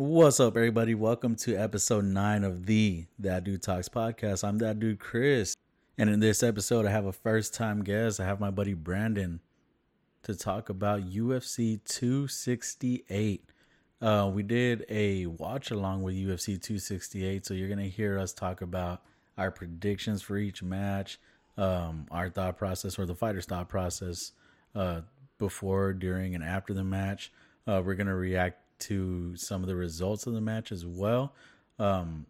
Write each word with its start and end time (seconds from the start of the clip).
What's 0.00 0.40
up, 0.40 0.56
everybody? 0.56 0.94
Welcome 0.94 1.36
to 1.36 1.54
episode 1.54 2.06
nine 2.06 2.42
of 2.42 2.64
the 2.64 3.04
That 3.18 3.44
Dude 3.44 3.62
Talks 3.62 3.90
podcast. 3.90 4.48
I'm 4.48 4.56
that 4.56 4.80
dude, 4.80 4.98
Chris. 4.98 5.54
And 5.98 6.08
in 6.08 6.20
this 6.20 6.42
episode, 6.42 6.86
I 6.86 6.90
have 6.90 7.04
a 7.04 7.12
first 7.12 7.52
time 7.52 7.84
guest. 7.84 8.18
I 8.18 8.24
have 8.24 8.40
my 8.40 8.50
buddy 8.50 8.72
Brandon 8.72 9.40
to 10.22 10.34
talk 10.34 10.70
about 10.70 11.10
UFC 11.10 11.84
268. 11.84 13.44
Uh, 14.00 14.30
we 14.32 14.42
did 14.42 14.86
a 14.88 15.26
watch 15.26 15.70
along 15.70 16.02
with 16.02 16.14
UFC 16.14 16.58
268, 16.58 17.44
so 17.44 17.52
you're 17.52 17.68
going 17.68 17.78
to 17.78 17.86
hear 17.86 18.18
us 18.18 18.32
talk 18.32 18.62
about 18.62 19.02
our 19.36 19.50
predictions 19.50 20.22
for 20.22 20.38
each 20.38 20.62
match, 20.62 21.20
um, 21.58 22.06
our 22.10 22.30
thought 22.30 22.56
process 22.56 22.98
or 22.98 23.04
the 23.04 23.14
fighter's 23.14 23.44
thought 23.44 23.68
process 23.68 24.32
uh, 24.74 25.02
before, 25.36 25.92
during, 25.92 26.34
and 26.34 26.42
after 26.42 26.72
the 26.72 26.84
match. 26.84 27.30
Uh, 27.66 27.82
we're 27.84 27.94
going 27.94 28.06
to 28.06 28.14
react 28.14 28.59
to 28.80 29.36
some 29.36 29.62
of 29.62 29.68
the 29.68 29.76
results 29.76 30.26
of 30.26 30.34
the 30.34 30.40
match 30.40 30.72
as 30.72 30.84
well. 30.84 31.34
Um, 31.78 32.26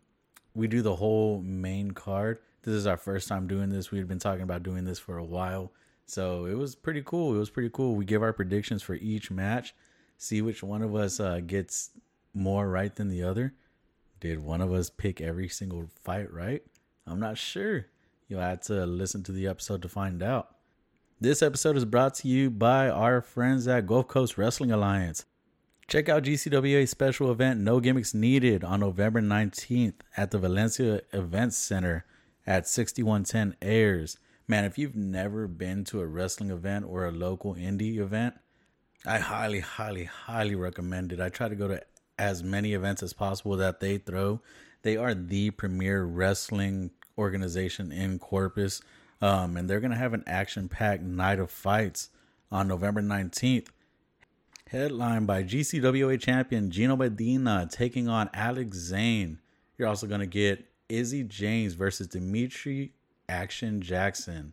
we 0.55 0.67
do 0.69 0.83
the 0.83 0.97
whole 0.97 1.41
main 1.43 1.93
card. 1.93 2.39
This 2.63 2.75
is 2.75 2.87
our 2.87 2.97
first 2.97 3.29
time 3.29 3.47
doing 3.47 3.71
this. 3.71 3.91
We 3.91 3.99
had 3.99 4.09
been 4.09 4.19
talking 4.19 4.43
about 4.43 4.63
doing 4.63 4.85
this 4.85 4.99
for 4.99 5.19
a 5.19 5.25
while. 5.25 5.73
So 6.07 6.47
it 6.47 6.55
was 6.55 6.75
pretty 6.75 7.03
cool. 7.05 7.35
It 7.35 7.39
was 7.39 7.51
pretty 7.51 7.71
cool. 7.73 7.95
We 7.95 8.05
give 8.05 8.23
our 8.23 8.33
predictions 8.33 8.83
for 8.83 8.95
each 8.95 9.31
match, 9.31 9.75
see 10.19 10.43
which 10.43 10.63
one 10.63 10.83
of 10.83 10.95
us 10.95 11.21
uh, 11.21 11.41
gets 11.41 11.91
more 12.35 12.69
right 12.69 12.95
than 12.95 13.09
the 13.09 13.23
other. 13.23 13.55
Did 14.19 14.41
one 14.41 14.61
of 14.61 14.73
us 14.73 14.91
pick 14.91 15.21
every 15.21 15.49
single 15.49 15.89
fight 16.05 16.33
right? 16.33 16.63
I'm 17.07 17.21
not 17.21 17.39
sure. 17.39 17.87
You'll 18.29 18.41
have 18.41 18.61
to 18.63 18.87
listen 18.87 19.23
to 19.25 19.33
the 19.33 19.47
episode 19.47 19.83
to 19.83 19.89
find 19.89 20.23
out. 20.23 20.57
This 21.21 21.43
episode 21.43 21.77
is 21.77 21.85
brought 21.85 22.15
to 22.17 22.29
you 22.29 22.51
by 22.51 22.89
our 22.89 23.21
friends 23.21 23.69
at 23.69 23.87
Gulf 23.87 24.09
Coast 24.09 24.39
Wrestling 24.39 24.73
Alliance. 24.73 25.27
Check 25.91 26.09
out 26.09 26.23
GCWA's 26.23 26.89
special 26.89 27.33
event, 27.33 27.59
No 27.59 27.81
Gimmicks 27.81 28.15
Needed, 28.15 28.63
on 28.63 28.79
November 28.79 29.21
19th 29.21 29.95
at 30.17 30.31
the 30.31 30.39
Valencia 30.39 31.01
Events 31.13 31.57
Center 31.57 32.05
at 32.47 32.69
6110 32.69 33.57
Ayers. 33.61 34.17
Man, 34.47 34.65
if 34.65 34.79
you've 34.79 34.95
never 34.95 35.49
been 35.49 35.83
to 35.87 36.01
a 36.01 36.07
wrestling 36.07 36.51
event 36.51 36.85
or 36.89 37.07
a 37.07 37.11
local 37.11 37.57
indie 37.57 37.99
event, 37.99 38.35
I 39.05 39.19
highly, 39.19 39.59
highly, 39.59 40.05
highly 40.05 40.55
recommend 40.55 41.13
it. 41.13 41.21
I 41.21 41.29
try 41.29 41.49
to 41.49 41.57
go 41.57 41.67
to 41.67 41.83
as 42.17 42.45
many 42.45 42.73
events 42.73 43.03
as 43.03 43.13
possible 43.13 43.57
that 43.57 43.81
they 43.81 43.99
throw. 43.99 44.41
They 44.83 44.97
are 44.97 45.13
the 45.13 45.51
premier 45.51 46.05
wrestling 46.05 46.93
organization 47.19 47.91
in 47.91 48.21
Corpus, 48.21 48.81
um, 49.21 49.57
and 49.57 49.69
they're 49.69 49.81
going 49.81 49.91
to 49.91 49.97
have 49.97 50.15
an 50.15 50.23
action 50.29 50.69
packed 50.69 51.03
night 51.03 51.41
of 51.41 51.51
fights 51.51 52.11
on 52.53 52.69
November 52.69 53.03
19th 53.03 53.67
headlined 54.71 55.27
by 55.27 55.43
GCWA 55.43 56.21
champion 56.21 56.71
Gino 56.71 56.95
Medina 56.95 57.69
taking 57.69 58.09
on 58.09 58.31
Alex 58.33 58.77
Zane. 58.77 59.41
You're 59.77 59.89
also 59.89 60.07
going 60.07 60.21
to 60.21 60.27
get 60.27 60.65
Izzy 60.89 61.25
James 61.25 61.75
versus 61.75 62.07
Dimitri 62.07 62.93
Action 63.29 63.81
Jackson. 63.81 64.53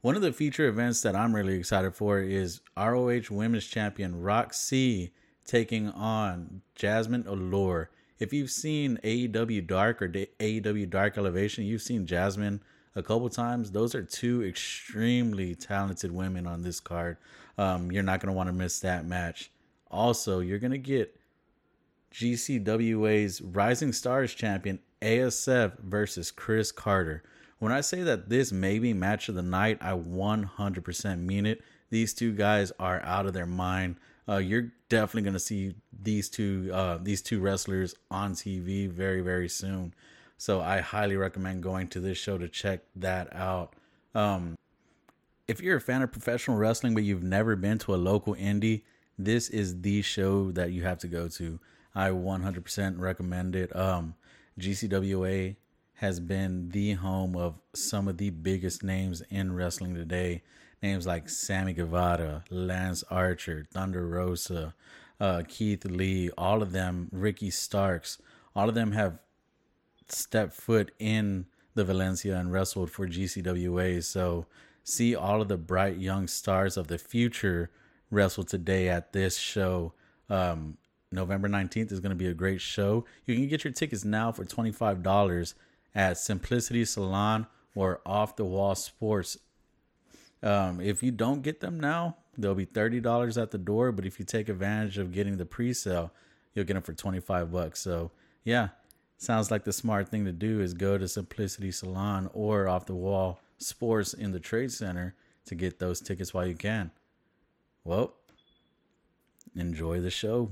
One 0.00 0.16
of 0.16 0.22
the 0.22 0.32
feature 0.32 0.68
events 0.68 1.02
that 1.02 1.14
I'm 1.14 1.34
really 1.36 1.58
excited 1.58 1.94
for 1.94 2.18
is 2.20 2.62
ROH 2.78 3.24
Women's 3.30 3.66
Champion 3.66 4.22
Rok-C 4.22 5.12
taking 5.44 5.90
on 5.90 6.62
Jazmin 6.74 7.26
Allure. 7.26 7.90
If 8.18 8.32
you've 8.32 8.50
seen 8.50 8.98
AEW 9.04 9.66
Dark 9.66 10.00
or 10.00 10.08
AEW 10.08 10.88
Dark 10.88 11.18
Elevation, 11.18 11.66
you've 11.66 11.82
seen 11.82 12.06
Jazmin 12.06 12.60
a 12.96 13.02
couple 13.02 13.28
times. 13.28 13.70
Those 13.70 13.94
are 13.94 14.02
two 14.02 14.42
extremely 14.44 15.54
talented 15.54 16.10
women 16.10 16.46
on 16.46 16.62
this 16.62 16.80
card. 16.80 17.18
Um, 17.58 17.92
you're 17.92 18.02
not 18.02 18.20
going 18.20 18.32
to 18.32 18.36
want 18.36 18.48
to 18.48 18.52
miss 18.52 18.80
that 18.80 19.06
match. 19.06 19.50
Also, 19.90 20.40
you're 20.40 20.58
going 20.58 20.72
to 20.72 20.78
get 20.78 21.18
GCWA's 22.12 23.40
Rising 23.40 23.92
Stars 23.92 24.34
champion 24.34 24.78
ASF 25.00 25.78
versus 25.80 26.30
Chris 26.30 26.72
Carter. 26.72 27.22
When 27.58 27.72
I 27.72 27.80
say 27.80 28.02
that 28.02 28.28
this 28.28 28.52
may 28.52 28.78
be 28.78 28.92
match 28.92 29.28
of 29.28 29.34
the 29.34 29.42
night, 29.42 29.78
I 29.80 29.92
100% 29.92 31.20
mean 31.20 31.46
it. 31.46 31.62
These 31.90 32.14
two 32.14 32.32
guys 32.32 32.72
are 32.78 33.00
out 33.02 33.26
of 33.26 33.34
their 33.34 33.46
mind. 33.46 33.96
Uh, 34.28 34.38
you're 34.38 34.72
definitely 34.88 35.22
going 35.22 35.34
to 35.34 35.40
see 35.40 35.74
these 36.02 36.28
two 36.28 36.70
uh, 36.72 36.98
these 37.00 37.22
two 37.22 37.40
wrestlers 37.40 37.94
on 38.10 38.34
TV 38.34 38.88
very 38.88 39.20
very 39.20 39.48
soon. 39.48 39.94
So 40.38 40.60
I 40.60 40.80
highly 40.80 41.16
recommend 41.16 41.62
going 41.62 41.88
to 41.88 42.00
this 42.00 42.18
show 42.18 42.38
to 42.38 42.48
check 42.48 42.80
that 42.96 43.34
out. 43.34 43.74
Um, 44.14 44.56
if 45.52 45.60
you're 45.60 45.76
a 45.76 45.80
fan 45.82 46.00
of 46.00 46.10
professional 46.10 46.56
wrestling 46.56 46.94
but 46.94 47.02
you've 47.02 47.22
never 47.22 47.56
been 47.56 47.76
to 47.76 47.94
a 47.94 47.96
local 47.96 48.34
indie, 48.36 48.80
this 49.18 49.50
is 49.50 49.82
the 49.82 50.00
show 50.00 50.50
that 50.52 50.72
you 50.72 50.82
have 50.82 50.98
to 50.98 51.06
go 51.06 51.28
to. 51.28 51.60
I 51.94 52.08
100% 52.08 52.98
recommend 52.98 53.54
it. 53.54 53.76
Um, 53.76 54.14
GCWA 54.58 55.56
has 55.96 56.20
been 56.20 56.70
the 56.70 56.92
home 56.94 57.36
of 57.36 57.60
some 57.74 58.08
of 58.08 58.16
the 58.16 58.30
biggest 58.30 58.82
names 58.82 59.22
in 59.28 59.54
wrestling 59.54 59.94
today. 59.94 60.40
Names 60.82 61.06
like 61.06 61.28
Sammy 61.28 61.74
Guevara, 61.74 62.44
Lance 62.48 63.04
Archer, 63.10 63.66
Thunder 63.70 64.08
Rosa, 64.08 64.72
uh, 65.20 65.42
Keith 65.46 65.84
Lee, 65.84 66.30
all 66.38 66.62
of 66.62 66.72
them, 66.72 67.10
Ricky 67.12 67.50
Starks, 67.50 68.16
all 68.56 68.70
of 68.70 68.74
them 68.74 68.92
have 68.92 69.18
stepped 70.08 70.54
foot 70.54 70.92
in 70.98 71.44
the 71.74 71.84
Valencia 71.84 72.38
and 72.38 72.50
wrestled 72.50 72.90
for 72.90 73.06
GCWA. 73.06 74.02
So 74.02 74.46
see 74.84 75.14
all 75.14 75.40
of 75.40 75.48
the 75.48 75.56
bright 75.56 75.98
young 75.98 76.26
stars 76.26 76.76
of 76.76 76.88
the 76.88 76.98
future 76.98 77.70
wrestle 78.10 78.44
today 78.44 78.88
at 78.88 79.12
this 79.12 79.36
show. 79.36 79.92
Um, 80.28 80.76
November 81.10 81.48
19th 81.48 81.92
is 81.92 82.00
going 82.00 82.10
to 82.10 82.16
be 82.16 82.26
a 82.26 82.34
great 82.34 82.60
show. 82.60 83.04
You 83.26 83.34
can 83.34 83.48
get 83.48 83.64
your 83.64 83.72
tickets 83.72 84.04
now 84.04 84.32
for 84.32 84.44
$25 84.44 85.54
at 85.94 86.18
Simplicity 86.18 86.84
Salon 86.84 87.46
or 87.74 88.00
Off 88.06 88.36
the 88.36 88.44
Wall 88.44 88.74
Sports. 88.74 89.38
Um, 90.42 90.80
if 90.80 91.02
you 91.02 91.10
don't 91.10 91.42
get 91.42 91.60
them 91.60 91.78
now, 91.78 92.16
they'll 92.36 92.54
be 92.54 92.66
$30 92.66 93.40
at 93.40 93.50
the 93.50 93.58
door. 93.58 93.92
But 93.92 94.06
if 94.06 94.18
you 94.18 94.24
take 94.24 94.48
advantage 94.48 94.98
of 94.98 95.12
getting 95.12 95.36
the 95.36 95.46
pre 95.46 95.72
sale, 95.72 96.12
you'll 96.54 96.64
get 96.64 96.74
them 96.74 96.82
for 96.82 96.94
25 96.94 97.52
bucks. 97.52 97.80
So, 97.80 98.10
yeah, 98.44 98.68
sounds 99.18 99.50
like 99.50 99.64
the 99.64 99.72
smart 99.72 100.08
thing 100.08 100.24
to 100.24 100.32
do 100.32 100.60
is 100.60 100.74
go 100.74 100.98
to 100.98 101.06
Simplicity 101.06 101.70
Salon 101.70 102.28
or 102.32 102.68
Off 102.68 102.86
the 102.86 102.94
Wall 102.94 103.40
Sports 103.62 104.14
in 104.14 104.32
the 104.32 104.40
Trade 104.40 104.72
Center 104.72 105.14
to 105.46 105.54
get 105.54 105.78
those 105.78 106.00
tickets 106.00 106.32
while 106.34 106.46
you 106.46 106.54
can. 106.54 106.90
Well, 107.84 108.14
enjoy 109.54 110.00
the 110.00 110.10
show. 110.10 110.50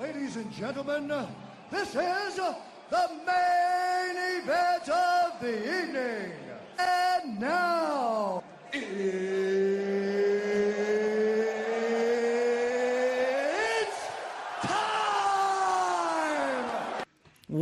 Ladies 0.00 0.36
and 0.36 0.52
gentlemen, 0.52 1.12
this 1.70 1.88
is 1.88 2.36
the 2.36 3.08
main 3.26 4.42
event 4.42 4.88
of 4.88 5.40
the 5.40 5.82
evening. 5.82 6.32
And 6.78 7.40
now, 7.40 8.42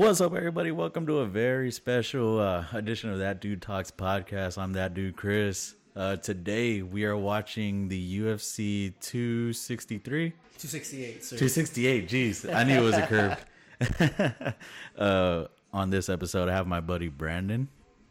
What's 0.01 0.23
up, 0.23 0.35
everybody? 0.35 0.71
Welcome 0.71 1.07
to 1.09 1.19
a 1.19 1.27
very 1.27 1.71
special 1.71 2.41
uh, 2.41 2.65
edition 2.73 3.11
of 3.11 3.19
That 3.19 3.39
Dude 3.39 3.61
Talks 3.61 3.91
podcast. 3.91 4.57
I'm 4.57 4.73
that 4.73 4.95
dude, 4.95 5.15
Chris. 5.15 5.75
Uh, 5.95 6.17
today 6.17 6.81
we 6.81 7.05
are 7.05 7.19
watching 7.19 7.87
the 7.89 8.19
UFC 8.19 8.95
263. 9.03 10.31
268, 10.31 11.23
sir. 11.23 11.37
268, 11.37 12.09
jeez. 12.09 12.51
I 12.51 12.65
knew 12.65 12.79
it 12.79 12.81
was 12.81 12.95
a 12.97 13.07
curve. 13.07 14.55
uh, 14.99 15.45
on 15.71 15.91
this 15.91 16.09
episode, 16.09 16.49
I 16.49 16.55
have 16.55 16.67
my 16.67 16.81
buddy 16.81 17.09
Brandon. 17.09 17.69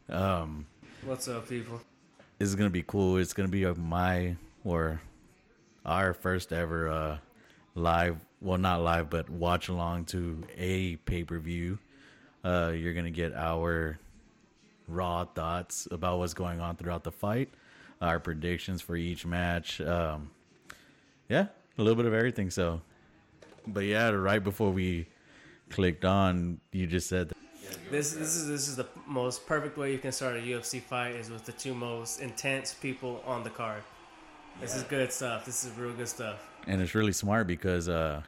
Um, 0.09 0.67
What's 1.03 1.27
up, 1.27 1.49
people? 1.49 1.81
this 2.37 2.49
is 2.49 2.55
gonna 2.55 2.69
be 2.69 2.83
cool. 2.83 3.17
It's 3.17 3.33
gonna 3.33 3.49
be 3.49 3.65
my 3.65 4.35
or 4.63 5.01
our 5.87 6.13
first 6.13 6.53
ever 6.53 6.87
uh, 6.87 7.17
live, 7.79 8.17
well, 8.41 8.57
not 8.57 8.81
live, 8.81 9.09
but 9.09 9.29
watch 9.29 9.69
along 9.69 10.05
to 10.05 10.43
a 10.57 10.97
pay 10.97 11.23
per 11.23 11.39
view. 11.39 11.79
Uh, 12.43 12.73
you're 12.75 12.93
gonna 12.93 13.09
get 13.09 13.33
our 13.33 13.99
raw 14.87 15.25
thoughts 15.25 15.87
about 15.91 16.19
what's 16.19 16.33
going 16.33 16.59
on 16.59 16.75
throughout 16.75 17.03
the 17.03 17.11
fight, 17.11 17.49
our 18.01 18.19
predictions 18.19 18.81
for 18.81 18.95
each 18.95 19.25
match. 19.25 19.81
Um, 19.81 20.31
yeah, 21.29 21.47
a 21.77 21.81
little 21.81 21.95
bit 21.95 22.05
of 22.05 22.13
everything. 22.13 22.49
So, 22.49 22.81
but 23.67 23.85
yeah, 23.85 24.09
right 24.09 24.43
before 24.43 24.71
we 24.71 25.07
clicked 25.69 26.05
on, 26.05 26.59
you 26.71 26.87
just 26.87 27.07
said. 27.07 27.29
That 27.29 27.37
This 27.91 28.13
this 28.13 28.35
is 28.35 28.47
this 28.47 28.67
is 28.67 28.75
the 28.75 28.87
most 29.05 29.45
perfect 29.45 29.77
way 29.77 29.91
you 29.91 29.99
can 29.99 30.11
start 30.11 30.37
a 30.37 30.39
UFC 30.39 30.81
fight 30.81 31.15
is 31.15 31.29
with 31.29 31.45
the 31.45 31.51
two 31.51 31.73
most 31.73 32.19
intense 32.19 32.73
people 32.73 33.23
on 33.25 33.43
the 33.43 33.49
card. 33.49 33.83
This 34.59 34.75
is 34.75 34.83
good 34.83 35.11
stuff. 35.13 35.45
This 35.45 35.63
is 35.63 35.71
real 35.77 35.93
good 35.93 36.07
stuff. 36.07 36.39
And 36.69 36.81
it's 36.81 36.95
really 36.95 37.11
smart 37.13 37.47
because 37.47 37.89
uh 37.89 38.21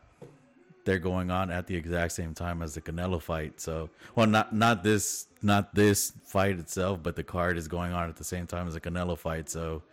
they're 0.83 0.99
going 0.99 1.29
on 1.29 1.51
at 1.51 1.67
the 1.67 1.75
exact 1.75 2.11
same 2.11 2.33
time 2.33 2.61
as 2.63 2.73
the 2.73 2.81
Canelo 2.81 3.21
fight. 3.21 3.61
So, 3.61 3.89
well, 4.15 4.27
not 4.27 4.53
not 4.53 4.83
this 4.83 5.27
not 5.41 5.75
this 5.75 6.11
fight 6.25 6.57
itself, 6.59 7.01
but 7.03 7.15
the 7.15 7.23
card 7.23 7.57
is 7.57 7.67
going 7.67 7.93
on 7.93 8.09
at 8.09 8.15
the 8.15 8.23
same 8.23 8.47
time 8.47 8.67
as 8.67 8.73
the 8.73 8.81
Canelo 8.81 9.17
fight. 9.17 9.49
So, 9.49 9.83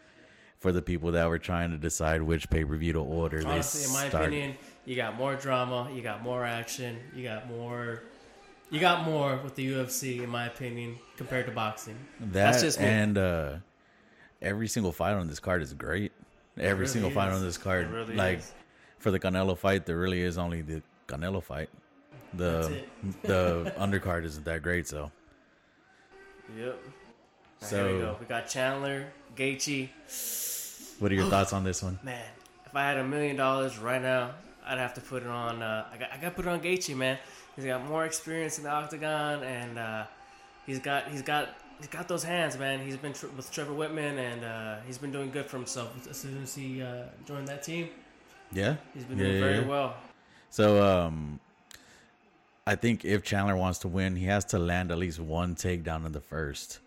for 0.59 0.73
the 0.73 0.83
people 0.83 1.13
that 1.13 1.29
were 1.29 1.39
trying 1.39 1.71
to 1.73 1.77
decide 1.77 2.23
which 2.23 2.49
pay 2.51 2.65
per 2.65 2.77
view 2.77 2.95
to 2.95 3.01
order, 3.01 3.43
Honestly, 3.47 3.81
they 3.83 3.87
in 3.87 3.93
my 3.93 4.09
start, 4.09 4.25
opinion, 4.29 4.57
You 4.87 4.97
got 4.97 5.17
more 5.17 5.35
drama. 5.35 5.91
You 5.95 6.01
got 6.03 6.23
more 6.23 6.45
action. 6.45 6.99
You 7.15 7.25
got 7.25 7.49
more. 7.49 8.03
You 8.71 8.81
got 8.81 9.05
more 9.05 9.39
with 9.45 9.55
the 9.55 9.71
UFC, 9.73 10.23
in 10.23 10.29
my 10.29 10.47
opinion, 10.47 10.99
compared 11.17 11.47
to 11.47 11.53
boxing. 11.53 11.97
That 12.21 12.33
That's 12.33 12.63
just 12.63 12.79
me. 12.81 12.87
and 12.87 13.17
uh, 13.17 13.53
every 14.43 14.69
single 14.69 14.93
fight 14.93 15.13
on 15.15 15.27
this 15.29 15.39
card 15.41 15.63
is 15.63 15.73
great. 15.75 16.13
Every 16.61 16.83
really 16.83 16.87
single 16.93 17.11
fight 17.11 17.31
is. 17.31 17.37
on 17.39 17.43
this 17.45 17.59
card, 17.59 17.91
really 17.91 18.15
like 18.15 18.39
is. 18.39 18.53
for 18.99 19.11
the 19.11 19.19
Canelo 19.21 19.57
fight, 19.57 19.87
there 19.87 19.99
really 19.99 20.23
is 20.23 20.39
only 20.39 20.63
the 20.63 20.83
Canelo 21.07 21.43
fight. 21.43 21.71
The 22.35 22.83
the 23.23 23.73
undercard 23.79 24.25
isn't 24.25 24.45
that 24.45 24.63
great, 24.63 24.87
so 24.89 25.11
Yep. 26.57 26.79
Now, 27.61 27.67
So- 27.67 27.93
we 27.95 28.01
go. 28.01 28.17
We 28.21 28.27
got 28.27 28.49
Chandler, 28.49 29.07
Gaethje. 29.37 29.89
what 30.99 31.13
are 31.13 31.15
your 31.15 31.29
thoughts 31.31 31.53
on 31.53 31.65
this 31.65 31.83
one? 31.83 31.99
Man, 32.03 32.25
if 32.67 32.75
I 32.75 32.83
had 32.85 32.99
a 32.99 33.05
million 33.05 33.37
dollars 33.37 33.79
right 33.79 34.01
now, 34.01 34.33
I'd 34.67 34.79
have 34.79 34.95
to 34.95 35.01
put 35.01 35.23
it 35.23 35.29
on. 35.29 35.63
Uh, 35.63 35.87
I 35.93 35.97
got 35.97 36.13
I 36.13 36.17
got 36.17 36.29
to 36.31 36.35
put 36.35 36.47
it 36.47 36.49
on 36.49 36.61
Gaethje, 36.61 36.95
man. 36.97 37.19
He's 37.57 37.65
got 37.65 37.85
more 37.87 38.05
experience 38.05 38.59
in 38.59 38.65
the 38.65 38.71
octagon, 38.71 39.43
and 39.43 39.79
uh, 39.79 40.05
he's 40.67 40.79
got 40.79 41.09
he's 41.09 41.23
got 41.23 41.49
he's 41.79 41.89
got 41.89 42.09
those 42.09 42.25
hands, 42.25 42.59
man. 42.59 42.81
He's 42.81 42.97
been 42.97 43.13
tr- 43.13 43.27
with 43.37 43.51
Trevor 43.51 43.73
Wittman, 43.73 44.19
and 44.19 44.45
uh, 44.45 44.77
he's 44.87 44.99
been 44.99 45.13
doing 45.13 45.31
good 45.31 45.47
for 45.47 45.57
himself 45.57 46.07
as 46.09 46.17
soon 46.17 46.43
as 46.43 46.55
he 46.55 46.83
uh, 46.83 47.05
joined 47.27 47.49
that 47.49 47.63
team. 47.63 47.89
Yeah, 48.53 48.77
He's 48.95 49.05
been 49.05 49.19
Yeah, 49.19 49.25
doing 49.25 49.35
yeah, 49.37 49.41
very 49.45 49.59
yeah. 49.61 49.67
well. 49.67 49.97
So 50.51 50.83
um 50.83 51.41
I 52.67 52.75
think 52.77 53.05
if 53.05 53.23
Chandler 53.23 53.57
wants 53.57 53.79
to 53.81 53.89
win, 53.89 54.17
he 54.17 54.27
has 54.27 54.45
to 54.47 54.59
land 54.59 54.91
at 54.91 54.99
least 54.99 55.21
one 55.21 55.55
takedown 55.55 56.05
in 56.05 56.13
the 56.13 56.21
first. 56.21 56.81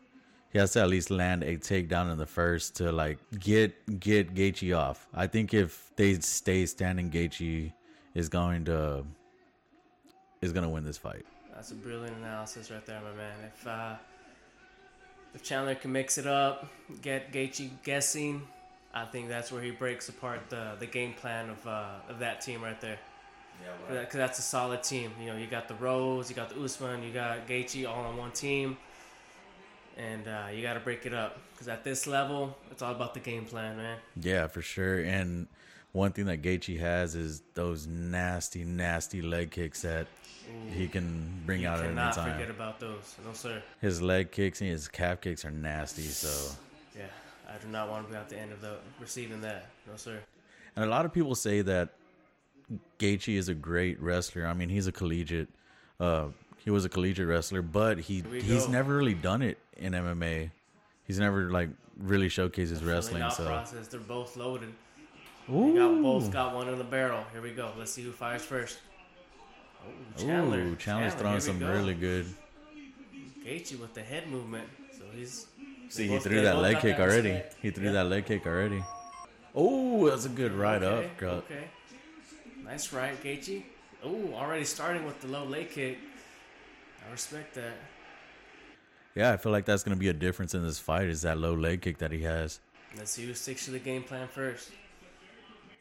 He 0.51 0.59
has 0.59 0.73
to 0.73 0.81
at 0.81 0.89
least 0.89 1.09
land 1.09 1.43
a 1.43 1.57
takedown 1.57 2.11
in 2.11 2.17
the 2.17 2.25
first 2.25 2.75
to 2.77 2.91
like 2.91 3.19
get 3.39 3.99
get 3.99 4.33
Gaethje 4.33 4.75
off. 4.77 5.07
I 5.13 5.27
think 5.27 5.53
if 5.53 5.91
they 5.95 6.15
stay 6.19 6.65
standing, 6.65 7.09
Gaethje 7.11 7.71
is 8.15 8.27
going 8.29 8.65
to 8.65 9.05
is 10.41 10.51
going 10.51 10.63
to 10.63 10.69
win 10.69 10.83
this 10.83 10.97
fight. 10.97 11.25
That's 11.53 11.71
a 11.71 11.75
brilliant 11.75 12.17
analysis 12.17 12.71
right 12.71 12.85
there, 12.85 12.99
my 13.01 13.13
man. 13.15 13.37
If 13.45 13.67
uh, 13.67 13.95
if 15.33 15.43
Chandler 15.43 15.75
can 15.75 15.91
mix 15.91 16.17
it 16.17 16.27
up, 16.27 16.67
get 17.01 17.31
Gaethje 17.31 17.69
guessing, 17.83 18.41
I 18.93 19.05
think 19.05 19.29
that's 19.29 19.51
where 19.51 19.61
he 19.61 19.71
breaks 19.71 20.09
apart 20.09 20.49
the 20.49 20.75
the 20.79 20.85
game 20.85 21.13
plan 21.13 21.49
of 21.49 21.65
uh, 21.67 21.85
of 22.09 22.19
that 22.19 22.41
team 22.41 22.63
right 22.63 22.79
there. 22.81 22.99
Yeah, 23.63 23.99
because 24.01 24.15
that's 24.15 24.39
a 24.39 24.43
solid 24.43 24.83
team. 24.83 25.11
You 25.19 25.27
know, 25.27 25.37
you 25.37 25.47
got 25.47 25.67
the 25.67 25.75
Rose, 25.75 26.29
you 26.29 26.35
got 26.35 26.49
the 26.49 26.61
Usman, 26.61 27.03
you 27.03 27.11
got 27.11 27.47
Gaethje 27.47 27.87
all 27.87 28.05
on 28.05 28.17
one 28.17 28.31
team, 28.31 28.75
and 29.97 30.27
uh, 30.27 30.47
you 30.53 30.61
got 30.63 30.73
to 30.73 30.79
break 30.79 31.05
it 31.05 31.13
up. 31.13 31.37
Because 31.53 31.67
at 31.67 31.83
this 31.83 32.07
level, 32.07 32.57
it's 32.71 32.81
all 32.81 32.91
about 32.91 33.13
the 33.13 33.19
game 33.19 33.45
plan, 33.45 33.77
man. 33.77 33.97
Yeah, 34.19 34.47
for 34.47 34.63
sure. 34.63 34.99
And 34.99 35.47
one 35.91 36.11
thing 36.11 36.25
that 36.25 36.41
Gaethje 36.41 36.79
has 36.79 37.15
is 37.15 37.43
those 37.53 37.85
nasty, 37.85 38.63
nasty 38.63 39.21
leg 39.21 39.51
kicks 39.51 39.83
that 39.83 40.07
he 40.73 40.87
can 40.87 41.41
bring 41.45 41.61
You 41.61 41.67
out 41.67 41.79
at 41.79 41.85
any 41.85 41.89
cannot 41.95 42.13
time. 42.13 42.33
forget 42.33 42.49
about 42.49 42.79
those. 42.79 43.15
No, 43.25 43.33
sir. 43.33 43.61
His 43.81 44.01
leg 44.01 44.31
kicks 44.31 44.61
and 44.61 44.69
his 44.69 44.87
calf 44.87 45.21
kicks 45.21 45.43
are 45.45 45.51
nasty. 45.51 46.03
So, 46.03 46.55
Yeah, 46.97 47.05
I 47.49 47.57
do 47.63 47.67
not 47.67 47.89
want 47.89 48.05
to 48.07 48.11
be 48.11 48.17
at 48.17 48.29
the 48.29 48.37
end 48.37 48.51
of 48.51 48.61
the 48.61 48.77
receiving 48.99 49.41
that. 49.41 49.67
No, 49.87 49.95
sir. 49.95 50.19
and 50.75 50.85
a 50.85 50.87
lot 50.87 51.05
of 51.05 51.13
people 51.13 51.35
say 51.35 51.61
that 51.61 51.89
Gaethje 52.99 53.35
is 53.37 53.49
a 53.49 53.53
great 53.53 53.99
wrestler. 54.01 54.45
I 54.47 54.53
mean, 54.53 54.69
he's 54.69 54.87
a 54.87 54.91
collegiate. 54.91 55.49
Uh, 55.99 56.27
he 56.63 56.69
was 56.69 56.85
a 56.85 56.89
collegiate 56.89 57.27
wrestler, 57.27 57.61
but 57.61 57.99
he 57.99 58.23
he's 58.41 58.65
go. 58.65 58.71
never 58.71 58.95
really 58.95 59.13
done 59.13 59.41
it 59.41 59.57
in 59.77 59.93
MMA. 59.93 60.51
He's 61.05 61.19
never 61.19 61.51
like 61.51 61.69
really 61.97 62.27
showcased 62.29 62.69
his 62.69 62.83
wrestling. 62.83 63.23
So, 63.31 63.45
process. 63.45 63.87
They're 63.87 63.99
both 63.99 64.37
loaded. 64.37 64.69
We 65.49 65.73
got 65.73 65.89
ooh, 65.91 66.01
both 66.03 66.31
got 66.31 66.55
one 66.55 66.69
in 66.69 66.77
the 66.77 66.83
barrel. 66.83 67.25
Here 67.33 67.41
we 67.41 67.51
go. 67.51 67.71
Let's 67.77 67.91
see 67.91 68.03
who 68.03 68.11
fires 68.11 68.43
first. 68.43 68.77
Oh, 69.83 70.21
Chandler. 70.21 70.59
ooh, 70.59 70.75
Chandler's 70.75 71.13
Chandler, 71.13 71.19
throwing 71.19 71.39
some 71.39 71.59
go. 71.59 71.67
really 71.71 71.93
good. 71.93 72.25
Gaethje 73.45 73.79
with 73.79 73.93
the 73.93 74.01
head 74.01 74.27
movement. 74.27 74.67
So 74.97 75.03
he's. 75.15 75.47
See, 75.89 76.07
he 76.07 76.19
threw 76.19 76.41
that 76.41 76.57
leg 76.59 76.79
kick 76.79 76.97
that 76.97 77.01
already. 77.09 77.29
respect. 77.31 77.55
He 77.61 77.69
threw 77.71 77.85
Yeah. 77.85 77.91
that 77.93 78.05
leg 78.05 78.25
kick 78.25 78.45
already. 78.45 78.83
Oh, 79.53 80.09
that's 80.09 80.25
a 80.25 80.29
good 80.29 80.53
right 80.53 80.81
okay, 80.81 81.05
up. 81.07 81.17
Cut. 81.17 81.29
Okay. 81.49 81.63
Nice 82.63 82.93
right, 82.93 83.21
Gaethje. 83.21 83.63
Oh, 84.03 84.33
already 84.33 84.63
starting 84.63 85.05
with 85.05 85.19
the 85.21 85.27
low 85.27 85.43
leg 85.43 85.69
kick. 85.69 85.97
I 87.07 87.11
respect 87.11 87.55
that. 87.55 87.73
Yeah, 89.15 89.33
I 89.33 89.37
feel 89.37 89.51
like 89.51 89.65
that's 89.65 89.83
gonna 89.83 89.97
be 89.97 90.07
a 90.07 90.13
difference 90.13 90.53
in 90.53 90.63
this 90.63 90.79
fight. 90.79 91.09
Is 91.09 91.23
that 91.23 91.37
low 91.37 91.53
leg 91.53 91.81
kick 91.81 91.97
that 91.97 92.11
he 92.11 92.21
has, 92.21 92.61
Let's 92.97 93.11
see 93.11 93.25
who 93.25 93.33
sticks 93.33 93.65
to 93.65 93.71
the 93.71 93.79
game 93.79 94.03
plan 94.03 94.27
first. 94.29 94.69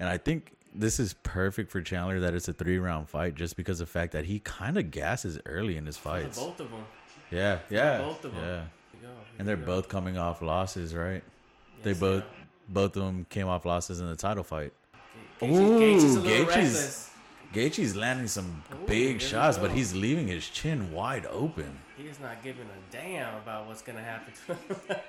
and 0.00 0.08
I 0.08 0.17
think 0.19 0.52
this 0.75 1.00
is 1.00 1.14
perfect 1.22 1.70
for 1.70 1.81
Chandler 1.82 2.20
that 2.20 2.34
it's 2.34 2.49
a 2.49 2.52
three 2.52 2.78
round 2.78 3.08
fight, 3.08 3.34
just 3.34 3.56
because 3.56 3.81
of 3.81 3.88
the 3.88 3.93
fact 3.93 4.12
that 4.12 4.25
he 4.26 4.38
kind 4.40 4.76
of 4.78 4.90
gasses 4.90 5.38
early 5.46 5.76
in 5.76 5.87
his 5.87 5.96
For 5.96 6.11
fights. 6.11 6.38
both 6.38 6.61
of 6.61 6.70
them. 6.70 6.84
Yeah, 7.31 7.58
yeah, 7.70 7.99
both 7.99 8.25
of 8.25 8.34
'em. 8.37 8.43
yeah. 8.44 8.64
Go. 9.02 9.08
And 9.38 9.46
they're 9.49 9.56
both 9.56 9.88
coming 9.88 10.19
off 10.19 10.43
losses, 10.43 10.94
right? 10.94 11.22
they 11.82 11.93
both, 11.94 12.22
are. 12.22 12.26
both 12.69 12.96
of 12.96 13.02
them 13.05 13.25
came 13.31 13.49
off 13.49 13.64
losses 13.64 14.00
in 14.00 14.06
the 14.08 14.17
title 14.17 14.44
fight. 14.44 14.72
Gaethje, 15.40 15.50
Ooh, 15.50 15.81
Gaethje's 15.81 16.17
Gaethje's- 16.19 17.11
Gaethje's 17.55 17.96
landing 17.96 18.26
some 18.28 18.62
Ooh, 18.73 18.87
big 18.87 19.20
shots, 19.20 19.56
but 19.58 19.70
he's 19.73 19.94
leaving 19.94 20.28
his 20.28 20.46
chin 20.49 20.93
wide 20.93 21.26
open. 21.26 21.78
He 21.96 22.05
is 22.05 22.20
not 22.20 22.43
giving 22.44 22.66
a 22.66 22.93
damn 22.93 23.34
about 23.37 23.66
what's 23.66 23.82
gonna 23.82 24.02
happen 24.02 24.32
to 24.46 24.55
him. 24.55 25.00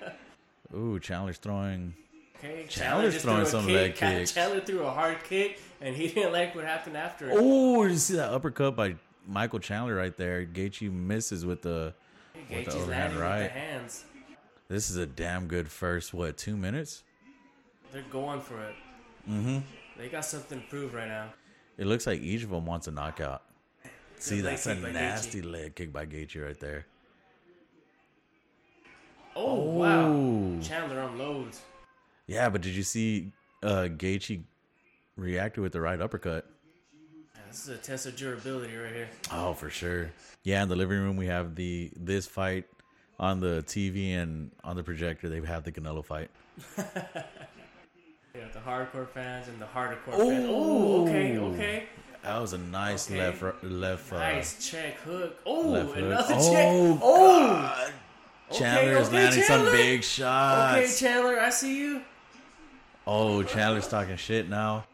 Ooh, 0.75 0.99
Chandler's 0.99 1.37
throwing. 1.37 1.93
Okay, 2.43 2.65
Chandler's 2.67 3.13
just 3.13 3.25
throwing 3.25 3.45
some 3.45 3.65
kick. 3.65 3.75
leg 3.75 3.95
Ca- 3.95 4.09
kicks. 4.09 4.31
Chandler 4.33 4.61
threw 4.61 4.83
a 4.83 4.91
hard 4.91 5.23
kick, 5.23 5.59
and 5.79 5.95
he 5.95 6.07
didn't 6.13 6.33
like 6.33 6.55
what 6.55 6.65
happened 6.65 6.97
after. 6.97 7.29
it. 7.29 7.37
Oh, 7.37 7.83
you 7.83 7.97
see 7.97 8.15
that 8.15 8.31
uppercut 8.31 8.75
by 8.75 8.95
Michael 9.27 9.59
Chandler 9.59 9.95
right 9.95 10.15
there? 10.15 10.45
Gaethje 10.45 10.91
misses 10.91 11.45
with 11.45 11.61
the. 11.61 11.93
with 12.49 12.65
the 12.65 12.71
overhand 12.73 12.89
landing 12.89 13.15
with 13.15 13.21
right. 13.23 13.43
the 13.43 13.49
hands. 13.49 14.05
This 14.67 14.89
is 14.89 14.95
a 14.95 15.05
damn 15.05 15.47
good 15.47 15.67
first 15.69 16.13
what 16.13 16.37
two 16.37 16.55
minutes? 16.55 17.03
They're 17.91 18.03
going 18.09 18.39
for 18.39 18.61
it. 18.61 18.75
Mm-hmm. 19.29 19.59
They 19.97 20.07
got 20.07 20.23
something 20.23 20.61
to 20.61 20.67
prove 20.67 20.93
right 20.93 21.09
now. 21.09 21.33
It 21.77 21.87
looks 21.87 22.07
like 22.07 22.21
each 22.21 22.43
of 22.43 22.49
them 22.49 22.65
wants 22.65 22.87
a 22.87 22.91
knockout. 22.91 23.43
See, 24.17 24.35
leg 24.41 24.51
that's 24.55 24.67
a 24.67 24.75
kick 24.75 24.93
nasty 24.93 25.41
leg 25.41 25.75
kick 25.75 25.91
by 25.91 26.05
Gaethje 26.05 26.45
right 26.45 26.59
there. 26.59 26.85
Oh, 29.35 29.55
wow! 29.55 30.59
Chandler 30.61 31.01
unloads. 31.01 31.61
Yeah, 32.27 32.49
but 32.49 32.61
did 32.61 32.73
you 32.75 32.83
see 32.83 33.31
uh 33.63 33.87
Gaethje 33.89 34.43
reacted 35.15 35.61
with 35.61 35.73
the 35.73 35.81
right 35.81 35.99
uppercut? 36.01 36.45
This 37.49 37.63
is 37.67 37.69
a 37.69 37.77
test 37.77 38.05
of 38.05 38.15
durability 38.15 38.75
right 38.75 38.93
here. 38.93 39.09
Oh, 39.31 39.53
for 39.53 39.69
sure. 39.69 40.09
Yeah, 40.43 40.63
in 40.63 40.69
the 40.69 40.75
living 40.75 40.99
room 40.99 41.17
we 41.17 41.25
have 41.27 41.55
the 41.55 41.91
this 41.97 42.25
fight 42.25 42.65
on 43.19 43.39
the 43.39 43.63
TV 43.67 44.11
and 44.13 44.51
on 44.63 44.75
the 44.77 44.83
projector 44.83 45.27
they 45.29 45.35
have 45.35 45.45
had 45.47 45.63
the 45.65 45.71
Canelo 45.71 46.03
fight. 46.03 46.29
Got 46.77 48.53
the 48.53 48.59
hardcore 48.59 49.09
fans 49.09 49.49
and 49.49 49.61
the 49.61 49.65
hardcore 49.65 50.17
fans. 50.17 50.45
Oh, 50.49 51.03
okay, 51.07 51.37
okay. 51.37 51.83
That 52.23 52.39
was 52.39 52.53
a 52.53 52.57
nice 52.57 53.09
Okay. 53.09 53.19
left 53.19 53.63
left 53.63 54.13
uh, 54.13 54.19
Nice 54.19 54.69
check 54.69 54.95
hook. 55.01 55.37
Oh, 55.45 55.61
left 55.71 55.89
hook. 55.89 55.97
another 55.97 56.33
check. 56.35 56.99
Oh, 57.01 57.89
Chandler 58.53 58.97
is 58.97 59.07
okay, 59.07 59.15
landing 59.17 59.43
some 59.43 59.65
big 59.65 60.03
shots. 60.03 60.77
okay. 60.77 60.93
Chandler, 61.07 61.39
I 61.39 61.49
see 61.49 61.77
you. 61.77 62.01
oh, 63.07 63.43
Chandler's 63.43 63.87
talking 63.87 64.15
shit 64.17 64.49
now. 64.49 64.85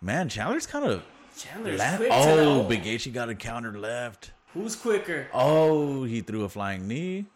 Man, 0.00 0.28
Chandler's 0.28 0.66
kind 0.66 0.84
of 0.84 1.02
Chandler's 1.36 1.78
left. 1.78 1.96
quick 1.98 2.10
Oh. 2.12 2.62
Big 2.64 2.82
Gaethje 2.84 3.12
got 3.12 3.28
a 3.28 3.34
counter 3.34 3.76
left. 3.78 4.32
Who's 4.52 4.76
quicker? 4.76 5.26
Oh, 5.32 6.04
he 6.04 6.20
threw 6.20 6.44
a 6.44 6.48
flying 6.48 6.86
knee. 6.86 7.26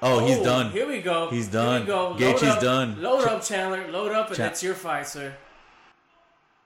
Oh, 0.00 0.24
he's 0.24 0.38
Oh, 0.38 0.44
done. 0.44 0.70
Here 0.70 0.86
we 0.86 1.00
go. 1.02 1.28
He's 1.28 1.48
done. 1.48 1.84
go. 1.84 2.14
Gaethje's 2.16 2.42
up. 2.44 2.60
done. 2.60 3.02
Load 3.02 3.26
up, 3.26 3.42
Chandler. 3.44 3.88
Load 3.90 4.12
up, 4.12 4.28
and 4.28 4.36
Cha- 4.36 4.42
that's 4.44 4.62
your 4.62 4.74
fight, 4.74 5.06
sir. 5.08 5.34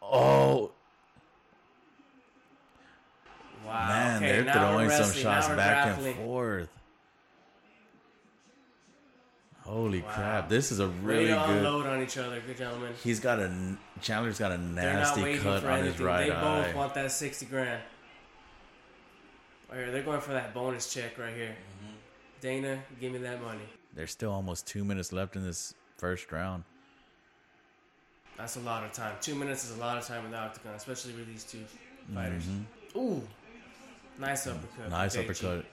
Oh, 0.02 0.70
Wow. 3.66 3.88
man, 3.88 4.16
okay, 4.22 4.42
they're 4.42 4.52
throwing 4.52 4.90
some 4.90 5.12
shots 5.12 5.48
back 5.48 5.86
grappling. 5.86 6.16
and 6.16 6.26
forth. 6.26 6.68
Holy 9.72 10.02
Wow. 10.02 10.12
crap! 10.12 10.48
This 10.50 10.70
is 10.70 10.80
a 10.80 10.88
really 10.88 11.28
to 11.28 11.34
good. 11.46 11.56
unload 11.56 11.86
on 11.86 12.02
each 12.02 12.18
other, 12.18 12.40
good 12.46 12.58
gentlemen. 12.58 12.92
He's 13.02 13.20
got 13.20 13.38
a 13.38 13.50
Chandler's 14.02 14.38
got 14.38 14.52
a 14.52 14.58
nasty 14.58 15.38
cut 15.38 15.64
on 15.64 15.84
his 15.84 15.98
right 15.98 16.26
they 16.26 16.30
eye. 16.32 16.62
both 16.66 16.74
want 16.74 16.94
that 16.94 17.10
sixty 17.10 17.46
grand. 17.46 17.82
Right 19.70 19.78
here, 19.78 19.90
they're 19.90 20.02
going 20.02 20.20
for 20.20 20.32
that 20.32 20.52
bonus 20.52 20.92
check 20.92 21.16
right 21.16 21.34
here. 21.34 21.56
Mm-hmm. 21.82 21.94
Dana, 22.42 22.82
give 23.00 23.12
me 23.12 23.18
that 23.20 23.40
money. 23.42 23.64
There's 23.94 24.10
still 24.10 24.30
almost 24.30 24.66
two 24.66 24.84
minutes 24.84 25.10
left 25.10 25.36
in 25.36 25.42
this 25.44 25.72
first 25.96 26.30
round. 26.30 26.64
That's 28.36 28.56
a 28.56 28.60
lot 28.60 28.84
of 28.84 28.92
time. 28.92 29.14
Two 29.22 29.34
minutes 29.34 29.64
is 29.64 29.74
a 29.74 29.80
lot 29.80 29.96
of 29.96 30.06
time 30.06 30.26
in 30.26 30.32
the 30.32 30.36
octagon, 30.38 30.74
especially 30.74 31.14
with 31.14 31.26
these 31.28 31.44
two 31.44 31.60
fighters. 32.14 32.44
Ooh, 32.94 33.22
nice 34.18 34.46
uppercut. 34.46 34.68
Mm-hmm. 34.80 34.90
Nice 34.90 35.16
uppercut. 35.16 35.64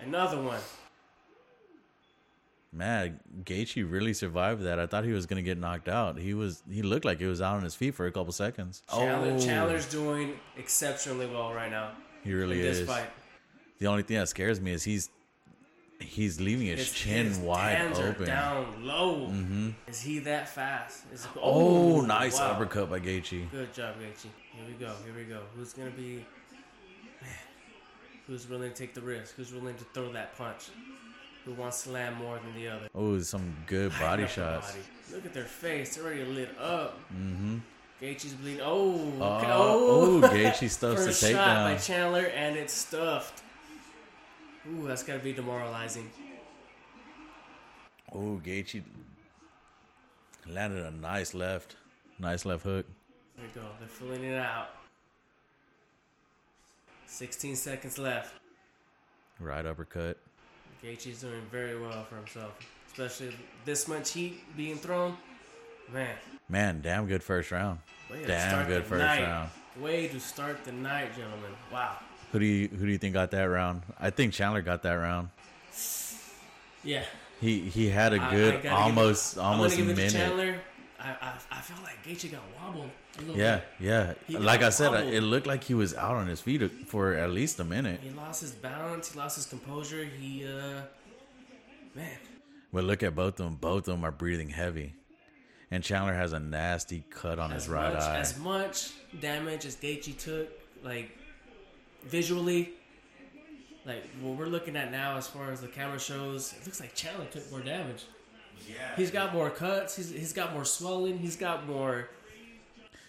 Another 0.00 0.40
one. 0.40 0.60
Man, 2.74 3.20
Gaethje 3.44 3.90
really 3.90 4.12
survived 4.12 4.62
that. 4.62 4.78
I 4.78 4.86
thought 4.86 5.04
he 5.04 5.12
was 5.12 5.26
gonna 5.26 5.42
get 5.42 5.58
knocked 5.58 5.88
out. 5.88 6.18
He 6.18 6.34
was. 6.34 6.62
He 6.70 6.82
looked 6.82 7.04
like 7.04 7.20
he 7.20 7.26
was 7.26 7.40
out 7.40 7.56
on 7.56 7.62
his 7.62 7.74
feet 7.74 7.94
for 7.94 8.06
a 8.06 8.12
couple 8.12 8.32
seconds. 8.32 8.82
Oh. 8.90 9.00
Chandler, 9.00 9.40
Chandler's 9.40 9.86
oh. 9.88 9.98
doing 9.98 10.34
exceptionally 10.56 11.26
well 11.26 11.52
right 11.52 11.70
now. 11.70 11.92
he 12.22 12.32
really 12.32 12.58
in 12.58 12.64
this 12.64 12.78
is. 12.78 12.88
fight. 12.88 13.08
The 13.78 13.86
only 13.86 14.02
thing 14.02 14.18
that 14.18 14.28
scares 14.28 14.60
me 14.60 14.72
is 14.72 14.82
he's 14.82 15.10
he's 16.00 16.40
leaving 16.40 16.66
his, 16.66 16.90
chin 16.90 17.26
his 17.26 17.38
wide 17.38 17.76
hands 17.76 17.98
are 17.98 18.08
open. 18.08 18.26
down 18.26 18.84
low. 18.84 19.28
Mm-hmm. 19.28 19.70
Is 19.86 20.00
he 20.00 20.18
that 20.20 20.48
fast? 20.48 21.04
Is 21.12 21.26
oh, 21.36 21.98
oh, 21.98 22.00
nice 22.00 22.38
wow. 22.38 22.52
uppercut 22.52 22.90
by 22.90 23.00
Gaethje. 23.00 23.50
Good 23.50 23.72
job, 23.72 23.94
Gaethje. 23.96 24.28
Here 24.52 24.64
we 24.66 24.74
go. 24.74 24.92
Here 25.04 25.14
we 25.16 25.24
go. 25.24 25.40
Who's 25.56 25.72
gonna 25.72 25.90
be? 25.90 26.24
Man, 27.22 27.30
who's 28.26 28.48
willing 28.48 28.70
to 28.70 28.76
take 28.76 28.94
the 28.94 29.00
risk? 29.00 29.34
Who's 29.36 29.52
willing 29.52 29.76
to 29.76 29.84
throw 29.92 30.12
that 30.12 30.36
punch? 30.36 30.70
Who 31.44 31.52
wants 31.52 31.82
to 31.84 31.90
land 31.90 32.16
more 32.16 32.38
than 32.38 32.54
the 32.54 32.68
other? 32.68 32.88
Oh, 32.94 33.18
some 33.20 33.54
good 33.66 33.90
body 33.92 34.04
Right 34.04 34.12
up 34.22 34.28
the 34.28 34.34
shots. 34.34 34.70
body. 34.72 34.82
Look 35.12 35.26
at 35.26 35.34
their 35.34 35.44
face. 35.44 35.96
They're 35.96 36.04
already 36.06 36.24
lit 36.24 36.58
up. 36.58 36.98
Mm-hmm. 37.12 37.58
Gaethje's 38.00 38.32
bleeding. 38.34 38.62
Oh, 38.62 39.12
Oh, 39.20 39.36
okay. 39.36 39.46
oh, 39.50 40.20
Gaethje 40.22 40.70
stuffs 40.70 41.04
the 41.04 41.12
shot 41.12 41.64
by. 41.64 41.76
Chandler, 41.76 42.26
and 42.34 42.56
it's 42.56 42.72
stuffed. 42.72 43.42
Ooh, 44.68 44.86
that's 44.86 45.02
gotta 45.02 45.18
be 45.18 45.32
demoralizing. 45.34 46.10
Oh, 48.12 48.40
Gaethje 48.44 48.82
landed 50.48 50.84
a 50.84 50.90
nice 50.90 51.34
left, 51.34 51.76
nice 52.18 52.44
left 52.46 52.62
hook. 52.64 52.86
Here 53.36 53.46
we 53.54 53.60
go. 53.60 53.66
They're 53.78 53.88
filling 53.88 54.24
it 54.24 54.38
out. 54.38 54.68
16 57.06 57.56
seconds 57.56 57.98
left. 57.98 58.34
Right 59.40 59.64
uppercut. 59.66 60.18
Gaethje's 60.84 61.22
doing 61.22 61.40
very 61.50 61.80
well 61.80 62.04
for 62.04 62.16
himself, 62.16 62.52
especially 62.88 63.34
this 63.64 63.88
much 63.88 64.10
heat 64.10 64.42
being 64.54 64.76
thrown. 64.76 65.16
Man, 65.92 66.14
Man, 66.48 66.80
damn 66.82 67.06
good 67.06 67.22
first 67.22 67.50
round. 67.50 67.78
Damn 68.26 68.66
good 68.66 68.84
first 68.84 69.00
night. 69.00 69.22
round. 69.22 69.50
Way 69.80 70.08
to 70.08 70.20
start 70.20 70.62
the 70.64 70.72
night, 70.72 71.16
gentlemen. 71.16 71.50
Wow. 71.72 71.96
Who 72.32 72.38
do 72.38 72.44
you 72.44 72.68
who 72.68 72.84
do 72.84 72.92
you 72.92 72.98
think 72.98 73.14
got 73.14 73.30
that 73.30 73.44
round? 73.44 73.82
I 73.98 74.10
think 74.10 74.34
Chandler 74.34 74.60
got 74.60 74.82
that 74.82 74.92
round. 74.92 75.30
Yeah. 76.82 77.04
He 77.40 77.60
he 77.60 77.88
had 77.88 78.12
a 78.12 78.18
good 78.18 78.52
gotta 78.54 78.62
give 78.62 78.72
almost 78.72 79.38
I'm 79.38 79.44
almost 79.44 79.76
give 79.76 79.86
minute. 79.86 80.60
I, 81.04 81.08
I 81.20 81.58
I 81.58 81.60
feel 81.60 81.76
like 81.82 82.02
Gaethje 82.04 82.32
got 82.32 82.42
wobbled. 82.60 82.90
Yeah, 83.36 83.56
bit. 83.56 83.64
yeah. 83.80 84.14
He 84.26 84.38
Like 84.38 84.62
I 84.62 84.70
said, 84.70 84.90
wobbled. 84.90 85.12
it 85.12 85.20
looked 85.20 85.46
like 85.46 85.62
he 85.64 85.74
was 85.74 85.94
out 85.94 86.16
on 86.16 86.26
his 86.26 86.40
feet 86.40 86.62
for 86.88 87.12
at 87.14 87.30
least 87.30 87.60
a 87.60 87.64
minute. 87.64 88.00
He 88.02 88.10
lost 88.10 88.40
his 88.40 88.52
balance. 88.52 89.12
He 89.12 89.18
lost 89.18 89.36
his 89.36 89.46
composure. 89.46 90.04
He 90.04 90.46
uh, 90.46 90.82
man. 91.94 92.18
But 92.72 92.84
look 92.84 93.02
at 93.02 93.14
both 93.14 93.38
of 93.40 93.46
them. 93.46 93.56
Both 93.56 93.86
of 93.88 93.94
them 93.94 94.04
are 94.04 94.10
breathing 94.10 94.48
heavy. 94.50 94.94
And 95.70 95.82
Chandler 95.82 96.14
has 96.14 96.32
a 96.32 96.40
nasty 96.40 97.04
cut 97.10 97.38
on 97.38 97.50
his 97.50 97.68
right 97.68 97.92
much, 97.94 98.02
eye. 98.02 98.18
As 98.18 98.38
much 98.38 98.90
damage 99.20 99.64
as 99.66 99.76
Gaethje 99.76 100.16
took, 100.18 100.48
like 100.82 101.10
visually, 102.04 102.70
like 103.84 104.04
what 104.20 104.36
we're 104.36 104.46
looking 104.46 104.76
at 104.76 104.90
now, 104.90 105.16
as 105.16 105.26
far 105.26 105.50
as 105.50 105.60
the 105.60 105.68
camera 105.68 105.98
shows, 105.98 106.52
it 106.60 106.64
looks 106.66 106.80
like 106.80 106.94
Chandler 106.94 107.26
took 107.26 107.48
more 107.50 107.60
damage. 107.60 108.04
Yeah, 108.68 108.74
he's 108.96 109.10
got 109.10 109.32
more 109.32 109.50
cuts. 109.50 109.96
He's 109.96 110.10
he's 110.10 110.32
got 110.32 110.52
more 110.52 110.64
swelling. 110.64 111.18
He's 111.18 111.36
got 111.36 111.66
more. 111.66 112.08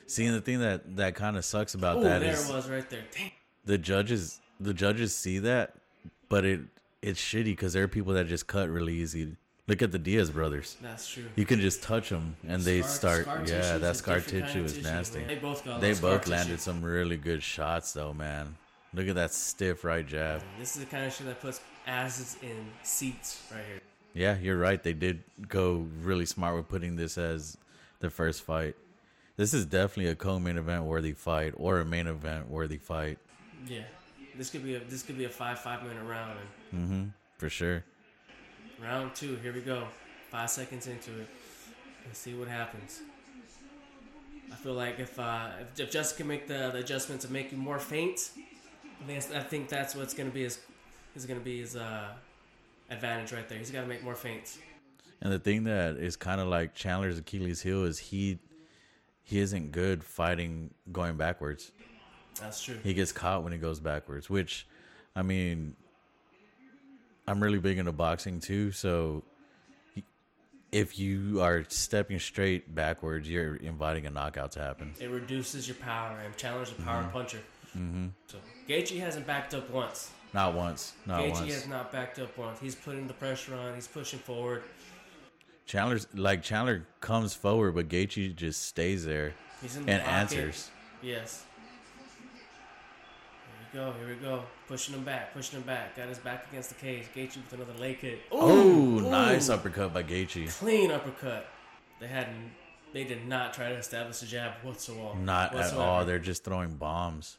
See, 0.08 0.26
and 0.26 0.36
the 0.36 0.42
thing 0.42 0.60
that 0.60 0.96
that 0.98 1.16
kind 1.16 1.38
of 1.38 1.46
sucks 1.46 1.74
about 1.74 1.98
Oh, 1.98 2.04
that 2.04 2.20
there 2.20 2.34
is 2.34 2.50
it 2.50 2.54
was 2.54 2.70
right 2.70 2.88
there. 2.90 3.04
Dang. 3.16 3.32
the 3.66 3.78
judges 3.78 4.40
the 4.60 4.74
judges 4.74 5.16
see 5.16 5.40
that, 5.40 5.76
but 6.30 6.46
it 6.46 6.62
it's 7.02 7.20
shitty 7.22 7.46
because 7.46 7.74
there 7.74 7.84
are 7.84 7.88
people 7.88 8.14
that 8.14 8.28
just 8.28 8.48
cut 8.48 8.70
really 8.70 8.94
easy. 8.94 9.36
Look 9.68 9.82
at 9.82 9.92
the 9.92 9.98
Diaz 9.98 10.30
brothers. 10.30 10.78
That's 10.80 11.08
true. 11.10 11.24
You 11.36 11.44
can 11.46 11.60
just 11.60 11.82
touch 11.82 12.10
them 12.10 12.36
and 12.48 12.62
they 12.62 12.82
Scar- 12.82 13.24
start. 13.24 13.24
scar 13.24 13.38
yeah, 13.48 13.76
is 13.76 13.82
that 13.82 13.96
scar 13.96 14.16
different 14.20 14.44
kind 14.44 14.54
tissue 14.54 14.60
of 14.60 14.66
is 14.68 14.74
tissue, 14.74 14.88
nasty. 14.88 15.20
man. 15.20 15.28
They 15.28 15.36
both 15.38 15.66
got 15.66 15.82
They 15.82 15.88
lot 15.90 15.98
scar 15.98 16.12
both 16.20 16.28
landed 16.28 16.52
tissue. 16.52 16.62
some 16.62 16.82
really 16.84 17.18
good 17.18 17.42
shots 17.42 17.92
though, 17.94 18.14
man. 18.14 18.56
Look 18.94 19.08
at 19.08 19.16
that 19.16 19.34
stiff 19.34 19.84
right 19.84 20.06
jab. 20.06 20.44
This 20.60 20.76
is 20.76 20.84
the 20.84 20.86
kind 20.90 21.06
of 21.06 21.14
shit 21.14 21.26
that 21.26 21.42
puts 21.42 21.62
asses 21.88 22.38
in 22.44 22.56
seats 22.84 23.42
right 23.52 23.64
here. 23.68 23.82
Yeah, 24.16 24.38
you're 24.40 24.58
right. 24.58 24.82
They 24.82 24.94
did 24.94 25.24
go 25.50 25.88
really 26.02 26.26
smart 26.26 26.56
with 26.56 26.70
putting 26.70 26.96
this 26.96 27.18
as 27.18 27.58
the 28.00 28.10
first 28.10 28.44
fight. 28.44 28.76
This 29.36 29.54
is 29.54 29.66
definitely 29.66 30.10
a 30.10 30.16
co-main 30.16 30.58
event 30.58 30.86
worthy 30.86 31.12
fight 31.12 31.54
or 31.58 31.80
a 31.80 31.86
main 31.86 32.08
event 32.08 32.50
worthy 32.50 32.78
fight 32.78 33.20
Yeah, 33.68 33.82
this 34.38 34.50
could 34.50 34.64
be 34.64 34.76
a 34.76 34.80
this 34.80 35.04
could 35.04 35.18
be 35.18 35.26
a 35.26 35.30
five 35.30 35.60
five 35.60 35.84
minute 35.84 36.04
round. 36.06 36.40
And 36.72 37.12
for 37.38 37.50
sure. 37.50 37.84
round 38.82 39.14
two, 39.14 39.36
here 39.44 39.52
we 39.54 39.60
go. 39.60 39.86
Five 40.32 40.50
seconds 40.50 40.88
into 40.88 41.12
it. 41.20 41.28
Let's 42.06 42.20
see 42.20 42.34
what 42.34 42.48
happens. 42.48 43.02
I 44.50 44.56
feel 44.56 44.74
like 44.74 45.00
if 45.00 45.20
uh, 45.20 45.50
if, 45.60 45.78
if 45.78 45.92
Justin 45.92 46.18
can 46.18 46.28
make 46.28 46.48
the, 46.48 46.70
the 46.72 46.80
adjustment 46.80 47.20
to 47.22 47.32
make 47.32 47.52
you 47.52 47.58
more 47.58 47.80
faint, 47.80 48.32
I 49.02 49.06
think, 49.06 49.36
I 49.36 49.42
think 49.42 49.68
that's 49.68 49.94
what's 49.94 50.14
gonna 50.14 50.30
be 50.30 50.44
his 50.44 50.60
is 51.16 51.26
gonna 51.26 51.42
be 51.42 51.60
his 51.60 51.76
uh, 51.76 52.14
advantage 52.90 53.32
right 53.34 53.48
there. 53.48 53.58
He's 53.58 53.72
got 53.72 53.82
to 53.82 53.88
make 53.88 54.04
more 54.04 54.16
feints. 54.16 54.58
And 55.22 55.32
the 55.32 55.40
thing 55.40 55.64
that 55.66 55.98
is 55.98 56.16
kind 56.16 56.42
of 56.42 56.48
like 56.48 56.76
Chandler's 56.76 57.18
Achilles 57.18 57.62
heel 57.62 57.86
is 57.86 57.98
he 57.98 58.40
he 59.24 59.40
isn't 59.40 59.72
good 59.72 60.04
fighting 60.04 60.72
going 60.92 61.18
backwards. 61.18 61.72
That's 62.40 62.62
true. 62.62 62.78
He 62.84 62.94
gets 62.94 63.12
caught 63.12 63.44
when 63.44 63.54
he 63.54 63.58
goes 63.58 63.80
backwards, 63.80 64.30
which 64.30 64.68
I 65.16 65.22
mean 65.22 65.76
I'm 67.28 67.42
really 67.42 67.60
big 67.60 67.78
into 67.78 67.92
boxing 67.92 68.40
too, 68.40 68.72
so 68.72 69.24
if 70.72 71.00
you 71.00 71.42
are 71.42 71.64
stepping 71.70 72.20
straight 72.20 72.76
backwards, 72.76 73.30
you're 73.30 73.56
inviting 73.56 74.06
a 74.06 74.10
knockout 74.10 74.52
to 74.54 74.60
happen. 74.60 74.94
It 75.00 75.10
reduces 75.10 75.68
your 75.68 75.76
power, 75.78 76.20
and 76.24 76.36
Chandler's 76.36 76.72
a 76.72 76.82
power 76.82 77.08
puncher. 77.14 77.40
Mm-hmm. 77.78 78.08
So 78.28 78.38
Gaethje 78.68 79.00
hasn't 79.00 79.26
backed 79.26 79.54
up 79.54 79.70
once. 79.70 80.12
Not 80.36 80.54
once, 80.54 80.92
not 81.06 81.22
Gaethje 81.22 81.32
once. 81.32 81.54
has 81.54 81.68
not 81.70 81.94
backed 81.94 82.20
up 82.20 82.38
once. 82.38 82.60
He's 82.60 82.76
putting 82.76 83.08
the 83.08 83.14
pressure 83.14 83.56
on. 83.56 83.74
He's 83.74 83.88
pushing 83.88 84.20
forward. 84.20 84.64
Chandler's 85.66 86.08
like 86.14 86.44
Chandler 86.44 86.86
comes 87.00 87.34
forward, 87.34 87.74
but 87.74 87.88
Gaethje 87.88 88.36
just 88.36 88.64
stays 88.64 89.06
there 89.06 89.34
He's 89.62 89.78
in 89.78 89.86
the 89.86 89.94
and 89.94 90.04
pocket. 90.04 90.14
answers. 90.18 90.70
Yes. 91.02 91.46
Here 93.72 93.82
we 93.84 93.92
go. 93.92 93.94
Here 93.98 94.10
we 94.10 94.16
go. 94.16 94.44
Pushing 94.68 94.94
him 94.96 95.06
back. 95.06 95.34
Pushing 95.34 95.58
him 95.60 95.66
back. 95.66 95.96
Got 95.96 96.10
his 96.10 96.20
back 96.20 96.48
against 96.52 96.68
the 96.68 96.76
cage. 96.76 97.06
Gaethje 97.16 97.38
with 97.38 97.54
another 97.54 97.80
leg 97.80 98.02
kick. 98.02 98.20
Oh, 98.30 98.52
Ooh, 98.52 99.10
nice 99.10 99.48
uppercut 99.48 99.94
by 99.94 100.04
Gaethje. 100.04 100.50
Clean 100.60 100.92
uppercut. 100.92 101.48
They 102.02 102.08
hadn't. 102.08 102.52
They 102.92 103.06
did 103.06 103.26
not 103.26 103.54
try 103.54 103.70
to 103.70 103.76
establish 103.76 104.22
a 104.22 104.26
jab 104.26 104.52
whatsoever. 104.64 105.18
Not 105.18 105.56
at 105.56 105.72
all. 105.74 106.04
They're 106.04 106.20
just 106.20 106.44
throwing 106.44 106.76
bombs. 106.76 107.38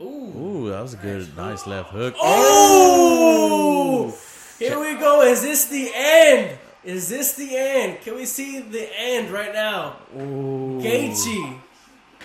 Ooh. 0.00 0.04
Ooh, 0.04 0.70
that 0.70 0.80
was 0.80 0.94
a 0.94 0.96
good, 0.96 1.36
nice 1.36 1.66
left 1.66 1.90
hook. 1.90 2.14
Oh! 2.18 4.12
oh! 4.12 4.18
Here 4.58 4.78
we 4.78 4.94
go. 4.94 5.22
Is 5.22 5.42
this 5.42 5.66
the 5.66 5.90
end? 5.94 6.58
Is 6.82 7.08
this 7.08 7.34
the 7.34 7.56
end? 7.56 8.00
Can 8.00 8.16
we 8.16 8.24
see 8.24 8.60
the 8.60 8.88
end 8.98 9.30
right 9.30 9.52
now? 9.52 9.96
Ooh. 10.16 10.80
Gaethje 10.82 11.58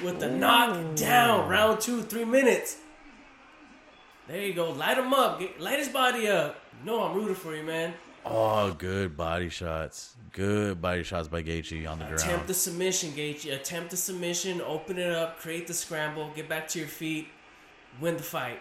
with 0.04 0.20
the 0.20 0.30
knockdown. 0.30 1.48
Round 1.48 1.80
two, 1.80 2.02
three 2.02 2.26
minutes. 2.26 2.78
There 4.28 4.42
you 4.42 4.54
go. 4.54 4.72
Light 4.72 4.98
him 4.98 5.14
up. 5.14 5.42
Light 5.60 5.80
his 5.80 5.90
body 5.90 6.28
up. 6.28 6.60
No, 6.84 7.04
I'm 7.04 7.16
rooting 7.16 7.36
for 7.36 7.56
you, 7.56 7.64
man. 7.64 7.94
Oh, 8.26 8.74
good 8.74 9.16
body 9.16 9.50
shots. 9.50 10.16
Good 10.34 10.82
body 10.82 11.04
shots 11.04 11.28
by 11.28 11.42
Gaethje 11.42 11.90
on 11.90 12.00
the 12.00 12.06
ground. 12.06 12.20
Attempt 12.20 12.48
the 12.48 12.54
submission, 12.54 13.12
Gaethje. 13.12 13.54
Attempt 13.54 13.92
the 13.92 13.98
submission. 13.98 14.62
Open 14.62 14.98
it 14.98 15.12
up. 15.12 15.40
Create 15.40 15.68
the 15.68 15.74
scramble. 15.74 16.32
Get 16.36 16.50
back 16.50 16.68
to 16.70 16.80
your 16.80 16.88
feet. 16.88 17.28
Win 18.02 18.18
the 18.18 18.24
fight. 18.24 18.60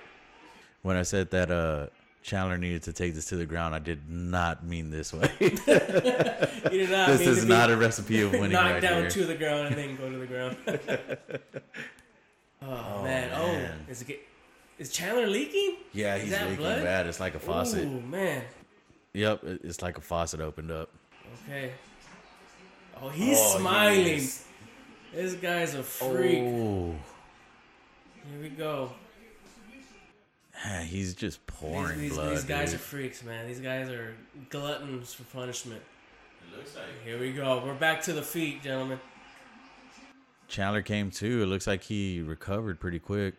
When 0.82 0.96
I 0.96 1.02
said 1.02 1.30
that 1.30 1.50
uh, 1.50 1.86
Chandler 2.22 2.58
needed 2.58 2.82
to 2.84 2.92
take 2.92 3.14
this 3.14 3.26
to 3.26 3.36
the 3.36 3.46
ground, 3.46 3.74
I 3.74 3.78
did 3.78 4.08
not 4.08 4.64
mean 4.64 4.90
this 4.90 5.12
way. 5.12 5.30
You 5.40 6.80
did 6.80 6.90
not 6.90 7.08
this 7.08 7.20
is 7.22 7.44
not 7.46 7.70
a 7.70 7.76
recipe 7.76 8.20
of 8.22 8.32
winning 8.32 8.50
knocked 8.52 8.72
right 8.74 8.82
down 8.82 9.00
here. 9.02 9.10
to 9.10 9.24
the 9.24 9.34
ground 9.36 9.68
and 9.68 9.76
then 9.76 9.96
go 9.96 10.10
to 10.10 10.18
the 10.18 10.26
ground. 10.26 10.56
oh, 12.62 13.02
man. 13.02 13.30
man. 13.30 13.30
Oh, 13.34 13.90
is 13.90 14.02
it 14.02 14.08
get, 14.08 14.20
is 14.78 14.90
Chandler 14.92 15.26
leaking? 15.26 15.76
yeah, 15.92 16.16
Is 16.16 16.24
he's 16.24 16.32
leaking 16.40 16.56
blood? 16.56 16.82
bad. 16.82 17.06
It's 17.06 17.20
like 17.20 17.34
a 17.34 17.38
faucet. 17.38 17.86
Oh 17.86 18.00
man. 18.00 18.42
Yep, 19.14 19.40
it's 19.64 19.80
like 19.82 19.96
a 19.98 20.00
faucet 20.00 20.40
opened 20.40 20.70
up. 20.70 20.90
Okay. 21.46 21.72
Oh, 23.00 23.08
he's 23.08 23.38
Oh, 23.38 23.58
smiling. 23.58 24.06
is. 24.06 24.44
This 25.14 25.34
guy's 25.34 25.74
a 25.74 25.82
freak. 25.82 26.38
Oh, 26.40 26.94
Here 28.30 28.42
we 28.42 28.48
go. 28.50 28.92
Man, 30.64 30.86
he's 30.86 31.14
just 31.14 31.40
These, 31.46 31.56
pouring 31.58 31.98
these, 32.00 32.14
blood. 32.14 32.32
these 32.32 32.44
guys 32.44 32.70
dude. 32.70 32.80
are 32.80 32.82
freaks, 32.82 33.24
man. 33.24 33.46
These 33.46 33.60
guys 33.60 33.88
are 33.88 34.14
gluttons 34.50 35.14
for 35.14 35.24
punishment. 35.24 35.82
It 36.52 36.56
looks 36.56 36.74
like. 36.74 36.84
Here 37.04 37.18
we 37.18 37.32
go. 37.32 37.62
We're 37.64 37.74
back 37.74 38.02
to 38.02 38.12
the 38.12 38.22
feet, 38.22 38.62
gentlemen. 38.62 39.00
Chandler 40.48 40.82
came 40.82 41.10
too. 41.10 41.42
It 41.42 41.46
looks 41.46 41.66
like 41.66 41.82
he 41.82 42.22
recovered 42.22 42.80
pretty 42.80 42.98
quick. 42.98 43.34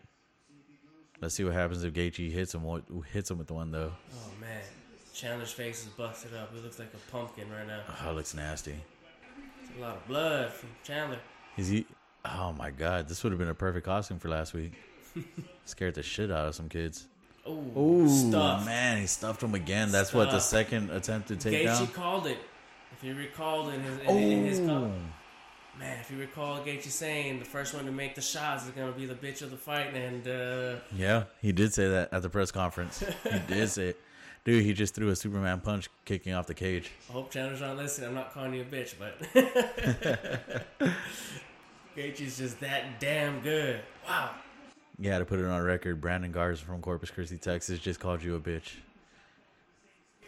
Let's 1.21 1.35
see 1.35 1.43
what 1.43 1.53
happens 1.53 1.83
if 1.83 1.93
Gaethje 1.93 2.31
hits 2.31 2.53
him. 2.53 2.63
What 2.63 2.83
hits 3.11 3.31
him 3.31 3.39
with 3.39 3.47
the 3.47 3.53
one 3.53 3.71
though? 3.71 3.91
Oh 4.13 4.31
man, 4.39 4.61
Chandler's 5.13 5.51
face 5.51 5.81
is 5.81 5.87
busted 5.89 6.33
up. 6.35 6.53
He 6.53 6.61
looks 6.61 6.79
like 6.79 6.93
a 6.93 7.11
pumpkin 7.11 7.45
right 7.51 7.67
now. 7.67 7.81
Oh, 8.05 8.11
it 8.11 8.13
looks 8.13 8.33
nasty. 8.33 8.75
It's 9.61 9.77
a 9.77 9.81
lot 9.81 9.97
of 9.97 10.07
blood 10.07 10.53
from 10.53 10.69
Chandler. 10.83 11.17
Is 11.57 11.67
he? 11.67 11.85
Oh 12.23 12.53
my 12.53 12.69
god, 12.69 13.09
this 13.09 13.23
would 13.23 13.31
have 13.31 13.39
been 13.39 13.49
a 13.49 13.53
perfect 13.55 13.85
costume 13.85 14.19
for 14.19 14.29
last 14.29 14.53
week. 14.53 14.73
Scared 15.65 15.95
the 15.95 16.03
shit 16.03 16.31
out 16.31 16.47
of 16.47 16.55
some 16.55 16.69
kids. 16.69 17.07
Ooh, 17.47 17.79
Ooh, 17.79 18.07
stuff. 18.09 18.65
man, 18.65 18.99
he 18.99 19.07
stuffed 19.07 19.41
him 19.41 19.55
again. 19.55 19.91
That's 19.91 20.13
what 20.13 20.25
the 20.31 20.39
Stuff. 20.39 20.49
second 20.67 20.91
attempt 20.91 21.29
to 21.29 21.35
take 21.35 21.65
Gaethje 21.65 21.77
down. 21.79 21.87
called 21.87 22.27
it. 22.27 22.37
If 22.91 23.03
you 23.03 23.15
recall 23.15 23.69
in 23.69 23.81
his 23.81 23.99
in, 24.01 24.17
in 24.17 24.45
his 24.45 24.59
Oh, 24.59 24.65
com- 24.67 24.93
man, 25.79 25.99
if 26.01 26.11
you 26.11 26.17
recall 26.19 26.59
Gaethje 26.59 26.89
saying 26.89 27.39
the 27.39 27.45
first 27.45 27.73
one 27.73 27.85
to 27.85 27.91
make 27.91 28.13
the 28.15 28.21
shots 28.21 28.65
is 28.65 28.71
gonna 28.71 28.91
be 28.91 29.05
the 29.05 29.15
bitch 29.15 29.41
of 29.41 29.51
the 29.51 29.57
fight, 29.57 29.95
and 29.95 30.27
uh, 30.27 30.79
yeah, 30.95 31.23
he 31.41 31.51
did 31.51 31.73
say 31.73 31.87
that 31.87 32.13
at 32.13 32.21
the 32.21 32.29
press 32.29 32.51
conference. 32.51 32.99
he 33.23 33.39
did 33.47 33.69
say 33.69 33.87
it. 33.89 33.97
Dude, 34.45 34.63
he 34.63 34.73
just 34.73 34.93
threw 34.95 35.09
a 35.09 35.15
Superman 35.15 35.59
punch 35.59 35.89
kicking 36.05 36.33
off 36.33 36.45
the 36.47 36.53
cage. 36.53 36.91
I 37.09 37.13
hope 37.13 37.31
Chandler's 37.31 37.61
not 37.61 37.77
listening. 37.77 38.09
I'm 38.09 38.15
not 38.15 38.33
calling 38.33 38.53
you 38.53 38.61
a 38.61 38.65
bitch, 38.65 38.95
but 38.99 39.17
Gaethje's 41.95 42.37
just 42.37 42.59
that 42.59 42.99
damn 42.99 43.39
good. 43.41 43.81
Wow. 44.07 44.31
Yeah, 44.99 45.19
to 45.19 45.25
put 45.25 45.39
it 45.39 45.45
on 45.45 45.61
record, 45.63 46.01
Brandon 46.01 46.31
Garza 46.31 46.63
from 46.65 46.81
Corpus 46.81 47.09
Christi, 47.09 47.37
Texas, 47.37 47.79
just 47.79 47.99
called 47.99 48.21
you 48.21 48.35
a 48.35 48.39
bitch. 48.39 48.73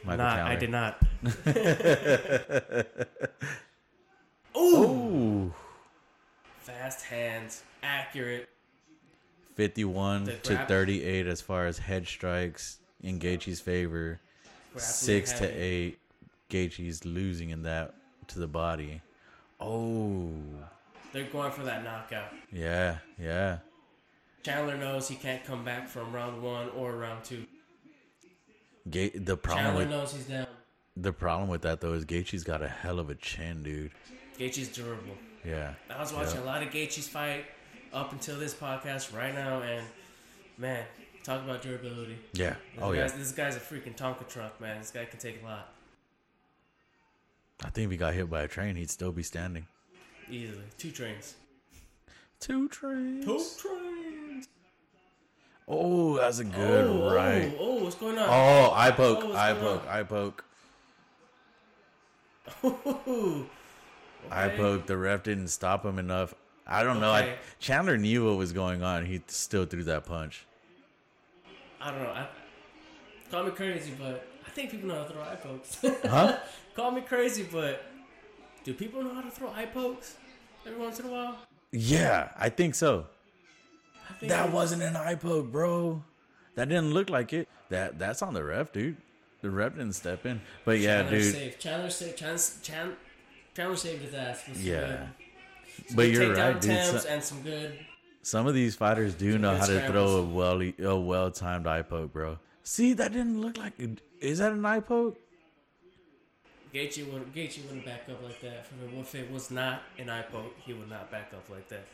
Michael 0.04 0.26
Not, 0.26 0.40
I 0.40 0.56
did 0.56 0.70
not. 0.72 0.98
Ooh, 4.58 4.60
Ooh, 4.60 5.54
fast 6.60 7.06
hands, 7.06 7.64
accurate. 7.84 8.50
51 9.56 10.24
The 10.26 10.34
to 10.38 10.54
grab- 10.56 10.68
38 10.68 11.28
as 11.28 11.42
far 11.42 11.68
as 11.68 11.78
head 11.78 12.08
strikes 12.08 12.80
in 13.04 13.20
Gaethje's 13.20 13.60
favor. 13.60 14.20
grappling 14.74 14.84
Six 14.86 15.34
to 15.34 15.40
heavy. 15.48 15.54
eight. 15.60 16.00
Gaethje's 16.50 17.06
losing 17.06 17.52
in 17.52 17.64
that 17.64 17.94
to 18.28 18.40
the 18.40 18.48
body. 18.48 19.02
Oh, 19.60 20.32
They're 21.14 21.26
going 21.26 21.52
for 21.52 21.64
that 21.64 21.84
knockout. 21.84 22.32
yeah, 22.52 22.98
yeah. 23.20 23.60
Chandler 24.44 24.78
knows 24.78 25.08
he 25.08 25.16
can't 25.16 25.44
come 25.46 25.64
back 25.64 25.88
from 25.88 26.12
round 26.14 26.42
one 26.42 26.70
or 26.70 26.96
round 26.96 27.24
two. 27.24 27.46
Ga- 28.90 29.12
the 29.18 29.38
problem 29.38 29.66
Chandler 29.66 29.82
with 29.84 29.90
knows 29.92 30.14
he's 30.14 30.26
down. 30.26 30.48
the 30.98 31.14
problem 31.14 31.50
with 31.50 31.62
that 31.62 31.82
though 31.82 31.94
is 31.94 32.06
Gaethje's 32.06 32.44
got 32.44 32.62
a 32.64 32.68
hell 32.68 33.00
of 33.00 33.10
a 33.10 33.16
chin, 33.16 33.62
dude. 33.64 33.92
Gaethje's 34.40 34.70
durable. 34.70 35.16
Yeah. 35.46 35.74
I 35.90 36.00
was 36.00 36.14
watching 36.14 36.38
Yeah. 36.38 36.44
a 36.44 36.46
lot 36.46 36.64
of 36.64 36.70
Gaethje's 36.70 37.08
fight 37.08 37.46
up 37.94 38.12
until 38.12 38.40
this 38.40 38.54
podcast 38.54 39.16
right 39.16 39.34
now, 39.36 39.62
and 39.62 39.86
man, 40.58 40.86
talk 41.24 41.44
about 41.44 41.62
durability. 41.62 42.18
Yeah. 42.34 42.52
This 42.52 42.58
Oh 42.82 42.92
yeah. 42.94 43.08
this 43.08 43.32
guy's 43.34 43.56
a 43.56 43.60
freaking 43.60 43.96
Tonka 43.96 44.28
truck, 44.28 44.60
man. 44.60 44.80
This 44.80 44.90
guy 44.92 45.06
can 45.06 45.20
take 45.20 45.42
a 45.42 45.46
lot 45.46 45.74
I 47.64 47.70
think 47.70 47.86
if 47.86 47.92
he 47.92 47.98
got 47.98 48.16
hit 48.16 48.28
by 48.28 48.42
a 48.42 48.48
train, 48.48 48.76
he'd 48.76 48.90
still 48.90 49.12
be 49.12 49.22
standing. 49.22 49.68
easily. 50.30 50.64
Two 50.80 50.90
trains. 50.92 51.36
Two 52.40 52.68
trains. 52.70 53.24
Two 53.24 53.38
trains. 53.62 53.91
Oh, 55.74 56.18
that's 56.18 56.40
a 56.40 56.44
good 56.44 56.86
oh, 56.86 57.04
oh 57.04 57.16
right. 57.16 57.54
Oh, 57.58 57.80
oh, 57.80 57.84
what's 57.84 57.96
going 57.96 58.18
on? 58.18 58.28
Oh, 58.28 58.74
eye 58.74 58.90
oh, 58.90 58.92
poke, 58.92 59.20
Oh, 59.24 59.34
eye 59.34 59.54
poke, 59.54 59.88
eye 59.88 60.04
poke, 60.04 60.44
Ooh. 63.08 63.50
eye 64.30 64.50
poke. 64.50 64.86
The 64.86 64.98
ref 64.98 65.24
didn't 65.24 65.48
stop 65.48 65.86
him 65.86 65.98
enough. 65.98 66.36
I 66.68 66.84
don't 66.84 67.00
know. 67.00 67.12
I, 67.12 67.36
Chandler 67.60 67.98
knew 67.98 68.26
what 68.26 68.38
was 68.38 68.52
going 68.52 68.84
on. 68.84 69.06
He 69.06 69.22
still 69.28 69.66
threw 69.66 69.86
that 69.86 70.06
punch. 70.06 70.46
I 71.80 71.92
don't 71.92 72.04
know. 72.04 72.10
I, 72.10 72.28
call 73.32 73.44
me 73.44 73.52
crazy, 73.52 73.94
but 73.98 74.28
I 74.46 74.50
think 74.50 74.72
people 74.72 74.90
know 74.90 74.96
how 74.96 75.04
to 75.04 75.14
throw 75.14 75.22
eye 75.22 75.36
pokes. 75.36 75.78
Huh? 76.04 76.38
call 76.76 76.92
me 76.92 77.00
crazy, 77.00 77.48
but 77.50 77.86
do 78.66 78.74
people 78.74 79.02
know 79.02 79.14
how 79.14 79.22
to 79.22 79.32
throw 79.32 79.50
eye 79.52 79.68
pokes 79.68 80.18
every 80.68 80.80
once 80.80 81.00
in 81.00 81.06
a 81.06 81.10
while? 81.10 81.38
Yeah, 81.72 82.30
I 82.38 82.50
think 82.50 82.76
so. 82.76 83.06
I 84.22 84.26
think 84.28 84.32
That 84.34 84.52
wasn't 84.52 84.84
an 84.84 84.96
eye 84.96 85.16
poke, 85.16 85.52
bro. 85.52 86.04
That 86.56 86.70
didn't 86.70 86.94
look 86.94 87.10
like 87.10 87.34
it. 87.34 87.50
That 87.70 87.98
that's 87.98 88.22
on 88.22 88.34
the 88.36 88.44
ref, 88.44 88.72
dude. 88.72 88.98
The 89.42 89.50
ref 89.50 89.72
didn't 89.74 89.94
step 89.94 90.26
in. 90.28 90.42
But 90.64 90.78
yeah, 90.80 90.98
Chandler 91.02 91.18
dude. 91.20 91.34
Saved. 91.34 91.60
Chandler 91.60 91.90
saved. 91.90 92.18
Chandler, 92.18 92.40
Chan, 92.62 92.94
Chandler 93.56 93.76
saved 93.78 94.02
his 94.04 94.14
ass. 94.14 94.44
with 94.48 94.58
some 94.58 94.66
Yeah. 94.66 94.88
good- 94.88 95.96
But 95.96 96.02
good 96.04 96.14
you're 96.14 96.36
right, 96.36 96.62
dude. 96.62 96.72
attempts 96.72 97.04
So- 97.04 97.10
and 97.10 97.24
some 97.24 97.42
good. 97.42 97.80
Some 98.22 98.46
of 98.46 98.54
these 98.54 98.76
fighters 98.76 99.16
do 99.16 99.40
know 99.40 99.52
good 99.54 99.60
how 99.62 99.66
to 99.66 99.88
throw 99.88 100.08
a 100.18 100.24
well 100.24 100.62
a 100.62 101.00
well 101.00 101.32
timed 101.32 101.66
eye 101.66 101.82
poke, 101.82 102.14
bro. 102.14 102.38
See, 102.62 102.94
that 102.94 103.14
didn't 103.14 103.42
look 103.42 103.58
like. 103.58 103.74
Is 104.20 104.38
that 104.38 104.52
an 104.52 104.64
eye 104.64 104.82
poke? 104.82 105.18
Gaethje 106.74 107.12
would 107.12 107.34
Gaethje 107.34 107.66
wouldn't 107.66 107.86
back 107.86 108.08
up 108.10 108.22
like 108.24 108.40
that. 108.42 108.66
If 108.66 108.94
it, 108.94 109.00
if 109.00 109.16
it 109.16 109.32
was 109.32 109.50
not 109.50 109.82
an 109.98 110.10
eye 110.10 110.22
poke, 110.22 110.54
he 110.60 110.74
would 110.74 110.90
not 110.90 111.10
back 111.10 111.32
up 111.34 111.50
like 111.50 111.68
that. 111.70 111.86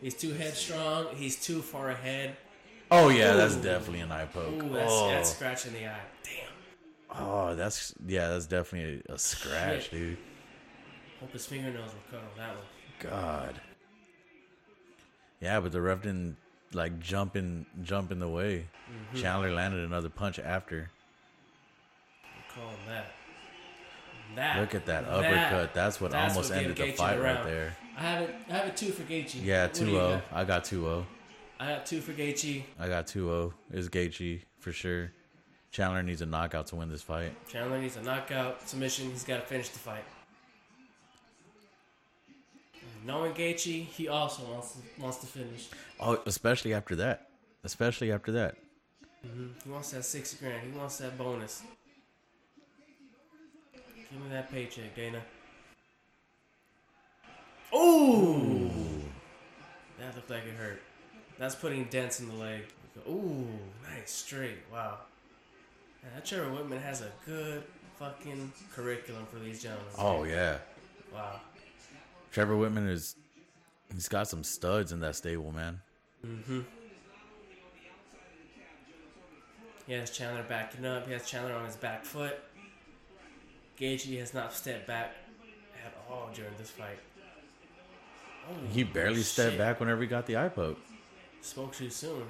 He's 0.00 0.14
too 0.14 0.32
headstrong. 0.32 1.08
He's 1.14 1.36
too 1.36 1.62
far 1.62 1.90
ahead. 1.90 2.36
Oh 2.90 3.08
yeah, 3.08 3.34
that's 3.34 3.56
definitely 3.56 4.00
an 4.00 4.10
eye 4.10 4.24
poke. 4.24 4.62
Ooh, 4.62 4.68
that's, 4.70 4.92
oh. 4.92 5.08
that's 5.08 5.30
scratching 5.32 5.72
the 5.74 5.86
eye. 5.86 6.00
Damn. 6.24 7.22
oh, 7.22 7.54
that's 7.54 7.94
yeah, 8.06 8.28
that's 8.28 8.46
definitely 8.46 9.02
a, 9.08 9.14
a 9.14 9.18
scratch, 9.18 9.84
Shit. 9.84 9.92
dude. 9.92 10.18
Hope 11.20 11.32
his 11.32 11.46
fingernails 11.46 11.92
were 11.92 12.18
cut 12.18 12.20
on 12.20 12.38
that 12.38 12.54
one. 12.56 12.64
God. 12.98 13.60
Yeah, 15.40 15.60
but 15.60 15.72
the 15.72 15.80
ref 15.80 16.02
didn't 16.02 16.36
like 16.72 16.98
jump 16.98 17.36
in 17.36 17.66
jump 17.82 18.10
in 18.10 18.18
the 18.18 18.28
way. 18.28 18.66
Mm-hmm. 18.90 19.20
Chandler 19.20 19.52
landed 19.52 19.84
another 19.84 20.08
punch 20.08 20.38
after. 20.38 20.90
Call 22.54 22.68
him 22.68 22.78
that. 22.88 23.12
That. 24.36 24.60
Look 24.60 24.74
at 24.74 24.86
that 24.86 25.04
uppercut. 25.04 25.74
That's 25.74 26.00
what 26.00 26.12
that's 26.12 26.34
almost 26.34 26.50
what 26.50 26.58
ended 26.58 26.76
the 26.76 26.92
fight 26.92 27.20
right 27.20 27.44
there. 27.44 27.76
I 27.96 28.00
have 28.00 28.22
it. 28.22 28.34
I 28.48 28.52
have 28.52 28.66
it 28.68 28.76
two 28.76 28.92
for 28.92 29.02
Gaethje. 29.02 29.44
Yeah, 29.44 29.66
do 29.66 29.86
you 29.86 29.96
2-0. 29.96 30.22
I 30.32 30.44
got 30.44 30.64
2-0. 30.64 31.04
I 31.58 31.68
got 31.74 31.86
two 31.86 32.00
for 32.00 32.12
Gaethje. 32.12 32.62
I 32.78 32.88
got 32.88 33.06
2-0. 33.06 33.52
It's 33.72 33.88
Gaethje 33.88 34.40
for 34.58 34.72
sure. 34.72 35.12
Chandler 35.70 36.02
needs 36.02 36.22
a 36.22 36.26
knockout 36.26 36.66
to 36.68 36.76
win 36.76 36.88
this 36.88 37.02
fight. 37.02 37.32
Chandler 37.48 37.80
needs 37.80 37.96
a 37.96 38.02
knockout 38.02 38.66
submission. 38.68 39.10
He's 39.10 39.24
got 39.24 39.40
to 39.40 39.46
finish 39.46 39.68
the 39.68 39.78
fight. 39.78 40.04
Knowing 43.06 43.32
Gaethje, 43.32 43.86
he 43.86 44.08
also 44.08 44.42
wants 44.44 44.72
to, 44.72 44.78
wants 45.00 45.18
to 45.18 45.26
finish. 45.26 45.68
Oh, 45.98 46.20
especially 46.26 46.74
after 46.74 46.96
that. 46.96 47.28
Especially 47.64 48.10
after 48.12 48.32
that. 48.32 48.56
Mm-hmm. 49.26 49.46
He 49.64 49.70
wants 49.70 49.90
that 49.90 50.04
six 50.04 50.34
grand. 50.34 50.62
He 50.62 50.76
wants 50.76 50.98
that 50.98 51.16
bonus. 51.16 51.62
Give 54.10 54.20
me 54.20 54.28
that 54.30 54.50
paycheck, 54.50 54.94
Dana. 54.96 55.22
Ooh, 57.74 58.68
that 59.98 60.14
looked 60.16 60.30
like 60.30 60.44
it 60.44 60.54
hurt. 60.54 60.82
That's 61.38 61.54
putting 61.54 61.84
dents 61.84 62.18
in 62.20 62.28
the 62.28 62.34
leg. 62.34 62.62
Ooh, 63.08 63.46
nice 63.88 64.10
straight. 64.10 64.58
Wow. 64.72 64.98
Man, 66.02 66.12
that 66.14 66.24
Trevor 66.24 66.50
Wittman 66.50 66.82
has 66.82 67.02
a 67.02 67.12
good 67.24 67.62
fucking 67.98 68.52
curriculum 68.74 69.26
for 69.32 69.38
these 69.38 69.62
gentlemen. 69.62 69.86
Oh 69.96 70.24
yeah. 70.24 70.58
wow. 71.14 71.40
Trevor 72.32 72.54
Wittman 72.54 72.88
is 72.88 73.14
he's 73.94 74.08
got 74.08 74.26
some 74.28 74.42
studs 74.42 74.90
in 74.92 75.00
that 75.00 75.14
stable, 75.16 75.52
man. 75.52 75.80
Mhm. 76.26 76.64
He 79.86 79.92
has 79.92 80.10
Chandler 80.10 80.44
backing 80.48 80.84
up. 80.84 81.06
He 81.06 81.12
has 81.12 81.26
Chandler 81.28 81.54
on 81.54 81.64
his 81.66 81.76
back 81.76 82.04
foot. 82.04 82.38
Gaethje 83.80 84.18
has 84.18 84.34
not 84.34 84.52
stepped 84.52 84.86
back 84.86 85.14
at 85.84 85.94
all 86.08 86.28
during 86.34 86.52
this 86.58 86.70
fight. 86.70 86.98
Oh, 88.48 88.54
He 88.72 88.84
barely 88.84 89.22
stepped 89.22 89.56
back 89.56 89.80
whenever 89.80 90.02
he 90.02 90.06
got 90.06 90.26
the 90.26 90.36
eye 90.36 90.48
poke. 90.48 90.78
Spoke 91.40 91.74
too 91.74 91.88
soon. 91.88 92.24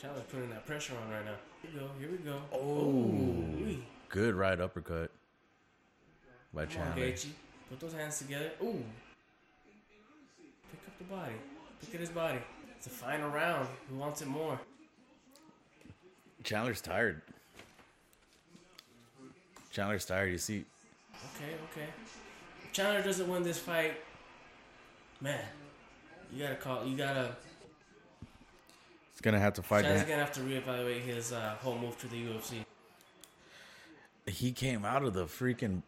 Chandler's 0.00 0.24
putting 0.30 0.50
that 0.50 0.64
pressure 0.64 0.94
on 1.02 1.10
right 1.10 1.24
now. 1.24 1.34
Here 1.62 1.70
we 1.74 1.80
go. 1.80 1.90
Here 1.98 2.10
we 2.10 2.16
go. 2.18 2.40
Oh. 2.52 2.86
Ooh-wee. 2.86 3.84
Good 4.08 4.34
right 4.34 4.60
uppercut 4.60 5.10
by 6.54 6.66
Come 6.66 6.82
on, 6.82 6.86
Chandler. 6.88 7.06
Gaethje. 7.06 7.28
Put 7.68 7.80
those 7.80 7.92
hands 7.92 8.18
together. 8.18 8.50
Ooh. 8.62 8.82
Pick 10.70 10.80
up 10.86 10.98
the 10.98 11.04
body. 11.04 11.34
Pick 11.80 11.94
at 11.94 12.00
his 12.00 12.10
body. 12.10 12.38
It's 12.76 12.86
the 12.86 12.90
final 12.90 13.28
round. 13.28 13.68
Who 13.88 13.96
wants 13.96 14.22
it 14.22 14.28
more? 14.28 14.58
Chandler's 16.44 16.80
tired. 16.80 17.22
Chandler's 19.70 20.04
tired. 20.04 20.30
You 20.32 20.38
see, 20.38 20.64
Okay, 21.36 21.52
okay. 21.72 21.88
If 22.64 22.72
Chandler 22.72 23.02
doesn't 23.02 23.28
win 23.28 23.42
this 23.42 23.58
fight, 23.58 23.94
man, 25.20 25.44
you 26.32 26.42
gotta 26.42 26.56
call. 26.56 26.84
You 26.84 26.96
gotta. 26.96 27.36
he's 29.12 29.20
gonna 29.20 29.38
have 29.40 29.54
to 29.54 29.62
fight. 29.62 29.82
Chandler's 29.84 30.04
gonna 30.04 30.20
have 30.24 30.32
to 30.32 30.40
reevaluate 30.40 31.00
his 31.02 31.32
uh, 31.32 31.56
whole 31.60 31.78
move 31.78 31.98
to 32.00 32.08
the 32.08 32.16
UFC. 32.16 32.64
He 34.26 34.52
came 34.52 34.84
out 34.84 35.02
of 35.04 35.14
the 35.14 35.24
freaking 35.26 35.82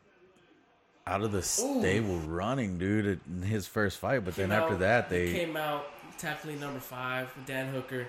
out 1.07 1.23
of 1.23 1.33
the 1.33 1.43
stable 1.43 2.19
running, 2.21 2.79
dude, 2.79 3.21
in 3.29 3.43
his 3.43 3.67
first 3.67 3.99
fight. 3.99 4.25
But 4.25 4.37
then 4.37 4.51
Came 4.51 4.59
after 4.59 4.75
out- 4.75 4.81
that, 4.81 5.11
he 5.11 5.17
they 5.19 5.33
came 5.33 5.57
out 5.57 5.87
tackling 6.19 6.61
number 6.61 6.81
five, 6.81 7.29
Dan 7.47 7.73
Hooker. 7.73 8.09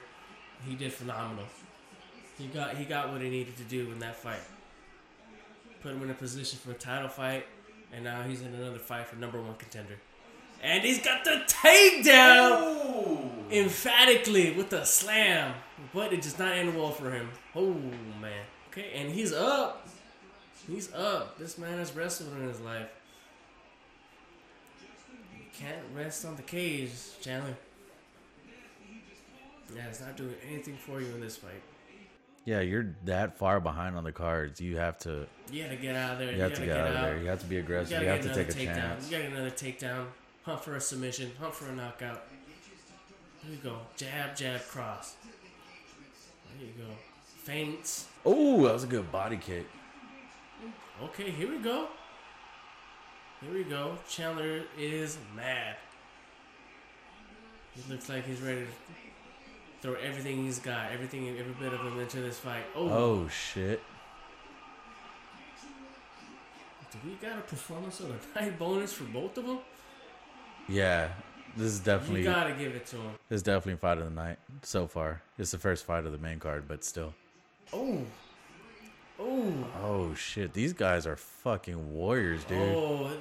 He 0.67 0.75
did 0.75 0.93
phenomenal. 0.93 1.45
He 2.37 2.47
got 2.47 2.75
he 2.77 2.85
got 2.85 3.11
what 3.11 3.21
he 3.21 3.29
needed 3.29 3.57
to 3.57 3.63
do 3.63 3.91
in 3.91 3.99
that 3.99 4.15
fight. 4.15 4.39
Put 5.83 5.91
him 5.91 6.01
in 6.01 6.09
a 6.09 6.15
position 6.15 6.57
for 6.57 6.71
a 6.71 6.75
title 6.75 7.09
fight, 7.09 7.45
and 7.91 8.05
now 8.05 8.23
he's 8.23 8.41
in 8.41 8.55
another 8.55 8.79
fight 8.79 9.05
for 9.05 9.17
number 9.17 9.41
one 9.41 9.55
contender. 9.55 9.99
And 10.61 10.81
he's 10.81 11.03
got 11.03 11.25
the 11.25 11.41
takedown 11.45 13.51
emphatically 13.51 14.53
with 14.53 14.69
the 14.69 14.85
slam, 14.85 15.55
but 15.93 16.13
it 16.13 16.21
does 16.21 16.39
not 16.39 16.53
end 16.53 16.73
well 16.75 16.91
for 16.91 17.11
him. 17.11 17.29
Oh 17.53 17.73
man. 18.21 18.45
Okay, 18.71 18.93
and 18.95 19.11
he's 19.11 19.33
up. 19.33 19.85
He's 20.65 20.91
up. 20.93 21.37
This 21.37 21.57
man 21.57 21.77
has 21.77 21.93
wrestled 21.93 22.31
in 22.37 22.47
his 22.47 22.61
life. 22.61 22.87
You 25.35 25.43
can't 25.53 25.83
rest 25.93 26.23
on 26.23 26.37
the 26.37 26.43
cage, 26.43 26.91
Chandler. 27.21 27.57
Yeah, 29.75 29.87
it's 29.89 29.99
not 29.99 30.15
doing 30.15 30.35
anything 30.47 30.77
for 30.77 31.01
you 31.01 31.07
in 31.07 31.19
this 31.19 31.35
fight. 31.35 31.61
Yeah, 32.45 32.59
you're 32.59 32.95
that 33.05 33.37
far 33.37 33.59
behind 33.61 33.95
on 33.95 34.03
the 34.03 34.11
cards. 34.11 34.59
You 34.59 34.77
have 34.77 34.97
to. 34.99 35.27
You 35.51 35.63
gotta 35.63 35.75
get 35.77 35.95
out 35.95 36.13
of 36.13 36.19
there. 36.19 36.31
You 36.33 36.41
have 36.41 36.53
to 36.53 36.65
gotta 36.65 36.65
get 36.65 36.77
out 36.77 36.87
of 36.87 36.93
there. 37.01 37.17
You 37.19 37.27
have 37.27 37.39
to 37.39 37.45
be 37.45 37.57
aggressive. 37.57 37.91
gotta 37.91 38.05
You 38.05 38.11
have 38.11 38.21
to 38.21 38.33
take 38.33 38.49
a 38.49 38.51
takedown. 38.51 38.75
chance. 38.75 39.09
You 39.09 39.17
gotta 39.17 39.29
another 39.31 39.51
takedown. 39.51 40.05
Hunt 40.43 40.63
for 40.63 40.75
a 40.75 40.81
submission. 40.81 41.31
Hunt 41.39 41.55
for 41.55 41.69
a 41.69 41.75
knockout. 41.75 42.23
There 43.43 43.51
you 43.51 43.57
go. 43.63 43.77
Jab, 43.95 44.35
jab, 44.35 44.61
cross. 44.67 45.15
There 46.57 46.67
you 46.67 46.73
go. 46.77 46.91
Feints. 47.43 48.07
Oh, 48.25 48.63
that 48.65 48.73
was 48.73 48.83
a 48.83 48.87
good 48.87 49.09
body 49.11 49.37
kick. 49.37 49.65
Okay, 51.01 51.31
here 51.31 51.49
we 51.49 51.57
go. 51.59 51.87
Here 53.41 53.53
we 53.53 53.63
go. 53.63 53.97
Chandler 54.07 54.63
is 54.77 55.17
mad. 55.35 55.75
He 57.75 57.91
looks 57.91 58.07
like 58.07 58.25
he's 58.25 58.39
ready 58.39 58.61
to 58.61 58.67
throw 59.83 59.95
everything 59.95 60.45
he's 60.45 60.59
got, 60.59 60.93
everything, 60.93 61.27
every 61.37 61.53
bit 61.59 61.73
of 61.73 61.81
him 61.81 61.99
into 61.99 62.21
this 62.21 62.39
fight. 62.39 62.63
Oh, 62.73 62.89
Oh 62.89 63.27
shit. 63.27 63.81
do 66.91 66.97
we 67.05 67.15
got 67.15 67.37
a 67.37 67.41
performance 67.41 67.99
of 67.99 68.07
the 68.07 68.39
night 68.41 68.57
bonus 68.57 68.93
for 68.93 69.03
both 69.03 69.37
of 69.37 69.45
them? 69.45 69.59
Yeah, 70.69 71.09
this 71.57 71.67
is 71.67 71.79
definitely. 71.81 72.21
You 72.21 72.27
gotta 72.27 72.53
give 72.53 72.73
it 72.75 72.85
to 72.87 72.95
him. 72.95 73.11
this 73.27 73.37
is 73.37 73.43
definitely 73.43 73.75
fight 73.79 73.97
of 73.97 74.05
the 74.05 74.09
night 74.11 74.37
so 74.61 74.87
far. 74.87 75.21
It's 75.37 75.51
the 75.51 75.57
first 75.57 75.85
fight 75.85 76.05
of 76.05 76.13
the 76.13 76.17
main 76.17 76.39
card, 76.39 76.65
but 76.65 76.85
still. 76.85 77.13
Oh, 77.73 78.03
oh, 79.19 79.53
Oh 79.83 80.13
shit, 80.13 80.53
these 80.53 80.71
guys 80.71 81.05
are 81.05 81.17
fucking 81.17 81.93
warriors, 81.93 82.45
dude. 82.45 82.57
oh, 82.59 83.11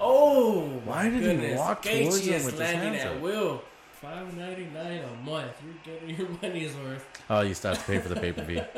oh! 0.00 0.62
Why 0.84 1.04
did 1.04 1.14
he 1.14 1.20
goodness. 1.20 1.58
walk 1.58 1.84
Gaethje 1.84 2.00
towards 2.02 2.26
him 2.26 2.44
with 2.46 2.58
his 2.58 2.70
hands 2.70 3.00
at 3.02 3.12
up? 3.12 3.20
will. 3.20 3.62
Five 4.00 4.36
ninety 4.36 4.66
nine 4.66 5.00
a 5.02 5.14
month. 5.24 5.52
You're 5.64 5.94
getting 5.98 6.16
your 6.16 6.28
money's 6.42 6.74
worth. 6.76 7.06
Oh, 7.28 7.40
you 7.42 7.54
still 7.54 7.74
have 7.74 7.80
to 7.84 7.86
pay 7.92 7.98
for 7.98 8.08
the 8.08 8.16
pay 8.20 8.32
per 8.32 8.44
view. 8.44 8.62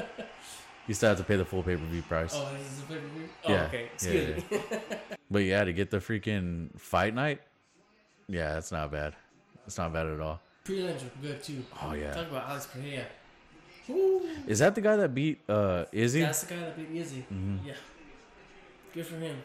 You 0.89 0.95
still 0.95 1.11
have 1.11 1.19
to 1.19 1.23
pay 1.25 1.37
the 1.37 1.45
full 1.45 1.63
pay 1.63 1.77
per 1.77 1.85
view 1.85 2.03
price. 2.03 2.33
Oh, 2.35 2.53
this 2.59 2.73
is 2.73 2.81
a 2.81 2.83
pay 2.83 2.95
per 2.97 3.07
view. 3.17 3.29
Oh, 3.45 3.53
Yeah, 3.53 3.63
okay. 3.67 3.83
yeah, 3.83 4.11
Excuse 4.11 4.51
me. 4.51 4.59
But 5.31 5.39
yeah, 5.45 5.63
to 5.63 5.73
get 5.73 5.91
the 5.93 5.99
freaking 5.99 6.77
fight 6.77 7.15
night, 7.15 7.41
yeah, 8.27 8.55
that's 8.55 8.73
not 8.73 8.91
bad. 8.91 9.15
It's 9.65 9.79
not 9.79 9.93
bad 9.93 10.09
at 10.09 10.19
all. 10.21 10.41
Prelims 10.65 11.05
were 11.05 11.11
good 11.23 11.41
too. 11.41 11.65
Oh, 11.81 11.93
yeah. 11.93 12.13
Talk 12.13 12.29
about 12.29 12.49
Alex 12.51 12.67
Pereira. 12.67 13.05
Woo. 13.87 14.23
Is 14.49 14.59
that 14.59 14.75
the 14.75 14.81
guy 14.81 14.97
that 14.97 15.15
beat 15.15 15.39
uh 15.49 15.85
Izzy? 15.93 16.23
That's 16.23 16.43
the 16.43 16.55
guy 16.55 16.61
that 16.63 16.77
beat 16.77 17.01
Izzy. 17.01 17.25
Mm-hmm. 17.33 17.69
Yeah. 17.69 17.75
Good 18.93 19.07
for 19.07 19.17
him. 19.17 19.37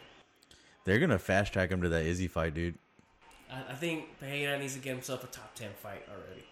They're 0.84 0.98
gonna 0.98 1.20
fast 1.20 1.52
track 1.52 1.70
him 1.70 1.82
to 1.82 1.88
that 1.88 2.04
Izzy 2.04 2.26
fight, 2.26 2.54
dude. 2.54 2.74
I, 3.50 3.72
I 3.72 3.74
think 3.74 4.18
Pereira 4.20 4.58
needs 4.58 4.74
to 4.74 4.80
get 4.80 4.92
himself 4.92 5.24
a 5.24 5.26
top 5.28 5.54
ten 5.54 5.70
fight 5.82 6.02
already. 6.08 6.44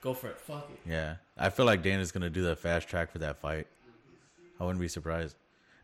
Go 0.00 0.14
for 0.14 0.28
it. 0.28 0.38
Fuck 0.40 0.68
it. 0.72 0.88
Yeah, 0.90 1.16
I 1.38 1.50
feel 1.50 1.66
like 1.66 1.82
Dana's 1.82 2.12
gonna 2.12 2.30
do 2.30 2.42
the 2.42 2.56
fast 2.56 2.88
track 2.88 3.10
for 3.10 3.18
that 3.18 3.38
fight. 3.38 3.66
I 4.60 4.64
wouldn't 4.64 4.80
be 4.80 4.88
surprised, 4.88 5.36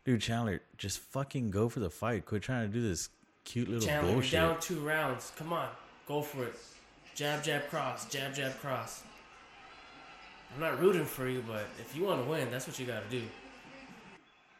dude. 0.05 0.21
Chandler, 0.21 0.61
just 0.77 0.99
fucking 0.99 1.51
go 1.51 1.69
for 1.69 1.79
the 1.79 1.89
fight. 1.89 2.25
Quit 2.25 2.41
trying 2.41 2.67
to 2.67 2.73
do 2.73 2.87
this 2.87 3.09
cute 3.45 3.67
little 3.69 3.85
Chandler, 3.85 4.07
you're 4.09 4.13
bullshit. 4.15 4.31
down 4.31 4.59
two 4.59 4.79
rounds. 4.79 5.31
Come 5.35 5.53
on. 5.53 5.69
Go 6.07 6.21
for 6.21 6.45
it. 6.45 6.55
Jab, 7.15 7.43
jab, 7.43 7.67
cross. 7.69 8.05
Jab, 8.09 8.33
jab, 8.33 8.57
cross. 8.59 9.03
I'm 10.55 10.61
not 10.61 10.79
rooting 10.79 11.05
for 11.05 11.27
you, 11.27 11.43
but 11.47 11.65
if 11.79 11.95
you 11.95 12.03
want 12.03 12.23
to 12.23 12.29
win, 12.29 12.49
that's 12.51 12.67
what 12.67 12.79
you 12.79 12.85
got 12.85 13.03
to 13.03 13.19
do. 13.19 13.23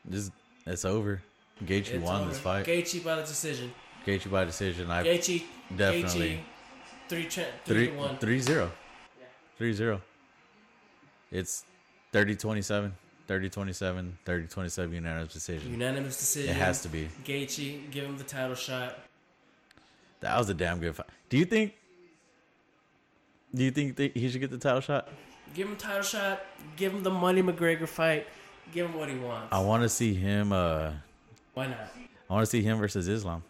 This 0.05 0.31
it's 0.65 0.85
over. 0.85 1.21
Gaethje 1.65 1.91
It's 1.95 2.03
won 2.05 2.21
over. 2.21 2.29
this 2.29 2.39
fight. 2.39 2.65
Gaethje 2.65 3.03
by 3.03 3.15
the 3.15 3.21
decision. 3.23 3.71
Gaethje 4.05 4.29
by 4.29 4.45
decision. 4.45 4.89
I 4.91 5.03
Gaethje. 5.03 5.43
definitely- 5.75 6.29
Gaethje, 6.29 6.39
three, 7.09 7.25
cha- 7.27 7.41
three, 7.65 7.75
three 7.75 7.87
to 7.87 7.93
one. 7.97 8.17
three 8.17 8.39
zero. 8.39 8.71
Three 9.57 9.73
zero. 9.73 10.01
It's 11.31 11.63
30-27, 12.11 12.91
30-27, 13.27 14.11
30-27 14.25 14.93
unanimous 14.93 15.33
decision. 15.33 15.71
Unanimous 15.71 16.17
decision. 16.17 16.51
It 16.55 16.57
has 16.59 16.81
to 16.81 16.89
be. 16.89 17.09
Gaethje, 17.25 17.89
give 17.91 18.05
him 18.05 18.17
the 18.17 18.23
title 18.23 18.55
shot. 18.55 18.99
That 20.19 20.37
was 20.37 20.49
a 20.49 20.53
damn 20.53 20.79
good 20.79 20.95
fight. 20.95 21.07
Do 21.29 21.37
you 21.37 21.45
think? 21.45 21.73
Do 23.53 23.63
you 23.63 23.71
think 23.71 23.95
that 23.97 24.15
he 24.17 24.29
should 24.29 24.41
get 24.41 24.49
the 24.51 24.57
title 24.57 24.81
shot? 24.81 25.09
Give 25.53 25.67
him 25.67 25.75
title 25.75 26.01
shot. 26.01 26.41
Give 26.75 26.93
him 26.93 27.03
the 27.03 27.11
Money 27.11 27.41
McGregor 27.43 27.87
fight. 27.87 28.27
Give 28.73 28.87
him 28.87 28.95
what 28.97 29.09
he 29.09 29.15
wants. 29.15 29.49
I 29.51 29.59
want 29.59 29.83
to 29.83 29.89
see 29.89 30.13
him. 30.13 30.51
Uh, 30.51 30.91
Why 31.53 31.67
not? 31.67 31.91
I 32.29 32.33
want 32.33 32.43
to 32.45 32.49
see 32.49 32.61
him 32.61 32.77
versus 32.79 33.07
Islam. 33.07 33.43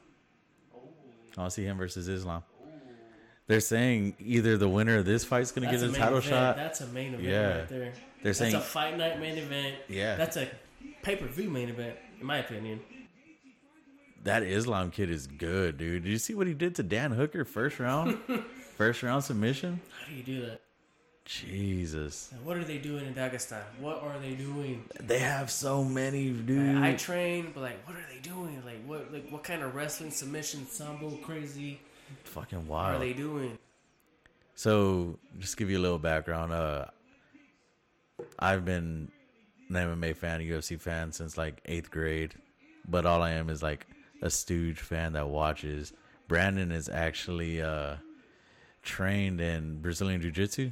I 1.38 1.41
want 1.41 1.54
see 1.54 1.63
him 1.63 1.78
versus 1.78 2.08
Islam. 2.08 2.43
They're 3.48 3.60
saying 3.60 4.15
either 4.19 4.58
the 4.58 4.69
winner 4.69 4.98
of 4.98 5.06
this 5.06 5.26
fight's 5.26 5.52
gonna 5.52 5.69
get 5.69 5.82
a 5.82 5.89
a 5.89 5.91
title 5.91 6.17
event. 6.19 6.24
shot. 6.26 6.56
That's 6.56 6.82
a 6.82 6.88
main 6.88 7.13
event 7.13 7.24
Yeah. 7.28 7.58
right 7.60 7.67
there. 7.67 7.80
They're 7.80 7.91
That's 8.24 8.38
saying 8.39 8.56
a 8.56 8.62
fight 8.62 8.98
night 8.98 9.19
main 9.19 9.38
event. 9.38 9.76
Yeah. 9.89 10.15
That's 10.15 10.38
a 10.38 10.48
pay 11.02 11.17
per 11.17 11.26
view 11.28 11.50
main 11.50 11.69
event, 11.69 11.98
in 12.19 12.26
my 12.26 12.38
opinion. 12.38 12.80
that 14.24 14.43
Islam 14.43 14.89
kid 14.91 15.10
is 15.10 15.28
good, 15.28 15.78
dude. 15.78 16.04
Did 16.04 16.10
you 16.10 16.17
see 16.17 16.34
what 16.34 16.48
he 16.48 16.54
did 16.54 16.76
to 16.76 16.84
Dan 16.84 17.12
Hooker 17.12 17.43
first 17.43 17.80
round? 17.80 18.17
first 18.78 19.04
round 19.04 19.24
submission. 19.26 19.82
How 20.00 20.08
do 20.10 20.15
you 20.15 20.24
do 20.24 20.46
that? 20.46 20.62
Jesus, 21.26 22.34
what 22.44 22.58
are 22.58 22.66
they 22.66 22.78
doing 22.78 23.06
in 23.06 23.14
Dagestan? 23.14 23.62
What 23.80 24.04
are 24.04 24.20
they 24.20 24.34
doing? 24.34 24.84
they 25.00 25.20
have 25.20 25.50
so 25.50 25.84
many, 25.84 26.32
dude. 26.32 26.78
I, 26.78 26.90
I 26.90 26.94
train, 26.96 27.52
but 27.54 27.62
like, 27.62 27.88
what 27.88 27.96
are 27.96 28.06
they 28.14 28.20
doing? 28.20 28.62
Like, 28.66 28.84
what 28.86 29.12
like 29.14 29.30
what 29.30 29.44
kind 29.44 29.64
of 29.64 29.74
wrestling 29.74 30.12
submission, 30.12 30.68
sambo, 30.68 31.12
crazy 31.18 31.80
Fucking 32.24 32.68
wild. 32.68 32.94
What 32.94 32.96
are 32.96 33.06
they 33.06 33.14
doing? 33.14 33.58
So, 34.56 35.18
just 35.40 35.58
give 35.58 35.70
you 35.70 35.80
a 35.80 35.82
little 35.82 36.00
background. 36.00 36.52
Uh, 36.52 36.86
I've 38.38 38.66
been 38.66 39.12
an 39.70 39.76
MMA 39.76 40.16
fan, 40.16 40.42
a 40.42 40.44
UFC 40.44 40.80
fan 40.80 41.12
since 41.12 41.38
like 41.38 41.62
eighth 41.66 41.90
grade, 41.92 42.34
but 42.88 43.06
all 43.06 43.22
I 43.22 43.32
am 43.32 43.50
is 43.50 43.64
like 43.64 43.88
a 44.22 44.30
stooge 44.30 44.80
fan 44.80 45.14
that 45.14 45.28
watches. 45.28 45.94
Brandon 46.28 46.72
is 46.72 46.88
actually 46.90 47.62
uh, 47.62 47.96
trained 48.82 49.42
in 49.42 49.82
Brazilian 49.82 50.22
Jiu 50.22 50.32
Jitsu. 50.32 50.72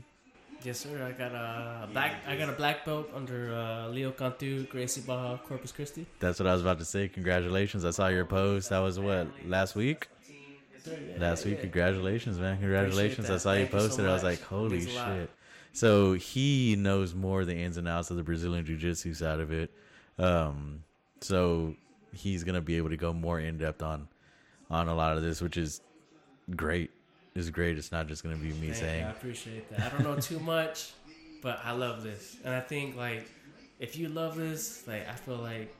Yes, 0.63 0.79
sir. 0.79 1.03
I 1.03 1.11
got 1.11 1.31
a 1.33 1.89
black. 1.91 2.15
I 2.27 2.35
got 2.35 2.49
a 2.49 2.53
black 2.53 2.85
belt 2.85 3.09
under 3.15 3.53
uh, 3.53 3.87
Leo 3.89 4.11
Cantu, 4.11 4.67
Gracie 4.67 5.01
Baja, 5.01 5.37
Corpus 5.37 5.71
Christi. 5.71 6.05
That's 6.19 6.39
what 6.39 6.47
I 6.47 6.53
was 6.53 6.61
about 6.61 6.77
to 6.79 6.85
say. 6.85 7.07
Congratulations! 7.07 7.83
I 7.83 7.89
saw 7.91 8.07
your 8.09 8.25
post. 8.25 8.69
That 8.69 8.79
was 8.79 8.99
what 8.99 9.27
last 9.47 9.75
week. 9.75 10.07
Last 11.17 11.45
week, 11.45 11.61
congratulations, 11.61 12.39
man! 12.39 12.59
Congratulations! 12.59 13.29
I 13.29 13.37
saw 13.37 13.53
you 13.53 13.61
Thank 13.61 13.73
you 13.73 13.79
so 13.79 13.87
posted. 13.87 14.05
I 14.07 14.13
was 14.13 14.23
like, 14.23 14.41
holy 14.41 14.77
Means 14.77 14.93
a 14.93 14.97
lot. 14.97 15.07
shit! 15.15 15.29
So 15.73 16.13
he 16.13 16.75
knows 16.75 17.13
more 17.13 17.45
the 17.45 17.55
ins 17.55 17.77
and 17.77 17.87
outs 17.87 18.09
of 18.11 18.17
the 18.17 18.23
Brazilian 18.23 18.65
jiu-jitsu 18.65 19.13
side 19.13 19.39
of 19.39 19.51
it. 19.51 19.71
Um, 20.17 20.83
so 21.21 21.75
he's 22.13 22.43
gonna 22.43 22.61
be 22.61 22.77
able 22.77 22.89
to 22.89 22.97
go 22.97 23.13
more 23.13 23.39
in 23.39 23.57
depth 23.57 23.81
on 23.83 24.07
on 24.69 24.87
a 24.87 24.95
lot 24.95 25.17
of 25.17 25.23
this, 25.23 25.39
which 25.41 25.55
is 25.57 25.81
great. 26.55 26.91
It's 27.35 27.49
great. 27.49 27.77
It's 27.77 27.91
not 27.91 28.07
just 28.07 28.23
gonna 28.23 28.35
be 28.35 28.51
me 28.53 28.67
Thank 28.67 28.75
saying, 28.75 29.01
you, 29.01 29.07
I 29.07 29.11
appreciate 29.11 29.69
that. 29.69 29.79
I 29.79 29.89
don't 29.89 30.03
know 30.03 30.19
too 30.19 30.39
much, 30.39 30.91
but 31.41 31.59
I 31.63 31.71
love 31.71 32.03
this, 32.03 32.37
and 32.43 32.53
I 32.53 32.59
think 32.59 32.95
like 32.97 33.25
if 33.79 33.97
you 33.97 34.09
love 34.09 34.35
this, 34.35 34.83
like 34.87 35.07
I 35.07 35.13
feel 35.13 35.37
like 35.37 35.73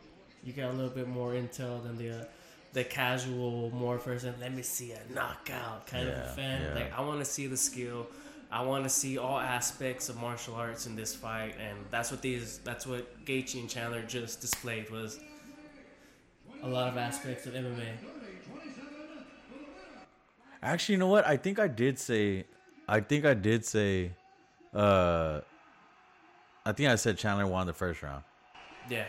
you 0.43 0.53
got 0.53 0.71
a 0.71 0.73
little 0.73 0.89
bit 0.89 1.07
more 1.07 1.33
intel 1.33 1.83
than 1.83 1.97
the 1.97 2.21
uh, 2.21 2.25
the 2.73 2.83
casual, 2.83 3.69
more 3.71 3.97
person. 3.97 4.33
Let 4.39 4.53
me 4.53 4.61
see 4.61 4.93
a 4.93 5.13
knockout 5.13 5.87
kind 5.87 6.07
of 6.07 6.17
a 6.17 6.29
fan. 6.35 6.61
yeah. 6.61 6.73
Like 6.73 6.97
I 6.97 7.01
want 7.01 7.19
to 7.19 7.25
see 7.25 7.47
the 7.47 7.57
skill. 7.57 8.07
I 8.49 8.63
want 8.63 8.83
to 8.83 8.89
see 8.89 9.17
all 9.17 9.39
aspects 9.39 10.09
of 10.09 10.17
martial 10.17 10.55
arts 10.55 10.85
in 10.85 10.95
this 10.95 11.15
fight, 11.15 11.55
and 11.59 11.77
that's 11.89 12.11
what 12.11 12.21
these. 12.21 12.59
That's 12.59 12.87
what 12.87 13.25
Gaethje 13.25 13.59
and 13.59 13.69
Chandler 13.69 14.03
just 14.03 14.41
displayed 14.41 14.89
was 14.89 15.19
a 16.63 16.67
lot 16.67 16.87
of 16.87 16.97
aspects 16.97 17.45
of 17.45 17.53
MMA. 17.53 17.87
Actually, 20.63 20.93
you 20.93 20.99
know 20.99 21.07
what? 21.07 21.25
I 21.25 21.37
think 21.37 21.59
I 21.59 21.67
did 21.67 21.97
say. 21.97 22.45
I 22.87 22.99
think 22.99 23.25
I 23.25 23.33
did 23.33 23.65
say. 23.65 24.11
Uh, 24.73 25.41
I 26.65 26.71
think 26.71 26.89
I 26.89 26.95
said 26.95 27.17
Chandler 27.17 27.47
won 27.47 27.67
the 27.67 27.73
first 27.73 28.01
round. 28.03 28.23
Yeah, 28.89 29.05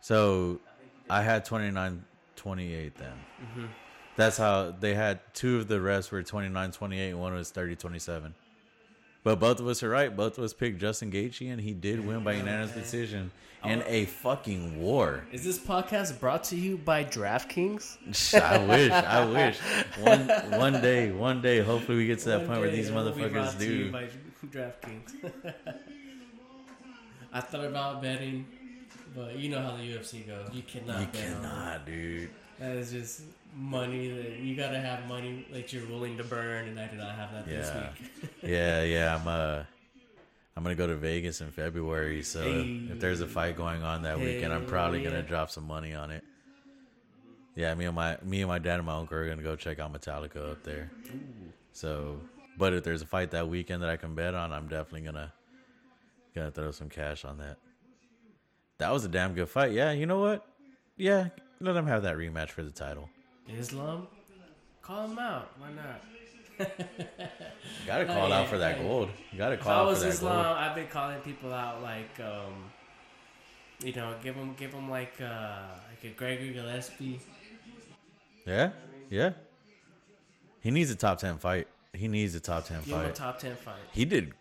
So 0.00 0.60
I 1.08 1.22
had 1.22 1.44
29 1.44 2.04
28 2.36 2.94
then. 2.96 3.68
That's 4.16 4.36
how 4.36 4.74
they 4.78 4.94
had 4.94 5.20
two 5.32 5.58
of 5.58 5.68
the 5.68 5.80
rest 5.80 6.12
were 6.12 6.22
29 6.22 6.72
28 6.72 7.10
and 7.10 7.20
one 7.20 7.34
was 7.34 7.50
30 7.50 7.76
27. 7.76 8.34
But 9.24 9.38
both 9.38 9.60
of 9.60 9.68
us 9.68 9.82
are 9.82 9.88
right. 9.88 10.14
Both 10.14 10.38
of 10.38 10.44
us 10.44 10.52
picked 10.52 10.78
Justin 10.80 11.12
Gaethje, 11.12 11.50
and 11.50 11.60
he 11.60 11.74
did 11.74 12.04
win 12.04 12.24
by 12.24 12.34
unanimous 12.34 12.72
decision 12.72 13.30
in 13.64 13.84
a 13.86 14.06
fucking 14.06 14.80
war. 14.80 15.24
Is 15.30 15.44
this 15.44 15.58
podcast 15.58 16.18
brought 16.18 16.42
to 16.44 16.56
you 16.56 16.76
by 16.76 17.04
DraftKings? 17.04 18.34
I 18.42 18.58
wish, 18.66 18.90
I 18.90 19.24
wish. 19.24 19.58
One 20.00 20.28
one 20.58 20.80
day, 20.82 21.12
one 21.12 21.40
day, 21.40 21.60
hopefully 21.60 21.98
we 21.98 22.06
get 22.06 22.18
to 22.20 22.30
that 22.30 22.38
One 22.40 22.46
point 22.48 22.60
where 22.62 22.70
these 22.70 22.88
it 22.88 22.94
will 22.94 23.12
be 23.12 23.20
motherfuckers 23.22 23.32
brought 23.32 23.58
to 23.60 23.64
you 23.64 23.84
do. 23.84 23.92
by 23.92 24.08
DraftKings. 24.48 25.32
I 27.32 27.40
thought 27.40 27.64
about 27.64 28.02
betting, 28.02 28.46
but 29.14 29.36
you 29.38 29.50
know 29.50 29.62
how 29.62 29.76
the 29.76 29.82
UFC 29.84 30.26
goes. 30.26 30.48
You 30.52 30.62
cannot 30.62 31.00
You 31.00 31.06
cannot, 31.12 31.86
dude. 31.86 32.30
That 32.58 32.76
is 32.76 32.90
just 32.90 33.22
money 33.54 34.08
that 34.08 34.38
you 34.38 34.56
gotta 34.56 34.80
have 34.80 35.06
money 35.06 35.46
that 35.52 35.72
you're 35.72 35.86
willing 35.86 36.16
to 36.18 36.24
burn, 36.24 36.68
and 36.68 36.78
I 36.80 36.86
do 36.86 36.96
not 36.96 37.14
have 37.16 37.32
that 37.32 37.46
this 37.46 37.68
Yeah. 37.68 37.90
week. 38.22 38.30
Yeah, 38.42 38.82
yeah. 38.82 39.14
I'm 39.16 39.28
uh, 39.28 39.64
I'm 40.56 40.62
gonna 40.62 40.74
go 40.74 40.86
to 40.86 40.96
Vegas 40.96 41.40
in 41.40 41.50
February. 41.50 42.22
So 42.22 42.42
Hey. 42.42 42.80
if 42.90 42.98
there's 43.00 43.20
a 43.20 43.26
fight 43.26 43.56
going 43.56 43.82
on 43.82 44.02
that 44.02 44.18
weekend, 44.20 44.52
I'm 44.52 44.66
probably 44.66 45.02
gonna 45.02 45.22
drop 45.22 45.50
some 45.50 45.66
money 45.66 45.94
on 45.94 46.10
it. 46.10 46.24
Yeah, 47.54 47.74
me 47.74 47.84
and 47.84 47.94
my 47.94 48.16
me 48.22 48.40
and 48.40 48.48
my 48.48 48.58
dad 48.58 48.76
and 48.76 48.86
my 48.86 48.96
uncle 48.96 49.16
are 49.18 49.28
gonna 49.28 49.42
go 49.42 49.56
check 49.56 49.78
out 49.78 49.92
Metallica 49.92 50.52
up 50.52 50.62
there. 50.62 50.90
So, 51.72 52.20
but 52.58 52.72
if 52.72 52.82
there's 52.84 53.02
a 53.02 53.06
fight 53.06 53.30
that 53.32 53.48
weekend 53.48 53.82
that 53.82 53.90
I 53.90 53.96
can 53.96 54.14
bet 54.14 54.34
on, 54.34 54.52
I'm 54.52 54.68
definitely 54.68 55.02
gonna 55.02 55.32
gonna 56.34 56.50
throw 56.50 56.70
some 56.70 56.88
cash 56.88 57.24
on 57.26 57.38
that. 57.38 57.58
That 58.78 58.90
was 58.92 59.04
a 59.04 59.08
damn 59.08 59.34
good 59.34 59.48
fight. 59.50 59.72
Yeah, 59.72 59.92
you 59.92 60.06
know 60.06 60.18
what? 60.18 60.46
Yeah, 60.96 61.28
let 61.60 61.74
them 61.74 61.86
have 61.86 62.02
that 62.04 62.16
rematch 62.16 62.48
for 62.50 62.62
the 62.62 62.70
title. 62.70 63.08
Islam, 63.48 64.06
call 64.82 65.08
him 65.08 65.18
out. 65.18 65.50
Why 65.58 65.68
not? 65.72 66.02
Gotta 67.86 68.04
Oh, 68.04 68.06
call 68.06 68.28
yeah, 68.28 68.38
out 68.40 68.48
for 68.48 68.58
that 68.58 68.76
yeah. 68.78 68.82
gold. 68.84 69.08
You 69.32 69.38
gotta 69.38 69.54
If 69.54 69.60
I 69.62 69.64
call 69.64 69.88
out 69.88 69.94
for 69.96 70.00
that 70.04 70.08
Islam, 70.08 70.44
gold. 70.44 70.56
I've 70.58 70.74
been 70.74 70.86
calling 70.88 71.20
people 71.20 71.52
out 71.52 71.82
like, 71.82 72.20
um, 72.20 72.70
you 73.84 73.92
know, 73.92 74.14
give 74.22 74.36
them, 74.36 74.54
give 74.58 74.70
them 74.72 74.88
like, 74.90 75.14
uh, 75.20 75.62
like 75.90 76.04
a 76.12 76.14
Gregory 76.16 76.52
Gillespie. 76.52 77.20
Yeah, 78.46 78.70
yeah. 79.10 79.30
He 80.60 80.70
needs 80.70 80.90
a 80.90 80.96
top 80.96 81.18
ten 81.18 81.38
fight. 81.38 81.66
He 81.92 82.08
needs 82.08 82.34
a 82.34 82.40
top 82.40 82.66
ten 82.66 82.78
Give 82.84 82.94
him 82.94 83.00
a 83.00 83.04
fight. 83.06 83.14
top 83.14 83.38
ten 83.38 83.56
fight. 83.56 83.74
He 83.92 84.04
did, 84.04 84.32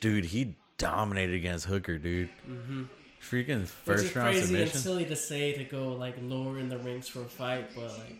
dude. 0.00 0.26
He 0.26 0.54
dominated 0.78 1.34
against 1.34 1.66
Hooker, 1.66 1.98
dude. 1.98 2.28
Mm-hmm. 2.48 2.84
Freaking 3.22 3.60
Which 3.60 3.68
first 3.68 4.04
is 4.06 4.16
round 4.16 4.28
crazy 4.28 4.46
submission. 4.46 4.72
and 4.72 4.80
silly 4.82 5.04
to 5.06 5.16
say 5.16 5.52
to 5.52 5.64
go 5.64 5.92
like 5.94 6.16
lower 6.22 6.58
in 6.58 6.68
the 6.68 6.78
ranks 6.78 7.08
for 7.08 7.20
a 7.20 7.24
fight, 7.26 7.70
but 7.74 7.84
like 7.98 8.16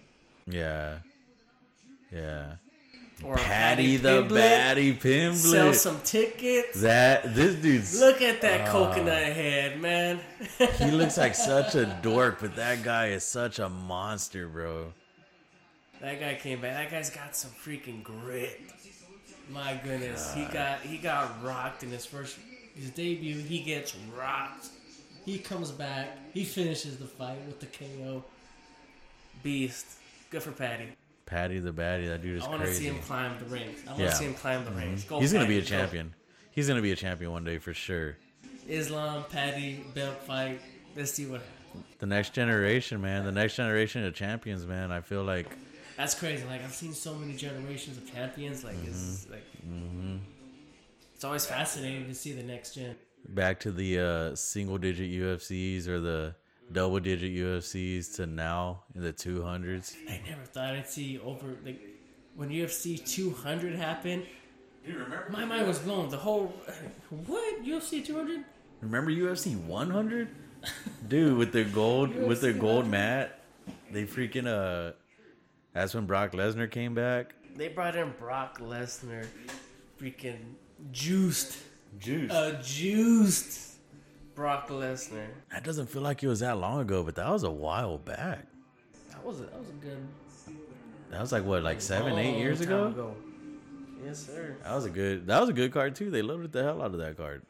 Yeah, 0.51 0.99
yeah. 2.13 2.55
or 3.25 3.37
Paddy 3.37 3.97
the 3.97 4.23
Pimblett, 4.23 4.99
Baddy 5.01 5.35
Sell 5.35 5.73
some 5.75 6.01
tickets. 6.03 6.81
That 6.81 7.35
this 7.35 7.55
dude's 7.57 8.01
Look 8.01 8.23
at 8.23 8.41
that 8.43 8.69
Ah. 8.69 8.73
coconut 8.73 9.23
head, 9.33 9.81
man. 9.81 10.21
he 10.79 10.91
looks 10.91 11.17
like 11.19 11.35
such 11.35 11.75
a 11.75 11.87
dork, 12.03 12.39
but 12.41 12.57
that 12.57 12.83
guy 12.83 13.09
is 13.09 13.25
such 13.25 13.59
a 13.59 13.69
monster, 13.69 14.49
bro. 14.49 14.93
That 16.01 16.19
guy 16.19 16.35
came 16.35 16.61
back. 16.61 16.75
That 16.75 16.91
guy's 16.91 17.11
got 17.11 17.37
some 17.37 17.51
freaking 17.51 18.03
grit. 18.03 18.61
My 19.51 19.79
goodness, 19.85 20.33
he 20.33 20.45
got 20.47 20.81
he 20.81 20.97
got 20.97 21.43
rocked 21.45 21.83
in 21.83 21.91
his 21.91 22.07
first 22.07 22.39
his 22.75 22.91
debut. 22.91 23.37
He 23.39 23.61
gets 23.61 23.95
rocked. 24.17 24.69
He 25.27 25.39
comes 25.39 25.71
back. 25.71 26.17
He 26.33 26.45
finishes 26.45 26.97
the 26.99 27.05
fight 27.05 27.39
with 27.47 27.61
the 27.61 27.67
KO. 27.67 28.25
Beast. 29.43 29.87
Good 30.31 30.43
for 30.43 30.53
Paddy. 30.53 30.89
Paddy 31.27 31.59
the 31.59 31.73
Baddy, 31.73 32.09
that 32.09 32.23
dude 32.23 32.39
is 32.39 32.43
crazy. 32.43 32.47
I 32.47 32.49
want 32.51 32.63
to 32.63 32.67
see 32.75 32.85
crazy. 32.85 32.97
him 32.97 33.03
climb 33.03 33.39
the 33.39 33.45
ranks. 33.47 33.83
I 33.87 33.91
want 33.91 33.99
to 33.99 34.03
Yeah. 34.05 34.11
Mm-hmm. 34.11 34.19
see 34.19 34.25
him 34.27 34.35
climb 34.35 34.65
the 34.65 34.71
ranks. 34.73 35.05
Go 35.05 35.21
He's 35.21 35.33
gonna 35.33 35.47
be 35.47 35.59
a. 35.59 35.61
Go. 35.61 35.67
champion. 35.67 36.15
He's 36.51 36.67
gonna 36.69 36.83
be 36.83 36.93
a 36.93 36.97
champion 36.97 37.31
one 37.33 37.45
day 37.45 37.59
for 37.59 37.73
sure. 37.75 38.17
Islam, 38.69 39.25
Paddy, 39.31 39.85
belt 39.95 40.23
fight. 40.25 40.61
Let's 40.97 41.13
see 41.13 41.27
what 41.27 41.41
happens. 41.41 41.85
The 41.99 42.07
next 42.07 42.33
generation, 42.35 43.01
man. 43.01 43.25
The 43.25 43.33
next 43.33 43.55
generation 43.57 44.05
of 44.05 44.15
champions, 44.15 44.67
man. 44.67 44.91
I 44.91 45.01
feel 45.01 45.23
like 45.23 45.47
That's 45.97 46.15
crazy. 46.15 46.45
Like 46.45 46.65
I've 46.65 46.75
seen 46.75 46.93
so 46.95 47.15
many 47.15 47.35
generations 47.37 47.97
of 47.97 48.13
champions. 48.13 48.65
Like 48.65 48.77
it's 48.87 49.27
Mm-hmm. 49.27 49.33
like 50.13 50.21
it's 51.15 51.25
always 51.25 51.47
fascinating 51.47 52.07
to 52.07 52.15
see 52.15 52.33
the 52.33 52.43
next 52.43 52.75
gen. 52.75 52.97
back 53.29 53.61
to 53.61 53.71
the 53.71 53.99
uh, 54.01 54.35
single 54.35 54.79
digit 54.79 55.11
UFCs 55.11 55.87
or 55.87 56.01
the 56.01 56.35
double 56.73 57.01
digit 57.01 57.33
UFCs 57.33 58.15
to 58.17 58.27
now 58.27 58.85
in 58.95 59.03
the 59.03 59.13
200s. 59.13 59.97
I 60.09 60.21
never 60.29 60.45
thought 60.45 60.75
I'd 60.75 60.89
see 60.89 61.19
over 61.19 61.57
like 61.65 61.81
when 62.37 62.51
UFC 62.51 63.05
200 63.05 63.75
happened. 63.75 64.25
You 64.87 64.95
remember? 64.95 65.27
My 65.31 65.45
mind 65.45 65.67
was 65.67 65.79
blown. 65.79 66.09
The 66.09 66.17
whole 66.17 66.55
what 67.27 67.65
UFC 67.65 68.05
200? 68.05 68.45
Remember 68.81 69.11
UFC 69.11 69.57
100? 69.57 70.29
Dude, 71.09 71.37
with 71.37 71.53
their 71.53 71.65
gold 71.65 72.15
with 72.29 72.41
their 72.41 72.53
gold 72.53 72.87
100. 72.87 72.91
mat, 72.91 73.41
they 73.91 74.05
freaking 74.05 74.47
uh 74.47 74.93
that's 75.73 75.95
when 75.95 76.07
Brock 76.07 76.33
Lesnar 76.33 76.71
came 76.71 76.95
back. 76.95 77.35
They 77.57 77.69
brought 77.69 77.95
in 77.97 78.13
Brock 78.19 78.59
Lesnar, 78.61 79.27
freaking 80.01 80.39
juiced, 80.93 81.59
Juiced. 81.99 82.35
a 82.35 82.59
juiced 82.63 83.70
Brock 84.41 84.71
Lesnar. 84.71 85.27
that 85.53 85.65
doesn't 85.65 85.91
feel 85.91 86.01
like 86.01 86.23
it 86.23 86.27
was 86.27 86.41
that 86.41 86.57
long 86.57 86.81
ago, 86.81 87.03
but 87.03 87.15
that 87.17 87.29
was 87.29 87.43
a 87.43 87.51
while 87.51 87.99
back. 87.99 88.47
That 89.11 89.23
was 89.23 89.41
a, 89.41 89.43
that 89.43 89.59
was 89.59 89.69
a 89.69 89.73
good 89.73 89.99
That 91.11 91.21
was 91.21 91.31
like 91.31 91.45
what, 91.45 91.63
like 91.63 91.83
seven, 91.83 92.17
eight 92.19 92.39
years 92.39 92.59
time 92.61 92.87
ago? 92.87 93.15
Yes, 94.03 94.25
sir. 94.25 94.57
That 94.65 94.75
was 94.75 94.87
a 94.87 94.89
good. 94.89 95.27
That 95.27 95.41
was 95.41 95.51
a 95.51 95.53
good 95.53 95.75
card 95.75 95.95
too. 95.95 96.11
They 96.11 96.23
loaded 96.23 96.53
the 96.53 96.63
hell 96.63 96.81
out 96.81 96.93
of 96.93 96.97
that 97.01 97.19
card. 97.19 97.43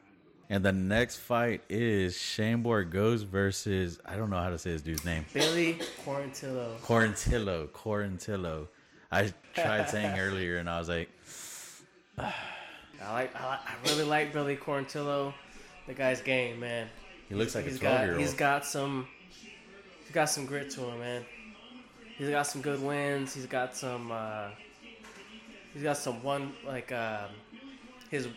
And 0.49 0.65
the 0.65 0.73
next 0.73 1.19
fight 1.19 1.63
is 1.69 2.19
Shane 2.19 2.65
Burgos 2.65 3.23
versus 3.23 4.01
I 4.05 4.17
don't 4.17 4.29
know 4.29 4.41
how 4.41 4.51
to 4.51 4.59
say 4.59 4.73
this 4.73 4.83
dude's 4.83 5.05
name. 5.05 5.25
Billy 5.33 5.79
Quarantillo. 6.05 6.77
Corantillo. 6.81 7.69
Corantillo. 7.69 8.67
I 9.13 9.33
tried 9.55 9.89
saying 9.89 10.19
earlier, 10.19 10.57
and 10.57 10.69
I 10.69 10.81
was 10.81 10.89
like, 10.89 11.09
I 12.19 12.25
like. 13.13 13.37
I, 13.37 13.47
like, 13.47 13.61
I 13.65 13.75
really 13.87 14.05
like 14.05 14.33
Billy 14.33 14.57
Quarantillo. 14.57 15.33
The 15.91 15.97
guy's 15.97 16.21
game, 16.21 16.61
man. 16.61 16.87
he 17.29 17.35
looks 17.35 17.57
like 17.57 17.67
a 17.67 17.71
He's 17.71 17.81
twelve 17.81 17.99
got 17.99 18.07
year 18.07 18.17
he's 18.17 18.29
old. 18.29 18.39
got 18.39 18.65
some 18.65 19.09
he's 20.05 20.13
got 20.13 20.27
some 20.27 20.47
grit 20.47 20.71
to 20.71 20.83
him, 20.85 21.01
man. 21.01 21.25
He's 22.17 22.31
got 22.31 22.47
some 22.47 22.63
good 22.63 22.81
wins. 22.81 23.35
He's 23.35 23.47
got 23.47 23.75
some 23.77 24.13
uh, 24.13 24.51
he's 25.75 25.83
got 25.83 25.97
some 25.97 26.23
one 26.23 26.53
like 26.65 26.93
um, 26.93 27.31
his. 28.09 28.29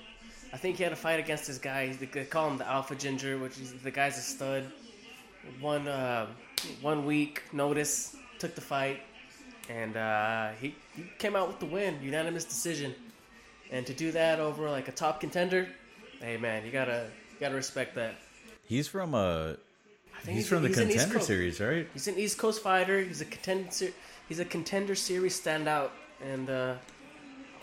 I 0.51 0.57
think 0.57 0.77
he 0.77 0.83
had 0.83 0.93
a 0.93 0.95
fight 0.95 1.19
against 1.19 1.45
this 1.45 1.59
guy. 1.59 1.93
They 1.93 2.25
call 2.25 2.49
him 2.49 2.57
the 2.57 2.67
Alpha 2.67 2.95
Ginger, 2.95 3.37
which 3.37 3.59
is 3.59 3.73
the 3.73 3.91
guy's 3.91 4.17
a 4.17 4.21
stud. 4.21 4.63
One 5.61 5.87
uh, 5.87 6.25
one 6.81 7.05
week 7.05 7.43
notice 7.53 8.15
took 8.39 8.55
the 8.55 8.61
fight, 8.61 9.01
and 9.69 9.95
uh, 9.95 10.49
he, 10.59 10.73
he 10.95 11.03
came 11.19 11.35
out 11.35 11.47
with 11.49 11.59
the 11.59 11.67
win, 11.67 11.99
unanimous 12.01 12.45
decision. 12.45 12.95
And 13.69 13.85
to 13.85 13.93
do 13.93 14.11
that 14.13 14.39
over 14.39 14.71
like 14.71 14.87
a 14.87 14.91
top 14.91 15.19
contender, 15.19 15.67
hey 16.19 16.37
man, 16.37 16.65
you 16.65 16.71
gotta 16.71 17.09
gotta 17.43 17.55
respect 17.55 17.95
that. 17.95 18.15
He's 18.63 18.87
from 18.87 19.13
uh 19.13 19.53
I 20.17 20.21
think 20.25 20.37
he's 20.37 20.47
from 20.47 20.61
the 20.61 20.69
he's 20.69 20.77
contender 20.77 21.15
Coast- 21.15 21.27
series, 21.27 21.59
right? 21.59 21.87
He's 21.93 22.07
an 22.07 22.17
East 22.17 22.37
Coast 22.37 22.63
fighter. 22.63 23.01
He's 23.01 23.19
a 23.21 23.25
contender. 23.25 23.91
He's 24.29 24.39
a 24.39 24.45
contender 24.45 24.95
series 24.95 25.39
standout, 25.39 25.89
and 26.23 26.49
uh, 26.49 26.75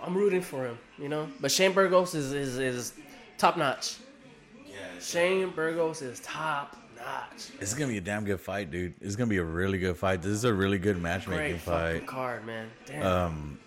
I'm 0.03 0.15
rooting 0.15 0.43
for 0.43 0.67
him. 0.67 0.79
You 0.99 1.09
know, 1.09 1.29
but 1.41 1.51
Shane 1.51 1.73
Burgos 1.73 2.15
is 2.15 2.33
is, 2.35 2.59
is 2.59 2.93
top 3.39 3.57
notch. 3.57 3.97
Yeah, 4.67 4.75
Shane 5.01 5.49
Burgos 5.51 6.03
is 6.03 6.21
top 6.21 6.77
notch. 6.99 7.49
It's 7.61 7.73
gonna 7.73 7.91
be 7.91 7.97
a 7.97 8.03
damn 8.03 8.27
good 8.27 8.41
fight, 8.41 8.71
dude. 8.71 8.93
It's 9.01 9.17
gonna 9.17 9.31
be 9.31 9.39
a 9.39 9.45
really 9.45 9.79
good 9.79 9.97
fight. 9.97 10.21
This 10.21 10.33
is 10.33 10.45
a 10.45 10.53
really 10.53 10.79
good 10.79 11.01
matchmaking 11.01 11.53
Great 11.53 11.61
fucking 11.63 12.01
fight. 12.01 12.07
card, 12.07 12.47
man. 12.47 12.69
Damn. 12.85 13.07
Um, 13.07 13.59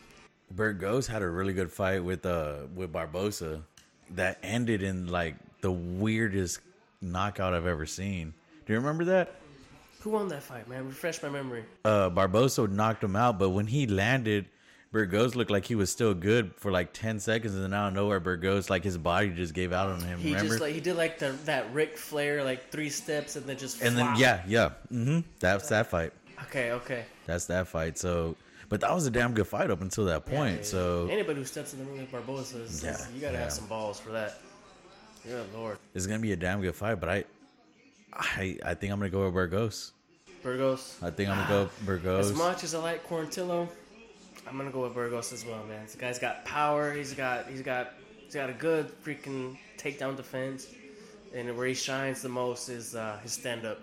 Burgos 0.51 1.07
had 1.07 1.23
a 1.23 1.27
really 1.27 1.53
good 1.53 1.71
fight 1.71 2.03
with 2.03 2.27
uh 2.27 2.67
with 2.75 2.93
Barbosa 2.93 3.63
that 4.11 4.37
ended 4.43 4.83
in 4.83 5.07
like 5.07 5.33
the 5.63 5.71
weirdest 5.71 6.59
knockout 7.01 7.53
I've 7.53 7.65
ever 7.65 7.85
seen. 7.85 8.33
Do 8.65 8.73
you 8.73 8.79
remember 8.79 9.05
that? 9.05 9.35
Who 10.01 10.09
won 10.11 10.27
that 10.27 10.43
fight, 10.43 10.67
man? 10.67 10.85
Refresh 10.85 11.23
my 11.23 11.29
memory. 11.29 11.63
Uh, 11.85 12.09
Barbosa 12.09 12.69
knocked 12.69 13.01
him 13.01 13.15
out, 13.15 13.39
but 13.39 13.51
when 13.51 13.65
he 13.65 13.87
landed, 13.87 14.45
Burgos 14.91 15.35
looked 15.35 15.49
like 15.49 15.63
he 15.63 15.75
was 15.75 15.89
still 15.89 16.13
good 16.13 16.53
for 16.57 16.69
like 16.69 16.91
ten 16.91 17.17
seconds, 17.21 17.55
and 17.55 17.63
then 17.63 17.73
out 17.73 17.87
of 17.87 17.93
nowhere, 17.93 18.19
Burgos 18.19 18.69
like 18.69 18.83
his 18.83 18.97
body 18.97 19.29
just 19.29 19.53
gave 19.53 19.71
out 19.71 19.89
on 19.89 20.01
him. 20.01 20.19
He 20.19 20.31
remember? 20.33 20.49
just 20.49 20.61
like 20.61 20.73
he 20.73 20.81
did 20.81 20.97
like 20.97 21.17
the 21.17 21.31
that 21.45 21.73
Ric 21.73 21.97
Flair 21.97 22.43
like 22.43 22.69
three 22.69 22.89
steps 22.89 23.37
and 23.37 23.45
then 23.45 23.57
just 23.57 23.81
and 23.81 23.97
then 23.97 24.13
yeah, 24.17 24.43
yeah, 24.45 24.71
mm-hmm. 24.91 25.21
That's 25.39 25.69
that 25.69 25.87
fight. 25.87 26.11
Okay, 26.43 26.73
okay. 26.73 27.05
That's 27.25 27.45
that 27.45 27.69
fight. 27.69 27.97
So, 27.97 28.35
but 28.67 28.81
that 28.81 28.93
was 28.93 29.07
a 29.07 29.11
damn 29.11 29.33
good 29.33 29.47
fight 29.47 29.71
up 29.71 29.81
until 29.81 30.03
that 30.05 30.25
point. 30.25 30.57
Yeah, 30.57 30.63
so 30.63 31.07
anybody 31.09 31.39
who 31.39 31.45
steps 31.45 31.73
in 31.73 31.79
the 31.79 31.85
ring 31.85 32.01
with 32.01 32.11
Barbosa, 32.11 32.61
is, 32.61 32.71
is- 32.71 32.83
Yeah, 32.83 32.97
you 33.15 33.21
gotta 33.21 33.33
yeah. 33.33 33.43
have 33.43 33.53
some 33.53 33.67
balls 33.67 34.01
for 34.01 34.11
that. 34.11 34.41
Good 35.25 35.45
lord, 35.53 35.77
it's 35.93 36.05
gonna 36.05 36.19
be 36.19 36.33
a 36.33 36.35
damn 36.37 36.61
good 36.61 36.75
fight. 36.75 36.99
But 36.99 37.09
I, 37.09 37.23
I, 38.13 38.57
I 38.65 38.73
think 38.73 38.91
I'm 38.91 38.99
gonna 38.99 39.09
go 39.09 39.25
with 39.25 39.33
Burgos. 39.33 39.93
Burgos. 40.41 40.97
I 41.01 41.09
think 41.09 41.29
I'm 41.29 41.37
gonna 41.37 41.65
go 41.65 41.69
Burgos. 41.85 42.31
As 42.31 42.37
much 42.37 42.63
as 42.63 42.75
I 42.75 42.79
like 42.79 43.07
Quarantillo, 43.07 43.67
I'm 44.47 44.57
gonna 44.57 44.71
go 44.71 44.83
with 44.83 44.93
Burgos 44.93 45.31
as 45.31 45.45
well, 45.45 45.63
man. 45.65 45.83
This 45.83 45.95
guy's 45.95 46.19
got 46.19 46.43
power. 46.45 46.91
He's 46.93 47.13
got 47.13 47.47
he's 47.47 47.61
got 47.61 47.93
He's 48.33 48.41
got 48.41 48.49
a 48.49 48.53
good 48.53 48.91
freaking 49.03 49.59
takedown 49.77 50.17
defense, 50.17 50.65
and 51.35 51.55
where 51.55 51.67
he 51.67 51.75
shines 51.75 52.23
the 52.23 52.29
most 52.29 52.67
is 52.67 52.95
uh, 52.95 53.19
his 53.21 53.31
stand 53.31 53.63
up. 53.63 53.79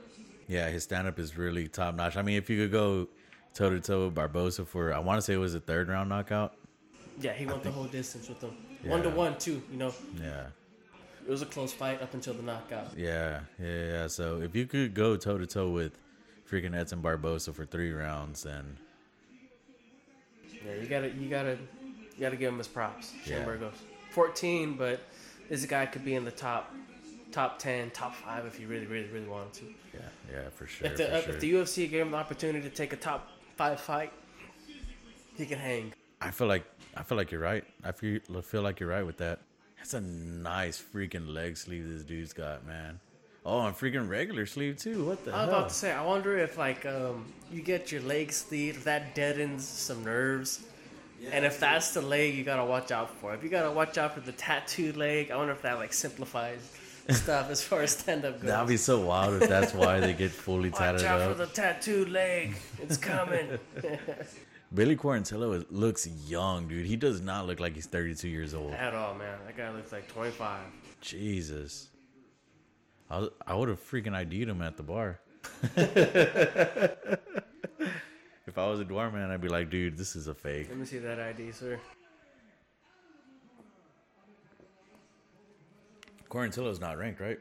Yeah, 0.49 0.69
his 0.69 0.83
stand 0.83 1.07
up 1.07 1.21
is 1.21 1.39
really 1.39 1.69
top 1.69 1.95
notch. 1.95 2.17
I 2.17 2.23
mean, 2.23 2.37
if 2.37 2.51
you 2.51 2.61
could 2.63 2.73
go 2.73 3.07
toe 3.55 3.71
to 3.71 3.79
toe 3.79 4.07
with 4.07 4.17
Barbosa 4.17 4.67
for, 4.67 4.93
I 4.93 4.99
want 4.99 5.19
to 5.19 5.23
say 5.23 5.35
it 5.35 5.37
was 5.37 5.55
a 5.55 5.61
third 5.61 5.89
round 5.89 6.09
knockout. 6.09 6.55
Yeah, 7.21 7.33
he 7.33 7.47
went 7.47 7.63
the 7.63 7.71
whole 7.71 7.85
distance 7.85 8.29
with 8.29 8.41
them. 8.41 8.57
One 8.83 9.05
to 9.05 9.11
one 9.11 9.39
too. 9.39 9.63
You 9.71 9.77
know, 9.77 9.95
Yeah, 10.21 10.47
it 11.31 11.33
was 11.33 11.43
a 11.43 11.47
close 11.47 11.73
fight 11.73 12.03
up 12.03 12.13
until 12.13 12.35
the 12.35 12.43
knockout. 12.43 12.89
yeah, 12.99 13.43
yeah. 13.61 13.85
yeah. 13.85 14.07
So 14.09 14.41
if 14.41 14.57
you 14.57 14.67
could 14.67 14.95
go 14.95 15.17
toe 15.17 15.39
to 15.39 15.47
toe 15.47 15.71
with 15.71 15.97
freaking 16.51 16.75
Edson 16.75 17.01
Barbosa 17.01 17.55
for 17.55 17.65
three 17.65 17.93
rounds, 17.93 18.43
then 18.43 18.77
Yeah, 20.67 20.75
you 20.75 20.89
gotta, 20.89 21.11
you 21.11 21.29
gotta, 21.31 21.57
you 22.17 22.21
gotta 22.21 22.35
give 22.35 22.53
him 22.53 22.59
his 22.59 22.67
props. 22.67 23.13
Shane 23.25 23.37
Yeah. 23.39 23.45
Burgos, 23.45 23.75
fourteen, 24.11 24.75
but 24.75 24.99
this 25.49 25.65
guy 25.67 25.87
could 25.87 26.05
be 26.05 26.17
in 26.17 26.25
the 26.25 26.33
top, 26.33 26.75
top 27.31 27.61
ten, 27.61 27.91
top 27.91 28.17
five 28.17 28.45
if 28.45 28.59
you 28.59 28.67
really, 28.67 28.87
really, 28.87 29.09
really 29.11 29.29
wanted 29.29 29.53
to. 29.53 29.65
yeah, 29.95 30.01
yeah, 30.33 30.49
for 30.49 30.67
sure. 30.67 30.89
If 30.89 30.97
the, 30.97 31.05
for 31.05 31.13
if 31.15 31.25
sure. 31.27 31.37
the 31.39 31.53
UFC 31.53 31.89
gave 31.89 32.07
him 32.07 32.11
the 32.11 32.17
opportunity 32.17 32.69
to 32.69 32.75
take 32.75 32.93
a 32.93 32.97
top 32.97 33.29
five 33.55 33.79
fight, 33.79 34.13
he 35.37 35.47
can 35.47 35.61
hang. 35.61 35.93
I 36.21 36.33
feel 36.33 36.49
like 36.49 36.65
I 36.97 37.05
feel 37.05 37.17
like 37.17 37.31
you're 37.31 37.41
right. 37.41 37.63
I 37.85 37.93
feel 37.93 38.19
feel 38.43 38.63
like 38.63 38.81
you're 38.81 38.89
right 38.89 39.07
with 39.07 39.19
that. 39.19 39.39
That's 39.81 39.95
a 39.95 40.01
nice 40.01 40.81
freaking 40.95 41.33
leg 41.33 41.57
sleeve 41.57 41.89
this 41.89 42.05
dude's 42.05 42.33
got, 42.33 42.67
man. 42.67 43.01
Oh, 43.45 43.67
and 43.67 43.75
freaking 43.75 44.09
regular 44.09 44.45
sleeve 44.45 44.77
too. 44.77 45.07
What 45.07 45.25
the 45.25 45.33
hell? 45.33 45.41
I 45.41 45.45
was 45.45 45.51
hell? 45.51 45.59
about 45.59 45.69
to 45.71 45.75
say, 45.75 45.93
I 45.93 46.05
wonder 46.05 46.39
if 46.39 46.59
like 46.59 46.85
um, 46.85 47.25
you 47.51 47.63
get 47.63 47.91
your 47.91 48.03
leg 48.03 48.33
sleeve, 48.33 48.77
if 48.77 48.85
that 48.85 49.15
deadens 49.15 49.67
some 49.67 50.05
nerves, 50.05 50.63
and 51.33 51.45
if 51.45 51.59
that's 51.59 51.95
the 51.95 52.03
leg 52.03 52.35
you 52.35 52.45
gotta 52.45 52.65
watch 52.65 52.91
out 52.91 53.11
for. 53.17 53.35
If 53.35 53.43
you 53.43 53.49
gotta 53.49 53.71
watch 53.71 53.97
out 53.97 54.15
for 54.15 54.21
the 54.21 54.33
tattooed 54.33 54.97
leg, 54.97 55.31
I 55.31 55.37
wonder 55.37 55.53
if 55.53 55.63
that 55.63 55.79
like 55.79 55.95
simplifies 55.95 56.61
stuff 57.09 57.51
as 57.51 57.63
far 57.63 57.81
as 57.81 57.93
stand 57.93 58.27
up 58.27 58.41
goes. 58.41 58.51
That'd 58.51 58.69
be 58.69 58.77
so 58.77 59.01
wild 59.01 59.43
if 59.43 59.49
that's 59.49 59.73
why 59.73 60.01
they 60.01 60.13
get 60.13 60.31
fully 60.31 60.69
watch 60.69 61.03
out 61.03 61.21
up. 61.21 61.33
for 61.33 61.47
the 61.47 61.47
tattooed 61.47 62.11
leg. 62.11 62.55
It's 62.79 62.99
coming. 62.99 63.59
Billy 64.73 64.95
Quarantillo 64.95 65.65
looks 65.71 66.07
young, 66.07 66.69
dude. 66.69 66.87
He 66.87 66.97
does 66.97 67.21
not 67.21 67.47
look 67.47 67.59
like 67.59 67.75
he's 67.75 67.87
32 67.87 68.29
years 68.29 68.55
old. 68.55 68.73
At 68.73 68.95
all, 68.95 69.15
man. 69.15 69.39
That 69.45 69.57
guy 69.57 69.71
looks 69.71 69.91
like 69.91 70.07
25. 70.09 70.61
Jesus. 71.01 71.89
I, 73.11 73.29
I 73.47 73.55
would 73.55 73.69
have 73.69 73.81
freaking 73.81 74.15
ID'd 74.15 74.49
him 74.49 74.63
at 74.63 74.77
the 74.77 74.85
bar. 74.85 75.19
if 75.75 75.89
I 78.57 78.69
was 78.69 78.79
a 78.79 78.85
dwarf 78.85 79.13
man, 79.13 79.31
I'd 79.31 79.41
be 79.41 79.49
like, 79.49 79.71
dude, 79.71 79.99
this 79.99 80.15
is 80.15 80.29
a 80.29 80.35
fake. 80.35 80.69
Let 80.69 80.79
me 80.79 80.87
see 80.87 80.99
that 80.99 81.19
ID, 81.19 81.51
sir. 81.51 81.81
Quarantillo's 86.31 86.79
not 86.79 86.97
ranked, 86.97 87.21
right? 87.21 87.41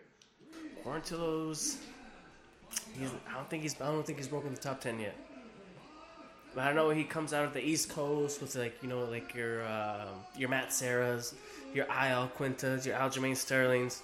Quarantillo's. 0.84 1.78
He's. 2.98 3.12
I 3.30 3.36
don't 3.36 3.48
think 3.48 3.62
he's. 3.62 3.80
I 3.80 3.86
don't 3.86 4.04
think 4.04 4.18
he's 4.18 4.28
broken 4.28 4.52
the 4.52 4.60
top 4.60 4.82
ten 4.82 5.00
yet. 5.00 5.16
But 6.56 6.66
I 6.66 6.74
know 6.74 6.90
he 6.90 7.04
comes 7.04 7.34
out 7.34 7.46
of 7.46 7.54
the 7.54 7.64
East 7.64 7.90
Coast 7.90 8.42
with 8.42 8.56
like 8.56 8.82
you 8.82 8.90
know 8.90 9.06
like 9.06 9.34
your 9.36 9.64
uh, 9.64 10.08
your 10.38 10.50
Matt 10.50 10.70
Serras, 10.70 11.34
your 11.74 11.86
Iaquintas, 11.86 12.86
your 12.86 12.96
Aljamain 12.96 13.36
Sterlings. 13.36 14.02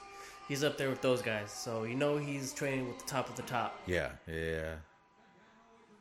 He's 0.48 0.64
up 0.64 0.78
there 0.78 0.90
with 0.90 1.02
those 1.02 1.22
guys, 1.24 1.52
so 1.52 1.84
you 1.84 1.96
know 1.96 2.18
he's 2.18 2.54
training 2.54 2.88
with 2.88 3.00
the 3.00 3.06
top 3.06 3.30
of 3.30 3.36
the 3.36 3.42
top. 3.44 3.80
Yeah, 3.88 4.10
yeah. 4.28 4.76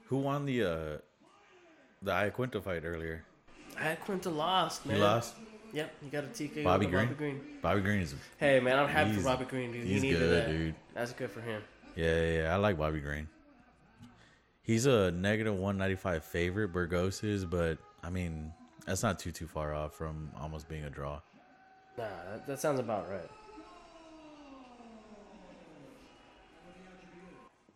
Who 0.07 0.19
won 0.19 0.45
the 0.45 0.63
uh 0.65 0.99
the 2.03 2.13
Iaquinta 2.13 2.63
fight 2.63 2.85
earlier? 2.85 3.25
Iaquinta 3.77 4.35
lost, 4.35 4.85
man. 4.85 4.97
He 4.97 5.03
lost. 5.03 5.35
Yep, 5.73 5.93
you 6.05 6.11
got 6.11 6.25
a 6.25 6.29
TKO. 6.29 6.63
Bobby 6.63 6.87
Green? 6.87 7.07
Bobby 7.07 7.15
Green. 7.15 7.41
Bobby 7.61 7.81
Green 7.81 8.01
is 8.01 8.15
Hey 8.37 8.61
man, 8.61 8.79
I'm 8.79 8.89
happy 8.89 9.13
for 9.13 9.23
Bobby 9.25 9.45
Green, 9.47 9.73
dude. 9.73 9.85
He 9.85 9.95
he's 9.95 10.03
needed 10.03 10.19
good, 10.21 10.31
that. 10.31 10.49
dude. 10.49 10.75
That's 10.95 11.13
good 11.13 11.31
for 11.31 11.41
him. 11.41 11.63
Yeah, 11.97 12.21
yeah, 12.21 12.43
yeah, 12.43 12.55
I 12.55 12.57
like 12.57 12.79
Bobby 12.79 13.01
Green. 13.01 13.29
He's 14.65 14.87
a 14.87 15.11
negative 15.11 15.53
195 15.53 16.25
favorite, 16.25 16.69
Burgos 16.69 17.23
is, 17.23 17.45
but 17.45 17.77
I 18.03 18.09
mean, 18.09 18.51
that's 18.87 19.03
not 19.03 19.19
too 19.19 19.31
too 19.31 19.47
far 19.47 19.75
off 19.75 19.93
from 19.93 20.31
almost 20.41 20.71
being 20.71 20.85
a 20.85 20.91
draw. 20.91 21.21
Nah, 21.99 22.05
that, 22.31 22.47
that 22.47 22.61
sounds 22.61 22.81
about 22.81 23.11
right. 23.11 23.31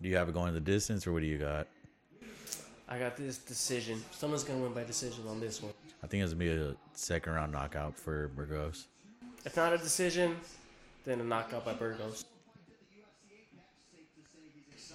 Do 0.00 0.08
you 0.08 0.16
have 0.16 0.30
it 0.30 0.32
going 0.32 0.54
the 0.54 0.60
distance, 0.60 1.06
or 1.06 1.12
what 1.12 1.20
do 1.20 1.26
you 1.26 1.36
got? 1.36 1.66
I 2.88 2.98
got 2.98 3.18
this 3.18 3.36
decision. 3.36 4.02
Someone's 4.12 4.44
gonna 4.44 4.60
win 4.60 4.72
by 4.72 4.84
decision 4.84 5.24
on 5.28 5.40
this 5.40 5.62
one. 5.62 5.74
I 6.02 6.06
think 6.06 6.24
it's 6.24 6.32
gonna 6.32 6.44
be 6.44 6.50
a 6.50 6.74
second 6.94 7.34
round 7.34 7.52
knockout 7.52 7.96
for 7.96 8.28
Burgos. 8.28 8.86
If 9.44 9.58
not 9.58 9.74
a 9.74 9.78
decision, 9.78 10.36
then 11.04 11.20
a 11.20 11.24
knockout 11.24 11.66
by 11.66 11.74
Burgos. 11.74 12.24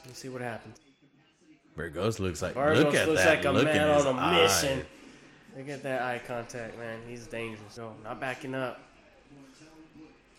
Let's 0.05 0.17
see 0.17 0.29
what 0.29 0.41
happens. 0.41 0.79
Burgos 1.75 2.19
looks 2.19 2.41
like 2.41 2.53
Burgos 2.53 2.83
look 2.83 2.95
at 2.95 3.07
looks 3.07 3.23
that 3.23 3.37
like 3.37 3.45
a 3.45 3.51
look 3.51 3.65
man 3.65 3.89
on 3.89 4.07
a 4.15 4.19
eye. 4.19 4.41
mission. 4.43 4.85
Look 5.57 5.69
at 5.69 5.83
that 5.83 6.01
eye 6.01 6.21
contact, 6.25 6.77
man. 6.77 6.99
He's 7.07 7.27
dangerous. 7.27 7.73
So 7.73 7.93
not 8.03 8.19
backing 8.19 8.55
up. 8.55 8.79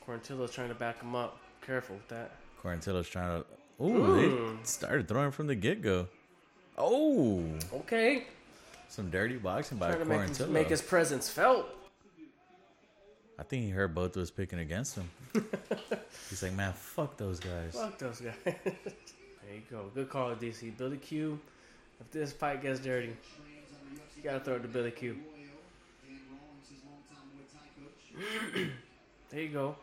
Quarantillo's 0.07 0.53
trying 0.53 0.69
to 0.69 0.75
back 0.75 1.01
him 1.01 1.15
up. 1.15 1.39
Careful 1.67 1.97
with 1.97 2.09
that. 2.09 2.33
Quarantillo's 2.63 3.09
trying 3.09 3.43
to. 3.43 3.85
Ooh, 3.85 3.87
Ooh. 4.05 4.57
they 4.57 4.65
started 4.65 5.09
throwing 5.09 5.31
from 5.31 5.47
the 5.47 5.55
get 5.55 5.83
go. 5.83 6.07
Oh, 6.77 7.43
Okay. 7.73 8.25
some 8.89 9.11
dirty 9.11 9.37
boxing 9.37 9.79
by 9.79 9.89
Trying 9.93 10.01
to 10.01 10.05
make 10.07 10.29
his, 10.29 10.41
make 10.49 10.69
his 10.69 10.83
presence 10.83 11.29
felt. 11.31 11.67
I 13.39 13.43
think 13.43 13.65
he 13.65 13.71
heard 13.71 13.95
both 13.95 14.17
of 14.17 14.23
us 14.23 14.31
picking 14.31 14.59
against 14.61 14.97
him. 14.97 15.09
He's 16.31 16.43
like, 16.43 16.53
man, 16.53 16.73
fuck 16.73 17.17
those 17.17 17.41
guys. 17.41 17.73
Fuck 17.75 17.99
those 17.99 18.21
guys. 18.21 18.55
there 19.55 19.63
you 19.79 19.85
go. 19.85 19.91
Good 19.95 20.11
call, 20.11 20.35
DC. 20.35 20.77
Billy 20.77 20.97
Q. 20.97 21.39
If 22.01 22.11
this 22.11 22.33
fight 22.33 22.61
gets 22.61 22.81
dirty, 22.81 23.17
you 24.17 24.23
gotta 24.23 24.41
throw 24.41 24.57
it 24.57 24.63
to 24.63 24.69
Billy 24.69 24.91
Q. 24.91 25.17
there 29.31 29.41
you 29.41 29.49
go. 29.49 29.77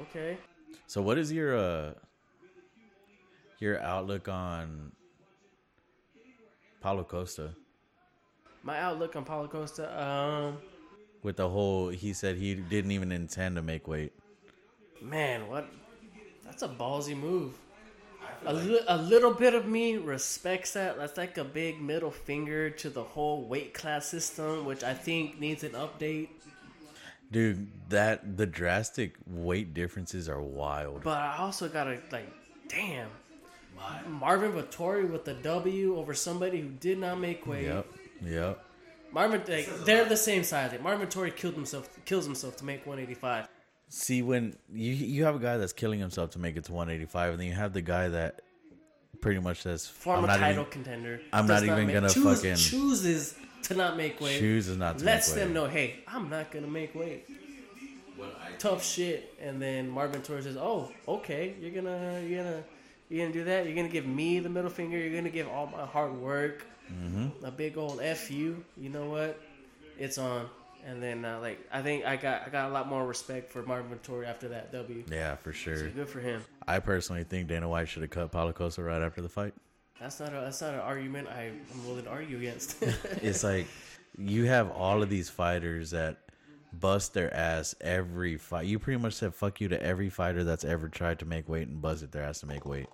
Okay. 0.00 0.38
So, 0.88 1.02
what 1.02 1.18
is 1.18 1.30
your 1.32 1.56
uh 1.56 1.92
your 3.60 3.80
outlook 3.80 4.28
on 4.28 4.90
Paulo 6.80 7.04
Costa 7.04 7.54
My 8.64 8.80
outlook 8.80 9.14
on 9.14 9.24
Paulo 9.24 9.46
Costa, 9.46 10.02
um, 10.02 10.56
with 11.22 11.36
the 11.36 11.48
whole? 11.48 11.90
He 11.90 12.12
said 12.12 12.36
he 12.36 12.56
didn't 12.56 12.90
even 12.90 13.12
intend 13.12 13.54
to 13.54 13.62
make 13.62 13.86
weight. 13.86 14.12
man, 15.00 15.46
what? 15.48 15.68
That's 16.52 16.64
a 16.64 16.68
ballsy 16.68 17.16
move. 17.16 17.54
A, 18.44 18.52
li- 18.52 18.84
a 18.86 18.98
little 18.98 19.32
bit 19.32 19.54
of 19.54 19.66
me 19.66 19.96
respects 19.96 20.74
that. 20.74 20.98
That's 20.98 21.16
like 21.16 21.38
a 21.38 21.44
big 21.44 21.80
middle 21.80 22.10
finger 22.10 22.68
to 22.68 22.90
the 22.90 23.02
whole 23.02 23.46
weight 23.46 23.72
class 23.72 24.04
system, 24.06 24.66
which 24.66 24.84
I 24.84 24.92
think 24.92 25.40
needs 25.40 25.64
an 25.64 25.70
update. 25.70 26.28
Dude, 27.30 27.68
that 27.88 28.36
the 28.36 28.44
drastic 28.44 29.14
weight 29.26 29.72
differences 29.72 30.28
are 30.28 30.42
wild. 30.42 31.04
But 31.04 31.16
I 31.16 31.38
also 31.38 31.70
gotta 31.70 31.98
like, 32.10 32.30
damn, 32.68 33.08
Marvin 34.06 34.52
Vettori 34.52 35.10
with 35.10 35.24
the 35.24 35.32
W 35.32 35.96
over 35.96 36.12
somebody 36.12 36.60
who 36.60 36.68
did 36.68 36.98
not 36.98 37.18
make 37.18 37.46
weight. 37.46 37.64
Yep, 37.64 37.86
yep. 38.26 38.64
Marvin, 39.10 39.42
like, 39.48 39.70
they're 39.86 40.04
the 40.04 40.18
same 40.18 40.44
size. 40.44 40.72
Like, 40.72 40.82
Marvin 40.82 41.08
Vettori 41.08 41.34
killed 41.34 41.54
himself, 41.54 41.88
kills 42.04 42.26
himself 42.26 42.58
to 42.58 42.66
make 42.66 42.86
185. 42.86 43.48
See, 43.94 44.22
when 44.22 44.56
you 44.72 44.90
you 44.94 45.24
have 45.24 45.34
a 45.34 45.38
guy 45.38 45.58
that's 45.58 45.74
killing 45.74 46.00
himself 46.00 46.30
to 46.30 46.38
make 46.38 46.56
it 46.56 46.64
to 46.64 46.72
185, 46.72 47.32
and 47.32 47.40
then 47.40 47.46
you 47.46 47.52
have 47.52 47.74
the 47.74 47.82
guy 47.82 48.08
that 48.08 48.40
pretty 49.20 49.38
much 49.38 49.60
says, 49.60 49.86
Former 49.86 50.22
"I'm 50.22 50.26
not 50.28 50.38
title 50.38 50.60
even 50.62 50.72
contender. 50.72 51.20
I'm 51.30 51.46
does 51.46 51.62
not 51.62 51.72
even 51.72 51.86
make- 51.88 51.94
gonna 51.94 52.08
choose- 52.08 52.38
fucking- 52.40 52.56
chooses 52.56 53.34
to 53.64 53.74
not 53.74 53.98
make 53.98 54.18
weight. 54.18 54.38
chooses 54.38 54.78
not 54.78 54.98
to 54.98 55.04
lets 55.04 55.28
make 55.28 55.36
them 55.40 55.48
weight." 55.48 55.54
know, 55.54 55.66
hey, 55.66 55.96
I'm 56.08 56.30
not 56.30 56.50
gonna 56.50 56.68
make 56.68 56.94
weight. 56.94 57.26
Tough 58.58 58.82
shit. 58.82 59.34
And 59.42 59.60
then 59.60 59.90
Marvin 59.90 60.22
Vettori 60.22 60.42
says, 60.42 60.56
"Oh, 60.56 60.90
okay, 61.06 61.54
you're 61.60 61.70
gonna, 61.72 62.22
you're 62.26 62.42
gonna, 62.44 62.64
you're 63.10 63.24
gonna 63.26 63.32
do 63.34 63.44
that. 63.44 63.66
You're 63.66 63.74
gonna 63.74 63.88
give 63.88 64.06
me 64.06 64.38
the 64.38 64.48
middle 64.48 64.70
finger. 64.70 64.96
You're 64.96 65.14
gonna 65.14 65.28
give 65.30 65.48
all 65.48 65.66
my 65.66 65.84
hard 65.84 66.16
work, 66.16 66.64
Mm-hmm. 66.90 67.44
a 67.44 67.50
big 67.50 67.76
old 67.76 68.00
f 68.00 68.30
you. 68.30 68.64
You 68.78 68.88
know 68.88 69.10
what? 69.10 69.38
It's 69.98 70.16
on." 70.16 70.48
And 70.84 71.00
then, 71.02 71.24
uh, 71.24 71.38
like, 71.40 71.60
I 71.72 71.80
think 71.80 72.04
I 72.04 72.16
got, 72.16 72.42
I 72.46 72.50
got 72.50 72.68
a 72.68 72.72
lot 72.72 72.88
more 72.88 73.06
respect 73.06 73.52
for 73.52 73.62
Marvin 73.62 73.96
Vettori 73.96 74.26
after 74.26 74.48
that 74.48 74.72
W. 74.72 75.04
Yeah, 75.10 75.36
for 75.36 75.52
sure. 75.52 75.76
So 75.76 75.88
good 75.90 76.08
for 76.08 76.18
him. 76.20 76.42
I 76.66 76.80
personally 76.80 77.22
think 77.24 77.48
Dana 77.48 77.68
White 77.68 77.88
should 77.88 78.02
have 78.02 78.10
cut 78.10 78.32
Paulo 78.32 78.52
Costa 78.52 78.82
right 78.82 79.00
after 79.00 79.22
the 79.22 79.28
fight. 79.28 79.54
That's 80.00 80.18
not 80.18 80.30
a, 80.30 80.40
that's 80.40 80.60
not 80.60 80.74
an 80.74 80.80
argument 80.80 81.28
I, 81.28 81.52
I'm 81.72 81.86
willing 81.86 82.04
to 82.04 82.10
argue 82.10 82.36
against. 82.38 82.82
It's 83.22 83.44
like 83.44 83.68
you 84.18 84.46
have 84.46 84.70
all 84.72 85.02
of 85.02 85.08
these 85.08 85.30
fighters 85.30 85.92
that 85.92 86.16
bust 86.72 87.14
their 87.14 87.32
ass 87.32 87.76
every 87.80 88.36
fight. 88.36 88.66
You 88.66 88.80
pretty 88.80 89.00
much 89.00 89.12
said 89.14 89.32
fuck 89.34 89.60
you 89.60 89.68
to 89.68 89.80
every 89.80 90.10
fighter 90.10 90.42
that's 90.42 90.64
ever 90.64 90.88
tried 90.88 91.20
to 91.20 91.24
make 91.26 91.48
weight 91.48 91.68
and 91.68 91.80
busted 91.80 92.10
their 92.10 92.24
ass 92.24 92.40
to 92.40 92.46
make 92.46 92.66
weight. 92.66 92.88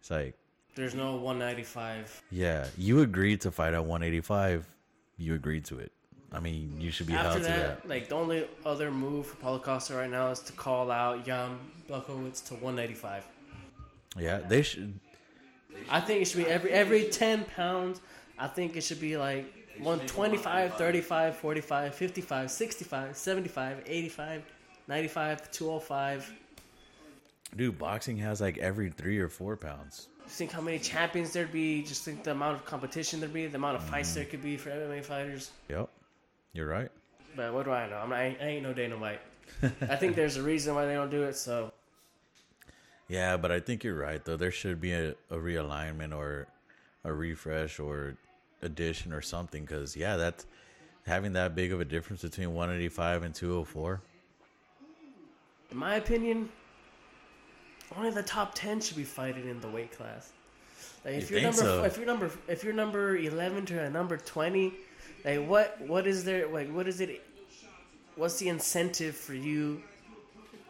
It's 0.00 0.10
like, 0.10 0.34
There's 0.74 0.96
no 0.96 1.14
195. 1.16 2.24
yeah, 2.32 2.66
you 2.76 3.02
agreed 3.02 3.42
to 3.42 3.52
fight 3.52 3.74
at 3.74 3.84
185. 3.84 4.66
You 5.18 5.34
agreed 5.34 5.64
to 5.66 5.78
it. 5.78 5.92
I 6.32 6.40
mean, 6.40 6.76
you 6.80 6.90
should 6.90 7.06
be 7.06 7.14
After 7.14 7.28
held 7.28 7.42
to 7.42 7.48
that, 7.48 7.82
that. 7.82 7.88
like 7.88 8.08
the 8.08 8.16
only 8.16 8.46
other 8.64 8.90
move 8.90 9.26
for 9.26 9.36
Paulo 9.36 9.58
Costa 9.58 9.94
right 9.94 10.10
now 10.10 10.30
is 10.30 10.40
to 10.40 10.52
call 10.52 10.90
out 10.90 11.24
Jan 11.24 11.58
Blachowicz 11.88 12.44
to 12.48 12.54
195. 12.54 13.26
Yeah, 14.18 14.38
they 14.38 14.62
should. 14.62 14.98
I 15.88 16.00
think 16.00 16.22
it 16.22 16.24
should 16.26 16.44
be 16.44 16.46
every 16.46 16.70
every 16.70 17.04
10 17.04 17.44
pounds. 17.44 18.00
I 18.38 18.48
think 18.48 18.76
it 18.76 18.82
should 18.82 19.00
be 19.00 19.16
like 19.16 19.52
125, 19.78 20.74
35, 20.74 21.36
45, 21.36 21.94
55, 21.94 22.50
65, 22.50 23.16
75, 23.16 23.82
85, 23.86 24.42
95, 24.88 25.50
205. 25.50 26.32
Dude, 27.54 27.78
boxing 27.78 28.16
has 28.18 28.40
like 28.40 28.58
every 28.58 28.90
three 28.90 29.18
or 29.18 29.28
four 29.28 29.56
pounds. 29.56 30.08
Just 30.24 30.38
think 30.38 30.50
how 30.50 30.60
many 30.60 30.78
champions 30.78 31.32
there'd 31.32 31.52
be. 31.52 31.82
Just 31.82 32.04
think 32.04 32.24
the 32.24 32.32
amount 32.32 32.56
of 32.56 32.64
competition 32.64 33.20
there'd 33.20 33.32
be, 33.32 33.46
the 33.46 33.56
amount 33.56 33.76
of 33.76 33.84
fights 33.84 34.10
mm-hmm. 34.10 34.18
there 34.18 34.24
could 34.26 34.42
be 34.42 34.56
for 34.56 34.70
MMA 34.70 35.04
fighters. 35.04 35.50
Yep, 35.68 35.88
you're 36.56 36.66
right. 36.68 36.90
But 37.36 37.52
what 37.52 37.64
do 37.66 37.70
I 37.72 37.88
know? 37.88 37.96
I'm 37.98 38.10
not, 38.10 38.18
I 38.18 38.24
ain't- 38.24 38.40
I 38.40 38.44
ain't 38.46 38.62
no 38.62 38.72
Dana 38.72 38.96
White. 38.96 39.20
I 39.82 39.96
think 39.96 40.16
there's 40.16 40.36
a 40.36 40.42
reason 40.42 40.74
why 40.74 40.86
they 40.86 40.94
don't 40.94 41.10
do 41.10 41.22
it. 41.24 41.36
So 41.36 41.72
Yeah, 43.08 43.36
but 43.36 43.52
I 43.52 43.60
think 43.60 43.84
you're 43.84 43.94
right 43.96 44.24
though. 44.24 44.36
There 44.36 44.50
should 44.50 44.80
be 44.80 44.92
a, 44.92 45.10
a 45.30 45.36
realignment 45.36 46.14
or 46.16 46.48
a 47.04 47.12
refresh 47.12 47.78
or 47.78 48.16
addition 48.62 49.12
or 49.12 49.20
something. 49.22 49.64
Because 49.64 49.94
yeah, 49.96 50.16
that's 50.16 50.46
having 51.06 51.34
that 51.34 51.54
big 51.54 51.72
of 51.72 51.80
a 51.80 51.84
difference 51.84 52.22
between 52.22 52.52
185 52.54 53.22
and 53.22 53.34
204. 53.34 54.00
in 55.70 55.76
my 55.76 55.94
opinion, 55.96 56.48
only 57.96 58.10
the 58.10 58.22
top 58.22 58.54
ten 58.54 58.80
should 58.80 58.96
be 58.96 59.04
fighting 59.04 59.48
in 59.48 59.60
the 59.60 59.68
weight 59.68 59.92
class. 59.96 60.32
Like 61.04 61.14
if 61.14 61.30
You 61.30 61.38
you're 61.38 61.52
think 61.52 61.56
number 61.64 61.70
so? 61.78 61.84
if 61.84 61.96
you're 61.96 62.06
number 62.06 62.30
if 62.48 62.64
you're 62.64 62.72
number 62.72 63.16
eleven 63.16 63.64
to 63.66 63.80
a 63.84 63.90
number 63.90 64.16
twenty, 64.16 64.74
like 65.24 65.46
what 65.46 65.80
what 65.80 66.06
is 66.06 66.24
there 66.24 66.46
like 66.48 66.70
what 66.72 66.86
is 66.88 67.00
it? 67.00 67.22
What's 68.16 68.38
the 68.38 68.48
incentive 68.48 69.14
for 69.16 69.34
you 69.34 69.82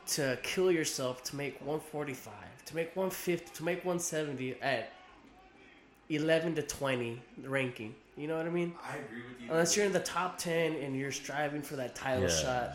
to 0.09 0.39
kill 0.43 0.71
yourself 0.73 1.23
to 1.25 1.37
make 1.37 1.61
one 1.65 1.81
forty 1.81 2.15
five, 2.15 2.65
to 2.67 2.75
make 2.75 2.95
one 2.97 3.11
fifty, 3.11 3.51
to 3.55 3.65
make 3.65 3.85
one 3.85 3.99
seventy 3.99 4.61
at 4.61 4.93
eleven 6.09 6.55
to 6.55 6.63
twenty 6.63 7.21
ranking? 7.45 7.95
You 8.17 8.29
know 8.29 8.37
what 8.39 8.47
I 8.47 8.51
mean? 8.51 8.73
I 8.83 8.97
agree 8.97 9.23
with 9.29 9.41
you. 9.43 9.49
Unless 9.51 9.77
you're 9.77 9.85
in 9.85 9.93
the 9.93 10.01
top 10.01 10.39
10 10.39 10.73
and 10.77 10.97
you're 10.97 11.13
striving 11.13 11.61
for 11.61 11.77
that 11.77 11.95
title 11.95 12.23
Yeah. 12.23 12.29
shot 12.31 12.73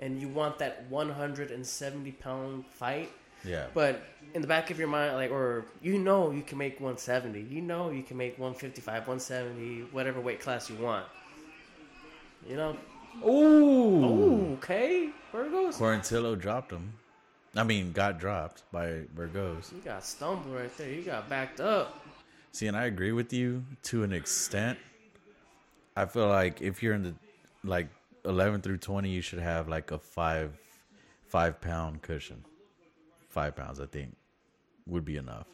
and 0.00 0.18
you 0.18 0.28
want 0.28 0.58
that 0.60 0.86
170 0.88 2.12
pound 2.12 2.64
fight. 2.66 3.10
Yeah, 3.44 3.66
But 3.72 4.02
in 4.34 4.42
the 4.42 4.48
back 4.48 4.70
of 4.70 4.78
your 4.78 4.88
mind, 4.88 5.14
like, 5.14 5.30
or 5.30 5.64
you 5.80 5.98
know 5.98 6.30
you 6.30 6.42
can 6.42 6.58
make 6.58 6.80
170. 6.80 7.40
You 7.40 7.62
know 7.62 7.90
you 7.90 8.02
can 8.02 8.16
make 8.16 8.38
155, 8.38 9.06
170, 9.06 9.88
whatever 9.92 10.20
weight 10.20 10.40
class 10.40 10.68
you 10.68 10.76
want. 10.76 11.06
You 12.48 12.56
know? 12.56 12.76
Ooh. 13.24 14.04
Ooh, 14.04 14.52
okay. 14.54 15.10
Burgos. 15.32 15.78
Quarantillo 15.78 16.38
dropped 16.38 16.72
him. 16.72 16.92
I 17.56 17.64
mean, 17.64 17.92
got 17.92 18.18
dropped 18.18 18.62
by 18.70 19.02
Burgos. 19.14 19.72
You 19.74 19.80
got 19.82 20.04
stumbled 20.04 20.54
right 20.54 20.74
there. 20.76 20.90
You 20.90 21.02
got 21.02 21.28
backed 21.28 21.60
up. 21.60 22.04
See, 22.52 22.66
and 22.66 22.76
I 22.76 22.84
agree 22.84 23.12
with 23.12 23.32
you 23.32 23.64
to 23.84 24.02
an 24.04 24.12
extent. 24.12 24.78
I 25.96 26.06
feel 26.06 26.28
like 26.28 26.60
if 26.60 26.82
you're 26.82 26.94
in 26.94 27.02
the 27.02 27.14
like 27.64 27.88
11 28.24 28.60
through 28.60 28.78
20, 28.78 29.08
you 29.08 29.20
should 29.20 29.40
have 29.40 29.68
like 29.68 29.90
a 29.90 29.98
five 29.98 30.52
five 31.26 31.60
pound 31.60 32.02
cushion. 32.02 32.44
Five 33.38 33.54
pounds, 33.54 33.78
I 33.78 33.86
think, 33.86 34.16
would 34.88 35.04
be 35.04 35.16
enough. 35.16 35.46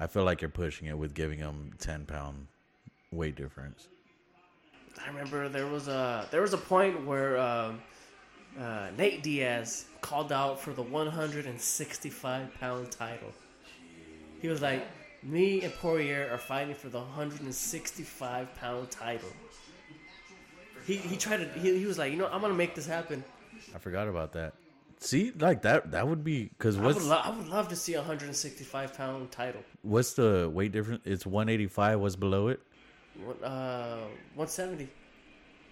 I 0.00 0.08
feel 0.08 0.24
like 0.24 0.40
you're 0.40 0.50
pushing 0.50 0.88
it 0.88 0.98
with 0.98 1.14
giving 1.14 1.38
them 1.38 1.70
10 1.78 2.04
pound 2.04 2.48
weight 3.12 3.36
difference. 3.36 3.86
I 5.00 5.06
remember 5.06 5.48
there 5.48 5.68
was 5.68 5.86
a 5.86 6.26
there 6.32 6.42
was 6.42 6.52
a 6.52 6.58
point 6.58 7.06
where 7.06 7.38
um, 7.38 7.80
uh, 8.58 8.88
Nate 8.98 9.22
Diaz 9.22 9.84
called 10.00 10.32
out 10.32 10.60
for 10.60 10.72
the 10.72 10.82
165 10.82 12.54
pound 12.54 12.90
title. 12.90 13.32
He 14.42 14.48
was 14.48 14.60
like, 14.60 14.84
"Me 15.22 15.62
and 15.62 15.72
Poirier 15.74 16.28
are 16.32 16.38
fighting 16.38 16.74
for 16.74 16.88
the 16.88 16.98
165 16.98 18.54
pound 18.56 18.90
title." 18.90 19.30
He 20.88 20.96
he 20.96 21.16
tried 21.16 21.36
to 21.36 21.60
he, 21.60 21.78
he 21.78 21.86
was 21.86 21.98
like, 21.98 22.10
"You 22.10 22.18
know, 22.18 22.26
I'm 22.26 22.40
gonna 22.40 22.54
make 22.54 22.74
this 22.74 22.88
happen." 22.88 23.22
I 23.72 23.78
forgot 23.78 24.08
about 24.08 24.32
that. 24.32 24.54
See, 25.02 25.32
like 25.38 25.62
that 25.62 25.92
that 25.92 26.06
would 26.06 26.22
be 26.22 26.44
because 26.44 26.76
I 26.76 26.82
would, 26.82 27.02
lo- 27.02 27.20
I 27.24 27.30
would 27.30 27.48
love 27.48 27.68
to 27.68 27.76
see 27.76 27.94
a 27.94 27.98
165 28.00 28.94
pound 28.94 29.30
title. 29.30 29.62
what's 29.82 30.12
the 30.12 30.50
weight 30.52 30.72
difference? 30.72 31.00
It's 31.06 31.24
185. 31.24 32.00
What's 32.00 32.16
below 32.16 32.48
it, 32.48 32.60
One- 33.24 33.42
Uh, 33.42 34.00
170. 34.34 34.88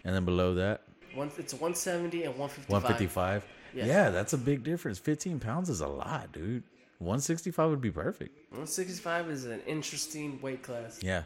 and 0.04 0.14
then 0.14 0.24
below 0.24 0.54
that 0.54 0.82
One, 1.14 1.30
it's 1.36 1.52
170 1.52 2.24
and 2.24 2.38
155. 2.38 2.72
155. 2.72 3.44
Yeah. 3.74 3.84
Yeah. 3.84 4.10
that's 4.10 4.32
a 4.32 4.38
big 4.38 4.64
difference. 4.64 4.98
15 4.98 5.40
pounds 5.40 5.68
is 5.68 5.80
a 5.82 5.86
lot, 5.88 6.32
dude. 6.32 6.62
165 7.00 7.68
would 7.70 7.80
be 7.82 7.90
perfect. 7.90 8.34
165 8.50 9.28
is 9.30 9.44
an 9.44 9.60
interesting 9.66 10.40
weight 10.40 10.62
class. 10.62 11.00
Yeah. 11.02 11.24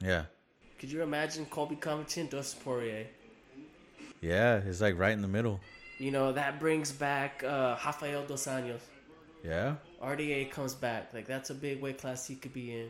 Yeah. 0.00 0.24
Could 0.80 0.90
you 0.90 1.02
imagine 1.02 1.46
Colby 1.46 1.76
Covington, 1.76 2.26
Dustin 2.26 2.60
Poirier? 2.64 3.06
Yeah, 4.20 4.56
it's 4.56 4.80
like 4.80 4.98
right 4.98 5.12
in 5.12 5.22
the 5.22 5.28
middle. 5.28 5.60
You 5.98 6.10
know, 6.12 6.32
that 6.32 6.60
brings 6.60 6.92
back 6.92 7.42
uh, 7.44 7.76
Rafael 7.84 8.24
Dos 8.24 8.46
Anjos. 8.46 8.80
Yeah. 9.44 9.74
RDA 10.02 10.50
comes 10.50 10.74
back. 10.74 11.12
Like, 11.12 11.26
that's 11.26 11.50
a 11.50 11.54
big 11.54 11.80
weight 11.80 11.98
class 11.98 12.26
he 12.26 12.36
could 12.36 12.52
be 12.52 12.72
in. 12.76 12.88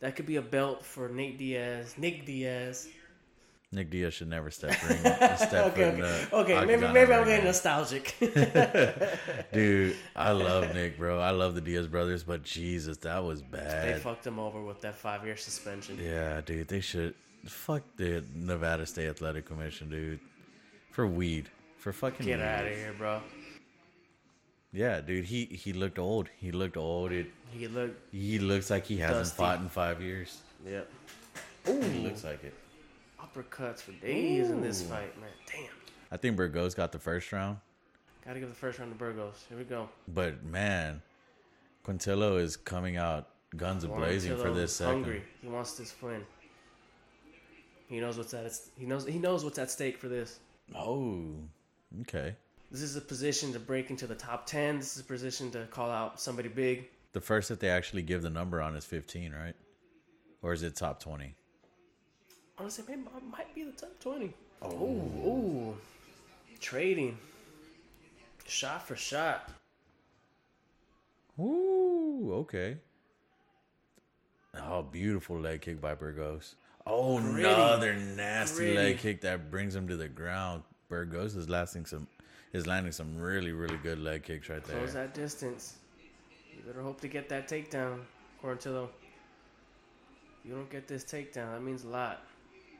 That 0.00 0.16
could 0.16 0.26
be 0.26 0.36
a 0.36 0.42
belt 0.42 0.84
for 0.84 1.08
Nate 1.08 1.38
Diaz, 1.38 1.94
Nick 1.96 2.26
Diaz. 2.26 2.88
Nick 3.72 3.90
Diaz 3.90 4.14
should 4.14 4.28
never 4.28 4.50
step 4.50 4.70
ring. 4.88 4.98
step 4.98 5.72
Okay, 5.72 5.88
in 5.94 6.02
okay, 6.02 6.26
okay. 6.32 6.64
Maybe, 6.66 6.82
maybe 6.92 7.12
I'm 7.12 7.24
getting 7.24 7.32
again. 7.32 7.44
nostalgic. 7.44 8.14
Dude, 9.52 9.96
I 10.14 10.32
love 10.32 10.74
Nick, 10.74 10.98
bro. 10.98 11.18
I 11.18 11.30
love 11.30 11.54
the 11.54 11.60
Diaz 11.60 11.86
brothers, 11.86 12.22
but 12.22 12.42
Jesus, 12.44 12.98
that 12.98 13.24
was 13.24 13.42
bad. 13.42 13.94
they 13.96 13.98
fucked 13.98 14.26
him 14.26 14.38
over 14.38 14.60
with 14.62 14.80
that 14.82 14.94
five 14.94 15.24
year 15.24 15.36
suspension. 15.36 15.98
Yeah, 16.00 16.40
dude, 16.42 16.68
they 16.68 16.80
should 16.80 17.14
fuck 17.46 17.82
the 17.96 18.24
Nevada 18.34 18.86
State 18.86 19.08
Athletic 19.08 19.46
Commission, 19.46 19.90
dude, 19.90 20.20
for 20.92 21.06
weed, 21.06 21.48
for 21.84 21.92
fucking 21.92 22.24
Get 22.24 22.40
out 22.40 22.64
of 22.66 22.72
here, 22.72 22.94
bro. 22.96 23.20
Yeah, 24.72 25.02
dude, 25.02 25.26
he 25.26 25.44
he 25.44 25.74
looked 25.74 25.98
old. 25.98 26.30
He 26.34 26.50
looked 26.50 26.78
old. 26.78 27.12
It, 27.12 27.26
He 27.52 27.68
looked. 27.68 28.10
he 28.10 28.38
looks 28.38 28.70
like 28.70 28.86
he 28.86 28.96
hasn't 28.96 29.18
Dusty. 29.18 29.36
fought 29.36 29.60
in 29.60 29.68
five 29.68 30.00
years. 30.00 30.38
Yep. 30.66 30.90
He 31.66 31.98
looks 32.00 32.24
like 32.24 32.42
it. 32.42 32.54
Uppercuts 33.20 33.80
for 33.82 33.92
days 33.92 34.48
in 34.48 34.62
this 34.62 34.80
fight, 34.80 35.14
man. 35.20 35.28
Damn. 35.46 35.68
I 36.10 36.16
think 36.16 36.36
Burgos 36.36 36.74
got 36.74 36.90
the 36.90 36.98
first 36.98 37.30
round, 37.32 37.58
Gotta 38.24 38.40
give 38.40 38.48
the 38.48 38.54
first 38.54 38.78
round 38.78 38.90
to 38.90 38.96
Burgos. 38.98 39.44
Here 39.50 39.58
we 39.58 39.64
go. 39.64 39.90
but 40.08 40.42
man, 40.42 41.02
Quarantillo 41.84 42.40
is 42.40 42.56
coming 42.56 42.96
out 42.96 43.28
guns 43.58 43.84
a 43.84 43.88
blazing 43.88 44.38
for 44.38 44.50
this 44.52 44.76
second. 44.76 44.94
Hungry. 45.02 45.22
He 45.42 45.48
wants 45.48 45.74
this 45.74 45.94
win. 46.00 46.24
He 47.88 48.00
knows 48.00 48.16
what's 48.16 48.32
at 48.32 48.50
he 48.78 48.86
knows 48.86 49.04
he 49.06 49.18
knows 49.18 49.44
what's 49.44 49.58
at 49.58 49.70
stake 49.70 49.98
for 49.98 50.08
this. 50.08 50.40
Oh, 50.74 51.34
okay. 52.02 52.34
This 52.70 52.82
is 52.82 52.96
a 52.96 53.00
position 53.00 53.52
to 53.52 53.60
break 53.60 53.90
into 53.90 54.06
the 54.06 54.14
top 54.14 54.46
ten. 54.46 54.78
This 54.78 54.96
is 54.96 55.02
a 55.02 55.06
position 55.06 55.50
to 55.52 55.66
call 55.66 55.90
out 55.90 56.20
somebody 56.20 56.48
big. 56.48 56.88
The 57.12 57.20
first 57.20 57.48
that 57.48 57.60
they 57.60 57.68
actually 57.68 58.02
give 58.02 58.22
the 58.22 58.30
number 58.30 58.60
on 58.60 58.74
is 58.74 58.84
15, 58.84 59.32
right? 59.32 59.54
Or 60.42 60.52
is 60.52 60.62
it 60.64 60.74
top 60.74 61.00
20? 61.00 61.34
Honestly, 62.58 62.84
maybe 62.88 63.02
it 63.02 63.22
might 63.30 63.54
be 63.54 63.62
the 63.64 63.72
top 63.72 63.98
twenty. 64.00 64.32
Oh, 64.62 64.70
ooh, 64.72 65.76
trading, 66.60 67.18
shot 68.46 68.86
for 68.86 68.94
shot. 68.96 69.50
Ooh, 71.38 72.30
okay. 72.34 72.76
Oh, 74.56 74.82
beautiful 74.82 75.38
leg 75.40 75.62
kick 75.62 75.80
by 75.80 75.94
Burgos. 75.94 76.54
Oh, 76.86 77.20
Gritty. 77.20 77.48
another 77.48 77.94
nasty 77.94 78.56
Gritty. 78.58 78.76
leg 78.76 78.98
kick 78.98 79.20
that 79.22 79.50
brings 79.50 79.74
him 79.74 79.88
to 79.88 79.96
the 79.96 80.08
ground. 80.08 80.62
Burgos 80.94 81.34
is 81.34 81.48
lasting 81.48 81.86
some, 81.86 82.06
is 82.52 82.68
landing 82.68 82.92
some 82.92 83.18
really, 83.18 83.50
really 83.50 83.78
good 83.78 83.98
leg 83.98 84.22
kicks 84.22 84.48
right 84.48 84.62
there. 84.62 84.76
Close 84.76 84.94
that 84.94 85.12
distance. 85.12 85.74
You 86.52 86.62
better 86.64 86.82
hope 86.82 87.00
to 87.00 87.08
get 87.08 87.28
that 87.30 87.48
takedown, 87.48 87.98
Quarantillo. 88.40 88.86
You 90.44 90.54
don't 90.54 90.70
get 90.70 90.86
this 90.86 91.02
takedown, 91.02 91.52
that 91.52 91.62
means 91.64 91.82
a 91.82 91.88
lot. 91.88 92.22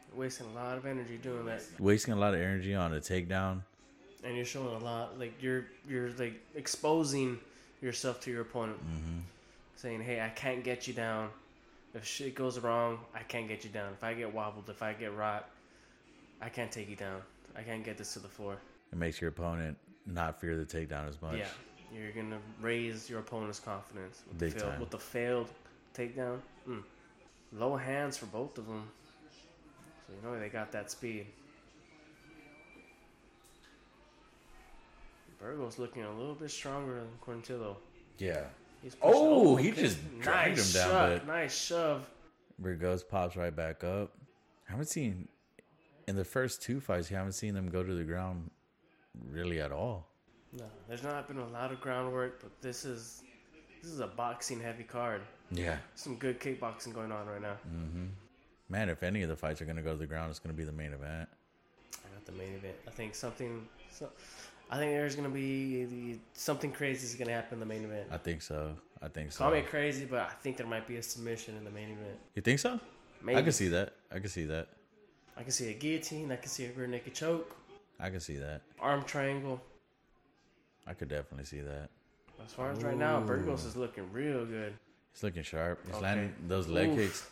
You're 0.08 0.20
wasting 0.20 0.46
a 0.46 0.54
lot 0.54 0.78
of 0.78 0.86
energy 0.86 1.18
doing 1.20 1.44
that. 1.46 1.62
Wasting 1.80 2.14
a 2.14 2.16
lot 2.16 2.34
of 2.34 2.40
energy 2.40 2.72
on 2.72 2.94
a 2.94 3.00
takedown. 3.00 3.62
and 4.22 4.36
you're 4.36 4.44
showing 4.44 4.74
a 4.80 4.84
lot 4.84 5.18
like 5.18 5.34
you're 5.40 5.66
you're 5.88 6.10
like 6.12 6.40
exposing 6.54 7.38
yourself 7.82 8.20
to 8.20 8.30
your 8.30 8.42
opponent 8.42 8.78
mm-hmm. 8.78 9.18
saying 9.76 10.00
hey 10.00 10.20
i 10.20 10.30
can't 10.30 10.64
get 10.64 10.88
you 10.88 10.94
down 10.94 11.28
if 11.94 12.06
shit 12.06 12.34
goes 12.34 12.58
wrong 12.58 12.98
i 13.14 13.22
can't 13.32 13.48
get 13.48 13.64
you 13.64 13.70
down 13.70 13.92
if 13.92 14.02
i 14.02 14.14
get 14.14 14.32
wobbled 14.32 14.64
if 14.70 14.82
i 14.82 14.94
get 14.94 15.14
rocked 15.14 15.50
i 16.40 16.48
can't 16.48 16.72
take 16.72 16.88
you 16.88 16.96
down 16.96 17.20
I 17.56 17.62
can't 17.62 17.84
get 17.84 17.98
this 17.98 18.12
to 18.14 18.18
the 18.18 18.28
floor. 18.28 18.56
It 18.92 18.98
makes 18.98 19.20
your 19.20 19.30
opponent 19.30 19.76
not 20.06 20.40
fear 20.40 20.56
the 20.56 20.64
takedown 20.64 21.08
as 21.08 21.20
much. 21.20 21.38
Yeah, 21.38 21.46
you're 21.92 22.12
gonna 22.12 22.38
raise 22.60 23.08
your 23.08 23.20
opponent's 23.20 23.60
confidence 23.60 24.22
with 24.28 24.38
Big 24.38 24.52
the 24.54 24.60
failed, 24.60 24.70
time. 24.72 24.80
with 24.80 24.90
the 24.90 24.98
failed 24.98 25.48
takedown. 25.96 26.38
Mm. 26.68 26.82
Low 27.52 27.76
hands 27.76 28.16
for 28.16 28.26
both 28.26 28.58
of 28.58 28.66
them, 28.66 28.88
so 30.06 30.12
you 30.14 30.28
know 30.28 30.38
they 30.38 30.48
got 30.48 30.72
that 30.72 30.90
speed. 30.90 31.26
Burgo's 35.38 35.78
looking 35.78 36.04
a 36.04 36.12
little 36.12 36.34
bit 36.34 36.50
stronger 36.50 37.00
than 37.00 37.08
Quarantillo. 37.24 37.76
Yeah. 38.18 38.44
He's 38.82 38.96
oh, 39.02 39.56
he 39.56 39.70
just 39.70 39.98
dragged 40.20 40.58
him 40.58 40.72
down. 40.72 41.20
Nice 41.26 41.54
shove. 41.54 42.08
Burgos 42.58 43.02
pops 43.02 43.36
right 43.36 43.54
back 43.54 43.84
up. 43.84 44.12
I 44.68 44.72
haven't 44.72 44.86
seen 44.86 45.28
in 46.06 46.16
the 46.16 46.24
first 46.24 46.62
two 46.62 46.80
fights. 46.80 47.10
You 47.10 47.16
haven't 47.16 47.32
seen 47.32 47.54
them 47.54 47.68
go 47.68 47.82
to 47.82 47.94
the 47.94 48.04
ground 48.04 48.50
really 49.30 49.60
at 49.60 49.72
all. 49.72 50.08
No, 50.52 50.64
there's 50.88 51.02
not 51.02 51.26
been 51.26 51.38
a 51.38 51.48
lot 51.48 51.72
of 51.72 51.80
groundwork, 51.80 52.40
but 52.40 52.50
this 52.60 52.84
is 52.84 53.22
this 53.82 53.90
is 53.90 54.00
a 54.00 54.06
boxing 54.06 54.60
heavy 54.60 54.84
card. 54.84 55.22
Yeah, 55.50 55.76
Some 55.94 56.16
good 56.16 56.40
kickboxing 56.40 56.94
going 56.94 57.12
on 57.12 57.26
right 57.26 57.42
now. 57.42 57.56
Mm-hmm. 57.68 58.06
man. 58.68 58.88
If 58.88 59.02
any 59.02 59.22
of 59.22 59.28
the 59.28 59.36
fights 59.36 59.60
are 59.60 59.66
gonna 59.66 59.82
go 59.82 59.92
to 59.92 59.98
the 59.98 60.06
ground, 60.06 60.30
it's 60.30 60.38
gonna 60.38 60.54
be 60.54 60.64
the 60.64 60.72
main 60.72 60.92
event. 60.92 61.28
I 61.92 62.08
got 62.14 62.24
the 62.24 62.32
main 62.32 62.54
event. 62.54 62.76
I 62.88 62.90
think 62.90 63.14
something. 63.14 63.66
So, 63.90 64.10
I 64.70 64.78
think 64.78 64.92
there's 64.92 65.14
gonna 65.14 65.28
be 65.28 65.84
the, 65.84 66.18
something 66.32 66.72
crazy 66.72 67.06
is 67.06 67.14
gonna 67.14 67.32
happen 67.32 67.54
in 67.54 67.60
the 67.60 67.66
main 67.66 67.84
event. 67.84 68.08
I 68.10 68.16
think 68.16 68.42
so. 68.42 68.74
I 69.02 69.08
think 69.08 69.32
so. 69.32 69.44
Call 69.44 69.52
me 69.52 69.60
crazy, 69.62 70.06
but 70.06 70.20
I 70.20 70.32
think 70.40 70.56
there 70.56 70.66
might 70.66 70.88
be 70.88 70.96
a 70.96 71.02
submission 71.02 71.56
in 71.56 71.64
the 71.64 71.70
main 71.70 71.90
event. 71.90 72.18
You 72.34 72.42
think 72.42 72.58
so? 72.58 72.80
Maybe 73.22 73.38
I 73.38 73.42
can 73.42 73.52
see 73.52 73.68
that. 73.68 73.94
I 74.10 74.18
can 74.18 74.28
see 74.28 74.44
that. 74.46 74.68
I 75.36 75.42
can 75.42 75.50
see 75.50 75.70
a 75.70 75.74
guillotine. 75.74 76.30
I 76.32 76.36
can 76.36 76.48
see 76.48 76.66
a 76.66 76.72
rear 76.72 76.86
naked 76.86 77.14
choke, 77.14 77.56
I 77.98 78.10
can 78.10 78.20
see 78.20 78.36
that. 78.36 78.62
arm 78.80 79.02
triangle. 79.04 79.60
I 80.86 80.94
could 80.94 81.08
definitely 81.08 81.46
see 81.46 81.60
that. 81.60 81.88
As 82.44 82.52
far 82.52 82.70
as 82.72 82.82
right 82.82 82.96
now, 82.96 83.20
Burgos 83.20 83.64
is 83.64 83.76
looking 83.76 84.10
real 84.12 84.44
good. 84.44 84.74
He's 85.12 85.22
looking 85.22 85.42
sharp. 85.42 85.80
He's 85.86 85.94
Okay. 85.94 86.02
landing 86.02 86.34
those 86.48 86.66
leg 86.68 86.90
Oof. 86.90 86.96
kicks. 86.98 87.30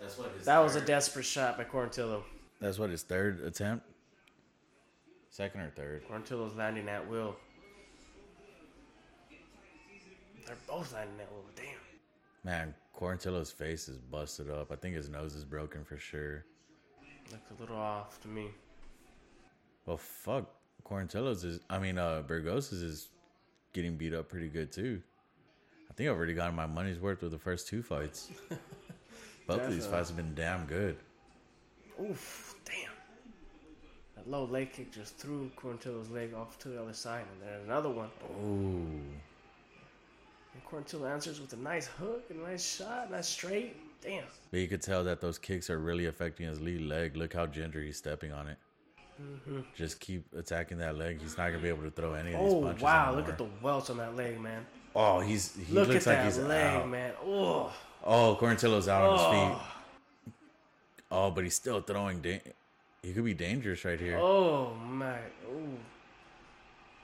That's 0.00 0.16
what 0.16 0.30
his 0.32 0.44
That 0.46 0.58
was 0.60 0.76
a 0.76 0.80
desperate 0.80 1.24
shot 1.24 1.58
by 1.58 1.64
Quarantillo. 1.64 2.22
That's 2.60 2.78
what 2.78 2.90
his 2.90 3.02
third 3.02 3.40
attempt. 3.40 3.84
Second 5.30 5.60
or 5.62 5.70
third. 5.70 6.06
Quarantillo's 6.08 6.54
landing 6.54 6.88
at 6.88 7.06
will. 7.08 7.36
They're 10.46 10.56
both 10.68 10.92
landing 10.92 11.20
at 11.20 11.30
will. 11.32 11.44
Damn. 11.56 11.64
Man, 12.44 12.74
Quarantillo's 12.96 13.50
face 13.50 13.88
is 13.88 13.98
busted 13.98 14.48
up. 14.50 14.70
I 14.70 14.76
think 14.76 14.94
his 14.94 15.08
nose 15.08 15.34
is 15.34 15.44
broken 15.44 15.84
for 15.84 15.96
sure. 15.98 16.44
Looks 17.30 17.50
a 17.56 17.60
little 17.60 17.76
off 17.76 18.20
to 18.22 18.28
me. 18.28 18.48
Well, 19.86 19.96
fuck. 19.96 20.46
Quarantillo's 20.84 21.44
is. 21.44 21.60
I 21.70 21.78
mean, 21.78 21.98
uh, 21.98 22.22
Burgos's 22.26 22.82
is 22.82 23.08
getting 23.72 23.96
beat 23.96 24.14
up 24.14 24.28
pretty 24.28 24.48
good 24.48 24.70
too. 24.70 25.02
I 25.90 25.94
think 25.94 26.10
I've 26.10 26.16
already 26.16 26.34
gotten 26.34 26.54
my 26.54 26.66
money's 26.66 26.98
worth 26.98 27.22
with 27.22 27.30
the 27.30 27.38
first 27.38 27.68
two 27.68 27.82
fights. 27.82 28.30
Both 29.46 29.62
of 29.62 29.70
these 29.70 29.86
fights 29.86 30.08
have 30.08 30.16
been 30.16 30.34
damn 30.34 30.66
good. 30.66 30.96
Oof, 32.02 32.54
damn. 32.64 32.90
That 34.16 34.28
low 34.28 34.44
leg 34.44 34.72
kick 34.72 34.92
just 34.92 35.16
threw 35.18 35.50
Quarantillo's 35.56 36.10
leg 36.10 36.34
off 36.34 36.58
to 36.60 36.68
the 36.68 36.80
other 36.80 36.92
side, 36.92 37.24
and 37.32 37.48
then 37.48 37.60
another 37.66 37.90
one. 37.90 38.08
Ooh. 38.42 38.88
And 40.52 40.64
Quarantillo 40.68 41.10
answers 41.10 41.40
with 41.40 41.52
a 41.52 41.56
nice 41.56 41.86
hook, 41.86 42.24
and 42.30 42.40
a 42.40 42.50
nice 42.50 42.76
shot, 42.76 43.10
nice 43.10 43.28
straight. 43.28 43.76
Damn. 44.04 44.24
But 44.50 44.60
you 44.60 44.68
could 44.68 44.82
tell 44.82 45.02
that 45.04 45.20
those 45.20 45.38
kicks 45.38 45.70
are 45.70 45.78
really 45.78 46.06
affecting 46.06 46.46
his 46.46 46.60
lead 46.60 46.82
leg. 46.82 47.16
Look 47.16 47.32
how 47.34 47.46
ginger 47.46 47.80
he's 47.82 47.96
stepping 47.96 48.32
on 48.32 48.48
it. 48.48 48.58
Mm-hmm. 49.22 49.60
Just 49.76 50.00
keep 50.00 50.24
attacking 50.36 50.78
that 50.78 50.96
leg. 50.98 51.20
He's 51.20 51.38
not 51.38 51.46
gonna 51.50 51.62
be 51.62 51.68
able 51.68 51.84
to 51.84 51.90
throw 51.90 52.14
any 52.14 52.34
of 52.34 52.40
these 52.40 52.52
Oh 52.52 52.62
punches. 52.62 52.82
wow! 52.82 53.06
anymore. 53.06 53.20
Look 53.20 53.28
at 53.30 53.38
the 53.38 53.46
welts 53.62 53.90
on 53.90 53.96
that 53.98 54.16
leg, 54.16 54.40
man. 54.40 54.66
Oh, 54.94 55.20
he's 55.20 55.54
he 55.56 55.72
Look 55.72 55.88
looks 55.88 56.06
at 56.06 56.10
like 56.10 56.18
that 56.18 56.24
he's 56.26 56.38
leg, 56.38 56.76
out. 56.76 56.88
man. 56.88 57.12
Oh, 57.24 57.72
Oh, 58.06 58.34
out 58.34 58.42
on 58.44 58.50
his 58.80 58.88
oh, 58.88 59.30
feet. 59.54 60.32
Oh, 61.10 61.30
but 61.30 61.44
he's 61.44 61.54
still 61.54 61.80
throwing. 61.80 62.20
Da- 62.20 62.42
he 63.02 63.12
could 63.12 63.24
be 63.24 63.34
dangerous 63.34 63.84
right 63.84 64.00
here. 64.00 64.18
oh 64.18 64.74
my. 64.74 65.18
Ooh. 65.48 65.78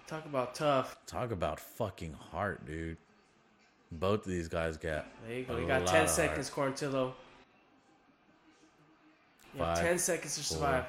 Talk 0.07 0.25
about 0.27 0.55
tough. 0.57 0.97
Talk 1.07 1.31
about 1.31 1.61
fucking 1.61 2.15
heart, 2.15 2.67
dude. 2.67 2.97
Both 3.93 4.21
of 4.27 4.33
these 4.33 4.49
guys 4.49 4.77
got. 4.77 5.07
There 5.27 5.39
you 5.39 5.45
go. 5.45 5.57
You 5.59 5.67
got 5.67 5.87
ten 5.87 6.07
seconds, 6.07 6.49
heart. 6.49 6.77
Quarantillo. 6.77 7.13
You 9.55 9.63
have 9.65 9.77
Five, 9.77 9.85
ten 9.85 9.99
seconds 9.99 10.37
to 10.37 10.45
survive. 10.45 10.85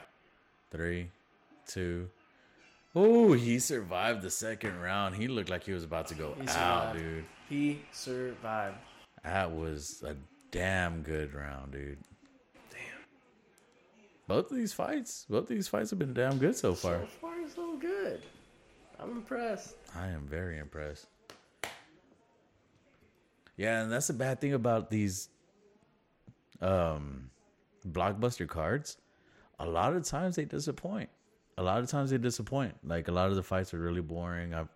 Three, 0.71 1.09
two. 1.67 2.09
Oh, 2.93 3.33
he 3.33 3.57
survived 3.59 4.21
the 4.21 4.29
second 4.29 4.79
round. 4.79 5.15
He 5.15 5.27
looked 5.27 5.49
like 5.49 5.63
he 5.63 5.71
was 5.71 5.83
about 5.83 6.07
to 6.07 6.15
go 6.15 6.33
He 6.35 6.41
out, 6.43 6.49
survived. 6.93 6.99
dude. 6.99 7.25
He 7.49 7.81
survived. 7.91 8.77
That 9.23 9.51
was 9.51 10.03
a 10.05 10.15
damn 10.51 11.01
good 11.01 11.33
round, 11.33 11.71
dude. 11.71 11.97
Damn. 12.69 12.79
Both 14.27 14.51
of 14.51 14.57
these 14.57 14.73
fights, 14.73 15.25
both 15.29 15.43
of 15.43 15.47
these 15.49 15.67
fights 15.67 15.89
have 15.89 15.99
been 15.99 16.13
damn 16.13 16.37
good 16.37 16.55
so 16.55 16.73
far. 16.75 16.99
So 17.01 17.05
far, 17.19 17.33
so 17.55 17.77
good. 17.77 18.21
I'm 18.99 19.11
impressed. 19.11 19.75
I 19.95 20.07
am 20.09 20.27
very 20.27 20.59
impressed. 20.59 21.07
Yeah, 23.61 23.81
and 23.83 23.91
that's 23.91 24.07
the 24.07 24.13
bad 24.13 24.41
thing 24.41 24.53
about 24.53 24.89
these 24.89 25.29
um 26.61 27.29
blockbuster 27.87 28.47
cards. 28.47 28.97
A 29.59 29.65
lot 29.65 29.93
of 29.95 30.03
times 30.03 30.35
they 30.35 30.45
disappoint. 30.45 31.09
A 31.57 31.63
lot 31.63 31.79
of 31.79 31.87
times 31.89 32.09
they 32.09 32.17
disappoint. 32.17 32.73
Like 32.83 33.07
a 33.07 33.11
lot 33.11 33.29
of 33.29 33.35
the 33.35 33.43
fights 33.43 33.73
are 33.73 33.79
really 33.79 34.01
boring. 34.01 34.53
I've 34.53 34.69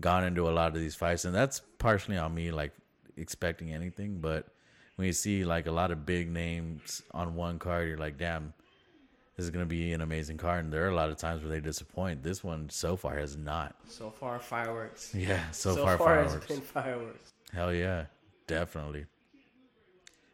gone 0.00 0.24
into 0.24 0.48
a 0.48 0.52
lot 0.52 0.68
of 0.74 0.80
these 0.80 0.94
fights 0.94 1.24
and 1.24 1.34
that's 1.34 1.60
partially 1.78 2.18
on 2.18 2.34
me 2.34 2.50
like 2.50 2.72
expecting 3.16 3.72
anything, 3.72 4.18
but 4.20 4.48
when 4.96 5.06
you 5.06 5.12
see 5.12 5.44
like 5.44 5.66
a 5.66 5.72
lot 5.72 5.90
of 5.90 6.04
big 6.04 6.30
names 6.30 7.02
on 7.12 7.34
one 7.34 7.58
card, 7.58 7.88
you're 7.88 7.98
like, 7.98 8.16
"Damn, 8.18 8.52
this 9.36 9.44
is 9.44 9.50
going 9.50 9.64
to 9.64 9.68
be 9.68 9.92
an 9.92 10.00
amazing 10.00 10.36
card." 10.38 10.64
And 10.64 10.72
there 10.72 10.84
are 10.86 10.90
a 10.90 10.94
lot 10.94 11.10
of 11.10 11.16
times 11.18 11.42
where 11.42 11.50
they 11.50 11.60
disappoint. 11.60 12.22
This 12.22 12.42
one 12.42 12.68
so 12.70 12.96
far 12.96 13.16
has 13.18 13.36
not. 13.36 13.76
So 13.88 14.10
far, 14.10 14.38
fireworks. 14.38 15.14
Yeah, 15.14 15.50
so, 15.50 15.74
So, 15.74 15.84
far, 15.84 15.98
far, 15.98 16.20
it's 16.22 16.32
fireworks. 16.32 16.46
been 16.52 16.60
fireworks. 16.62 17.32
Hell 17.52 17.72
yeah, 17.74 18.06
definitely. 18.46 19.06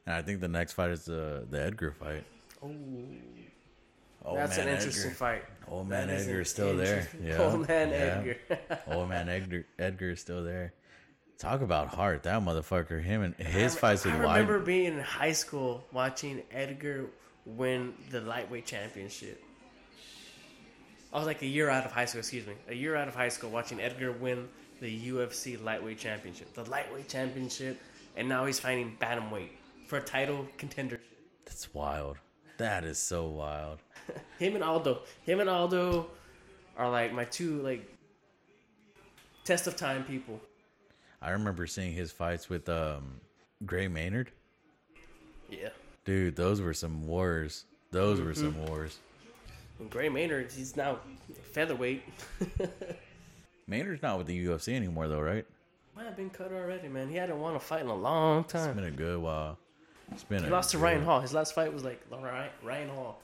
And 0.06 0.14
I 0.16 0.22
think 0.22 0.40
the 0.40 0.48
next 0.48 0.72
fight 0.72 0.90
is 0.90 1.04
the 1.04 1.46
the 1.48 1.62
Edgar 1.62 1.92
fight. 1.92 2.24
Oh, 2.62 2.68
Old 4.24 4.38
that's 4.38 4.56
man 4.56 4.68
an 4.68 4.74
interesting 4.74 5.04
Edgar. 5.06 5.14
fight. 5.16 5.44
Old 5.68 5.88
man 5.88 6.08
That 6.08 6.20
Edgar 6.20 6.40
is 6.42 6.50
still 6.50 6.76
there. 6.76 7.08
Yeah, 7.22 7.38
Old 7.42 7.66
man 7.68 7.88
yeah. 7.90 7.96
Edgar. 7.96 8.80
Old 8.86 9.08
man 9.08 9.28
Edgar 9.28 9.64
Edgar 9.78 10.10
is 10.10 10.20
still 10.20 10.44
there. 10.44 10.72
Talk 11.38 11.60
about 11.60 11.88
heart, 11.88 12.22
that 12.22 12.40
motherfucker. 12.42 13.02
Him 13.02 13.22
and 13.22 13.34
his 13.34 13.74
I, 13.76 13.78
fights 13.80 14.04
with 14.04 14.14
I 14.14 14.24
Wide. 14.24 14.40
remember 14.40 14.60
being 14.60 14.92
in 14.92 15.00
high 15.00 15.32
school 15.32 15.84
watching 15.92 16.42
Edgar 16.52 17.06
win 17.44 17.94
the 18.10 18.20
lightweight 18.20 18.64
championship. 18.66 19.42
I 21.12 21.18
was 21.18 21.26
like 21.26 21.42
a 21.42 21.46
year 21.46 21.68
out 21.68 21.84
of 21.84 21.90
high 21.92 22.04
school, 22.04 22.20
excuse 22.20 22.46
me. 22.46 22.54
A 22.68 22.74
year 22.74 22.94
out 22.94 23.08
of 23.08 23.14
high 23.14 23.28
school 23.28 23.50
watching 23.50 23.80
Edgar 23.80 24.12
win 24.12 24.48
the 24.80 25.08
UFC 25.10 25.62
lightweight 25.62 25.98
championship. 25.98 26.54
The 26.54 26.64
lightweight 26.70 27.08
championship, 27.08 27.78
and 28.16 28.28
now 28.28 28.44
he's 28.46 28.60
fighting 28.60 28.96
bantamweight 29.00 29.50
for 29.86 29.98
a 29.98 30.02
title 30.02 30.46
contendership. 30.58 31.00
That's 31.44 31.72
wild. 31.74 32.16
That 32.58 32.84
is 32.84 32.98
so 32.98 33.26
wild. 33.28 33.78
Him 34.38 34.54
and 34.54 34.64
Aldo. 34.64 35.00
Him 35.22 35.40
and 35.40 35.48
Aldo 35.50 36.06
are 36.76 36.90
like 36.90 37.12
my 37.12 37.24
two 37.24 37.60
like 37.62 37.88
test 39.44 39.66
of 39.66 39.76
time 39.76 40.04
people. 40.04 40.40
I 41.20 41.30
remember 41.30 41.66
seeing 41.66 41.92
his 41.92 42.10
fights 42.12 42.48
with 42.48 42.68
um 42.68 43.20
Gray 43.66 43.88
Maynard. 43.88 44.30
Yeah. 45.50 45.68
Dude, 46.04 46.34
those 46.36 46.60
were 46.60 46.74
some 46.74 47.06
wars. 47.06 47.64
Those 47.90 48.20
were 48.20 48.32
Mm-hmm. 48.32 48.40
some 48.58 48.66
wars. 48.66 48.98
And 49.78 49.90
Gray 49.90 50.08
Maynard, 50.08 50.50
he's 50.52 50.76
now 50.76 50.98
featherweight. 51.52 52.02
Maynard's 53.66 54.02
not 54.02 54.18
with 54.18 54.26
the 54.26 54.46
UFC 54.46 54.74
anymore 54.74 55.08
though, 55.08 55.20
right? 55.20 55.46
Might 56.02 56.08
have 56.08 56.16
been 56.16 56.30
cut 56.30 56.52
already, 56.52 56.88
man. 56.88 57.08
He 57.08 57.14
hadn't 57.14 57.38
won 57.38 57.54
a 57.54 57.60
fight 57.60 57.82
in 57.82 57.86
a 57.86 57.94
long 57.94 58.42
time. 58.42 58.70
It's 58.70 58.74
been 58.74 58.84
a 58.86 58.90
good 58.90 59.22
while. 59.22 59.56
It's 60.10 60.24
been 60.24 60.42
He 60.42 60.48
a 60.48 60.50
lost 60.50 60.72
to 60.72 60.76
good- 60.76 60.82
Ryan 60.82 61.04
Hall. 61.04 61.20
His 61.20 61.32
last 61.32 61.54
fight 61.54 61.72
was 61.72 61.84
like 61.84 62.04
Ryan, 62.10 62.50
Ryan 62.60 62.88
Hall. 62.88 63.20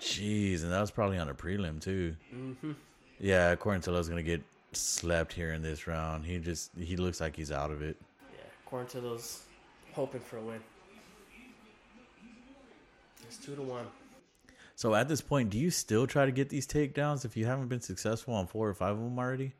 Jeez, 0.00 0.64
and 0.64 0.72
that 0.72 0.80
was 0.80 0.90
probably 0.90 1.18
on 1.18 1.28
a 1.28 1.34
prelim 1.34 1.80
too. 1.80 2.16
Mm-hmm. 2.34 2.72
Yeah, 3.20 3.54
Quarantillo's 3.54 4.08
gonna 4.08 4.24
get 4.24 4.42
slept 4.72 5.34
here 5.34 5.52
in 5.52 5.62
this 5.62 5.86
round. 5.86 6.26
He 6.26 6.38
just 6.38 6.72
he 6.76 6.96
looks 6.96 7.20
like 7.20 7.36
he's 7.36 7.52
out 7.52 7.70
of 7.70 7.80
it. 7.80 7.96
Yeah, 8.34 8.40
Quarantillo's 8.68 9.44
hoping 9.92 10.20
for 10.20 10.38
a 10.38 10.42
win. 10.42 10.60
It's 13.22 13.36
two 13.36 13.54
to 13.54 13.62
one. 13.62 13.86
So 14.74 14.96
at 14.96 15.06
this 15.06 15.20
point, 15.20 15.50
do 15.50 15.58
you 15.58 15.70
still 15.70 16.08
try 16.08 16.26
to 16.26 16.32
get 16.32 16.48
these 16.48 16.66
takedowns 16.66 17.24
if 17.24 17.36
you 17.36 17.46
haven't 17.46 17.68
been 17.68 17.80
successful 17.80 18.34
on 18.34 18.48
four 18.48 18.68
or 18.68 18.74
five 18.74 18.96
of 18.96 18.98
them 19.04 19.16
already? 19.16 19.52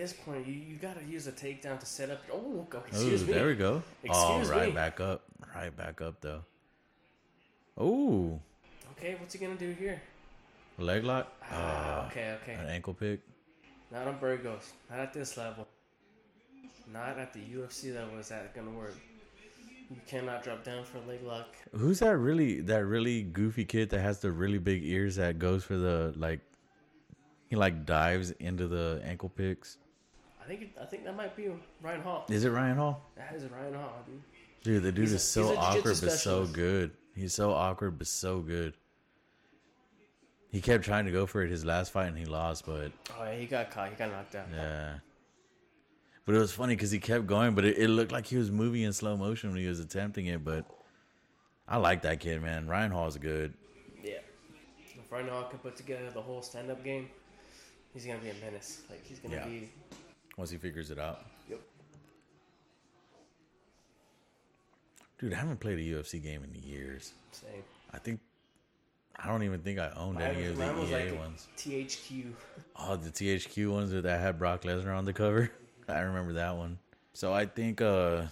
At 0.00 0.08
this 0.08 0.12
point, 0.14 0.46
you, 0.46 0.54
you 0.54 0.76
gotta 0.76 1.04
use 1.04 1.26
a 1.26 1.32
takedown 1.32 1.78
to 1.78 1.84
set 1.84 2.08
up. 2.08 2.22
Oh, 2.32 2.66
go- 2.70 2.82
excuse 2.88 3.26
me. 3.26 3.34
there 3.34 3.48
we 3.48 3.54
go. 3.54 3.82
Excuse 4.02 4.48
oh, 4.48 4.50
right 4.50 4.68
me. 4.68 4.74
back 4.74 4.98
up, 4.98 5.24
right 5.54 5.76
back 5.76 6.00
up 6.00 6.22
though. 6.22 6.40
Oh, 7.76 8.40
Okay, 8.92 9.16
what's 9.20 9.34
he 9.34 9.38
gonna 9.38 9.56
do 9.56 9.72
here? 9.72 10.00
leg 10.78 11.04
lock. 11.04 11.30
Ah, 11.50 12.04
Uh, 12.04 12.06
okay, 12.06 12.34
okay. 12.42 12.54
An 12.54 12.68
ankle 12.68 12.94
pick. 12.94 13.20
Not 13.92 14.08
on 14.08 14.18
Burgos. 14.18 14.72
Not 14.88 15.00
at 15.00 15.12
this 15.12 15.36
level. 15.36 15.68
Not 16.90 17.18
at 17.18 17.34
the 17.34 17.40
UFC 17.40 17.94
level 17.94 18.18
is 18.18 18.30
that 18.30 18.54
gonna 18.54 18.70
work. 18.70 18.96
You 19.90 20.00
cannot 20.06 20.42
drop 20.42 20.64
down 20.64 20.82
for 20.84 20.96
a 20.96 21.02
leg 21.02 21.22
lock. 21.22 21.54
Who's 21.72 21.98
that 21.98 22.16
really 22.16 22.62
that 22.62 22.86
really 22.86 23.22
goofy 23.22 23.66
kid 23.66 23.90
that 23.90 24.00
has 24.00 24.20
the 24.20 24.32
really 24.32 24.56
big 24.56 24.82
ears 24.82 25.16
that 25.16 25.38
goes 25.38 25.62
for 25.62 25.76
the 25.76 26.14
like 26.16 26.40
he 27.50 27.56
like 27.56 27.84
dives 27.84 28.30
into 28.30 28.66
the 28.66 29.02
ankle 29.04 29.28
picks? 29.28 29.76
Think 30.50 30.62
it, 30.62 30.70
I 30.80 30.84
think 30.84 31.04
that 31.04 31.16
might 31.16 31.36
be 31.36 31.48
Ryan 31.80 32.00
Hall. 32.02 32.24
Is 32.28 32.44
it 32.44 32.50
Ryan 32.50 32.76
Hall? 32.76 33.02
That 33.16 33.34
is 33.36 33.44
Ryan 33.44 33.74
Hall, 33.74 34.02
dude. 34.04 34.22
Dude, 34.62 34.82
the 34.82 34.90
dude 34.92 35.04
He's 35.04 35.12
is 35.12 35.22
so 35.22 35.52
a 35.52 35.56
awkward 35.56 35.98
but 36.00 36.10
so 36.10 36.44
good. 36.46 36.90
He's 37.14 37.32
so 37.32 37.52
awkward 37.52 37.98
but 37.98 38.06
so 38.08 38.40
good. 38.40 38.74
He 40.50 40.60
kept 40.60 40.84
trying 40.84 41.04
to 41.04 41.12
go 41.12 41.26
for 41.26 41.42
it 41.42 41.50
his 41.50 41.64
last 41.64 41.92
fight 41.92 42.08
and 42.08 42.18
he 42.18 42.24
lost, 42.24 42.66
but 42.66 42.90
Oh 43.16 43.24
yeah, 43.24 43.36
he 43.36 43.46
got 43.46 43.70
caught. 43.70 43.90
He 43.90 43.94
got 43.94 44.10
knocked 44.10 44.34
out. 44.34 44.46
yeah. 44.52 44.94
But 46.26 46.34
it 46.34 46.38
was 46.38 46.52
funny 46.52 46.74
because 46.74 46.90
he 46.90 46.98
kept 46.98 47.26
going, 47.26 47.54
but 47.54 47.64
it, 47.64 47.78
it 47.78 47.88
looked 47.88 48.10
like 48.12 48.26
he 48.26 48.36
was 48.36 48.50
moving 48.50 48.82
in 48.82 48.92
slow 48.92 49.16
motion 49.16 49.50
when 49.50 49.60
he 49.60 49.66
was 49.68 49.78
attempting 49.80 50.26
it. 50.26 50.44
But 50.44 50.64
I 51.68 51.76
like 51.76 52.02
that 52.02 52.18
kid, 52.20 52.42
man. 52.42 52.66
Ryan 52.66 52.90
Hall's 52.90 53.16
good. 53.16 53.54
Yeah. 54.02 54.18
If 54.80 55.10
Ryan 55.10 55.28
Hall 55.28 55.44
can 55.44 55.60
put 55.60 55.76
together 55.76 56.10
the 56.12 56.20
whole 56.20 56.42
stand-up 56.42 56.82
game, 56.84 57.08
he's 57.94 58.04
gonna 58.04 58.18
be 58.18 58.30
a 58.30 58.34
menace. 58.44 58.82
Like 58.90 59.06
he's 59.06 59.20
gonna 59.20 59.36
Yeah. 59.36 59.46
be. 59.46 59.70
Once 60.40 60.50
he 60.50 60.56
figures 60.56 60.90
it 60.90 60.98
out. 60.98 61.26
Yep. 61.50 61.60
Dude, 65.18 65.34
I 65.34 65.36
haven't 65.36 65.60
played 65.60 65.78
a 65.78 65.82
UFC 65.82 66.20
game 66.20 66.42
in 66.42 66.62
years. 66.66 67.12
Same. 67.32 67.62
I 67.92 67.98
think 67.98 68.20
I 69.22 69.28
don't 69.28 69.42
even 69.42 69.60
think 69.60 69.78
I 69.78 69.90
owned 69.94 70.20
any 70.22 70.46
of 70.46 70.56
the 70.56 70.64
EA 70.64 71.10
like 71.10 71.18
ones. 71.18 71.46
THQ. 71.58 72.32
Oh, 72.74 72.96
the 72.96 73.10
THQ 73.10 73.70
ones 73.70 73.90
that 73.90 74.04
had 74.04 74.38
Brock 74.38 74.62
Lesnar 74.62 74.96
on 74.96 75.04
the 75.04 75.12
cover. 75.12 75.50
I 75.88 76.00
remember 76.00 76.32
that 76.32 76.56
one. 76.56 76.78
So 77.12 77.34
I 77.34 77.44
think 77.44 77.82
uh 77.82 78.22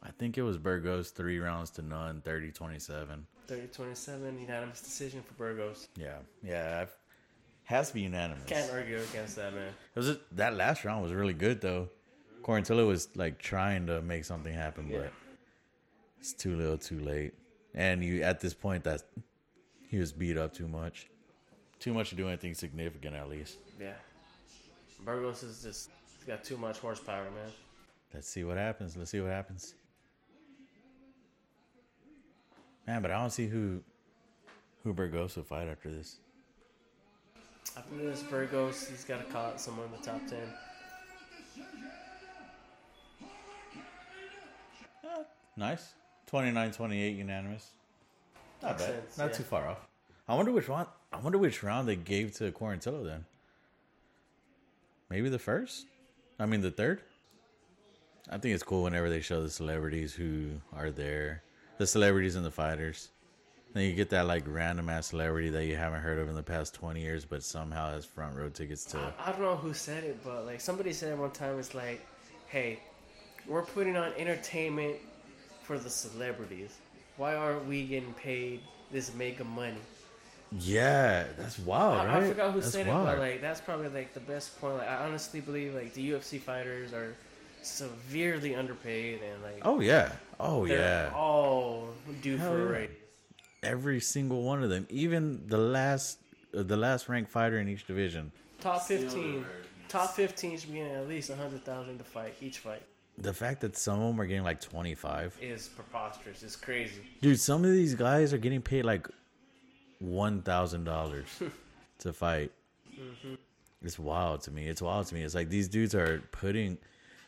I 0.00 0.10
think 0.16 0.38
it 0.38 0.42
was 0.42 0.58
Burgos 0.58 1.10
three 1.10 1.40
rounds 1.40 1.70
to 1.70 1.82
none, 1.82 2.22
30-27. 2.24 3.22
30-27 3.48 4.40
unanimous 4.40 4.80
decision 4.80 5.22
for 5.22 5.34
Burgos. 5.34 5.88
Yeah. 5.96 6.18
Yeah. 6.42 6.82
I've, 6.82 6.94
has 7.64 7.88
to 7.88 7.94
be 7.94 8.00
unanimous. 8.02 8.44
Can't 8.46 8.70
argue 8.72 8.98
against 9.00 9.36
that, 9.36 9.54
man. 9.54 9.68
It 9.94 9.98
was 9.98 10.16
that 10.32 10.54
last 10.54 10.84
round 10.84 11.02
was 11.02 11.12
really 11.12 11.34
good 11.34 11.60
though. 11.60 11.88
Quarantillo 12.42 12.86
was 12.86 13.08
like 13.14 13.38
trying 13.38 13.86
to 13.86 14.02
make 14.02 14.24
something 14.24 14.52
happen, 14.52 14.88
Yeah. 14.88 14.98
but 14.98 15.12
it's 16.18 16.32
too 16.32 16.56
little, 16.56 16.76
too 16.76 16.98
late. 17.00 17.34
And 17.74 18.04
you 18.04 18.22
at 18.22 18.40
this 18.40 18.52
point 18.54 18.84
that 18.84 19.02
he 19.88 19.98
was 19.98 20.12
beat 20.12 20.36
up 20.36 20.52
too 20.52 20.68
much, 20.68 21.08
too 21.78 21.94
much 21.94 22.10
to 22.10 22.14
do 22.16 22.28
anything 22.28 22.54
significant 22.54 23.14
at 23.14 23.28
least. 23.28 23.58
Yeah. 23.80 23.92
Burgos 25.04 25.42
is 25.42 25.62
just 25.62 25.90
he's 26.16 26.26
got 26.26 26.44
too 26.44 26.56
much 26.56 26.78
horsepower, 26.78 27.24
man. 27.24 27.50
Let's 28.12 28.28
see 28.28 28.44
what 28.44 28.56
happens. 28.56 28.96
Let's 28.96 29.10
see 29.10 29.20
what 29.20 29.30
happens. 29.30 29.74
Man, 32.86 33.00
but 33.02 33.10
I 33.10 33.20
don't 33.20 33.30
see 33.30 33.46
who 33.46 33.80
who 34.82 34.92
Burgos 34.92 35.36
will 35.36 35.44
fight 35.44 35.68
after 35.68 35.90
this. 35.90 36.18
After 37.76 37.96
this, 37.96 38.22
Burgos, 38.24 38.86
he's 38.88 39.04
got 39.04 39.24
to 39.24 39.32
call 39.32 39.46
out 39.46 39.60
someone 39.60 39.86
in 39.86 39.92
the 39.92 40.06
top 40.06 40.20
ten. 40.28 40.38
Uh, 45.04 45.22
nice. 45.56 45.92
29-28 46.30 47.16
unanimous. 47.18 47.68
Not 48.62 48.72
Makes 48.72 48.82
bad. 48.82 48.94
sense, 48.94 49.18
Not 49.18 49.30
yeah. 49.30 49.36
too 49.36 49.42
far 49.42 49.68
off. 49.68 49.88
I 50.28 50.34
wonder 50.34 50.52
which 50.52 50.68
one. 50.68 50.86
I 51.12 51.18
wonder 51.18 51.38
which 51.38 51.62
round 51.62 51.88
they 51.88 51.96
gave 51.96 52.34
to 52.36 52.50
Quarantillo 52.52 53.04
then. 53.04 53.24
Maybe 55.10 55.28
the 55.28 55.38
first. 55.38 55.86
I 56.38 56.46
mean 56.46 56.62
the 56.62 56.70
third. 56.70 57.02
I 58.30 58.38
think 58.38 58.54
it's 58.54 58.62
cool 58.62 58.84
whenever 58.84 59.10
they 59.10 59.20
show 59.20 59.42
the 59.42 59.50
celebrities 59.50 60.14
who 60.14 60.52
are 60.74 60.90
there, 60.90 61.42
the 61.76 61.86
celebrities 61.86 62.36
and 62.36 62.46
the 62.46 62.50
fighters. 62.50 63.08
Then 63.72 63.84
you 63.84 63.94
get 63.94 64.10
that 64.10 64.26
like 64.26 64.44
random 64.46 64.88
ass 64.90 65.08
celebrity 65.08 65.48
that 65.50 65.64
you 65.64 65.76
haven't 65.76 66.00
heard 66.00 66.18
of 66.18 66.28
in 66.28 66.34
the 66.34 66.42
past 66.42 66.74
twenty 66.74 67.00
years, 67.00 67.24
but 67.24 67.42
somehow 67.42 67.90
has 67.90 68.04
front 68.04 68.36
row 68.36 68.48
tickets 68.50 68.84
to. 68.86 68.98
I, 68.98 69.28
I 69.28 69.32
don't 69.32 69.40
know 69.40 69.56
who 69.56 69.72
said 69.72 70.04
it, 70.04 70.22
but 70.22 70.44
like 70.44 70.60
somebody 70.60 70.92
said 70.92 71.12
it 71.12 71.18
one 71.18 71.30
time. 71.30 71.58
It's 71.58 71.74
like, 71.74 72.06
hey, 72.48 72.80
we're 73.46 73.62
putting 73.62 73.96
on 73.96 74.12
entertainment 74.18 74.96
for 75.62 75.78
the 75.78 75.88
celebrities. 75.88 76.76
Why 77.16 77.34
aren't 77.34 77.66
we 77.66 77.84
getting 77.84 78.12
paid 78.14 78.60
this 78.90 79.14
mega 79.14 79.44
money? 79.44 79.76
Yeah, 80.58 81.24
that's 81.38 81.58
wild, 81.58 82.06
I, 82.06 82.06
right? 82.06 82.22
I 82.24 82.28
forgot 82.28 82.52
who 82.52 82.60
that's 82.60 82.72
said 82.72 82.86
wild. 82.86 83.08
it, 83.08 83.12
but 83.12 83.18
like 83.18 83.40
that's 83.40 83.60
probably 83.60 83.88
like 83.88 84.12
the 84.12 84.20
best 84.20 84.60
point. 84.60 84.76
Like 84.76 84.88
I 84.88 85.06
honestly 85.06 85.40
believe 85.40 85.74
like 85.74 85.94
the 85.94 86.10
UFC 86.10 86.38
fighters 86.38 86.92
are 86.92 87.16
severely 87.62 88.54
underpaid 88.54 89.20
and 89.22 89.42
like 89.42 89.62
oh 89.62 89.80
yeah, 89.80 90.12
oh 90.38 90.66
yeah. 90.66 91.10
all 91.14 91.88
due 92.20 92.36
Hell 92.36 92.50
for 92.50 92.60
a 92.60 92.64
yeah. 92.64 92.78
raise. 92.78 92.90
Every 93.62 94.00
single 94.00 94.42
one 94.42 94.62
of 94.62 94.70
them, 94.70 94.86
even 94.90 95.42
the 95.46 95.58
last 95.58 96.18
uh, 96.56 96.62
the 96.62 96.76
last 96.76 97.08
ranked 97.08 97.30
fighter 97.30 97.58
in 97.58 97.68
each 97.68 97.86
division. 97.86 98.32
Top 98.60 98.82
fifteen, 98.82 99.44
top 99.88 100.10
fifteen 100.14 100.58
should 100.58 100.70
be 100.72 100.78
getting 100.78 100.94
at 100.94 101.08
least 101.08 101.30
a 101.30 101.36
hundred 101.36 101.64
thousand 101.64 101.98
to 101.98 102.04
fight 102.04 102.34
each 102.40 102.58
fight. 102.58 102.82
The 103.18 103.32
fact 103.32 103.60
that 103.60 103.76
some 103.76 104.00
of 104.00 104.06
them 104.08 104.20
are 104.20 104.26
getting 104.26 104.42
like 104.42 104.58
25. 104.58 105.36
Is 105.42 105.68
preposterous. 105.68 106.42
It's 106.42 106.56
crazy. 106.56 107.02
Dude, 107.20 107.38
some 107.38 107.62
of 107.62 107.70
these 107.70 107.94
guys 107.94 108.32
are 108.32 108.38
getting 108.38 108.62
paid 108.62 108.86
like 108.86 109.06
$1,000 110.02 111.24
to 111.98 112.12
fight. 112.14 112.50
It's 113.82 113.98
wild 113.98 114.40
to 114.42 114.50
me. 114.50 114.66
It's 114.66 114.80
wild 114.80 115.06
to 115.08 115.14
me. 115.14 115.22
It's 115.22 115.34
like 115.34 115.50
these 115.50 115.68
dudes 115.68 115.94
are 115.94 116.22
putting 116.32 116.78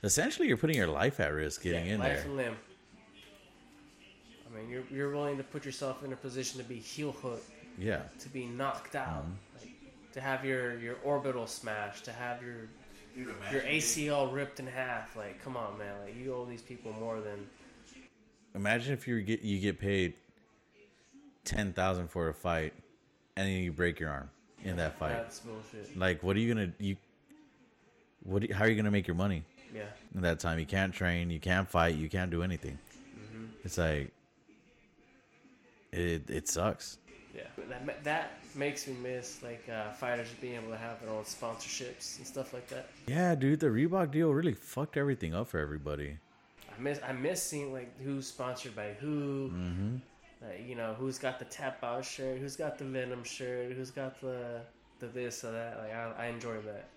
essentially 0.03 0.49
you're 0.49 0.57
putting 0.57 0.77
your 0.77 0.87
life 0.87 1.21
at 1.21 1.33
risk 1.35 1.63
getting 1.63 1.87
Yeah, 1.87 1.95
in 1.95 2.01
life 2.01 2.13
there. 2.19 2.25
and 2.25 2.37
limb. 2.37 2.57
I 4.55 4.59
mean, 4.61 4.71
you're 4.71 4.85
you're 4.91 5.11
willing 5.13 5.37
to 5.39 5.43
put 5.43 5.65
yourself 5.65 6.05
in 6.05 6.13
a 6.13 6.17
position 6.17 6.61
to 6.61 6.65
be 6.69 6.77
heel 6.77 7.13
hooked, 7.13 7.51
Yeah. 7.79 8.03
to 8.21 8.29
be 8.29 8.47
knocked 8.47 8.95
out, 8.95 9.25
Mm-hmm. 9.25 9.59
like, 9.61 10.13
to 10.13 10.21
have 10.21 10.45
your 10.45 10.79
your 10.79 10.97
orbital 11.03 11.47
smashed, 11.47 12.05
to 12.05 12.13
have 12.13 12.43
your 12.43 12.69
your 13.17 13.63
ACL 13.63 14.33
ripped 14.33 14.61
in 14.61 14.67
half. 14.67 15.17
Like, 15.17 15.43
come 15.43 15.57
on, 15.57 15.79
man! 15.79 15.95
Like, 16.05 16.17
you 16.17 16.35
owe 16.35 16.45
these 16.45 16.63
people 16.63 16.93
more 16.93 17.21
than 17.21 17.47
Imagine 18.55 18.93
if 18.93 19.09
you 19.09 19.21
get 19.23 19.43
you 19.43 19.59
get 19.59 19.81
paid 19.81 20.15
10,000 21.45 22.09
for 22.09 22.29
a 22.29 22.35
fight 22.35 22.73
and 23.37 23.49
then 23.49 23.55
you 23.63 23.73
break 23.73 23.99
your 23.99 24.11
arm 24.11 24.31
in 24.63 24.77
that 24.77 24.97
fight. 24.99 25.13
that's 25.15 25.41
bullshit. 25.41 25.99
Like 25.99 26.23
what 26.23 26.37
are 26.37 26.39
you 26.39 26.55
going 26.55 26.73
to 26.73 26.85
you 26.85 26.97
what 28.23 28.43
do 28.43 28.55
how 28.55 28.65
are 28.65 28.69
you 28.69 28.75
going 28.77 28.85
to 28.85 28.91
make 28.93 29.07
your 29.09 29.17
money? 29.17 29.43
Yeah, 29.75 29.83
in 30.15 30.21
that 30.23 30.39
time. 30.39 30.61
You 30.61 30.67
can't 30.67 30.95
train, 30.95 31.31
you 31.31 31.41
can't 31.41 31.69
fight, 31.69 31.97
you 31.97 32.09
can't 32.09 32.31
do 32.31 32.45
anything. 32.45 32.79
Mm-hmm. 33.19 33.45
It's 33.65 33.77
like 33.77 34.13
it 35.95 36.31
it 36.31 36.49
sucks. 36.49 36.99
yeah. 37.35 37.43
That 37.69 38.05
that 38.05 38.31
makes 38.55 38.87
me 38.87 38.95
miss 39.03 39.43
like 39.43 39.65
uh, 39.69 39.93
fighters 39.93 40.29
being 40.41 40.55
able 40.55 40.71
to 40.71 40.77
have 40.77 41.01
their 41.01 41.11
own 41.11 41.25
sponsorships 41.25 42.19
and 42.19 42.27
stuff 42.27 42.53
like 42.53 42.69
that. 42.69 42.89
Yeah, 43.07 43.35
dude, 43.35 43.61
the 43.61 43.67
Reebok 43.67 44.11
deal 44.11 44.31
really 44.33 44.55
fucked 44.55 44.97
everything 44.97 45.35
up 45.35 45.49
for 45.49 45.59
everybody. 45.59 46.19
I 46.77 46.81
miss 46.81 47.01
I 47.07 47.13
miss 47.13 47.43
seeing 47.43 47.73
like 47.73 47.91
who's 48.03 48.27
sponsored 48.27 48.75
by 48.77 48.95
who. 49.01 49.51
Mm-hmm. 49.53 49.97
Like, 50.43 50.69
you 50.69 50.75
know, 50.75 50.95
who's 50.99 51.19
got 51.19 51.39
the 51.39 51.47
tap 51.47 51.83
out 51.83 52.05
shirt, 52.05 52.39
who's 52.39 52.55
got 52.57 52.77
the 52.77 52.85
Venom 52.85 53.25
shirt, 53.25 53.73
who's 53.73 53.91
got 53.91 54.21
the 54.21 54.61
the 54.99 55.07
this 55.07 55.45
or 55.45 55.53
that. 55.53 55.79
Like 55.79 55.95
I, 55.95 56.25
I 56.25 56.27
enjoyed 56.27 56.65
that. 56.67 56.89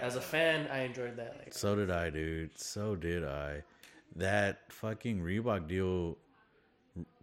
As 0.00 0.16
a 0.16 0.20
fan, 0.20 0.68
I 0.70 0.80
enjoyed 0.80 1.16
that. 1.16 1.36
Like 1.38 1.52
So 1.54 1.74
did 1.74 1.90
I, 1.90 2.10
dude. 2.10 2.58
So 2.58 2.94
did 2.96 3.24
I. 3.24 3.62
That 4.14 4.60
fucking 4.68 5.20
Reebok 5.20 5.68
deal 5.68 6.16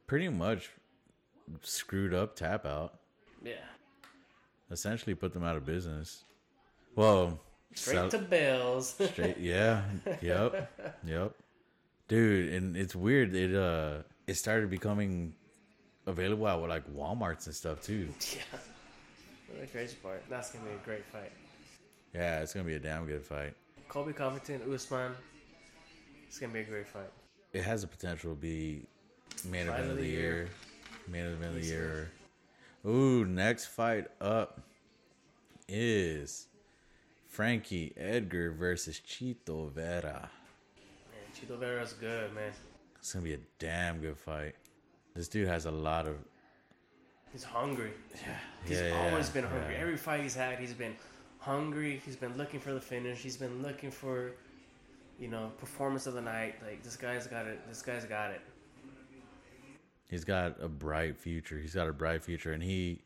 pretty 0.07 0.29
much 0.29 0.69
screwed 1.61 2.13
up 2.13 2.35
Tap 2.35 2.65
Out. 2.65 2.99
yeah, 3.43 3.53
Essentially 4.71 5.15
put 5.15 5.33
them 5.33 5.43
out 5.43 5.55
of 5.55 5.65
business. 5.65 6.23
Well, 6.95 7.39
straight 7.73 8.11
to 8.11 8.19
bills. 8.19 8.95
Straight, 9.11 9.37
yeah, 9.37 9.81
yep, 10.21 10.71
yep, 11.05 11.33
dude. 12.07 12.53
And 12.53 12.77
it's 12.77 12.95
weird. 12.95 13.35
It 13.35 13.55
uh, 13.55 14.03
it 14.27 14.35
started 14.35 14.69
becoming 14.69 15.33
available 16.05 16.47
at 16.47 16.59
like 16.69 16.87
WalMarts 16.93 17.47
and 17.47 17.55
stuff 17.55 17.81
too. 17.81 18.09
yeah, 18.35 18.59
the 19.59 19.67
crazy 19.67 19.95
part. 20.01 20.23
That's 20.29 20.51
gonna 20.51 20.65
be 20.65 20.71
a 20.71 20.85
great 20.85 21.05
fight. 21.05 21.31
Yeah, 22.13 22.41
it's 22.41 22.53
gonna 22.53 22.65
be 22.65 22.75
a 22.75 22.79
damn 22.79 23.05
good 23.05 23.25
fight. 23.25 23.55
Colby 23.87 24.13
Covington, 24.13 24.61
Usman. 24.71 25.11
It's 26.27 26.39
gonna 26.39 26.53
be 26.53 26.59
a 26.59 26.63
great 26.63 26.87
fight. 26.87 27.11
It 27.53 27.63
has 27.63 27.81
the 27.81 27.87
potential 27.87 28.31
to 28.31 28.39
be 28.39 28.85
main 29.45 29.67
event 29.67 29.91
of 29.91 29.97
the 29.97 30.05
year, 30.05 30.21
year. 30.35 30.49
Event 31.11 31.55
of 31.55 31.61
the 31.61 31.67
year. 31.67 32.11
Ooh, 32.85 33.25
next 33.25 33.67
fight 33.67 34.07
up 34.19 34.61
is 35.67 36.47
Frankie 37.27 37.93
Edgar 37.97 38.51
versus 38.51 38.99
Chito 38.99 39.71
Vera. 39.71 40.29
Man, 41.11 41.23
Chito 41.33 41.57
Vera's 41.57 41.93
good, 41.93 42.33
man. 42.33 42.51
It's 42.99 43.13
gonna 43.13 43.23
be 43.23 43.33
a 43.33 43.39
damn 43.59 43.99
good 43.99 44.17
fight. 44.17 44.55
This 45.15 45.27
dude 45.27 45.47
has 45.47 45.65
a 45.65 45.71
lot 45.71 46.07
of 46.07 46.15
He's 47.31 47.43
hungry. 47.43 47.91
yeah. 48.15 48.37
He's 48.65 48.79
yeah, 48.79 48.87
yeah, 48.89 49.09
always 49.09 49.29
been 49.29 49.43
hungry. 49.43 49.73
yeah. 49.73 49.81
Every 49.81 49.97
fight 49.97 50.21
he's 50.21 50.35
had, 50.35 50.59
he's 50.59 50.73
been 50.73 50.95
hungry. 51.39 52.01
He's 52.05 52.15
been 52.15 52.37
looking 52.37 52.59
for 52.59 52.73
the 52.73 52.81
finish. 52.81 53.19
He's 53.19 53.37
been 53.37 53.63
looking 53.63 53.89
for, 53.91 54.33
you 55.19 55.27
know, 55.27 55.51
performance 55.57 56.05
of 56.05 56.13
the 56.13 56.21
night. 56.21 56.55
Like 56.65 56.83
this 56.83 56.95
guy's 56.95 57.25
got 57.27 57.47
it. 57.47 57.59
This 57.67 57.81
guy's 57.81 58.05
got 58.05 58.31
it. 58.31 58.41
He's 60.09 60.23
got 60.23 60.61
a 60.61 60.67
bright 60.67 61.17
future. 61.17 61.57
He's 61.57 61.73
got 61.73 61.87
a 61.87 61.93
bright 61.93 62.23
future, 62.23 62.53
and 62.53 62.61
he 62.61 63.01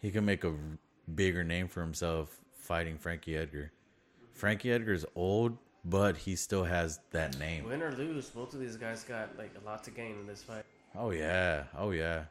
he 0.00 0.10
can 0.10 0.24
make 0.24 0.44
a 0.44 0.54
bigger 1.14 1.42
name 1.42 1.68
for 1.68 1.80
himself 1.80 2.38
fighting 2.52 2.98
Frankie 2.98 3.36
Edgar. 3.36 3.72
Frankie 4.32 4.70
Edgar's 4.70 5.04
old, 5.16 5.56
but 5.84 6.16
he 6.16 6.36
still 6.36 6.64
has 6.64 7.00
that 7.10 7.38
name. 7.38 7.64
Win 7.64 7.82
or 7.82 7.92
lose, 7.92 8.30
both 8.30 8.54
of 8.54 8.60
these 8.60 8.76
guys 8.76 9.04
got 9.04 9.36
like 9.38 9.52
a 9.60 9.66
lot 9.66 9.82
to 9.84 9.90
gain 9.90 10.12
in 10.20 10.26
this 10.26 10.42
fight. 10.42 10.64
Oh 10.94 11.10
yeah, 11.10 11.64
oh 11.76 11.90
yeah. 11.90 12.24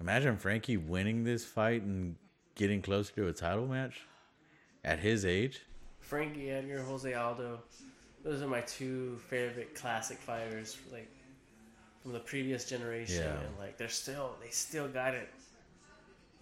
Imagine 0.00 0.36
Frankie 0.36 0.76
winning 0.76 1.24
this 1.24 1.44
fight 1.44 1.82
and 1.82 2.16
getting 2.54 2.82
closer 2.82 3.12
to 3.14 3.28
a 3.28 3.32
title 3.32 3.66
match 3.66 4.02
at 4.84 4.98
his 4.98 5.24
age. 5.24 5.62
Frankie 6.00 6.50
Edgar, 6.50 6.82
Jose 6.82 7.12
Aldo, 7.12 7.60
those 8.22 8.42
are 8.42 8.46
my 8.46 8.60
two 8.62 9.18
favorite 9.28 9.74
classic 9.74 10.18
fighters, 10.18 10.76
like 10.92 11.10
from 12.04 12.12
the 12.12 12.20
previous 12.20 12.66
generation, 12.66 13.24
Yeah. 13.24 13.40
and 13.40 13.58
like 13.58 13.78
they're 13.78 13.88
still 13.88 14.36
they 14.42 14.50
still 14.50 14.86
got 14.86 15.14
it, 15.14 15.28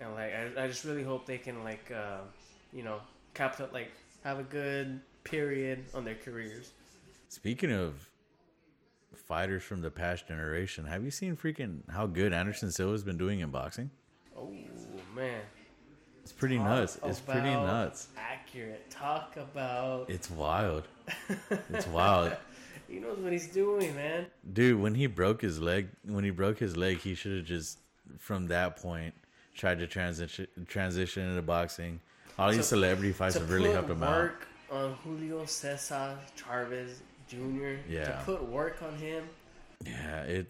and 0.00 0.12
like 0.12 0.32
I, 0.34 0.64
I 0.64 0.66
just 0.66 0.84
really 0.84 1.04
hope 1.04 1.24
they 1.24 1.38
can 1.38 1.62
like 1.62 1.90
uh, 1.94 2.18
you 2.72 2.82
know 2.82 2.98
cap 3.32 3.58
like 3.72 3.92
have 4.24 4.40
a 4.40 4.42
good 4.42 5.00
period 5.22 5.84
on 5.94 6.04
their 6.04 6.16
careers. 6.16 6.72
Speaking 7.28 7.70
of 7.72 7.94
fighters 9.14 9.62
from 9.62 9.82
the 9.82 9.90
past 9.90 10.26
generation, 10.26 10.84
have 10.84 11.04
you 11.04 11.12
seen 11.12 11.36
freaking 11.36 11.88
how 11.90 12.06
good 12.06 12.32
Anderson 12.32 12.72
Silva's 12.72 13.04
been 13.04 13.16
doing 13.16 13.38
in 13.38 13.50
boxing? 13.50 13.88
Oh 14.36 14.52
man, 15.14 15.42
It's 16.24 16.32
pretty 16.32 16.56
Talk 16.56 16.66
nuts. 16.66 16.98
It's 17.04 17.20
pretty 17.20 17.50
nuts. 17.50 18.08
Accurate. 18.18 18.90
Talk 18.90 19.36
about 19.36 20.10
It's 20.10 20.28
wild. 20.28 20.88
It's 21.70 21.86
wild. 21.86 22.32
he 22.92 23.00
knows 23.00 23.18
what 23.18 23.32
he's 23.32 23.48
doing, 23.48 23.94
man. 23.96 24.26
Dude, 24.52 24.78
when 24.80 24.94
he 24.94 25.06
broke 25.06 25.40
his 25.40 25.60
leg, 25.60 25.88
when 26.04 26.24
he 26.24 26.30
broke 26.30 26.58
his 26.58 26.76
leg, 26.76 26.98
he 26.98 27.14
should 27.14 27.36
have 27.38 27.46
just 27.46 27.78
from 28.18 28.48
that 28.48 28.76
point 28.76 29.14
tried 29.54 29.78
to 29.78 29.86
transition 29.86 30.46
transition 30.68 31.28
into 31.28 31.42
boxing. 31.42 32.00
All 32.38 32.52
these 32.52 32.66
celebrity 32.66 33.12
fights 33.12 33.34
have 33.34 33.50
really 33.50 33.70
helped 33.72 33.90
him 33.90 34.02
out. 34.02 34.10
work 34.10 34.48
on 34.70 34.94
Julio 35.02 35.44
Cesar 35.46 36.18
Chavez 36.36 37.02
Jr. 37.28 37.76
Yeah. 37.88 38.04
To 38.04 38.22
put 38.24 38.48
work 38.48 38.82
on 38.82 38.94
him. 38.96 39.24
Yeah, 39.84 40.22
it 40.24 40.46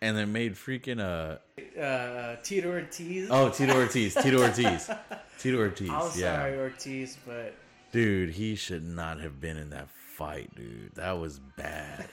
and 0.00 0.16
then 0.16 0.32
made 0.32 0.54
freaking 0.54 1.00
uh 1.00 1.38
Uh, 1.80 2.36
Tito 2.42 2.70
Ortiz. 2.70 3.28
oh 3.30 3.50
Tito 3.50 3.74
Ortiz, 3.82 4.14
Tito 4.14 4.42
Ortiz, 4.42 4.90
Tito 5.38 5.58
Ortiz. 5.58 5.90
I'm 5.90 6.10
yeah, 6.16 6.36
sorry, 6.38 6.58
Ortiz, 6.58 7.18
but 7.26 7.54
dude, 7.90 8.30
he 8.30 8.54
should 8.54 8.84
not 8.84 9.20
have 9.20 9.40
been 9.40 9.56
in 9.56 9.70
that 9.70 9.88
fight, 10.14 10.54
dude. 10.54 10.94
That 10.94 11.18
was 11.18 11.40
bad. 11.56 12.06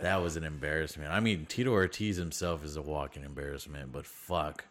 that 0.00 0.16
was 0.16 0.36
an 0.36 0.44
embarrassment. 0.44 1.10
I 1.10 1.20
mean, 1.20 1.46
Tito 1.46 1.70
Ortiz 1.70 2.16
himself 2.16 2.64
is 2.64 2.76
a 2.76 2.82
walking 2.82 3.24
embarrassment, 3.24 3.92
but 3.92 4.06
fuck, 4.06 4.64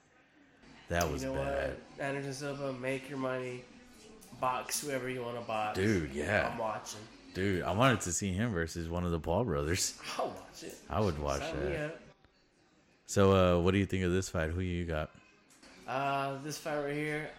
that 0.89 1.11
was 1.11 1.23
you 1.23 1.29
know 1.29 1.35
bad. 1.35 1.75
what? 1.97 2.05
Anderson 2.05 2.33
Silva, 2.33 2.73
make 2.73 3.09
your 3.09 3.17
money. 3.17 3.63
Box 4.39 4.81
whoever 4.81 5.09
you 5.09 5.21
want 5.21 5.35
to 5.35 5.41
box. 5.41 5.77
Dude, 5.77 6.13
yeah. 6.13 6.49
I'm 6.51 6.57
watching. 6.57 7.01
Dude, 7.33 7.63
I 7.63 7.71
wanted 7.73 8.01
to 8.01 8.13
see 8.13 8.31
him 8.31 8.51
versus 8.53 8.87
one 8.87 9.03
of 9.03 9.11
the 9.11 9.19
Paul 9.19 9.43
brothers. 9.43 9.99
I'll 10.17 10.27
watch 10.27 10.63
it. 10.63 10.77
I 10.89 11.01
would 11.01 11.19
watch 11.19 11.41
Sign 11.41 11.71
that. 11.71 11.99
So, 13.05 13.31
uh, 13.57 13.61
what 13.61 13.71
do 13.71 13.79
you 13.79 13.85
think 13.85 14.03
of 14.03 14.11
this 14.11 14.29
fight? 14.29 14.51
Who 14.51 14.61
you 14.61 14.85
got? 14.85 15.09
Uh, 15.87 16.37
this 16.43 16.57
fight 16.57 16.79
right 16.83 16.93
here, 16.93 17.29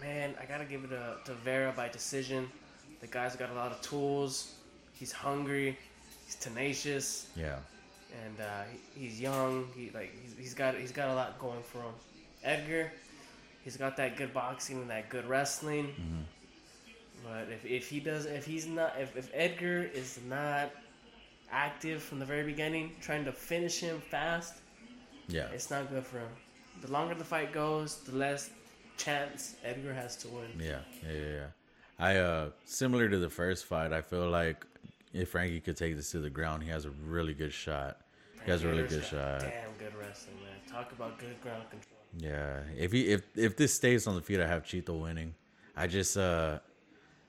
man, 0.00 0.34
I 0.40 0.44
gotta 0.44 0.64
give 0.64 0.84
it 0.84 0.88
to, 0.88 1.16
to 1.24 1.34
Vera 1.34 1.72
by 1.74 1.88
decision. 1.88 2.48
The 3.00 3.06
guy's 3.06 3.36
got 3.36 3.50
a 3.50 3.54
lot 3.54 3.70
of 3.70 3.80
tools. 3.80 4.56
He's 5.00 5.12
hungry. 5.12 5.78
He's 6.26 6.34
tenacious, 6.34 7.26
Yeah, 7.34 7.56
and 8.24 8.40
uh, 8.40 8.62
he, 8.94 9.06
he's 9.06 9.20
young. 9.20 9.66
He 9.74 9.90
like 9.92 10.12
he's, 10.22 10.36
he's 10.38 10.54
got 10.54 10.74
he's 10.76 10.92
got 10.92 11.08
a 11.08 11.14
lot 11.14 11.38
going 11.40 11.62
for 11.62 11.78
him. 11.78 11.94
Edgar, 12.44 12.92
he's 13.64 13.76
got 13.78 13.96
that 13.96 14.16
good 14.16 14.32
boxing 14.34 14.76
and 14.82 14.90
that 14.90 15.08
good 15.08 15.26
wrestling. 15.26 15.86
Mm-hmm. 15.86 16.20
But 17.24 17.52
if, 17.52 17.64
if 17.64 17.88
he 17.88 17.98
does 17.98 18.26
if 18.26 18.44
he's 18.44 18.66
not 18.66 18.92
if, 19.00 19.16
if 19.16 19.30
Edgar 19.32 19.90
is 19.92 20.20
not 20.28 20.70
active 21.50 22.02
from 22.02 22.18
the 22.18 22.26
very 22.26 22.44
beginning, 22.44 22.92
trying 23.00 23.24
to 23.24 23.32
finish 23.32 23.80
him 23.80 24.02
fast, 24.10 24.54
yeah, 25.28 25.48
it's 25.54 25.70
not 25.70 25.90
good 25.90 26.04
for 26.04 26.18
him. 26.18 26.28
The 26.82 26.92
longer 26.92 27.14
the 27.14 27.24
fight 27.24 27.52
goes, 27.52 27.96
the 28.00 28.16
less 28.16 28.50
chance 28.98 29.56
Edgar 29.64 29.94
has 29.94 30.14
to 30.18 30.28
win. 30.28 30.50
yeah, 30.58 30.78
yeah, 31.02 31.12
yeah. 31.12 31.32
yeah. 31.32 31.46
I 31.98 32.16
uh, 32.16 32.50
similar 32.64 33.08
to 33.08 33.18
the 33.18 33.28
first 33.28 33.66
fight. 33.66 33.92
I 33.92 34.00
feel 34.00 34.28
like 34.30 34.64
if 35.12 35.30
Frankie 35.30 35.60
could 35.60 35.76
take 35.76 35.96
this 35.96 36.10
to 36.12 36.18
the 36.18 36.30
ground, 36.30 36.62
he 36.62 36.70
has 36.70 36.84
a 36.84 36.90
really 36.90 37.34
good 37.34 37.52
shot. 37.52 37.98
He 38.44 38.50
has 38.50 38.64
a 38.64 38.68
really 38.68 38.86
good 38.86 39.04
shot. 39.04 39.40
Damn 39.40 39.72
good 39.78 39.94
wrestling, 39.98 40.36
man. 40.36 40.54
Talk 40.70 40.92
about 40.92 41.18
good 41.18 41.40
ground 41.40 41.64
control. 41.70 41.98
Yeah, 42.18 42.60
if 42.76 42.92
he 42.92 43.08
if 43.08 43.22
if 43.36 43.56
this 43.56 43.74
stays 43.74 44.06
on 44.06 44.14
the 44.14 44.22
feet, 44.22 44.40
I 44.40 44.46
have 44.46 44.64
Chito 44.64 45.00
winning. 45.00 45.34
I 45.76 45.86
just 45.86 46.16
uh, 46.16 46.58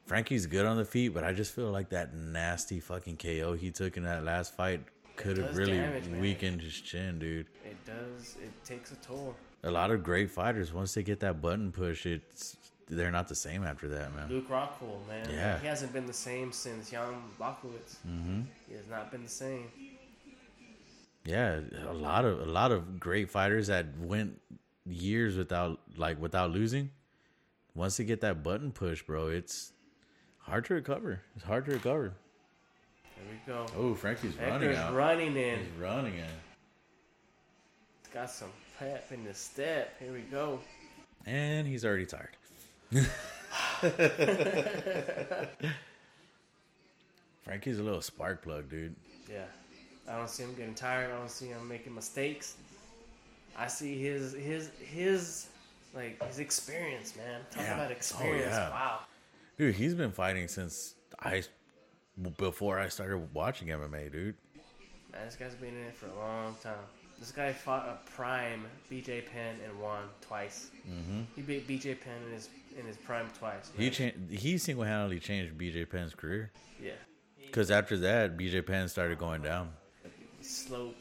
Frankie's 0.06 0.46
good 0.46 0.66
on 0.66 0.78
the 0.78 0.86
feet, 0.86 1.10
but 1.10 1.24
I 1.24 1.34
just 1.34 1.54
feel 1.54 1.72
like 1.72 1.90
that 1.90 2.14
nasty 2.14 2.80
fucking 2.80 3.18
KO 3.18 3.54
he 3.54 3.72
took 3.72 3.98
in 3.98 4.04
that 4.04 4.24
last 4.24 4.56
fight 4.56 4.82
could 5.16 5.38
have 5.38 5.56
really 5.56 5.78
damage, 5.78 6.08
man. 6.08 6.22
weakened 6.22 6.62
his 6.62 6.74
chin, 6.74 7.20
dude. 7.20 7.48
It 7.64 7.78
does. 7.86 8.38
It 8.44 8.52
takes 8.66 8.92
a 8.92 8.96
toll. 8.96 9.36
A 9.64 9.70
lot 9.70 9.92
of 9.92 10.04
great 10.04 10.32
fighters 10.32 10.74
once 10.74 10.94
they 10.94 11.04
get 11.04 11.20
that 11.20 11.42
button 11.42 11.72
push, 11.72 12.06
it's 12.06 12.58
they're 12.92 13.12
not 13.12 13.28
the 13.28 13.36
same 13.36 13.64
after 13.64 13.88
that, 13.88 14.14
man. 14.14 14.28
Luke 14.30 14.50
Rockhold, 14.50 15.08
man. 15.08 15.28
Yeah. 15.32 15.58
He 15.60 15.68
hasn't 15.68 15.94
been 15.94 16.06
the 16.06 16.14
same 16.14 16.52
since 16.52 16.92
Jan 16.92 17.14
Blachowicz. 17.40 17.96
Mm-hmm. 18.08 18.42
He 18.68 18.76
has 18.76 18.88
not 18.90 19.12
been 19.12 19.24
the 19.24 19.30
same. 19.30 19.68
Yeah, 21.24 21.60
a 21.88 21.94
lot 21.94 22.26
of 22.26 22.42
a 22.42 22.46
lot 22.52 22.72
of 22.72 23.00
great 23.00 23.30
fighters 23.30 23.68
that 23.68 23.86
went 24.00 24.42
years 24.88 25.38
without 25.38 25.80
like 25.96 26.20
without 26.20 26.52
losing. 26.52 26.90
Once 27.76 27.98
they 27.98 28.04
get 28.04 28.22
that 28.22 28.44
button 28.44 28.72
push, 28.72 29.04
bro, 29.04 29.28
it's 29.28 29.72
hard 30.40 30.66
to 30.66 30.74
recover. 30.74 31.22
It's 31.36 31.46
hard 31.46 31.66
to 31.66 31.72
recover. 31.72 32.14
There 33.16 33.26
we 33.30 33.54
go. 33.54 33.66
Oh, 33.78 33.94
Frankie's 33.94 34.36
running 34.36 34.54
Edgar's 34.70 34.78
out. 34.78 34.94
running 34.96 35.38
in. 35.38 35.60
He's 35.60 35.68
running 35.80 36.16
in. 36.16 36.26
It's 38.04 38.14
got 38.14 38.30
some 38.32 38.50
pep 38.80 39.12
in 39.12 39.24
the 39.24 39.34
step. 39.34 39.94
Here 40.00 40.12
we 40.12 40.22
go. 40.22 40.60
And 41.28 41.68
he's 41.68 41.86
already 41.86 42.08
tired. 42.08 42.36
Frankie's 47.44 47.80
a 47.80 47.84
little 47.84 48.02
spark 48.02 48.42
plug, 48.42 48.70
dude. 48.70 48.96
Yeah. 49.30 49.46
I 50.10 50.18
don't 50.18 50.30
see 50.30 50.44
him 50.44 50.54
getting 50.56 50.74
tired. 50.76 51.12
I 51.12 51.18
don't 51.18 51.30
see 51.32 51.48
him 51.48 51.68
making 51.68 51.94
mistakes. 51.96 52.56
I 53.58 53.68
see 53.68 54.02
his 54.02 54.34
his 54.34 54.70
his 54.80 55.48
like 55.94 56.22
his 56.26 56.40
experience, 56.40 57.16
man. 57.16 57.42
Talk 57.52 57.64
Yeah. 57.64 57.76
about 57.76 57.90
Oh, 57.90 57.94
experience. 57.94 58.46
yeah. 58.52 58.70
Wow. 58.70 59.00
Dude, 59.58 59.76
he's 59.76 59.94
been 59.94 60.12
fighting 60.12 60.48
since 60.48 60.96
I 61.20 61.44
before 62.38 62.80
I 62.80 62.88
started 62.88 63.34
watching 63.34 63.68
MMA, 63.70 64.12
dude. 64.12 64.36
Man, 65.12 65.26
this 65.26 65.36
guy's 65.36 65.56
been 65.56 65.76
in 65.76 65.84
it 65.88 65.96
for 65.96 66.08
a 66.08 66.16
long 66.16 66.56
time. 66.64 66.76
This 67.22 67.32
guy 67.32 67.54
fought 67.54 67.88
a 67.88 68.10
prime 68.16 68.66
BJ 68.92 69.24
Penn 69.28 69.56
and 69.64 69.80
won 69.80 70.06
twice. 70.22 70.72
Mm-hmm. 70.90 71.22
He 71.36 71.44
beat 71.44 71.68
BJ 71.68 71.96
Penn 72.02 72.16
in 72.26 72.34
his 72.34 72.50
in 72.80 72.84
his 72.84 72.98
prime 72.98 73.28
twice. 73.38 73.72
He 73.78 73.92
cha- 73.92 74.18
he 74.28 74.58
single 74.58 74.84
handedly 74.84 75.20
changed 75.20 75.56
BJ 75.56 75.88
Penn's 75.88 76.16
career. 76.16 76.52
yeah. 76.84 76.94
Because 77.46 77.70
after 77.70 77.96
that, 77.98 78.38
BJ 78.38 78.66
Penn 78.66 78.88
started 78.88 79.20
going 79.20 79.44
down. 79.44 79.70
Slope. 80.42 80.96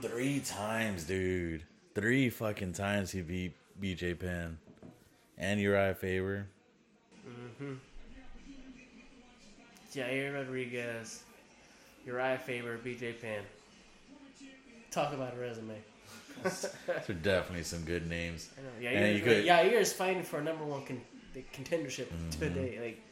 Three 0.00 0.40
times, 0.40 1.04
dude. 1.04 1.62
Three 1.94 2.30
fucking 2.30 2.72
times 2.72 3.10
he 3.10 3.20
beat 3.20 3.52
BJ 3.78 4.18
Penn 4.18 4.56
and 5.36 5.60
Urijah 5.60 5.96
Faber. 5.96 6.46
Yair 9.94 10.34
Rodriguez, 10.34 11.22
Urijah 12.06 12.40
Faber, 12.40 12.78
BJ 12.78 13.20
Penn. 13.20 13.42
Talk 14.90 15.12
about 15.12 15.34
a 15.34 15.38
resume. 15.38 15.74
Those 16.42 16.66
are 17.08 17.12
definitely 17.14 17.64
some 17.64 17.84
good 17.84 18.08
names. 18.08 18.48
I 18.56 18.84
know. 18.84 18.88
And 18.90 19.16
you 19.18 19.22
could- 19.24 19.44
Yair 19.44 19.72
is 19.72 19.92
fighting 19.92 20.22
for 20.22 20.38
a 20.38 20.42
number 20.44 20.64
one 20.64 20.84
con- 20.84 21.00
the 21.34 21.44
contendership 21.52 22.06
Mm-hmm. 22.06 22.30
today, 22.40 22.78
like 22.82 23.02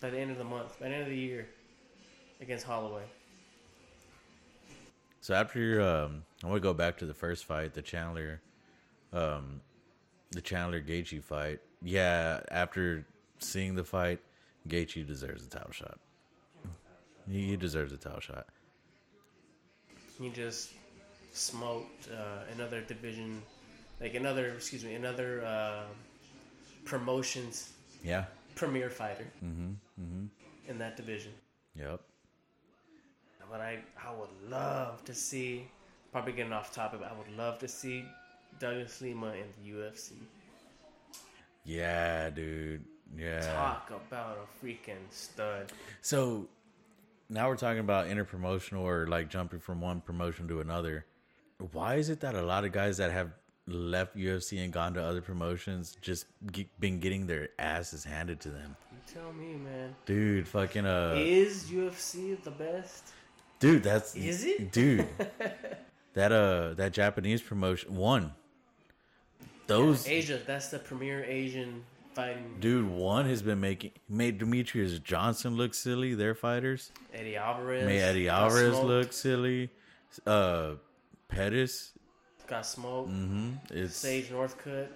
by 0.00 0.10
the 0.10 0.18
end 0.18 0.30
of 0.30 0.38
the 0.38 0.44
month, 0.44 0.78
by 0.80 0.88
the 0.88 0.94
end 0.94 1.02
of 1.04 1.08
the 1.08 1.16
year, 1.16 1.48
against 2.40 2.66
Holloway. 2.66 3.02
So 5.20 5.34
after 5.34 5.80
um, 5.80 6.22
I 6.44 6.46
want 6.48 6.56
to 6.56 6.60
go 6.60 6.74
back 6.74 6.98
to 6.98 7.06
the 7.06 7.14
first 7.14 7.46
fight, 7.46 7.72
the 7.74 7.82
Chandler, 7.82 8.40
um, 9.12 9.60
the 10.32 10.40
Chandler 10.40 10.80
Gaethje 10.80 11.22
fight. 11.22 11.60
Yeah, 11.82 12.40
after 12.50 13.06
seeing 13.38 13.74
the 13.74 13.84
fight, 13.84 14.20
Gaethje 14.68 15.06
deserves 15.06 15.46
a 15.46 15.48
title 15.48 15.72
shot. 15.72 15.98
He, 17.30 17.48
he 17.48 17.56
deserves 17.56 17.92
a 17.92 17.96
title 17.96 18.20
shot. 18.20 18.46
He 20.20 20.28
just 20.30 20.72
smoked 21.36 22.08
uh, 22.10 22.44
another 22.54 22.80
division, 22.80 23.42
like 24.00 24.14
another, 24.14 24.48
excuse 24.48 24.84
me, 24.84 24.94
another 24.94 25.44
uh, 25.44 25.84
promotions 26.84 27.72
Yeah. 28.02 28.24
premier 28.54 28.90
fighter 28.90 29.26
Mhm. 29.44 29.76
Mhm. 30.00 30.28
in 30.68 30.78
that 30.78 30.96
division. 30.96 31.32
Yep. 31.74 32.00
But 33.50 33.60
I, 33.60 33.78
I 34.02 34.12
would 34.12 34.50
love 34.50 35.04
to 35.04 35.14
see, 35.14 35.68
probably 36.10 36.32
getting 36.32 36.52
off 36.52 36.72
topic, 36.74 37.00
but 37.00 37.10
I 37.10 37.14
would 37.16 37.30
love 37.36 37.58
to 37.60 37.68
see 37.68 38.04
Douglas 38.58 39.00
Lima 39.00 39.34
in 39.34 39.46
the 39.62 39.70
UFC. 39.70 40.14
Yeah, 41.64 42.30
dude. 42.30 42.84
Yeah. 43.16 43.40
Talk 43.54 43.90
about 43.90 44.38
a 44.38 44.64
freaking 44.64 45.04
stud. 45.10 45.70
So 46.00 46.48
now 47.28 47.48
we're 47.48 47.56
talking 47.56 47.80
about 47.80 48.08
interpromotional 48.08 48.80
or 48.80 49.06
like 49.06 49.28
jumping 49.28 49.60
from 49.60 49.80
one 49.80 50.00
promotion 50.00 50.48
to 50.48 50.60
another. 50.60 51.06
Why 51.72 51.94
is 51.96 52.10
it 52.10 52.20
that 52.20 52.34
a 52.34 52.42
lot 52.42 52.64
of 52.64 52.72
guys 52.72 52.98
that 52.98 53.10
have 53.10 53.30
left 53.66 54.16
UFC 54.16 54.62
and 54.62 54.72
gone 54.72 54.94
to 54.94 55.02
other 55.02 55.20
promotions 55.20 55.96
just 56.00 56.26
ge- 56.52 56.66
been 56.78 57.00
getting 57.00 57.26
their 57.26 57.48
asses 57.58 58.04
handed 58.04 58.40
to 58.40 58.50
them? 58.50 58.76
You 58.92 59.14
tell 59.20 59.32
me, 59.32 59.54
man. 59.54 59.94
Dude, 60.04 60.46
fucking 60.46 60.86
uh, 60.86 61.14
Is 61.16 61.64
UFC 61.70 62.42
the 62.42 62.50
best? 62.50 63.08
dude, 63.58 63.82
that's 63.82 64.14
Is 64.14 64.44
it? 64.44 64.70
dude? 64.72 65.06
that 66.14 66.32
uh, 66.32 66.74
that 66.74 66.92
Japanese 66.92 67.40
promotion 67.42 67.94
one. 67.96 68.32
Those 69.66 70.06
Asia, 70.06 70.38
that's 70.46 70.68
the 70.68 70.78
premier 70.78 71.24
Asian 71.24 71.82
fighting. 72.14 72.56
dude, 72.60 72.88
one 72.88 73.26
has 73.26 73.42
been 73.42 73.60
making 73.60 73.92
made 74.08 74.38
Demetrious 74.38 75.02
Johnson 75.02 75.56
look 75.56 75.74
silly. 75.74 76.14
Their 76.14 76.34
fighters 76.34 76.92
Eddie 77.12 77.36
Alvarez. 77.36 77.84
made 77.84 78.00
Eddie 78.00 78.28
Alvarez 78.28 78.78
look 78.78 79.12
silly. 79.12 79.70
Uh, 80.24 80.74
Pettis, 81.28 81.92
Got 82.46 82.64
smoked. 82.66 83.10
mm-hmm. 83.10 83.52
It's 83.70 83.96
Sage 83.96 84.28
Northcutt. 84.30 84.88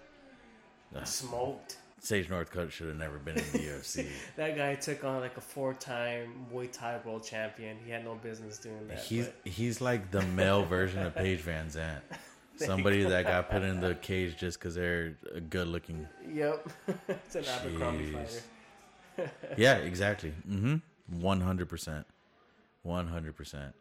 Smoked. 1.05 1.78
Sage 1.99 2.28
Northcutt 2.28 2.70
should 2.70 2.89
have 2.89 2.97
never 2.97 3.18
been 3.18 3.37
in 3.37 3.45
the 3.53 3.59
UFC. 3.70 4.07
That 4.37 4.57
guy 4.57 4.74
took 4.74 5.05
on 5.05 5.20
like 5.20 5.37
a 5.37 5.41
four-time 5.41 6.47
Muay 6.53 6.70
Thai 6.72 6.99
world 7.05 7.24
champion. 7.24 7.76
He 7.85 7.91
had 7.91 8.05
no 8.05 8.14
business 8.14 8.59
doing 8.59 8.87
that. 8.89 9.01
He's 9.01 9.26
but 9.26 9.53
he's 9.53 9.81
like 9.81 10.11
the 10.11 10.22
male 10.22 10.64
version 10.64 11.03
of 11.05 11.14
Paige 11.14 11.41
Van 11.41 11.66
Zant. 11.68 12.01
Somebody 12.57 13.05
that 13.05 13.24
got 13.26 13.51
put 13.51 13.62
in 13.62 13.81
the 13.81 13.95
cage 13.95 14.37
just 14.37 14.59
because 14.59 14.74
they're 14.74 15.16
a 15.35 15.41
good 15.41 15.66
looking. 15.66 16.07
Yep, 16.31 16.70
it's 17.09 17.35
an 17.35 17.45
Abercrombie 17.47 18.12
fighter. 18.12 19.31
Yeah, 19.57 19.76
exactly. 19.76 20.33
Mm-hmm. 20.49 21.20
One 21.20 21.41
hundred 21.41 21.68
percent. 21.70 22.07
One 22.83 23.07
hundred 23.07 23.35
percent. 23.37 23.74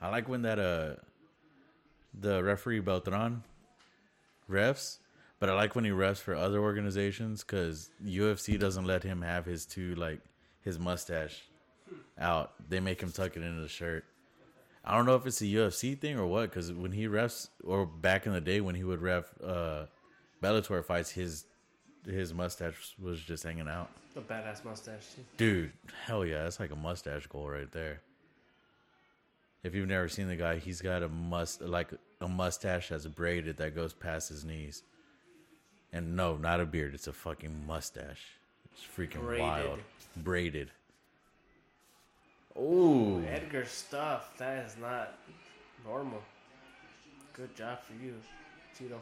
I 0.00 0.08
like 0.08 0.28
when 0.28 0.42
that 0.42 0.58
uh 0.58 0.94
the 2.18 2.42
referee 2.42 2.80
Beltran 2.80 3.42
refs, 4.50 4.98
but 5.38 5.48
I 5.48 5.54
like 5.54 5.74
when 5.74 5.84
he 5.84 5.90
refs 5.90 6.18
for 6.18 6.34
other 6.34 6.60
organizations 6.60 7.44
because 7.44 7.90
UFC 8.04 8.58
doesn't 8.58 8.84
let 8.84 9.02
him 9.02 9.22
have 9.22 9.44
his 9.44 9.66
two 9.66 9.94
like 9.94 10.20
his 10.62 10.78
mustache 10.78 11.42
out. 12.18 12.52
They 12.68 12.80
make 12.80 13.00
him 13.00 13.12
tuck 13.12 13.36
it 13.36 13.42
into 13.42 13.60
the 13.60 13.68
shirt. 13.68 14.04
I 14.84 14.96
don't 14.96 15.06
know 15.06 15.16
if 15.16 15.26
it's 15.26 15.40
a 15.42 15.44
UFC 15.44 15.98
thing 15.98 16.18
or 16.18 16.26
what, 16.26 16.48
because 16.48 16.72
when 16.72 16.92
he 16.92 17.06
refs, 17.06 17.48
or 17.62 17.84
back 17.84 18.26
in 18.26 18.32
the 18.32 18.40
day 18.40 18.60
when 18.60 18.74
he 18.74 18.84
would 18.84 19.02
ref 19.02 19.24
uh, 19.44 19.84
Bellator 20.42 20.84
fights, 20.84 21.10
his 21.10 21.44
his 22.06 22.32
mustache 22.32 22.94
was 22.98 23.20
just 23.20 23.42
hanging 23.42 23.68
out. 23.68 23.90
A 24.16 24.20
badass 24.20 24.64
mustache 24.64 25.14
too. 25.14 25.24
Dude, 25.36 25.72
hell 26.06 26.24
yeah, 26.24 26.44
that's 26.44 26.58
like 26.58 26.70
a 26.70 26.76
mustache 26.76 27.26
goal 27.26 27.48
right 27.48 27.70
there. 27.70 28.00
If 29.62 29.74
you've 29.74 29.88
never 29.88 30.08
seen 30.08 30.28
the 30.28 30.36
guy, 30.36 30.58
he's 30.58 30.80
got 30.80 31.02
a 31.02 31.08
must 31.08 31.60
like 31.60 31.90
a 32.20 32.28
mustache 32.28 32.88
that's 32.88 33.06
braided 33.06 33.56
that 33.58 33.74
goes 33.74 33.92
past 33.92 34.28
his 34.28 34.44
knees. 34.44 34.82
And 35.92 36.14
no, 36.16 36.36
not 36.36 36.60
a 36.60 36.66
beard, 36.66 36.94
it's 36.94 37.06
a 37.06 37.12
fucking 37.12 37.66
mustache. 37.66 38.22
It's 38.72 38.82
freaking 38.84 39.22
Braided. 39.22 39.40
wild. 39.42 39.78
Braided. 40.16 40.70
Oh, 42.56 43.20
Edgar 43.28 43.64
stuff. 43.66 44.36
That 44.38 44.66
is 44.66 44.76
not 44.80 45.18
normal. 45.84 46.22
Good 47.32 47.54
job 47.56 47.78
for 47.82 47.92
you, 48.04 48.14
Tito. 48.76 49.00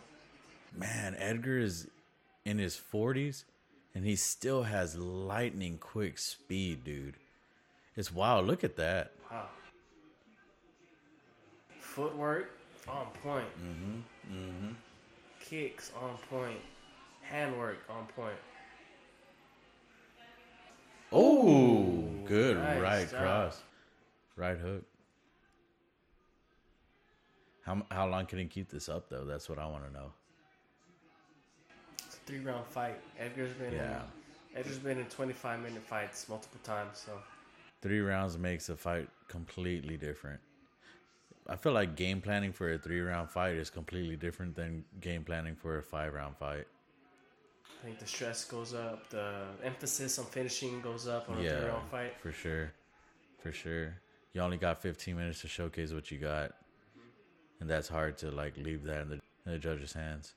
man, 0.77 1.17
Edgar 1.19 1.59
is 1.59 1.89
in 2.45 2.59
his 2.59 2.79
40s 2.93 3.45
and 3.95 4.05
he 4.05 4.15
still 4.15 4.65
has 4.65 4.95
lightning 4.97 5.79
quick 5.79 6.19
speed, 6.19 6.85
dude. 6.85 7.15
It's 7.97 8.13
wild. 8.13 8.47
Look 8.47 8.63
at 8.63 8.77
that. 8.77 9.13
Wow. 9.31 9.47
Footwork 11.97 12.51
on 12.87 13.07
point. 13.23 13.47
Mm-hmm. 13.59 14.37
Mm-hmm. 14.37 14.69
Kicks 15.41 15.93
on 15.99 16.19
point. 16.29 16.59
Handwork 17.23 17.79
on 17.89 18.05
point. 18.15 18.37
Oh, 21.11 22.05
good 22.27 22.59
nice 22.59 22.83
right 22.83 23.11
job. 23.11 23.21
cross, 23.23 23.63
right 24.37 24.59
hook. 24.59 24.83
How 27.63 27.81
how 27.91 28.07
long 28.07 28.27
can 28.27 28.41
he 28.41 28.45
keep 28.45 28.69
this 28.69 28.91
up 28.91 29.09
though? 29.09 29.25
That's 29.25 29.49
what 29.49 29.59
I 29.59 29.65
want 29.67 29.87
to 29.87 29.93
know. 29.95 30.13
It's 32.05 32.17
a 32.17 32.19
three 32.27 32.41
round 32.41 32.67
fight. 32.67 33.01
Edgar's 33.19 33.55
been 33.55 33.73
Yeah. 33.73 34.03
in 34.55 34.59
Edgar's 34.61 34.79
been 34.79 34.99
in 34.99 35.07
twenty 35.07 35.33
five 35.33 35.61
minute 35.63 35.83
fights 35.83 36.29
multiple 36.29 36.61
times, 36.63 36.99
so 37.07 37.13
Three 37.81 38.01
rounds 38.01 38.37
makes 38.37 38.69
a 38.69 38.77
fight 38.77 39.09
completely 39.29 39.97
different. 39.97 40.41
I 41.49 41.57
feel 41.57 41.73
like 41.73 41.95
game 41.97 42.21
planning 42.21 42.53
for 42.53 42.73
a 42.73 42.79
three 42.79 43.01
round 43.01 43.31
fight 43.31 43.55
is 43.55 43.71
completely 43.71 44.17
different 44.17 44.57
than 44.57 44.85
game 45.01 45.25
planning 45.25 45.55
for 45.55 45.79
a 45.79 45.83
five 45.83 46.13
round 46.13 46.37
fight. 46.37 46.67
I 47.65 47.85
think 47.85 47.99
the 47.99 48.07
stress 48.07 48.45
goes 48.45 48.75
up, 48.75 49.09
the 49.11 49.45
emphasis 49.63 50.19
on 50.19 50.25
finishing 50.25 50.81
goes 50.81 51.07
up 51.07 51.29
on 51.29 51.39
a 51.39 51.41
three 51.41 51.69
round 51.69 51.89
fight. 51.91 52.15
for 52.21 52.33
sure, 52.33 52.73
for 53.39 53.53
sure. 53.53 53.95
You 54.33 54.41
only 54.43 54.57
got 54.57 54.83
15 54.83 55.17
minutes 55.17 55.41
to 55.43 55.49
showcase 55.49 55.93
what 55.93 56.11
you 56.11 56.19
got, 56.19 56.53
and 57.61 57.71
that's 57.71 57.89
hard 57.89 58.19
to 58.19 58.31
like 58.31 58.57
leave 58.57 58.83
that 58.85 59.03
in 59.03 59.09
the, 59.09 59.21
in 59.47 59.53
the 59.53 59.59
judge's 59.59 59.93
hands. 59.93 60.35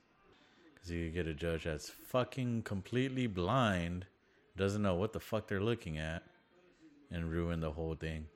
Because 0.73 0.91
you 0.91 1.09
get 1.09 1.27
a 1.27 1.33
judge 1.33 1.65
that's 1.65 1.89
fucking 1.89 2.61
completely 2.61 3.27
blind, 3.27 4.05
doesn't 4.55 4.81
know 4.81 4.95
what 4.95 5.11
the 5.11 5.19
fuck 5.19 5.47
they're 5.47 5.59
looking 5.59 5.97
at, 5.97 6.23
and 7.11 7.31
ruin 7.31 7.59
the 7.59 7.71
whole 7.71 7.95
thing. 7.95 8.27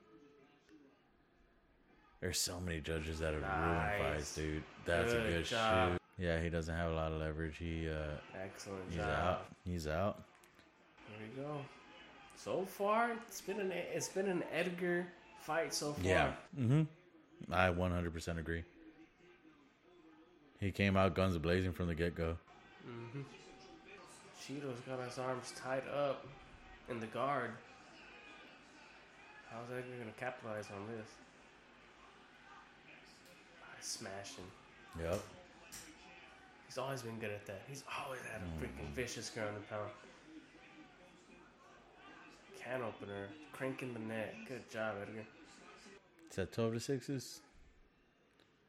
There's 2.24 2.40
so 2.40 2.58
many 2.58 2.80
judges 2.80 3.18
that 3.18 3.34
have 3.34 3.42
Nice. 3.42 4.00
ruined 4.00 4.14
fights, 4.16 4.34
dude. 4.34 4.62
That's 4.86 5.12
a 5.12 5.16
Good 5.16 5.28
good 5.34 5.44
job. 5.44 5.92
shoot. 5.92 6.00
Yeah, 6.24 6.40
he 6.40 6.48
doesn't 6.48 6.74
have 6.74 6.90
a 6.90 6.94
lot 6.94 7.12
of 7.12 7.18
leverage. 7.20 7.58
He 7.58 7.86
uh, 7.86 7.96
Excellent 8.42 8.80
he's 8.88 8.96
job. 8.96 9.08
out. 9.10 9.46
He's 9.66 9.86
out. 9.86 10.22
There 11.10 11.18
we 11.36 11.42
go. 11.42 11.58
So 12.34 12.64
far, 12.64 13.10
it's 13.28 13.42
been 13.42 13.60
an 13.60 13.70
it's 13.72 14.08
been 14.08 14.26
an 14.28 14.42
Edgar 14.54 15.06
fight 15.42 15.74
so 15.74 15.92
far. 15.92 16.02
Yeah. 16.02 16.32
Mm-hmm. 16.58 16.84
I 17.52 17.68
100% 17.68 18.38
agree. 18.38 18.64
He 20.60 20.70
came 20.70 20.96
out 20.96 21.14
guns 21.14 21.36
blazing 21.36 21.72
from 21.72 21.88
the 21.88 21.94
get 21.94 22.14
go. 22.14 22.38
Mm-hmm. 22.88 23.20
Chito's 24.42 24.80
got 24.88 24.98
his 25.06 25.18
arms 25.18 25.52
tied 25.54 25.82
up 25.94 26.26
in 26.88 27.00
the 27.00 27.06
guard. 27.06 27.50
How's 29.50 29.66
Edgar 29.70 29.98
gonna 29.98 30.10
capitalize 30.18 30.68
on 30.74 30.86
this? 30.96 31.06
Smashing. 33.84 34.44
Yep. 34.98 35.20
He's 36.66 36.78
always 36.78 37.02
been 37.02 37.18
good 37.18 37.30
at 37.30 37.44
that. 37.46 37.60
He's 37.68 37.84
always 38.02 38.20
had 38.32 38.40
a 38.40 38.64
freaking 38.64 38.88
vicious 38.94 39.28
ground 39.28 39.50
and 39.56 39.68
pound. 39.68 39.90
Can 42.58 42.80
opener, 42.80 43.28
cranking 43.52 43.92
the 43.92 44.00
net. 44.00 44.34
Good 44.48 44.68
job, 44.70 44.94
Edgar. 45.02 45.20
Is 46.30 46.36
that 46.36 46.52
12 46.52 46.72
to 46.72 46.78
6s? 46.78 47.38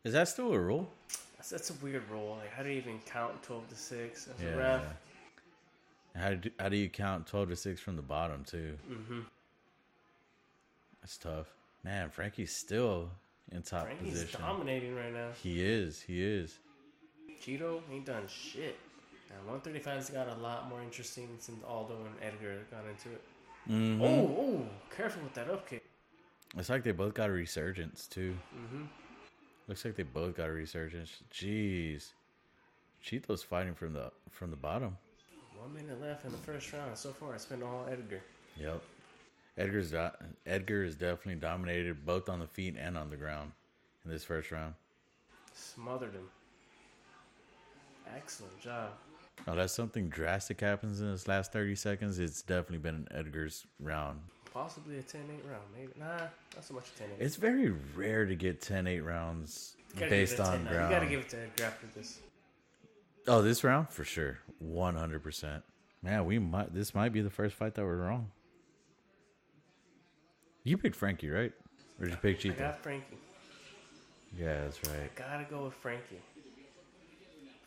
Is 0.03 0.13
that 0.13 0.27
still 0.27 0.51
a 0.53 0.59
rule? 0.59 0.91
That's, 1.37 1.49
that's 1.49 1.69
a 1.69 1.73
weird 1.75 2.03
rule. 2.11 2.37
Like, 2.41 2.51
how 2.51 2.63
do 2.63 2.69
you 2.69 2.75
even 2.77 2.99
count 3.05 3.41
12 3.41 3.69
to 3.69 3.75
6 3.75 4.27
as 4.35 4.43
Yeah. 4.43 4.49
a 4.49 4.57
ref? 4.57 4.83
How 6.15 6.33
do, 6.33 6.49
how 6.59 6.69
do 6.69 6.75
you 6.75 6.89
count 6.89 7.25
12 7.25 7.49
to 7.49 7.55
6 7.55 7.79
from 7.79 7.95
the 7.95 8.01
bottom, 8.01 8.43
too? 8.43 8.77
Mm-hmm. 8.91 9.21
That's 11.01 11.17
tough. 11.17 11.47
Man, 11.85 12.09
Frankie's 12.09 12.53
still 12.55 13.09
in 13.51 13.61
top 13.61 13.83
Frankie's 13.85 14.11
position. 14.11 14.41
dominating 14.41 14.95
right 14.95 15.13
now. 15.13 15.29
He 15.41 15.63
is. 15.63 16.01
He 16.01 16.23
is. 16.23 16.57
Chito 17.41 17.81
ain't 17.91 18.05
done 18.05 18.23
shit. 18.27 18.77
And 19.29 19.61
135's 19.61 20.09
got 20.09 20.27
a 20.29 20.35
lot 20.35 20.69
more 20.69 20.81
interesting 20.81 21.27
since 21.39 21.63
Aldo 21.67 21.95
and 21.95 22.15
Edgar 22.21 22.59
got 22.71 22.85
into 22.89 23.09
it. 23.09 23.21
Mhm. 23.69 24.01
Oh, 24.01 24.05
oh, 24.39 24.69
careful 24.95 25.23
with 25.23 25.33
that 25.33 25.49
up 25.49 25.67
kick. 25.67 25.83
It's 26.57 26.69
like 26.69 26.83
they 26.83 26.91
both 26.91 27.13
got 27.13 27.29
a 27.29 27.33
resurgence, 27.33 28.07
too. 28.07 28.37
Mm-hmm. 28.55 28.83
Looks 29.67 29.83
like 29.83 29.95
they 29.95 30.03
both 30.03 30.37
got 30.37 30.49
a 30.49 30.51
resurgence. 30.53 31.23
Jeez. 31.33 32.09
Chito's 33.03 33.43
fighting 33.43 33.73
from 33.73 33.93
the 33.93 34.11
from 34.29 34.51
the 34.51 34.55
bottom. 34.57 34.97
One 35.59 35.73
minute 35.73 35.99
left 36.01 36.25
in 36.25 36.31
the 36.31 36.37
first 36.37 36.71
round. 36.73 36.97
So 36.97 37.11
far, 37.11 37.33
it's 37.35 37.45
been 37.45 37.63
all 37.63 37.85
Edgar. 37.89 38.21
Yep. 38.57 38.81
Edgar's 39.57 39.91
do- 39.91 39.97
uh, 39.97 40.11
Edgar 40.45 40.83
is 40.83 40.95
definitely 40.95 41.35
dominated 41.35 42.05
both 42.05 42.29
on 42.29 42.39
the 42.39 42.47
feet 42.47 42.75
and 42.77 42.97
on 42.97 43.09
the 43.09 43.15
ground 43.15 43.51
in 44.03 44.11
this 44.11 44.23
first 44.23 44.51
round. 44.51 44.73
Smothered 45.53 46.13
him. 46.13 46.27
Excellent 48.15 48.59
job. 48.59 48.89
Unless 49.47 49.73
something 49.73 50.09
drastic 50.09 50.61
happens 50.61 51.01
in 51.01 51.11
this 51.11 51.27
last 51.27 51.51
30 51.51 51.75
seconds, 51.75 52.19
it's 52.19 52.41
definitely 52.41 52.77
been 52.79 52.95
an 52.95 53.07
Edgar's 53.11 53.65
round. 53.79 54.19
Possibly 54.53 54.99
a 54.99 55.01
10 55.01 55.21
8 55.21 55.49
round. 55.49 55.63
Maybe. 55.77 55.91
Nah, 55.99 56.05
not 56.17 56.63
so 56.63 56.73
much 56.73 56.85
a 56.95 56.99
10 56.99 57.07
8. 57.19 57.23
It's 57.23 57.35
very 57.35 57.71
rare 57.95 58.25
to 58.25 58.35
get 58.35 58.61
10 58.61 58.87
8 58.87 59.01
rounds 59.01 59.75
based 59.97 60.37
give 60.37 60.39
it 60.39 60.43
a 60.49 60.51
on 60.51 60.57
10 60.59 60.67
ground. 60.67 60.89
You 60.91 60.95
gotta 60.99 61.09
give 61.09 61.19
it 61.21 61.29
to 61.29 61.37
Edgar 61.39 61.63
after 61.65 61.87
this. 61.95 62.19
Oh, 63.27 63.41
this 63.41 63.63
round 63.63 63.89
for 63.89 64.03
sure, 64.03 64.37
one 64.59 64.95
hundred 64.95 65.23
percent. 65.23 65.63
Man, 66.03 66.25
we 66.25 66.37
might. 66.37 66.73
This 66.73 66.93
might 66.93 67.11
be 67.11 67.21
the 67.21 67.29
first 67.31 67.55
fight 67.55 67.73
that 67.73 67.83
we're 67.83 67.97
wrong. 67.97 68.29
You 70.65 70.77
picked 70.77 70.95
Frankie, 70.95 71.29
right? 71.29 71.53
Or 71.99 72.05
did 72.07 72.11
you 72.11 72.17
pick 72.17 72.43
I 72.45 72.49
got 72.49 72.79
Frankie. 72.81 73.17
Yeah, 74.37 74.61
that's 74.63 74.79
right. 74.89 75.15
Gotta 75.15 75.45
go 75.49 75.63
with 75.65 75.75
Frankie. 75.75 76.19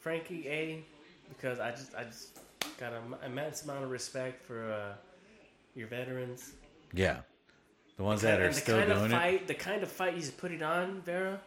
Frankie 0.01 0.47
A, 0.49 0.85
because 1.29 1.61
I 1.61 1.71
just 1.71 1.95
I 1.95 2.05
just 2.05 2.41
got 2.79 2.93
an 2.93 3.15
immense 3.25 3.63
amount 3.63 3.85
of 3.85 3.91
respect 3.91 4.45
for 4.45 4.71
uh, 4.73 4.95
your 5.77 5.87
veterans. 5.87 6.53
Yeah, 6.93 7.19
the 7.97 8.03
ones 8.03 8.21
that 8.23 8.41
are 8.41 8.49
the 8.49 8.55
still 8.55 8.79
kind 8.81 8.91
of 8.91 8.99
doing 8.99 9.13
it. 9.13 9.15
fight, 9.15 9.47
the 9.47 9.55
kind 9.55 9.83
of 9.83 9.91
fight 9.91 10.15
he's 10.15 10.31
putting 10.33 10.63
on, 10.63 11.01
Vera, 11.03 11.41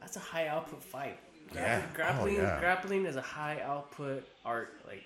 that's 0.00 0.16
a 0.16 0.20
high 0.20 0.46
output 0.46 0.82
fight. 0.82 1.18
Yeah. 1.52 1.82
grappling, 1.92 2.38
Oh, 2.38 2.42
yeah. 2.42 2.60
grappling 2.60 3.04
is 3.06 3.16
a 3.16 3.20
high 3.20 3.60
output 3.62 4.26
art. 4.44 4.80
Like, 4.86 5.04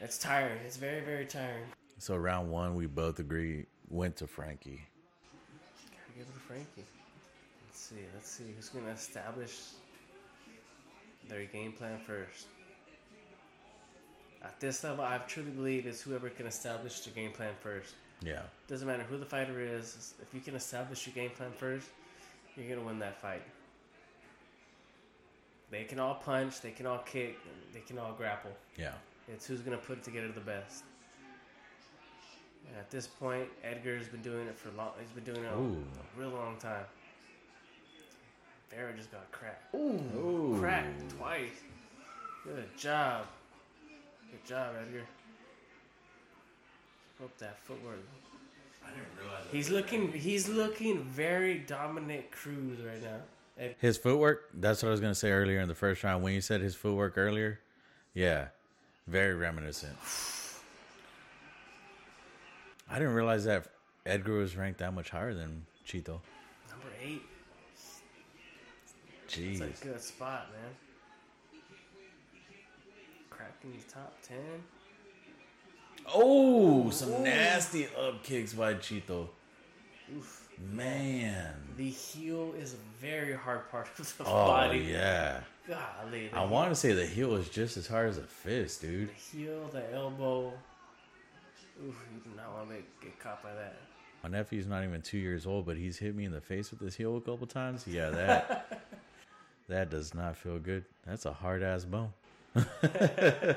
it's 0.00 0.18
tiring. 0.18 0.58
It's 0.66 0.76
very, 0.76 1.00
very 1.00 1.26
tiring. 1.26 1.64
So 1.98 2.16
round 2.16 2.50
one, 2.50 2.74
we 2.74 2.86
both 2.86 3.18
agree 3.18 3.66
went 3.90 4.16
to 4.16 4.26
Frankie. 4.26 4.82
Gotta 5.90 6.18
give 6.18 6.26
it 6.28 6.32
to 6.34 6.40
Frankie. 6.40 6.84
Let's 7.66 7.80
see. 7.80 7.96
Let's 8.14 8.30
see 8.30 8.44
who's 8.56 8.68
gonna 8.68 8.90
establish 8.92 9.58
their 11.28 11.44
game 11.44 11.72
plan 11.72 11.98
first. 11.98 12.46
At 14.42 14.58
this 14.58 14.82
level, 14.84 15.04
I 15.04 15.18
truly 15.18 15.50
believe 15.50 15.86
it's 15.86 16.00
whoever 16.00 16.30
can 16.30 16.46
establish 16.46 17.00
the 17.00 17.10
game 17.10 17.32
plan 17.32 17.52
first. 17.60 17.94
Yeah, 18.22 18.42
Doesn't 18.68 18.86
matter 18.86 19.02
who 19.02 19.16
the 19.18 19.24
fighter 19.24 19.60
is. 19.60 20.14
If 20.20 20.34
you 20.34 20.40
can 20.40 20.54
establish 20.54 21.06
your 21.06 21.14
game 21.14 21.30
plan 21.30 21.52
first, 21.52 21.88
you're 22.56 22.68
gonna 22.74 22.86
win 22.86 22.98
that 22.98 23.20
fight. 23.20 23.42
They 25.70 25.84
can 25.84 25.98
all 26.00 26.16
punch. 26.16 26.60
They 26.60 26.70
can 26.72 26.86
all 26.86 26.98
kick. 26.98 27.38
They 27.72 27.80
can 27.80 27.98
all 27.98 28.12
grapple. 28.12 28.50
yeah. 28.76 28.92
It's 29.28 29.46
who's 29.46 29.60
gonna 29.60 29.76
put 29.78 29.98
it 29.98 30.04
together 30.04 30.28
the 30.32 30.40
best. 30.40 30.84
And 32.68 32.76
at 32.78 32.90
this 32.90 33.06
point, 33.06 33.48
Edgar's 33.64 34.08
been 34.08 34.22
doing 34.22 34.46
it 34.46 34.56
for 34.58 34.70
long. 34.76 34.90
He's 35.00 35.10
been 35.10 35.24
doing 35.34 35.44
it 35.44 35.52
Ooh. 35.56 35.82
a 36.16 36.20
real 36.20 36.30
long 36.30 36.56
time. 36.58 36.84
Vera 38.70 38.92
just 38.96 39.10
got 39.10 39.30
cracked. 39.32 39.74
Ooh. 39.74 40.56
Cracked 40.60 41.10
twice. 41.18 41.50
Good 42.44 42.76
job. 42.78 43.26
Good 44.30 44.44
job, 44.46 44.74
Edgar. 44.80 45.02
Hope 47.20 47.36
that 47.38 47.58
footwork. 47.58 47.98
I 48.84 48.90
didn't 48.90 49.04
realize. 49.20 49.44
He's 49.50 49.68
looking. 49.70 50.12
He's 50.12 50.48
looking 50.48 51.02
very 51.04 51.58
dominant 51.58 52.30
Cruz 52.30 52.78
right 52.80 53.02
now. 53.02 53.18
Ed- 53.58 53.74
His 53.78 53.98
footwork, 53.98 54.48
that's 54.54 54.82
what 54.82 54.88
I 54.88 54.92
was 54.92 55.00
going 55.00 55.12
to 55.12 55.18
say 55.18 55.30
earlier 55.32 55.60
in 55.60 55.68
the 55.68 55.74
first 55.74 56.02
round. 56.02 56.22
When 56.22 56.32
you 56.32 56.40
said 56.40 56.60
his 56.62 56.74
footwork 56.74 57.18
earlier, 57.18 57.60
yeah, 58.14 58.48
very 59.06 59.34
reminiscent. 59.34 59.96
I 62.90 62.98
didn't 62.98 63.14
realize 63.14 63.44
that 63.44 63.66
Edgar 64.04 64.34
was 64.38 64.56
ranked 64.56 64.80
that 64.80 64.92
much 64.92 65.10
higher 65.10 65.32
than 65.34 65.64
Chito. 65.86 66.18
Number 66.68 66.88
eight. 67.02 67.22
Jeez. 69.28 69.58
That's 69.60 69.80
a 69.82 69.84
good 69.84 70.00
spot, 70.02 70.48
man. 70.52 70.72
Cracking 73.30 73.72
the 73.72 73.92
top 73.92 74.16
ten. 74.22 74.36
Oh, 76.12 76.90
some 76.90 77.22
nasty 77.22 77.86
up 77.96 78.24
kicks 78.24 78.52
by 78.54 78.74
Chito. 78.74 79.28
Oof. 80.16 80.48
Man. 80.74 81.54
The 81.76 81.88
heel 81.88 82.52
is 82.58 82.74
a 82.74 82.76
very 83.06 83.32
hard 83.34 83.70
part 83.70 83.88
of 83.98 84.16
the 84.18 84.24
Oh, 84.24 84.26
body. 84.46 84.80
yeah. 84.90 85.40
Golly. 85.68 86.30
I 86.32 86.44
want 86.44 86.70
to 86.70 86.74
say 86.74 86.92
the 86.92 87.06
heel 87.06 87.36
is 87.36 87.48
just 87.48 87.76
as 87.76 87.86
hard 87.86 88.08
as 88.08 88.18
a 88.18 88.22
fist, 88.22 88.82
dude. 88.82 89.08
The 89.10 89.38
heel, 89.38 89.68
the 89.72 89.90
elbow. 89.94 90.52
Oof, 91.86 91.96
you 92.14 92.20
do 92.30 92.36
not 92.36 92.52
want 92.54 92.68
to 92.70 92.76
get, 93.00 93.18
caught 93.18 93.42
by 93.42 93.52
that. 93.54 93.76
My 94.22 94.28
nephew's 94.28 94.66
not 94.66 94.84
even 94.84 95.00
two 95.00 95.18
years 95.18 95.46
old, 95.46 95.64
but 95.64 95.76
he's 95.76 95.96
hit 95.98 96.14
me 96.14 96.24
in 96.24 96.32
the 96.32 96.40
face 96.40 96.70
with 96.70 96.80
his 96.80 96.94
heel 96.94 97.16
a 97.16 97.20
couple 97.20 97.46
times. 97.46 97.86
Yeah, 97.86 98.10
that 98.10 98.82
that 99.68 99.90
does 99.90 100.12
not 100.14 100.36
feel 100.36 100.58
good. 100.58 100.84
That's 101.06 101.24
a 101.24 101.32
hard 101.32 101.62
ass 101.62 101.84
bone. 101.84 102.12
the 102.54 103.56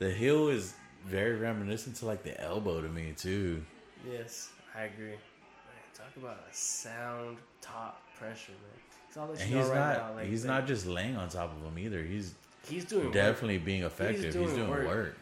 heel 0.00 0.48
is 0.48 0.74
very 1.06 1.36
reminiscent 1.36 1.96
to 1.96 2.06
like 2.06 2.24
the 2.24 2.40
elbow 2.40 2.80
to 2.80 2.88
me 2.88 3.14
too. 3.16 3.62
Yes, 4.10 4.50
I 4.74 4.82
agree. 4.84 5.06
Man, 5.10 5.18
talk 5.94 6.16
about 6.16 6.38
a 6.50 6.54
sound 6.54 7.36
top 7.60 8.02
pressure, 8.18 8.52
man. 8.52 8.80
It's 9.08 9.16
all 9.16 9.28
that 9.28 9.40
And 9.40 9.48
he's 9.54 9.66
right 9.68 9.74
not 9.74 9.98
now. 9.98 10.14
Like, 10.16 10.26
he's 10.26 10.44
like, 10.44 10.60
not 10.60 10.66
just 10.66 10.86
laying 10.86 11.16
on 11.16 11.28
top 11.28 11.56
of 11.56 11.62
him 11.62 11.78
either. 11.78 12.02
He's 12.02 12.34
He's 12.68 12.84
doing 12.84 13.04
work. 13.06 13.14
definitely 13.14 13.58
being 13.58 13.84
effective. 13.84 14.24
He's 14.24 14.34
doing, 14.34 14.54
doing 14.54 14.68
work. 14.68 14.86
work. 14.86 15.16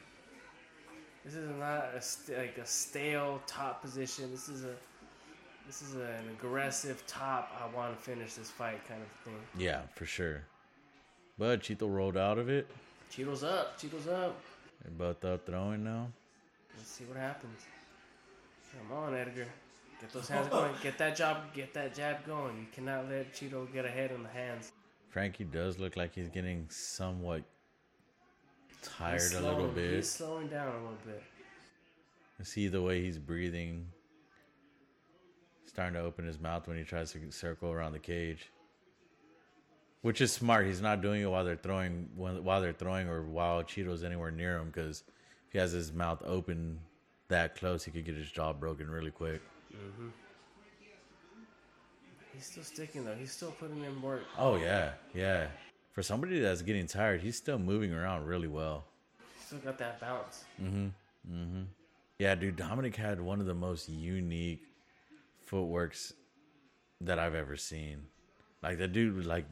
This 1.27 1.35
is 1.35 1.51
not 1.59 1.89
a 1.93 2.01
st- 2.01 2.39
like 2.39 2.57
a 2.59 2.65
stale 2.65 3.43
top 3.49 3.83
position. 3.83 4.31
This 4.31 4.49
is 4.49 4.65
a 4.65 4.75
this 5.67 5.83
is 5.83 5.97
an 5.97 6.29
aggressive 6.39 7.05
top. 7.09 7.51
I 7.61 7.77
want 7.77 7.97
to 7.97 8.01
finish 8.01 8.35
this 8.35 8.49
fight 8.49 8.87
kind 8.87 9.03
of 9.03 9.09
thing. 9.25 9.35
Yeah, 9.59 9.81
for 9.97 10.07
sure. 10.07 10.45
But 11.37 11.63
Chito 11.63 11.93
rolled 11.93 12.17
out 12.17 12.39
of 12.39 12.49
it. 12.49 12.69
Chito's 13.13 13.43
up. 13.43 13.77
Chito's 13.77 14.07
up. 14.07 14.39
They're 14.83 14.93
both 14.93 15.25
up 15.25 15.45
throwing 15.45 15.83
now. 15.83 16.07
Let's 16.77 16.91
see 16.91 17.05
what 17.05 17.17
happens. 17.17 17.61
Come 18.71 18.97
on, 18.97 19.17
Edgar. 19.17 19.49
Get 20.01 20.13
those 20.13 20.29
hands 20.29 20.47
going. 20.49 20.71
Get 20.83 20.97
that 20.99 21.17
job. 21.17 21.39
Get 21.53 21.75
that 21.75 21.93
jab 21.93 22.25
going. 22.25 22.57
You 22.57 22.67
cannot 22.73 23.11
let 23.11 23.35
Chito 23.35 23.71
get 23.73 23.85
ahead 23.85 24.13
on 24.13 24.23
the 24.23 24.29
hands. 24.29 24.71
Frankie 25.11 25.43
does 25.45 25.81
look 25.81 25.97
like 25.97 26.15
he's 26.15 26.29
getting 26.29 26.69
somewhat 26.71 27.43
tired 28.87 29.21
He's 29.21 29.35
a 29.35 29.41
little 29.41 29.69
bit. 29.69 29.95
He's 29.95 30.11
slowing 30.11 30.49
down 30.49 30.69
a 30.69 30.77
little 30.77 30.99
bit. 31.05 31.23
See 32.43 32.69
the 32.69 32.83
way 32.83 33.03
he's 33.03 33.19
breathing. 33.19 33.87
Starting 35.67 35.95
to 35.95 36.01
open 36.01 36.27
his 36.27 36.39
mouth 36.39 36.69
when 36.69 36.77
he 36.77 36.85
tries 36.85 37.13
to 37.13 37.19
circle 37.31 37.71
around 37.71 37.93
the 37.93 37.99
cage. 37.99 38.51
Which 40.03 40.21
is 40.21 40.33
smart. 40.33 40.67
He's 40.67 40.81
not 40.81 41.01
doing 41.01 41.23
it 41.23 41.31
while 41.31 41.45
they're 41.45 41.57
throwing 41.57 42.09
while 42.15 42.61
they're 42.61 42.73
throwing 42.73 43.09
or 43.09 43.23
while 43.23 43.63
Chito's 43.63 44.05
anywhere 44.05 44.31
near 44.31 44.59
him 44.59 44.67
because 44.67 45.03
if 45.47 45.53
he 45.53 45.59
has 45.59 45.73
his 45.73 45.93
mouth 45.93 46.23
open 46.25 46.79
that 47.29 47.57
close, 47.57 47.85
he 47.85 47.91
could 47.91 48.05
get 48.05 48.15
his 48.15 48.31
jaw 48.31 48.53
broken 48.53 48.89
really 48.89 49.11
quick. 49.11 49.43
Mm-hmm. 49.75 50.09
He's 52.35 52.47
still 52.47 52.63
sticking 52.63 53.05
though. 53.05 53.15
He's 53.15 53.33
still 53.33 53.51
putting 53.53 53.83
in 53.83 54.01
work. 54.03 54.23
Oh 54.39 54.57
yeah, 54.57 54.93
yeah. 55.15 55.47
For 55.97 56.03
somebody 56.03 56.41
that's 56.41 56.61
getting 56.61 56.87
tired, 56.87 57.23
he's 57.23 57.37
still 57.39 57.59
moving 57.59 57.91
around 57.95 58.27
really 58.27 58.49
well. 58.49 58.85
Still 59.47 59.61
got 59.61 59.79
that 59.79 59.99
bounce. 59.99 60.45
Mhm. 60.61 60.93
Mhm. 61.27 61.69
Yeah, 62.19 62.35
dude, 62.35 62.57
Dominic 62.57 62.95
had 62.97 63.19
one 63.19 63.41
of 63.41 63.47
the 63.47 63.55
most 63.55 63.89
unique 63.89 64.63
footworks 65.47 66.13
that 67.01 67.19
I've 67.19 67.35
ever 67.35 67.57
seen. 67.57 68.07
Like 68.63 68.77
that 68.77 68.89
dude 68.93 69.17
would 69.17 69.25
like 69.25 69.47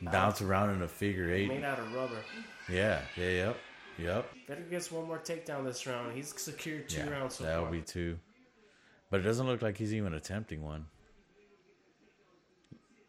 bounce 0.00 0.40
around 0.40 0.70
in 0.70 0.80
a 0.80 0.88
figure 0.88 1.30
eight. 1.30 1.48
Made 1.48 1.62
out 1.62 1.78
of 1.78 1.92
rubber. 1.92 2.24
Yeah, 2.66 3.02
yeah, 3.18 3.28
yep, 3.28 3.56
yep. 3.98 4.32
Better 4.48 4.62
gets 4.62 4.90
one 4.90 5.06
more 5.06 5.18
takedown 5.18 5.64
this 5.66 5.86
round. 5.86 6.16
He's 6.16 6.34
secured 6.40 6.88
two 6.88 7.00
Yeah, 7.00 7.10
rounds 7.10 7.34
so 7.34 7.44
that'll 7.44 7.64
far. 7.64 7.72
be 7.72 7.82
two. 7.82 8.18
But 9.10 9.20
it 9.20 9.24
doesn't 9.24 9.46
look 9.46 9.60
like 9.60 9.76
he's 9.76 9.92
even 9.92 10.14
attempting 10.14 10.62
one. 10.62 10.86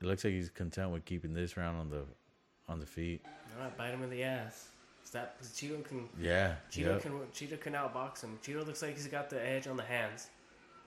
It 0.01 0.05
looks 0.05 0.25
like 0.25 0.33
he's 0.33 0.49
content 0.49 0.91
with 0.91 1.05
keeping 1.05 1.33
this 1.33 1.55
round 1.55 1.77
on 1.77 1.89
the 1.89 2.05
on 2.71 2.79
the 2.79 2.85
feet. 2.85 3.21
All 3.57 3.63
right, 3.65 3.77
bite 3.77 3.91
him 3.91 4.03
in 4.03 4.09
the 4.09 4.23
ass. 4.23 4.69
Is 5.03 5.11
that 5.11 5.41
Chito 5.41 5.83
can 5.83 6.07
Yeah, 6.19 6.55
Chito 6.71 6.85
yep. 6.85 7.01
can 7.01 7.11
Chito 7.33 7.59
can 7.59 7.73
outbox 7.73 8.21
him. 8.23 8.39
Chito 8.43 8.65
looks 8.65 8.81
like 8.81 8.95
he's 8.95 9.07
got 9.07 9.29
the 9.29 9.45
edge 9.45 9.67
on 9.67 9.75
the 9.77 9.83
hands. 9.83 10.27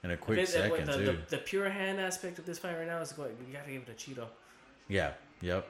in 0.03 0.11
a 0.11 0.17
quick 0.17 0.39
It- 0.39 0.49
second 0.49 0.85
the, 0.85 0.93
too. 0.97 1.05
The, 1.05 1.17
the 1.29 1.37
pure 1.39 1.69
hand 1.69 1.99
aspect 1.99 2.37
of 2.39 2.45
this 2.45 2.59
fight 2.59 2.77
right 2.77 2.87
now 2.87 3.01
is 3.01 3.11
going. 3.11 3.35
You 3.47 3.53
gotta 3.53 3.71
give 3.71 3.83
it 3.87 3.97
to 3.97 4.11
Chito. 4.11 4.27
Yeah, 4.87 5.11
yep. 5.41 5.67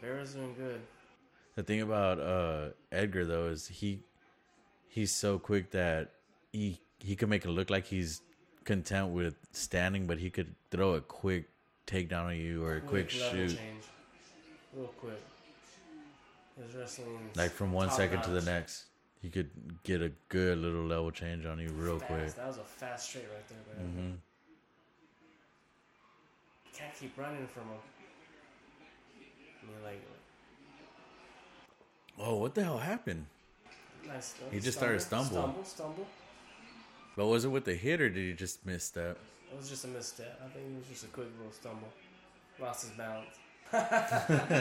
Vera's 0.00 0.34
doing 0.34 0.54
good. 0.54 0.80
The 1.56 1.62
thing 1.62 1.82
about 1.82 2.18
uh, 2.18 2.68
Edgar 2.90 3.24
though 3.26 3.48
is 3.48 3.68
he 3.68 4.00
he's 4.88 5.12
so 5.12 5.38
quick 5.38 5.70
that 5.72 6.10
he 6.52 6.78
he 6.98 7.16
can 7.16 7.28
make 7.28 7.44
it 7.44 7.50
look 7.50 7.68
like 7.70 7.86
he's 7.86 8.22
content 8.64 9.08
with 9.08 9.34
standing, 9.52 10.06
but 10.06 10.18
he 10.18 10.30
could 10.30 10.54
throw 10.70 10.94
a 10.94 11.00
quick 11.00 11.48
takedown 11.86 12.24
on 12.24 12.36
you 12.36 12.64
or 12.64 12.76
a 12.76 12.80
quick, 12.80 13.10
shoot, 13.10 13.30
change, 13.32 13.58
real 14.74 14.86
quick. 14.98 15.20
His 16.60 16.74
wrestling 16.74 17.30
like 17.34 17.50
from 17.52 17.72
one 17.72 17.90
second 17.90 18.20
second 18.22 18.34
to 18.34 18.40
the 18.40 18.50
next. 18.50 18.84
He 19.22 19.28
could 19.28 19.50
get 19.84 20.02
a 20.02 20.10
good 20.28 20.58
little 20.58 20.82
level 20.84 21.10
change 21.10 21.46
on 21.46 21.58
you 21.60 21.68
real 21.70 21.98
Fast. 21.98 22.10
quick. 22.12 22.34
That 22.34 22.48
was 22.48 22.58
a 22.58 22.64
fast 22.64 23.08
straight 23.08 23.26
right 23.32 23.48
there, 23.48 23.84
man. 23.84 23.92
Mm-hmm. 23.92 24.12
Can't 26.76 26.94
keep 26.98 27.16
running 27.16 27.46
from 27.46 27.62
him. 27.62 27.78
I 29.62 29.66
mean, 29.66 29.76
like, 29.84 30.02
Oh, 32.18 32.36
what 32.36 32.54
the 32.54 32.64
hell 32.64 32.78
happened? 32.78 33.26
nice. 34.06 34.34
He 34.50 34.60
just 34.60 34.76
started 34.78 35.00
stumbling. 35.00 35.42
Stumble, 35.42 35.64
stumble. 35.64 36.06
But 37.16 37.26
was 37.26 37.44
it 37.44 37.48
with 37.48 37.64
the 37.64 37.74
hit 37.74 38.00
or 38.00 38.08
did 38.08 38.24
he 38.24 38.32
just 38.32 38.64
miss 38.66 38.90
that? 38.90 39.16
It 39.52 39.56
was 39.58 39.68
just 39.68 39.84
a 39.84 39.88
misstep. 39.88 40.40
I 40.44 40.48
think 40.48 40.66
it 40.66 40.78
was 40.78 40.88
just 40.88 41.04
a 41.04 41.08
quick 41.08 41.28
little 41.38 41.52
stumble. 41.52 41.88
Lost 42.60 42.86
his 42.86 42.90
balance. 42.96 43.36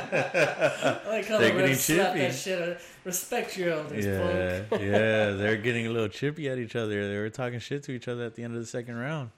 Like 1.11 1.25
how 1.27 1.37
They're 1.39 1.51
getting 1.51 1.75
chippy. 1.77 2.19
that 2.19 2.33
shit. 2.33 2.79
Respect 3.03 3.57
your 3.57 3.71
elders, 3.71 4.05
Yeah, 4.05 4.63
yeah, 4.77 5.31
they're 5.39 5.57
getting 5.57 5.87
a 5.87 5.89
little 5.89 6.07
chippy 6.07 6.49
at 6.49 6.57
each 6.57 6.75
other. 6.75 7.09
They 7.09 7.17
were 7.17 7.29
talking 7.29 7.59
shit 7.59 7.83
to 7.83 7.91
each 7.91 8.07
other 8.07 8.23
at 8.23 8.35
the 8.35 8.43
end 8.43 8.55
of 8.55 8.61
the 8.61 8.67
second 8.67 8.95
round. 8.95 9.31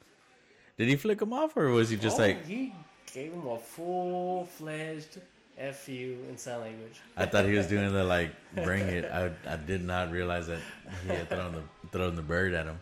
Did 0.77 0.89
he 0.89 0.95
flick 0.95 1.21
him 1.21 1.33
off, 1.33 1.55
or 1.57 1.69
was 1.69 1.89
he 1.89 1.97
just 1.97 2.19
Oh, 2.19 2.23
like? 2.23 2.45
he 2.45 2.73
gave 3.13 3.31
him 3.33 3.47
a 3.47 3.57
full 3.57 4.45
fledged 4.45 5.19
fu 5.73 5.91
in 6.29 6.37
sign 6.37 6.61
language. 6.61 6.99
I 7.15 7.25
thought 7.25 7.45
he 7.45 7.53
was 7.53 7.67
doing 7.67 7.91
the 7.93 8.03
like, 8.03 8.31
bring 8.63 8.81
it. 8.87 9.05
I 9.05 9.31
I 9.47 9.55
did 9.55 9.83
not 9.83 10.11
realize 10.11 10.47
that 10.47 10.59
he 11.03 11.09
had 11.13 11.29
thrown 11.29 11.51
the 11.53 11.63
thrown 11.89 12.15
the 12.15 12.21
bird 12.23 12.53
at 12.53 12.65
him. 12.65 12.79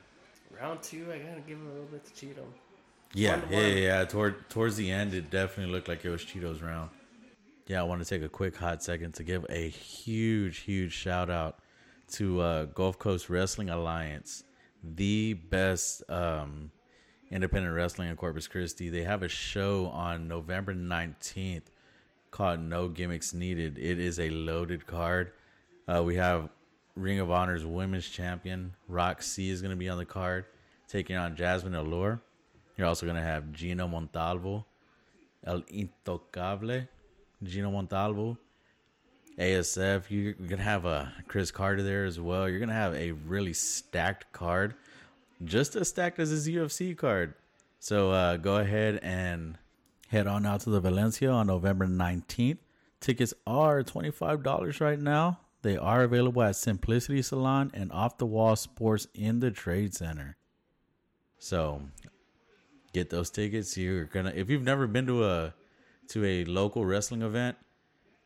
Round 0.59 0.81
two, 0.81 1.05
I 1.11 1.17
gotta 1.19 1.41
give 1.41 1.57
him 1.57 1.67
a 1.67 1.71
little 1.71 1.87
bit 1.87 2.05
to 2.05 2.13
cheat 2.13 2.35
him. 2.35 2.45
Yeah, 3.13 3.39
One 3.39 3.51
yeah, 3.51 3.57
one. 3.67 3.77
yeah. 3.77 4.05
Toward 4.05 4.49
towards 4.49 4.75
the 4.77 4.89
end, 4.89 5.13
it 5.13 5.29
definitely 5.29 5.71
looked 5.73 5.87
like 5.87 6.05
it 6.05 6.09
was 6.09 6.23
Chito's 6.23 6.61
round. 6.61 6.89
Yeah, 7.67 7.81
I 7.81 7.83
want 7.83 8.01
to 8.03 8.07
take 8.07 8.23
a 8.23 8.29
quick 8.29 8.55
hot 8.55 8.83
second 8.83 9.13
to 9.15 9.23
give 9.23 9.45
a 9.49 9.69
huge, 9.69 10.59
huge 10.59 10.91
shout 10.93 11.29
out 11.29 11.59
to 12.13 12.41
uh, 12.41 12.65
Gulf 12.65 12.99
Coast 12.99 13.29
Wrestling 13.29 13.69
Alliance, 13.69 14.43
the 14.83 15.33
best 15.33 16.03
um, 16.09 16.71
independent 17.31 17.73
wrestling 17.75 18.09
in 18.09 18.15
Corpus 18.17 18.47
Christi. 18.47 18.89
They 18.89 19.03
have 19.03 19.23
a 19.23 19.29
show 19.29 19.87
on 19.87 20.27
November 20.27 20.73
nineteenth 20.73 21.69
called 22.31 22.61
No 22.61 22.87
Gimmicks 22.87 23.33
Needed. 23.33 23.77
It 23.77 23.99
is 23.99 24.19
a 24.19 24.29
loaded 24.29 24.87
card. 24.87 25.33
Uh, 25.87 26.01
we 26.03 26.15
have 26.15 26.49
Ring 26.95 27.19
of 27.19 27.29
Honor's 27.31 27.65
women's 27.65 28.07
champion 28.07 28.73
Rok-C 28.87 29.49
is 29.49 29.61
going 29.61 29.71
to 29.71 29.77
be 29.77 29.89
on 29.89 29.97
the 29.97 30.05
card, 30.05 30.45
taking 30.87 31.15
on 31.17 31.35
Jazmin 31.35 31.77
Allure. 31.77 32.21
You're 32.81 32.87
also 32.87 33.05
going 33.05 33.15
to 33.15 33.21
have 33.21 33.51
Gino 33.51 33.87
Montalvo, 33.87 34.65
El 35.45 35.61
Intocable, 35.61 36.87
Gino 37.43 37.69
Montalvo, 37.69 38.39
ASF. 39.37 40.05
You're 40.09 40.33
going 40.33 40.57
to 40.57 40.63
have 40.63 40.85
a 40.85 41.13
Chris 41.27 41.51
Carter 41.51 41.83
there 41.83 42.05
as 42.05 42.19
well. 42.19 42.49
You're 42.49 42.57
going 42.57 42.69
to 42.69 42.73
have 42.73 42.95
a 42.95 43.11
really 43.11 43.53
stacked 43.53 44.33
card, 44.33 44.73
just 45.45 45.75
as 45.75 45.89
stacked 45.89 46.17
as 46.17 46.31
his 46.31 46.49
UFC 46.49 46.97
card. 46.97 47.35
So 47.77 48.09
uh, 48.09 48.37
go 48.37 48.57
ahead 48.57 48.99
and 49.03 49.59
head 50.07 50.25
on 50.25 50.47
out 50.47 50.61
to 50.61 50.71
the 50.71 50.81
Valencia 50.81 51.29
on 51.29 51.45
November 51.45 51.85
19th. 51.85 52.57
Tickets 52.99 53.35
are 53.45 53.83
$25 53.83 54.81
right 54.81 54.99
now. 54.99 55.37
They 55.61 55.77
are 55.77 56.01
available 56.01 56.41
at 56.41 56.55
Simplicity 56.55 57.21
Salon 57.21 57.69
and 57.75 57.91
Off 57.91 58.17
the 58.17 58.25
Wall 58.25 58.55
Sports 58.55 59.05
in 59.13 59.39
the 59.39 59.51
Trade 59.51 59.93
Center. 59.93 60.35
So 61.37 61.83
get 62.93 63.09
those 63.09 63.29
tickets. 63.29 63.77
You're 63.77 64.05
gonna 64.05 64.33
if 64.35 64.49
you've 64.49 64.63
never 64.63 64.87
been 64.87 65.07
to 65.07 65.25
a 65.25 65.53
to 66.09 66.25
a 66.25 66.45
local 66.45 66.85
wrestling 66.85 67.21
event, 67.21 67.57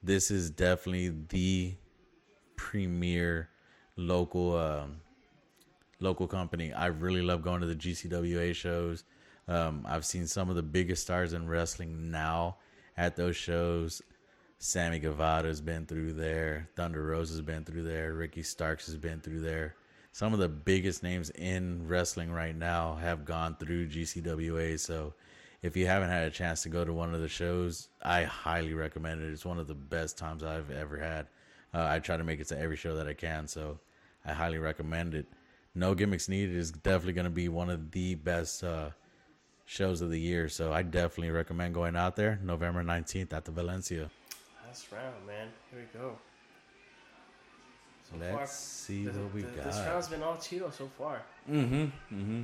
this 0.01 0.31
is 0.31 0.49
definitely 0.49 1.13
the 1.29 1.75
premier 2.55 3.49
local 3.95 4.57
um, 4.57 5.01
local 5.99 6.27
company. 6.27 6.73
I 6.73 6.87
really 6.87 7.21
love 7.21 7.41
going 7.41 7.61
to 7.61 7.67
the 7.67 7.75
GCWA 7.75 8.53
shows. 8.55 9.03
Um, 9.47 9.85
I've 9.87 10.05
seen 10.05 10.27
some 10.27 10.49
of 10.49 10.55
the 10.55 10.63
biggest 10.63 11.03
stars 11.03 11.33
in 11.33 11.47
wrestling 11.47 12.11
now 12.11 12.57
at 12.97 13.15
those 13.15 13.35
shows. 13.35 14.01
Sammy 14.57 14.99
Guevara 14.99 15.47
has 15.47 15.61
been 15.61 15.85
through 15.85 16.13
there. 16.13 16.69
Thunder 16.75 17.05
Rosa 17.05 17.33
has 17.33 17.41
been 17.41 17.63
through 17.63 17.83
there. 17.83 18.13
Ricky 18.13 18.41
Starks 18.41 18.87
has 18.87 18.97
been 18.97 19.19
through 19.19 19.41
there. 19.41 19.75
Some 20.15 20.31
of 20.31 20.39
the 20.39 20.47
biggest 20.47 21.03
names 21.03 21.29
in 21.31 21.89
wrestling 21.89 22.31
right 22.31 22.55
now 22.55 22.95
have 23.01 23.25
gone 23.25 23.57
through 23.57 23.89
GCWA. 23.89 24.79
So 24.79 25.13
if 25.61 25.75
you 25.75 25.87
haven't 25.87 26.07
had 26.07 26.23
a 26.23 26.31
chance 26.31 26.63
to 26.63 26.69
go 26.69 26.85
to 26.85 26.93
one 26.93 27.13
of 27.13 27.19
the 27.19 27.27
shows, 27.27 27.89
I 28.01 28.23
highly 28.23 28.73
recommend 28.73 29.21
it. 29.21 29.29
It's 29.29 29.43
one 29.43 29.59
of 29.59 29.67
the 29.67 29.75
best 29.75 30.17
times 30.17 30.41
I've 30.41 30.71
ever 30.71 30.97
had. 30.97 31.27
Uh, 31.73 31.87
I 31.89 31.99
try 31.99 32.15
to 32.15 32.23
make 32.23 32.39
it 32.39 32.47
to 32.47 32.57
every 32.57 32.77
show 32.77 32.95
that 32.95 33.09
I 33.09 33.13
can. 33.13 33.45
So 33.49 33.77
I 34.25 34.31
highly 34.31 34.57
recommend 34.57 35.15
it. 35.15 35.25
No 35.75 35.93
Gimmicks 35.93 36.29
Needed 36.29 36.55
is 36.55 36.71
definitely 36.71 37.11
going 37.11 37.25
to 37.25 37.29
be 37.29 37.49
one 37.49 37.69
of 37.69 37.91
the 37.91 38.15
best 38.15 38.63
uh, 38.63 38.91
shows 39.65 39.99
of 39.99 40.11
the 40.11 40.17
year. 40.17 40.47
So 40.47 40.71
I 40.71 40.83
definitely 40.83 41.31
recommend 41.31 41.73
going 41.73 41.97
out 41.97 42.15
there 42.15 42.39
November 42.41 42.85
19th 42.85 43.33
at 43.33 43.43
the 43.43 43.51
Valencia. 43.51 44.09
Last 44.65 44.89
round, 44.93 45.27
man. 45.27 45.49
Here 45.69 45.81
we 45.81 45.99
go. 45.99 46.15
So 48.09 48.17
Let's 48.19 48.35
far, 48.35 48.47
see 48.47 49.05
the- 49.05 49.11
what 49.11 49.33
we 49.33 49.41
the- 49.41 49.47
got. 49.49 49.65
This 49.65 49.77
round's 49.77 50.07
been 50.07 50.23
all 50.23 50.35
Chito 50.35 50.71
so 50.73 50.87
far. 50.97 51.21
Mm-hmm. 51.49 51.75
Mm-hmm. 52.15 52.41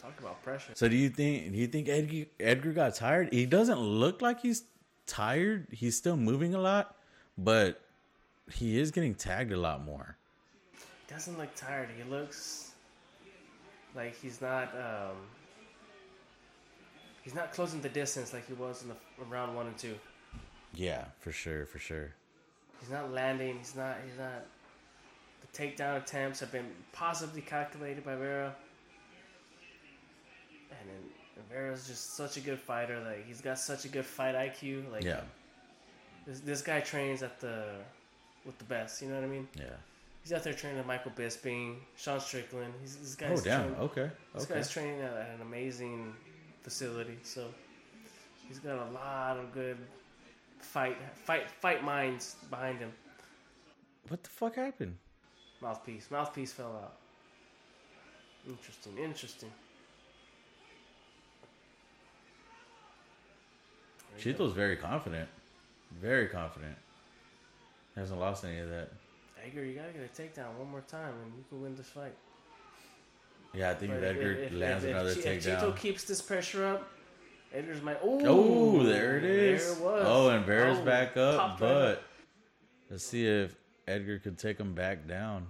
Talk 0.00 0.18
about 0.18 0.42
pressure. 0.42 0.72
So 0.74 0.88
do 0.88 0.96
you 0.96 1.10
think 1.10 1.52
do 1.52 1.58
you 1.58 1.66
think 1.66 1.88
Edgar, 1.88 2.24
Edgar 2.38 2.72
got 2.72 2.94
tired? 2.94 3.32
He 3.32 3.44
doesn't 3.46 3.78
look 3.78 4.22
like 4.22 4.40
he's 4.40 4.64
tired. 5.06 5.66
He's 5.70 5.96
still 5.96 6.16
moving 6.16 6.54
a 6.54 6.58
lot, 6.60 6.96
but 7.36 7.82
he 8.52 8.78
is 8.80 8.90
getting 8.90 9.14
tagged 9.14 9.52
a 9.52 9.58
lot 9.58 9.84
more. 9.84 10.16
He 10.72 11.12
doesn't 11.14 11.36
look 11.36 11.54
tired. 11.54 11.88
He 11.96 12.02
looks 12.08 12.70
like 13.94 14.14
he's 14.22 14.40
not 14.40 14.72
um, 14.74 15.16
he's 17.22 17.34
not 17.34 17.52
closing 17.52 17.80
the 17.82 17.88
distance 17.88 18.32
like 18.32 18.46
he 18.46 18.54
was 18.54 18.82
in 18.82 18.88
the 18.88 18.96
round 19.28 19.54
one 19.54 19.66
and 19.66 19.76
two. 19.76 19.94
Yeah, 20.74 21.04
for 21.18 21.32
sure, 21.32 21.66
for 21.66 21.78
sure. 21.78 22.14
He's 22.80 22.90
not 22.90 23.12
landing. 23.12 23.58
He's 23.58 23.74
not. 23.76 23.96
He's 24.08 24.18
not. 24.18 24.46
Takedown 25.54 25.96
attempts 25.96 26.40
have 26.40 26.52
been 26.52 26.66
possibly 26.92 27.40
calculated 27.40 28.04
by 28.04 28.14
Vera, 28.16 28.54
and 30.70 30.88
then 30.88 30.96
and 31.36 31.48
Vera's 31.48 31.86
just 31.86 32.14
such 32.16 32.36
a 32.36 32.40
good 32.40 32.58
fighter. 32.58 33.00
Like 33.04 33.26
he's 33.26 33.40
got 33.40 33.58
such 33.58 33.84
a 33.84 33.88
good 33.88 34.04
fight 34.06 34.34
IQ. 34.34 34.90
Like 34.90 35.04
Yeah, 35.04 35.20
this, 36.26 36.40
this 36.40 36.62
guy 36.62 36.80
trains 36.80 37.22
at 37.22 37.40
the 37.40 37.64
with 38.44 38.58
the 38.58 38.64
best. 38.64 39.02
You 39.02 39.08
know 39.08 39.16
what 39.16 39.24
I 39.24 39.28
mean? 39.28 39.48
yeah. 39.58 39.64
He's 40.22 40.34
out 40.34 40.44
there 40.44 40.52
training 40.52 40.76
with 40.76 40.86
Michael 40.86 41.12
Bisping, 41.16 41.76
Sean 41.96 42.20
Strickland. 42.20 42.74
He's 42.82 42.96
this 42.96 43.16
Oh 43.22 43.28
guy's 43.28 43.42
damn. 43.42 43.68
train- 43.70 43.80
Okay. 43.80 44.10
This 44.34 44.44
Okay. 44.44 44.54
guy's 44.56 44.70
training 44.70 45.00
at 45.00 45.12
an 45.34 45.40
amazing 45.40 46.14
facility, 46.62 47.18
so 47.22 47.46
he's 48.46 48.58
got 48.58 48.86
a 48.86 48.90
lot 48.90 49.38
of 49.38 49.52
good 49.54 49.78
fight 50.58 50.96
fight 51.24 51.50
fight 51.50 51.82
minds 51.82 52.36
behind 52.50 52.78
him. 52.78 52.92
What 54.08 54.22
the 54.22 54.28
fuck 54.30 54.56
happened? 54.56 54.98
Mouthpiece, 55.60 56.10
mouthpiece 56.10 56.52
fell 56.52 56.72
out. 56.82 56.94
Interesting, 58.48 58.96
interesting. 58.98 59.50
Chito's 64.18 64.52
very 64.52 64.76
confident. 64.76 65.28
Very 66.00 66.28
confident. 66.28 66.76
Hasn't 67.96 68.18
lost 68.20 68.44
any 68.44 68.58
of 68.58 68.68
that. 68.70 68.90
Edgar, 69.44 69.64
you 69.64 69.74
gotta 69.74 69.92
get 69.92 70.02
a 70.02 70.22
takedown 70.22 70.54
one 70.58 70.70
more 70.70 70.82
time, 70.82 71.14
and 71.24 71.32
you 71.36 71.44
can 71.48 71.62
win 71.62 71.74
this 71.76 71.86
fight. 71.86 72.14
Yeah, 73.54 73.70
I 73.70 73.74
think 73.74 73.92
But 73.92 74.04
if 74.04 74.16
Edgar 74.16 74.48
lands 74.56 74.84
if, 74.84 74.90
another 74.90 75.10
if, 75.10 75.26
if 75.26 75.44
takedown. 75.44 75.60
Chito 75.60 75.76
keeps 75.76 76.04
this 76.04 76.22
pressure 76.22 76.66
up, 76.66 76.88
Edgar's 77.52 77.82
my 77.82 77.96
oh 78.02 78.82
there 78.84 79.18
it 79.18 79.24
is. 79.24 79.64
There 79.64 79.72
it 79.76 79.80
was. 79.80 80.04
Oh, 80.06 80.28
and 80.28 80.44
Vera's 80.44 80.78
Oh, 80.78 80.84
back 80.84 81.16
up, 81.16 81.38
right 81.38 81.56
but 81.58 81.92
up. 81.98 82.02
let's 82.90 83.04
see 83.04 83.26
if 83.26 83.56
Edgar 83.88 84.18
could 84.18 84.38
take 84.38 84.58
him 84.58 84.74
back 84.74 85.08
down. 85.08 85.48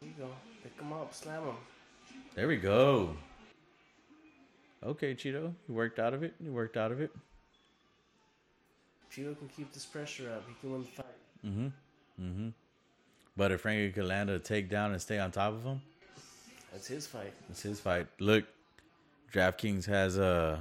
There 0.00 0.08
you 0.08 0.14
go, 0.18 0.28
pick 0.62 0.80
him 0.80 0.92
up, 0.92 1.12
slam 1.14 1.42
him. 1.42 1.54
There 2.34 2.46
we 2.48 2.56
go. 2.56 3.16
Okay, 4.84 5.14
Chito, 5.14 5.52
you 5.68 5.74
worked 5.74 5.98
out 5.98 6.14
of 6.14 6.22
it. 6.22 6.34
You 6.40 6.52
worked 6.52 6.76
out 6.76 6.92
of 6.92 7.00
it. 7.00 7.10
Chito 9.12 9.36
can 9.36 9.48
keep 9.48 9.72
this 9.72 9.84
pressure 9.84 10.30
up. 10.30 10.44
He 10.48 10.54
can 10.60 10.72
win 10.72 10.82
the 10.82 10.88
fight. 10.88 11.06
Mm-hmm. 11.44 11.66
Mm-hmm. 12.22 12.48
But 13.36 13.52
if 13.52 13.62
Frankie 13.62 13.90
could 13.90 14.04
land 14.04 14.30
a 14.30 14.38
takedown 14.38 14.92
and 14.92 15.00
stay 15.00 15.18
on 15.18 15.30
top 15.32 15.52
of 15.54 15.64
him, 15.64 15.80
That's 16.72 16.86
his 16.86 17.06
fight. 17.06 17.32
That's 17.48 17.62
his 17.62 17.80
fight. 17.80 18.06
Look, 18.20 18.44
DraftKings 19.32 19.86
has 19.86 20.18
uh, 20.18 20.60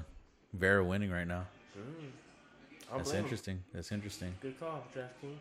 Vera 0.53 0.83
winning 0.83 1.11
right 1.11 1.27
now. 1.27 1.45
I'll 2.91 2.97
That's 2.99 3.09
blame 3.09 3.19
him. 3.19 3.25
interesting. 3.25 3.63
That's 3.73 3.91
interesting. 3.91 4.33
Good 4.41 4.59
call, 4.59 4.83
DraftKings. 4.95 5.37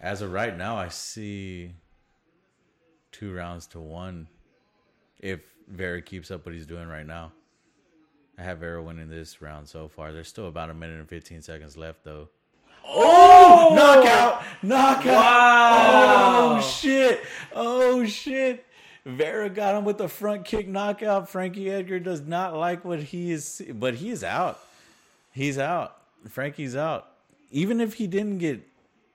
As 0.00 0.22
of 0.22 0.32
right 0.32 0.56
now, 0.56 0.76
I 0.76 0.88
see 0.88 1.72
two 3.12 3.32
rounds 3.34 3.66
to 3.68 3.80
one. 3.80 4.28
If 5.18 5.40
Vera 5.68 6.00
keeps 6.00 6.30
up 6.30 6.46
what 6.46 6.54
he's 6.54 6.66
doing 6.66 6.88
right 6.88 7.06
now, 7.06 7.32
I 8.38 8.42
have 8.42 8.58
Vera 8.58 8.82
winning 8.82 9.10
this 9.10 9.42
round 9.42 9.68
so 9.68 9.88
far. 9.88 10.12
There's 10.12 10.28
still 10.28 10.48
about 10.48 10.70
a 10.70 10.74
minute 10.74 10.98
and 10.98 11.08
15 11.08 11.42
seconds 11.42 11.76
left, 11.76 12.04
though. 12.04 12.28
Oh! 12.86 13.72
Knockout! 13.74 14.42
Knockout! 14.62 15.06
Wow! 15.06 16.56
Oh 16.56 16.60
shit! 16.60 17.20
Oh 17.52 18.04
shit! 18.06 18.64
Vera 19.04 19.48
got 19.48 19.76
him 19.76 19.84
with 19.84 19.98
the 19.98 20.08
front 20.08 20.44
kick 20.44 20.68
knockout. 20.68 21.28
Frankie 21.28 21.70
Edgar 21.70 21.98
does 21.98 22.20
not 22.20 22.54
like 22.54 22.84
what 22.84 23.00
he 23.02 23.30
is, 23.30 23.62
but 23.74 23.94
he 23.94 24.10
is 24.10 24.24
out. 24.24 24.58
He's 25.32 25.58
out. 25.58 25.96
Frankie's 26.28 26.76
out. 26.76 27.08
Even 27.50 27.80
if 27.80 27.94
he 27.94 28.06
didn't 28.06 28.38
get 28.38 28.60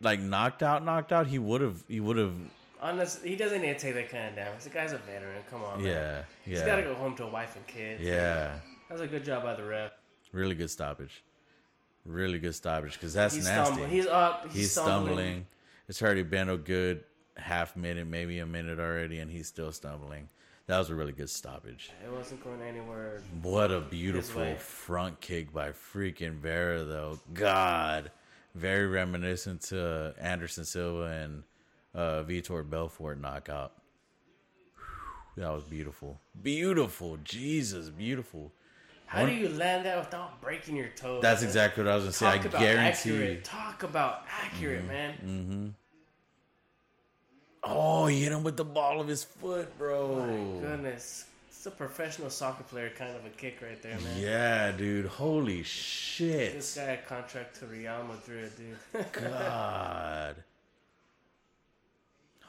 like 0.01 0.19
knocked 0.19 0.63
out, 0.63 0.83
knocked 0.83 1.11
out, 1.11 1.27
he 1.27 1.39
would 1.39 1.61
have. 1.61 1.83
He 1.87 1.99
would 1.99 2.17
have. 2.17 2.33
Honest, 2.85 3.25
he 3.25 3.35
doesn't 3.35 3.61
need 3.61 3.77
to 3.77 3.79
take 3.79 3.95
that 3.95 4.09
kind 4.11 4.29
of 4.29 4.35
damage. 4.35 4.63
The 4.63 4.69
guy's 4.69 4.91
a 4.93 4.97
veteran. 4.99 5.41
Come 5.49 5.63
on, 5.63 5.81
man. 5.81 5.91
Yeah, 5.91 6.21
He's 6.45 6.61
got 6.61 6.75
to 6.75 6.83
go 6.83 6.93
home 6.93 7.15
to 7.15 7.23
a 7.23 7.29
wife 7.29 7.55
and 7.55 7.65
kids. 7.65 8.01
yeah. 8.01 8.59
That 8.87 8.93
was 8.93 9.01
a 9.01 9.07
good 9.07 9.25
job 9.25 9.41
by 9.43 9.55
the 9.55 9.63
ref. 9.63 9.91
Really 10.31 10.53
good 10.53 10.69
stoppage. 10.69 11.23
Really 12.05 12.37
good 12.37 12.53
stoppage 12.53 12.93
because 12.93 13.13
that's 13.13 13.33
He's 13.33 13.45
nasty. 13.45 13.73
stumbling. 13.73 13.89
He's 13.91 14.05
up. 14.05 14.43
He's, 14.45 14.53
He's 14.53 14.71
stumbling. 14.73 15.01
stumbling. 15.15 15.45
It's 15.87 16.01
already 16.03 16.21
been 16.21 16.49
a 16.49 16.57
good 16.57 17.03
half 17.37 17.75
minute, 17.75 18.05
maybe 18.05 18.37
a 18.39 18.45
minute 18.45 18.79
already, 18.79 19.19
and 19.19 19.31
he's 19.31 19.47
still 19.47 19.71
stumbling. 19.71 20.29
That 20.67 20.77
was 20.77 20.89
a 20.91 20.95
really 20.95 21.11
good 21.11 21.29
stoppage. 21.29 21.91
It 22.03 22.11
wasn't 22.11 22.43
going 22.43 22.61
anywhere. 22.61 23.21
What 23.41 23.71
a 23.71 23.81
beautiful 23.81 24.55
front 24.57 25.19
kick 25.21 25.51
by 25.53 25.69
freaking 25.71 26.33
Vera, 26.35 26.83
though. 26.83 27.19
God, 27.33 28.11
very 28.53 28.85
reminiscent 28.87 29.61
to 29.63 30.13
Anderson 30.19 30.65
Silva 30.65 31.05
and 31.23 31.43
uh, 31.95 32.23
Vitor 32.23 32.69
Belfort 32.69 33.19
knockout. 33.21 33.71
Whew, 35.35 35.43
that 35.43 35.49
was 35.51 35.63
beautiful, 35.63 36.19
beautiful. 36.41 37.17
Jesus, 37.23 37.89
beautiful. 37.89 38.51
How 39.07 39.21
One- 39.21 39.29
do 39.29 39.35
you 39.35 39.49
land 39.49 39.85
that 39.85 39.97
without 39.99 40.41
breaking 40.41 40.75
your 40.75 40.89
toes? 40.89 41.21
That's 41.21 41.41
man? 41.41 41.49
exactly 41.49 41.83
what 41.83 41.91
I 41.91 41.95
was 41.95 42.03
gonna 42.05 42.13
say. 42.13 42.25
I 42.25 42.37
guarantee. 42.39 42.79
accurate. 43.11 43.31
you. 43.37 43.41
Talk 43.43 43.83
about 43.83 44.23
accurate, 44.43 44.85
man. 44.87 45.13
Mhm. 45.23 45.73
Oh, 47.67 48.05
he 48.07 48.21
hit 48.23 48.31
him 48.31 48.43
with 48.43 48.57
the 48.57 48.65
ball 48.65 48.99
of 49.01 49.07
his 49.07 49.23
foot, 49.23 49.75
bro. 49.77 50.15
My 50.25 50.61
Goodness, 50.67 51.25
it's 51.49 51.65
a 51.65 51.71
professional 51.71 52.29
soccer 52.29 52.63
player 52.63 52.91
kind 52.95 53.15
of 53.15 53.25
a 53.25 53.29
kick 53.29 53.59
right 53.61 53.81
there, 53.81 53.97
man. 53.99 54.19
Yeah, 54.19 54.71
dude. 54.71 55.07
Holy 55.07 55.63
shit. 55.63 56.53
This 56.53 56.75
guy 56.75 56.83
had 56.83 57.07
contract 57.07 57.59
to 57.59 57.65
Real 57.65 58.03
Madrid, 58.03 58.51
dude. 58.55 59.05
God. 59.11 60.35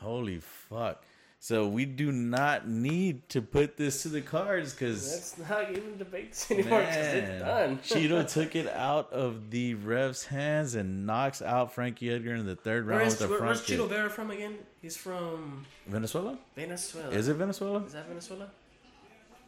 Holy 0.00 0.38
fuck. 0.38 1.02
So 1.38 1.68
we 1.68 1.84
do 1.84 2.10
not 2.10 2.66
need 2.66 3.28
to 3.28 3.42
put 3.42 3.76
this 3.76 4.02
to 4.02 4.08
the 4.08 4.20
cards 4.20 4.72
because 4.72 5.36
That's 5.36 5.48
not 5.48 5.70
even 5.70 5.96
debates 5.96 6.50
anymore 6.50 6.80
because 6.80 6.96
it's 7.14 7.42
done. 7.42 7.78
Chito 7.84 8.28
took 8.28 8.56
it 8.56 8.66
out 8.68 9.12
of 9.12 9.50
the 9.50 9.74
ref's 9.74 10.24
hands 10.24 10.74
and 10.74 11.06
knocks 11.06 11.42
out 11.42 11.72
Frankie 11.72 12.10
Edgar 12.10 12.34
in 12.34 12.46
the 12.46 12.56
third 12.56 12.86
round 12.86 13.02
Where's, 13.02 13.20
with 13.20 13.22
a 13.22 13.28
where, 13.28 13.38
front 13.38 13.56
where's 13.56 13.62
kick. 13.66 13.78
Chito 13.78 13.88
Vera 13.88 14.10
from 14.10 14.30
again? 14.30 14.56
He's 14.82 14.96
from 14.96 15.64
Venezuela? 15.86 16.38
Venezuela. 16.56 17.10
Is 17.10 17.28
it 17.28 17.34
Venezuela? 17.34 17.82
Is 17.84 17.92
that 17.92 18.08
Venezuela? 18.08 18.48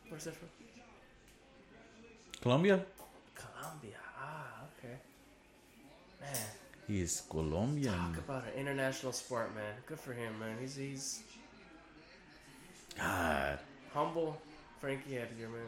Where's 0.09 0.25
that 0.25 0.37
from? 0.37 0.49
Colombia? 2.41 2.85
Colombia. 3.35 3.97
Ah, 4.21 4.63
okay. 4.79 4.95
Man, 6.21 6.37
He's 6.89 7.23
Colombian. 7.29 7.93
talk 7.93 8.17
about 8.17 8.45
an 8.45 8.59
international 8.59 9.13
sport, 9.13 9.55
man. 9.55 9.75
Good 9.87 10.01
for 10.01 10.15
him, 10.15 10.39
man. 10.41 10.57
He's 10.59 10.75
he's 10.75 11.23
God. 12.97 13.59
humble. 13.93 14.41
Frankie 14.81 15.19
Edgar, 15.19 15.49
man. 15.49 15.67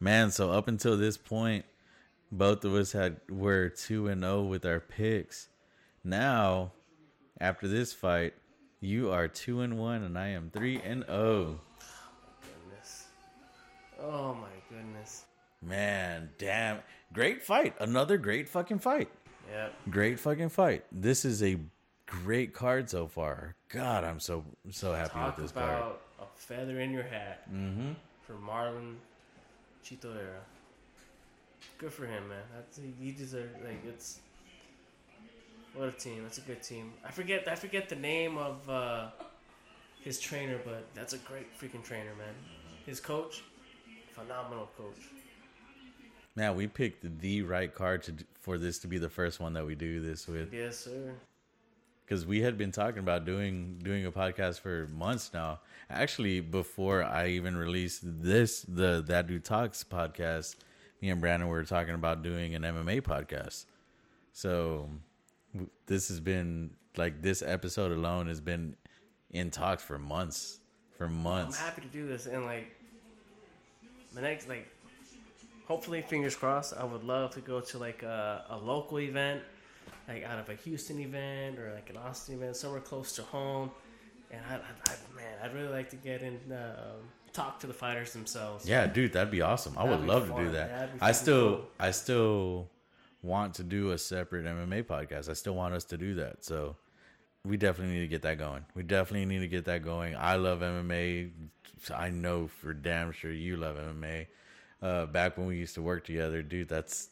Man, 0.00 0.30
so 0.30 0.50
up 0.50 0.68
until 0.68 0.96
this 0.96 1.18
point, 1.18 1.66
both 2.30 2.64
of 2.64 2.74
us 2.74 2.92
had 2.92 3.16
were 3.28 3.68
two 3.68 4.08
and 4.08 4.22
zero 4.22 4.42
with 4.42 4.64
our 4.64 4.80
picks. 4.80 5.48
Now, 6.02 6.72
after 7.38 7.68
this 7.68 7.92
fight, 7.92 8.32
you 8.80 9.10
are 9.10 9.28
two 9.28 9.60
and 9.60 9.78
one, 9.78 10.02
and 10.02 10.18
I 10.18 10.28
am 10.28 10.50
three 10.50 10.80
and 10.80 11.04
oh. 11.04 11.58
Oh 11.60 11.94
my 12.40 12.48
goodness. 12.70 13.06
Oh 14.00 14.34
my 14.34 14.76
goodness. 14.76 15.24
Man, 15.60 16.30
damn, 16.38 16.78
great 17.12 17.42
fight! 17.42 17.74
Another 17.78 18.16
great 18.16 18.48
fucking 18.48 18.78
fight. 18.78 19.10
Great 19.90 20.18
fucking 20.20 20.48
fight. 20.48 20.84
This 20.92 21.24
is 21.24 21.42
a 21.42 21.58
great 22.06 22.52
card 22.54 22.88
so 22.90 23.06
far. 23.06 23.54
God, 23.68 24.04
I'm 24.04 24.20
so 24.20 24.44
so 24.70 24.92
happy 24.92 25.10
Talk 25.14 25.36
with 25.36 25.44
this 25.44 25.50
about 25.52 25.80
card. 25.82 25.94
a 26.20 26.24
feather 26.36 26.80
in 26.80 26.92
your 26.92 27.02
hat 27.04 27.50
Mm-hmm. 27.52 27.92
for 28.26 28.34
Marlon 28.34 28.96
Chito 29.84 30.12
Vera. 30.12 30.40
Good 31.78 31.92
for 31.92 32.06
him, 32.06 32.28
man. 32.28 32.42
That's 32.54 32.78
he, 32.78 32.92
he 33.00 33.12
deserves 33.12 33.54
like 33.64 33.82
it's 33.86 34.20
what 35.74 35.88
a 35.88 35.92
team. 35.92 36.22
That's 36.22 36.38
a 36.38 36.42
good 36.42 36.62
team. 36.62 36.92
I 37.06 37.10
forget 37.10 37.46
I 37.48 37.54
forget 37.54 37.88
the 37.88 37.96
name 37.96 38.36
of 38.38 38.68
uh, 38.68 39.08
his 40.02 40.18
trainer, 40.20 40.58
but 40.64 40.86
that's 40.94 41.12
a 41.14 41.18
great 41.18 41.48
freaking 41.58 41.82
trainer, 41.82 42.14
man. 42.18 42.34
His 42.86 43.00
coach, 43.00 43.42
phenomenal 44.12 44.68
coach. 44.76 44.96
Man, 46.34 46.54
we 46.56 46.66
picked 46.66 47.20
the 47.20 47.42
right 47.42 47.72
card 47.74 48.02
to 48.04 48.14
for 48.40 48.58
this 48.58 48.78
to 48.80 48.88
be 48.88 48.98
the 48.98 49.08
first 49.10 49.38
one 49.38 49.52
that 49.52 49.66
we 49.66 49.74
do 49.74 50.00
this 50.00 50.26
with. 50.26 50.52
Yes, 50.52 50.78
sir. 50.78 51.14
because 52.04 52.24
we 52.26 52.40
had 52.40 52.56
been 52.58 52.72
talking 52.72 52.98
about 53.00 53.24
doing 53.24 53.78
doing 53.82 54.06
a 54.06 54.12
podcast 54.12 54.60
for 54.60 54.86
months 54.88 55.30
now. 55.34 55.60
Actually, 55.90 56.40
before 56.40 57.02
I 57.02 57.28
even 57.28 57.54
released 57.56 58.00
this, 58.02 58.62
the 58.62 59.02
That 59.06 59.26
Dude 59.26 59.44
Talks 59.44 59.84
podcast, 59.84 60.56
me 61.02 61.10
and 61.10 61.20
Brandon 61.20 61.48
were 61.48 61.64
talking 61.64 61.94
about 61.94 62.22
doing 62.22 62.54
an 62.54 62.62
MMA 62.62 63.02
podcast. 63.02 63.66
So 64.32 64.88
this 65.86 66.08
has 66.08 66.18
been 66.18 66.70
like 66.96 67.20
this 67.20 67.42
episode 67.42 67.92
alone 67.92 68.26
has 68.28 68.40
been 68.40 68.74
in 69.30 69.50
talks 69.50 69.82
for 69.82 69.98
months, 69.98 70.60
for 70.96 71.08
months. 71.08 71.58
I'm 71.60 71.66
happy 71.66 71.82
to 71.82 71.88
do 71.88 72.06
this 72.08 72.24
and 72.26 72.46
like 72.46 72.74
my 74.14 74.22
next 74.22 74.48
like 74.48 74.66
hopefully 75.66 76.02
fingers 76.02 76.36
crossed 76.36 76.74
I 76.76 76.84
would 76.84 77.04
love 77.04 77.32
to 77.34 77.40
go 77.40 77.60
to 77.60 77.78
like 77.78 78.02
a, 78.02 78.44
a 78.50 78.58
local 78.58 79.00
event 79.00 79.42
like 80.08 80.24
out 80.24 80.38
of 80.38 80.48
a 80.48 80.54
Houston 80.54 80.98
event 81.00 81.58
or 81.58 81.72
like 81.74 81.90
an 81.90 81.96
Austin 81.96 82.34
event 82.36 82.56
somewhere 82.56 82.80
close 82.80 83.12
to 83.12 83.22
home 83.22 83.70
and 84.30 84.40
I, 84.48 84.54
I, 84.54 84.58
I 84.58 85.16
man 85.16 85.38
I'd 85.42 85.54
really 85.54 85.72
like 85.72 85.90
to 85.90 85.96
get 85.96 86.22
in 86.22 86.38
um, 86.50 87.08
talk 87.32 87.58
to 87.60 87.66
the 87.66 87.74
fighters 87.74 88.12
themselves 88.12 88.68
Yeah, 88.68 88.86
dude, 88.86 89.12
that'd 89.12 89.30
be 89.30 89.42
awesome. 89.42 89.74
I 89.76 89.84
That'd 89.84 90.00
would 90.00 90.06
be 90.06 90.12
love 90.12 90.28
to 90.28 90.44
do 90.44 90.50
that. 90.52 90.68
That'd 90.70 90.90
I 91.00 91.12
still. 91.12 91.62
I 91.78 91.90
still 91.90 92.68
want 93.22 93.54
to 93.54 93.62
do 93.62 93.92
a 93.92 93.98
separate 93.98 94.44
MMA 94.44 94.84
podcast. 94.84 95.28
I 95.28 95.34
still 95.34 95.54
want 95.54 95.74
us 95.74 95.84
to 95.86 95.96
do 95.96 96.14
that. 96.16 96.44
So 96.44 96.76
we 97.44 97.56
definitely 97.56 97.94
need 97.94 98.00
to 98.00 98.08
get 98.08 98.22
that 98.22 98.38
going. 98.38 98.64
We 98.74 98.82
definitely 98.82 99.26
need 99.26 99.40
to 99.40 99.48
get 99.48 99.64
that 99.66 99.82
going. 99.82 100.16
I 100.16 100.36
love 100.36 100.60
MMA. 100.60 101.30
I 101.94 102.10
know 102.10 102.48
for 102.48 102.72
damn 102.72 103.12
sure 103.12 103.32
you 103.32 103.56
love 103.56 103.76
MMA. 103.76 104.26
Uh, 104.82 105.06
back 105.06 105.38
when 105.38 105.46
we 105.46 105.56
used 105.56 105.74
to 105.76 105.82
work 105.82 106.04
together, 106.04 106.42
dude, 106.42 106.68
that's 106.68 107.08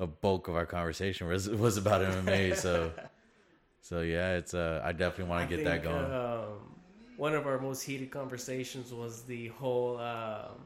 a 0.00 0.06
bulk 0.06 0.48
of 0.48 0.56
our 0.56 0.66
conversation 0.66 1.28
was 1.28 1.48
was 1.66 1.76
about 1.76 2.02
MMA. 2.02 2.56
So, 2.56 2.92
so 3.80 4.00
yeah, 4.00 4.34
it's 4.36 4.52
uh, 4.54 4.82
I 4.84 4.92
definitely 4.92 5.30
want 5.30 5.48
to 5.48 5.56
get 5.56 5.64
think, 5.64 5.82
that 5.84 5.90
going. 5.90 6.12
um, 6.12 6.74
one 7.16 7.34
of 7.34 7.46
our 7.46 7.60
most 7.60 7.82
heated 7.82 8.10
conversations 8.10 8.92
was 8.92 9.22
the 9.22 9.48
whole 9.48 9.98
um, 9.98 10.56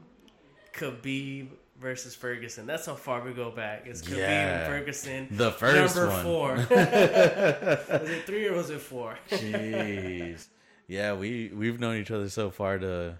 Khabib 0.73 1.49
versus 1.79 2.15
Ferguson. 2.15 2.65
That's 2.65 2.85
how 2.87 2.95
far 2.95 3.21
we 3.23 3.31
go 3.33 3.51
back. 3.51 3.83
It's 3.85 4.01
Khabib 4.01 4.17
Yeah. 4.17 4.59
and 4.59 4.67
Ferguson. 4.73 5.27
The 5.31 5.51
first 5.51 5.95
number 5.95 6.11
one. 6.11 6.23
four. 6.23 6.55
was 6.55 8.09
it 8.09 8.25
three 8.25 8.47
or 8.47 8.53
was 8.55 8.69
it 8.71 8.81
four? 8.81 9.17
Jeez. 9.29 10.47
yeah, 10.87 11.13
we 11.13 11.51
we've 11.53 11.79
known 11.79 11.97
each 11.97 12.09
other 12.11 12.29
so 12.29 12.49
far 12.49 12.79
to 12.79 13.17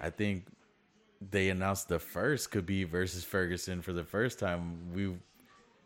I 0.00 0.10
think 0.10 0.44
they 1.20 1.50
announced 1.50 1.88
the 1.88 1.98
first 1.98 2.50
Khabib 2.50 2.88
versus 2.88 3.24
Ferguson 3.24 3.82
for 3.82 3.92
the 3.92 4.04
first 4.04 4.38
time. 4.38 4.92
We 4.92 5.14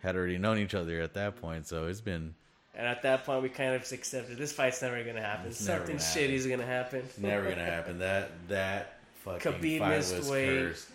had 0.00 0.16
already 0.16 0.38
known 0.38 0.58
each 0.58 0.74
other 0.74 1.00
at 1.00 1.14
that 1.14 1.36
point, 1.36 1.66
so 1.66 1.86
it's 1.86 2.00
been 2.00 2.34
and 2.74 2.86
at 2.86 3.02
that 3.02 3.24
point, 3.24 3.42
we 3.42 3.48
kind 3.48 3.74
of 3.74 3.90
accepted 3.92 4.38
this 4.38 4.52
fight's 4.52 4.80
never 4.80 5.02
gonna 5.02 5.20
happen. 5.20 5.52
Something 5.52 5.96
gonna 5.96 5.98
shitty 5.98 6.20
happen. 6.20 6.34
is 6.34 6.46
gonna 6.46 6.66
happen. 6.66 7.08
never 7.18 7.48
gonna 7.50 7.64
happen. 7.64 7.98
That 7.98 8.30
that 8.48 9.00
fucking 9.24 9.52
Khabib 9.52 9.78
fight 9.80 9.96
missed 9.96 10.16
was 10.16 10.30
weight. 10.30 10.46
cursed. 10.46 10.88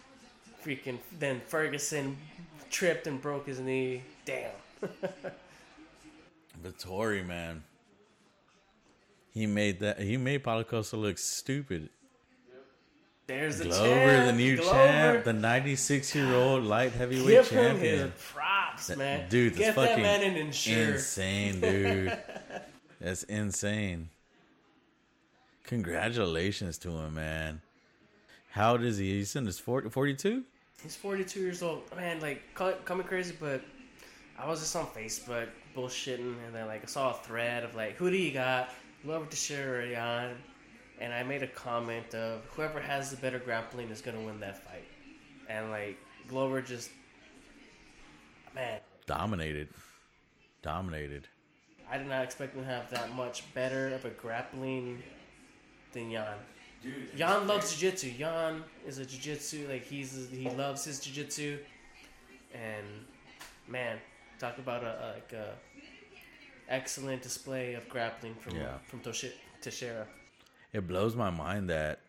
Freaking. 0.64 1.00
Then 1.20 1.42
Ferguson 1.48 2.18
tripped 2.72 3.08
and 3.08 3.22
broke 3.22 3.46
his 3.46 3.60
knee. 3.60 4.04
Damn. 4.24 4.52
Vettori, 6.64 7.26
man. 7.26 7.64
He 9.34 9.46
made 9.46 9.82
that 9.82 10.00
he 10.00 10.16
made 10.16 10.44
Paulo 10.44 10.64
Costa 10.64 10.96
look 10.96 11.18
stupid. 11.18 11.90
There's 13.28 13.58
the 13.58 13.66
Glover, 13.66 13.84
champ. 13.86 14.26
the 14.28 14.34
new 14.34 14.56
Glover. 14.58 14.72
champ, 14.72 15.24
the 15.24 15.34
96 15.34 16.16
year 16.16 16.34
old 16.34 16.64
light 16.64 16.92
heavyweight 16.92 17.28
Give 17.28 17.50
him 17.50 17.78
his 17.80 18.12
props, 18.32 18.96
man. 18.96 19.28
Dude, 19.30 19.54
that's 19.54 19.60
get 19.60 19.76
that 19.76 19.88
fucking 19.88 20.04
man 20.04 20.24
an 20.24 20.36
insane, 20.38 21.60
dude. 21.60 22.18
that's 23.02 23.24
insane. 23.24 24.10
Congratulations 25.64 26.78
to 26.80 26.90
him, 26.92 27.16
man. 27.16 27.62
How 28.52 28.74
old 28.74 28.84
is 28.84 28.98
he? 29.00 29.18
He's 29.18 29.36
in 29.36 29.46
his 29.46 29.60
40, 29.60 29.90
42? 29.90 30.44
He's 30.84 30.96
42 30.96 31.40
years 31.40 31.64
old. 31.64 31.84
Man, 31.96 32.20
like, 32.22 32.42
call 32.54 32.74
call 32.86 32.98
me 32.98 33.04
crazy, 33.04 33.36
but 33.40 33.62
I 34.38 34.48
was 34.48 34.60
just 34.60 34.76
on 34.76 34.86
Facebook 34.88 35.48
bullshitting, 35.76 36.36
and 36.46 36.54
then, 36.54 36.68
like, 36.68 36.84
I 36.84 36.86
saw 36.86 37.12
a 37.12 37.14
thread 37.16 37.64
of, 37.64 37.76
like, 37.76 37.96
who 37.96 38.12
do 38.12 38.18
you 38.18 38.32
got? 38.32 38.70
Glover 39.04 39.26
Teixeira 39.26 39.84
or 39.86 39.90
Jan? 39.90 40.36
And 41.00 41.14
I 41.14 41.24
made 41.24 41.44
a 41.44 41.48
comment 41.48 42.14
of 42.16 42.42
whoever 42.52 42.80
has 42.80 43.12
the 43.12 43.18
better 43.18 43.40
grappling 43.40 43.90
is 43.90 44.02
going 44.02 44.18
to 44.18 44.24
win 44.24 44.40
that 44.40 44.64
fight. 44.66 44.88
And, 45.50 45.70
like, 45.72 45.98
Glover 46.28 46.62
just, 46.62 46.90
man, 48.54 48.80
Dominated. 49.06 49.68
Dominated. 50.62 51.28
I 51.92 51.98
did 52.00 52.08
not 52.08 52.24
expect 52.24 52.56
him 52.56 52.62
to 52.64 52.68
have 52.68 52.90
that 52.90 53.14
much 53.16 53.44
better 53.54 53.94
of 53.94 54.06
a 54.06 54.10
grappling 54.10 55.04
than 55.92 56.12
Jan. 56.12 56.38
Jan 57.16 57.48
loves 57.48 57.76
jiu-jitsu. 57.76 58.12
Jan 58.18 58.64
is 58.88 58.98
a 58.98 59.06
jiu-jitsu 59.06 59.68
like 59.70 59.84
he's 59.86 60.28
he 60.32 60.50
loves 60.50 60.84
his 60.86 61.00
jiu-jitsu, 61.00 61.58
and 62.54 62.86
man, 63.68 63.98
Talk 64.40 64.58
about 64.58 64.84
a, 64.84 64.88
a 64.88 65.08
like 65.14 65.34
a 65.34 65.54
excellent 66.68 67.22
display 67.22 67.74
of 67.76 67.88
grappling 67.88 68.36
from 68.36 68.56
Yeah. 68.56 68.78
from 68.86 69.00
Toshi- 69.02 69.32
Teixeira. 69.62 70.08
It 70.76 70.88
blows 70.90 71.16
my 71.16 71.30
mind 71.30 71.70
that 71.70 72.02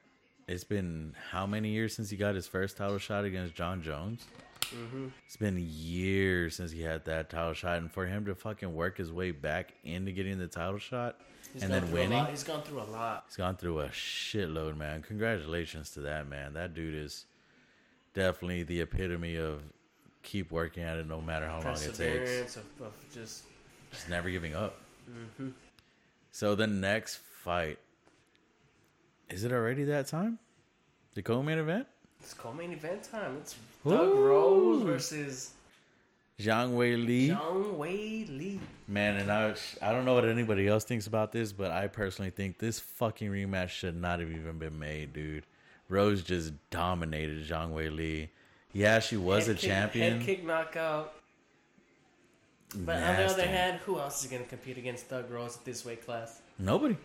it's 0.48 0.64
been 0.64 1.14
how 1.30 1.46
many 1.46 1.68
years 1.68 1.94
since 1.94 2.10
he 2.10 2.16
got 2.16 2.34
his 2.34 2.48
first 2.48 2.76
title 2.76 2.98
shot 2.98 3.24
against 3.24 3.54
Jon 3.54 3.80
Jones? 3.80 4.26
Mm-hmm. 4.62 5.06
It's 5.24 5.36
been 5.36 5.56
years 5.56 6.56
since 6.56 6.72
he 6.72 6.82
had 6.82 7.04
that 7.04 7.30
title 7.30 7.54
shot, 7.54 7.78
and 7.78 7.92
for 7.92 8.06
him 8.06 8.24
to 8.24 8.34
fucking 8.34 8.74
work 8.74 8.98
his 8.98 9.12
way 9.12 9.30
back 9.30 9.74
into 9.84 10.10
getting 10.10 10.40
the 10.40 10.48
title 10.48 10.78
shot 10.78 11.20
He's 11.52 11.62
and 11.62 11.72
then 11.72 11.92
winning. 11.92 12.26
He's 12.26 12.42
gone 12.42 12.62
through 12.62 12.80
a 12.80 12.90
lot. 12.90 13.26
he's 13.28 13.36
gone 13.36 13.54
through 13.54 13.82
a 13.82 13.88
shitload, 13.90 14.76
man. 14.76 15.00
Congratulations 15.02 15.90
to 15.90 16.00
that 16.00 16.28
man. 16.28 16.54
That 16.54 16.74
dude 16.74 16.96
is 16.96 17.24
definitely 18.14 18.64
the 18.64 18.80
epitome 18.80 19.36
of 19.36 19.62
keep 20.24 20.50
working 20.50 20.82
at 20.82 20.96
it 20.96 21.06
no 21.06 21.20
matter 21.20 21.46
how 21.46 21.60
long 21.60 21.76
it 21.76 21.94
takes. 21.94 22.56
Of, 22.56 22.64
of 22.80 22.92
just 23.14 23.44
Just 23.92 24.08
never 24.08 24.28
giving 24.28 24.56
up. 24.56 24.80
Mm-hmm. 25.08 25.50
So 26.32 26.56
the 26.56 26.66
next 26.66 27.20
fight, 27.44 27.78
is 29.30 29.44
it 29.44 29.52
already 29.52 29.84
that 29.84 30.06
time? 30.06 30.38
The 31.14 31.22
co-main 31.22 31.58
event? 31.58 31.86
it's 32.20 32.34
co-main 32.34 32.72
event 32.72 33.04
time. 33.04 33.36
It's 33.40 33.54
Doug 33.86 34.08
Ooh. 34.08 34.24
Rose 34.26 34.82
versus 34.82 35.52
Zhang 36.40 36.72
Wei 36.74 36.96
Li. 36.96 37.28
Zhang 37.28 37.74
Wei 37.74 38.26
Li. 38.28 38.60
Man, 38.88 39.16
and 39.16 39.30
I, 39.30 39.54
I 39.80 39.92
don't 39.92 40.04
know 40.04 40.14
what 40.14 40.24
anybody 40.24 40.66
else 40.66 40.84
thinks 40.84 41.06
about 41.06 41.30
this, 41.32 41.52
but 41.52 41.70
I 41.70 41.86
personally 41.86 42.30
think 42.30 42.58
this 42.58 42.80
fucking 42.80 43.30
rematch 43.30 43.68
should 43.70 43.96
not 44.00 44.20
have 44.20 44.30
even 44.30 44.58
been 44.58 44.78
made, 44.78 45.12
dude. 45.12 45.44
Rose 45.88 46.22
just 46.22 46.52
dominated 46.70 47.46
Zhang 47.46 47.70
Wei 47.70 47.90
Li. 47.90 48.30
Yeah, 48.72 48.98
she 48.98 49.16
was 49.16 49.46
Head 49.46 49.56
a 49.56 49.58
kick- 49.58 49.68
champion. 49.70 50.16
Head 50.18 50.26
kick 50.26 50.44
knockout. 50.44 51.12
But 52.74 52.96
on 52.96 53.16
the 53.16 53.24
other 53.26 53.46
hand, 53.46 53.78
who 53.86 53.98
else 54.00 54.24
is 54.24 54.30
going 54.30 54.42
to 54.42 54.48
compete 54.48 54.76
against 54.76 55.06
Thug 55.06 55.30
Rose 55.30 55.56
at 55.56 55.64
this 55.64 55.84
weight 55.84 56.04
class? 56.04 56.40
Nobody. 56.58 56.96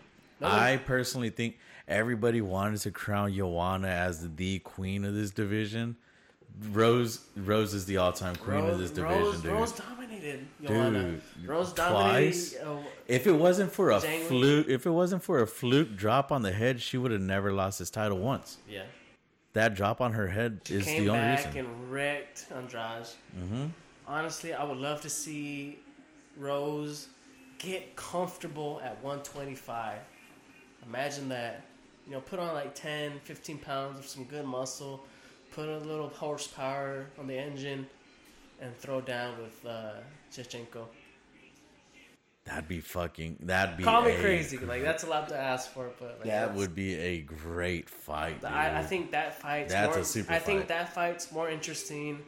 I 0.42 0.76
personally 0.78 1.30
think 1.30 1.58
everybody 1.88 2.40
wanted 2.40 2.80
to 2.80 2.90
crown 2.90 3.32
Joanna 3.34 3.88
as 3.88 4.34
the 4.36 4.58
queen 4.60 5.04
of 5.04 5.14
this 5.14 5.30
division. 5.30 5.96
Rose 6.70 7.20
Rose 7.34 7.72
is 7.72 7.86
the 7.86 7.96
all 7.96 8.12
time 8.12 8.36
queen 8.36 8.66
of 8.66 8.78
this 8.78 8.90
division, 8.90 9.22
Rose, 9.22 9.40
dude. 9.40 9.52
Rose 9.52 9.72
dominated 9.72 10.46
Joanna. 10.62 11.02
Dude, 11.02 11.48
Rose 11.48 11.72
twice? 11.72 12.52
dominated. 12.52 12.68
Uh, 12.68 12.88
If 13.08 13.26
it 13.26 13.32
wasn't 13.32 13.72
for 13.72 13.90
a 13.90 13.98
Wei- 14.00 14.20
fluke, 14.24 14.68
if 14.68 14.84
it 14.84 14.90
wasn't 14.90 15.22
for 15.22 15.40
a 15.40 15.46
fluke 15.46 15.96
drop 15.96 16.30
on 16.30 16.42
the 16.42 16.52
head, 16.52 16.80
she 16.82 16.98
would 16.98 17.10
have 17.10 17.22
never 17.22 17.52
lost 17.52 17.78
this 17.78 17.88
title 17.90 18.18
once. 18.18 18.58
yeah. 18.68 18.82
That 19.54 19.74
drop 19.74 20.00
on 20.00 20.12
her 20.14 20.28
head 20.28 20.60
is 20.70 20.84
Came 20.86 21.04
the 21.04 21.10
only 21.10 21.20
back 21.22 21.44
reason. 21.46 21.66
and 21.66 21.92
wrecked 21.92 22.46
Andrade. 22.54 23.06
Mm-hmm. 23.38 23.66
Honestly, 24.06 24.54
I 24.54 24.64
would 24.64 24.78
love 24.78 25.02
to 25.02 25.10
see 25.10 25.78
Rose 26.38 27.08
get 27.58 27.94
comfortable 27.96 28.80
at 28.82 29.02
125. 29.02 29.98
Imagine 30.86 31.28
that. 31.30 31.64
You 32.06 32.12
know, 32.12 32.20
put 32.20 32.38
on 32.38 32.54
like 32.54 32.74
10, 32.74 33.20
15 33.22 33.58
pounds 33.58 33.98
of 33.98 34.06
some 34.06 34.24
good 34.24 34.44
muscle, 34.44 35.04
put 35.52 35.68
a 35.68 35.78
little 35.78 36.08
horsepower 36.08 37.06
on 37.18 37.28
the 37.28 37.38
engine, 37.38 37.86
and 38.60 38.76
throw 38.76 39.00
down 39.00 39.34
with 39.40 39.64
uh, 39.64 39.92
Shevchenko. 40.32 40.86
That'd 42.44 42.66
be 42.66 42.80
fucking. 42.80 43.36
That'd 43.42 43.76
be. 43.76 43.84
Call 43.84 44.02
me 44.02 44.16
crazy. 44.16 44.58
Like, 44.58 44.82
that's 44.82 45.04
a 45.04 45.06
lot 45.06 45.28
to 45.28 45.36
ask 45.36 45.70
for, 45.70 45.90
but 46.00 46.18
like, 46.18 46.28
that 46.28 46.54
would 46.54 46.74
be 46.74 46.94
a 46.94 47.20
great 47.20 47.88
fight. 47.88 48.44
I, 48.44 48.80
I 48.80 48.82
think 48.82 49.12
that 49.12 49.40
fight's 49.40 49.72
That's 49.72 49.94
more, 49.94 50.02
a 50.02 50.04
super 50.04 50.32
I 50.32 50.40
think 50.40 50.66
that 50.66 50.92
fight's 50.92 51.30
more 51.30 51.48
interesting 51.48 52.18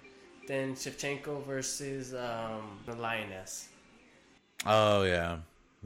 than 0.47 0.75
Shevchenko 0.75 1.45
versus 1.45 2.15
um, 2.15 2.79
the 2.87 2.95
Lioness. 2.95 3.69
Oh 4.65 5.03
yeah, 5.03 5.39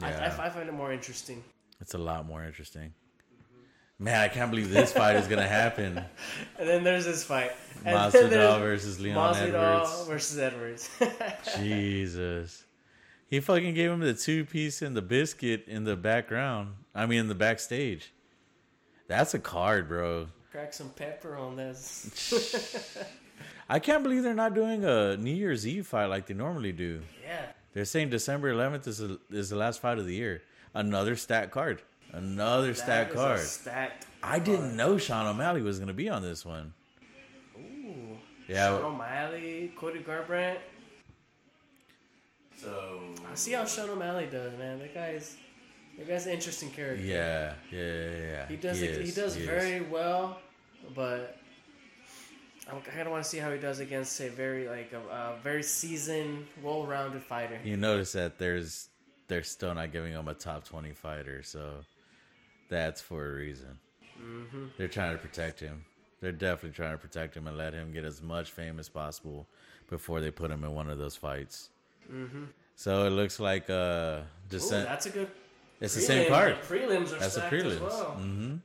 I, 0.03 0.11
yeah. 0.11 0.37
I, 0.39 0.47
I 0.47 0.51
find 0.51 0.69
it 0.69 0.75
more 0.75 0.93
interesting. 0.93 1.43
It's 1.81 1.95
a 1.95 1.99
lot 1.99 2.27
more 2.27 2.45
interesting. 2.45 2.93
Man, 4.01 4.21
I 4.21 4.29
can't 4.29 4.51
believe 4.51 4.71
this 4.71 4.93
fight 4.93 5.17
is 5.17 5.27
gonna 5.27 5.49
happen. 5.49 6.05
And 6.59 6.69
then 6.69 6.85
there's 6.85 7.05
this 7.05 7.25
fight. 7.25 7.53
And 7.85 7.97
Masvidal 7.97 8.61
versus 8.61 9.01
Leon 9.01 9.35
Masvidal 9.35 9.83
Edwards. 9.83 10.07
versus 10.09 10.39
Edwards. 10.39 10.91
Jesus. 11.57 12.65
He 13.29 13.41
fucking 13.41 13.75
gave 13.75 13.91
him 13.91 14.01
the 14.01 14.15
two 14.15 14.45
piece 14.45 14.83
and 14.83 14.97
the 14.97 15.03
biscuit 15.03 15.65
in 15.67 15.85
the 15.85 15.97
background. 15.97 16.75
I 16.95 17.07
mean, 17.07 17.21
in 17.21 17.29
the 17.29 17.35
backstage. 17.35 18.13
That's 19.07 19.35
a 19.35 19.39
card, 19.39 19.89
bro. 19.89 20.29
Crack 20.51 20.73
some 20.73 20.91
pepper 20.91 21.37
on 21.37 21.57
this. 21.57 22.97
I 23.69 23.79
can't 23.79 24.03
believe 24.03 24.23
they're 24.23 24.35
not 24.35 24.55
doing 24.55 24.85
a 24.85 25.17
New 25.17 25.35
Year's 25.35 25.67
Eve 25.67 25.87
fight 25.87 26.07
like 26.07 26.27
they 26.27 26.35
normally 26.35 26.73
do. 26.73 27.03
Yeah. 27.25 27.47
They're 27.75 27.85
saying 27.85 28.11
December 28.11 28.53
11th 28.53 28.87
is, 28.87 29.01
a, 29.03 29.19
is 29.31 29.51
the 29.51 29.57
last 29.57 29.81
fight 29.81 29.99
of 29.99 30.07
the 30.07 30.15
year. 30.15 30.43
Another 30.75 31.17
stat 31.17 31.51
card. 31.51 31.83
Another 32.13 32.69
That 32.69 32.77
stat 32.77 33.09
is 33.09 33.15
a 33.15 33.17
card. 33.17 33.41
Stacked. 33.41 34.07
I 34.23 34.39
didn't 34.39 34.77
know 34.77 34.99
Sean 34.99 35.27
O'Malley 35.27 35.63
was 35.63 35.79
going 35.79 35.89
to 35.89 35.95
be 35.95 36.09
on 36.09 36.23
this 36.23 36.45
one. 36.45 36.73
Ooh. 37.59 38.17
Yeah. 38.49 38.69
Sean 38.69 38.95
O'Malley, 38.95 39.73
Cody 39.77 40.01
Garbrandt. 40.01 40.59
So. 42.57 43.01
I 43.31 43.35
see 43.35 43.53
how 43.53 43.65
Sean 43.65 43.91
O'Malley 43.91 44.27
does, 44.27 44.57
man. 44.59 44.79
That 44.79 44.95
guy's 44.95 45.37
that 45.99 46.09
guy's 46.09 46.27
an 46.27 46.33
interesting 46.33 46.71
character. 46.71 47.05
Yeah, 47.05 47.55
yeah, 47.73 47.81
yeah, 47.81 48.11
yeah. 48.17 48.47
He 48.49 48.57
does 48.57 48.81
it, 48.81 49.05
he 49.05 49.11
does 49.11 49.37
is. 49.37 49.47
very 49.47 49.81
well, 49.81 50.39
but 50.95 51.37
I 52.69 52.79
kind 52.79 53.03
of 53.03 53.11
want 53.11 53.25
to 53.25 53.29
see 53.29 53.39
how 53.39 53.51
he 53.51 53.59
does 53.59 53.81
against 53.81 54.21
a 54.21 54.29
very 54.31 54.69
like 54.69 54.93
a, 54.93 55.01
a 55.13 55.37
very 55.43 55.63
seasoned, 55.63 56.47
well-rounded 56.63 57.23
fighter. 57.23 57.59
You 57.65 57.77
notice 57.77 58.13
that 58.13 58.39
there's 58.39 58.89
they're 59.29 59.43
still 59.43 59.75
not 59.75 59.93
giving 59.93 60.13
him 60.13 60.27
a 60.29 60.35
top 60.35 60.65
20 60.65 60.93
fighter, 60.93 61.43
so 61.43 61.85
that's 62.69 63.01
for 63.01 63.27
a 63.31 63.35
reason. 63.35 63.79
Mm-hmm. 64.21 64.65
They're 64.77 64.89
trying 64.89 65.13
to 65.13 65.19
protect 65.19 65.61
him. 65.61 65.85
They're 66.21 66.33
definitely 66.33 66.75
trying 66.77 66.93
to 66.93 66.99
protect 66.99 67.37
him 67.37 67.47
and 67.47 67.57
let 67.57 67.73
him 67.75 67.93
get 67.93 68.05
as 68.05 68.21
much 68.21 68.51
fame 68.51 68.79
as 68.81 68.89
possible 68.89 69.47
before 69.89 70.21
they 70.21 70.31
put 70.33 70.51
him 70.51 70.65
in 70.65 70.75
one 70.75 70.91
of 70.91 70.99
those 70.99 71.15
fights. 71.17 71.69
Mm-hmm. 72.13 72.45
So 72.75 73.07
it 73.07 73.11
looks 73.11 73.39
like 73.39 73.71
uh, 73.71 74.21
Ooh, 74.21 74.25
just 74.51 74.71
that's 74.71 75.07
a 75.07 75.11
good. 75.11 75.29
it's 75.81 75.95
the 75.95 76.01
same 76.01 76.29
card. 76.29 76.57
The 76.69 76.75
prelims 76.75 77.13
are 77.13 77.19
That's 77.19 77.35
the 77.35 77.41
stacked 77.41 77.53
as 77.55 77.63
prelims. 77.77 77.81
well. 77.81 78.05
hmm 78.13 78.57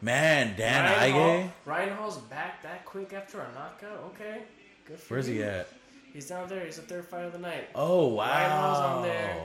Man, 0.00 0.54
Dan 0.58 0.84
Ryan, 0.84 1.12
Hall, 1.12 1.50
Ryan 1.64 1.96
Hall's 1.96 2.18
back 2.18 2.62
that 2.62 2.84
quick 2.84 3.12
after 3.14 3.40
a 3.40 3.48
knockout. 3.54 4.12
Okay, 4.14 4.42
good 4.86 4.98
for 4.98 5.14
where's 5.14 5.28
you. 5.28 5.36
he 5.36 5.42
at? 5.42 5.68
He's 6.12 6.26
down 6.28 6.48
there. 6.48 6.64
He's 6.66 6.76
the 6.76 6.82
third 6.82 7.06
fight 7.06 7.24
of 7.24 7.32
the 7.32 7.38
night. 7.38 7.68
Oh 7.74 8.08
wow! 8.08 8.26
Ryan 8.26 8.50
Hall's 8.50 8.78
on 8.78 9.02
there. 9.04 9.36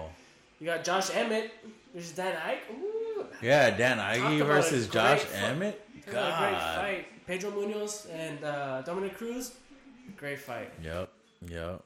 You 0.61 0.67
got 0.67 0.83
Josh 0.83 1.09
Emmett 1.15 1.51
versus 1.93 2.11
Dan 2.11 2.35
Ige. 2.35 2.59
Ooh, 2.79 3.25
Yeah, 3.41 3.75
Dan 3.75 3.97
Talk 3.97 4.15
Ige 4.15 4.35
about 4.37 4.41
a 4.41 4.45
versus 4.45 4.87
Josh 4.87 5.21
fight. 5.21 5.43
Emmett. 5.49 5.81
A 5.89 6.03
great 6.05 6.13
God. 6.13 6.75
fight. 6.75 7.25
Pedro 7.25 7.49
Munhoz 7.49 8.07
and 8.13 8.43
uh, 8.43 8.83
Dominick 8.83 9.17
Cruz. 9.17 9.55
Great 10.17 10.37
fight. 10.37 10.71
Yep, 10.83 11.09
yep. 11.47 11.81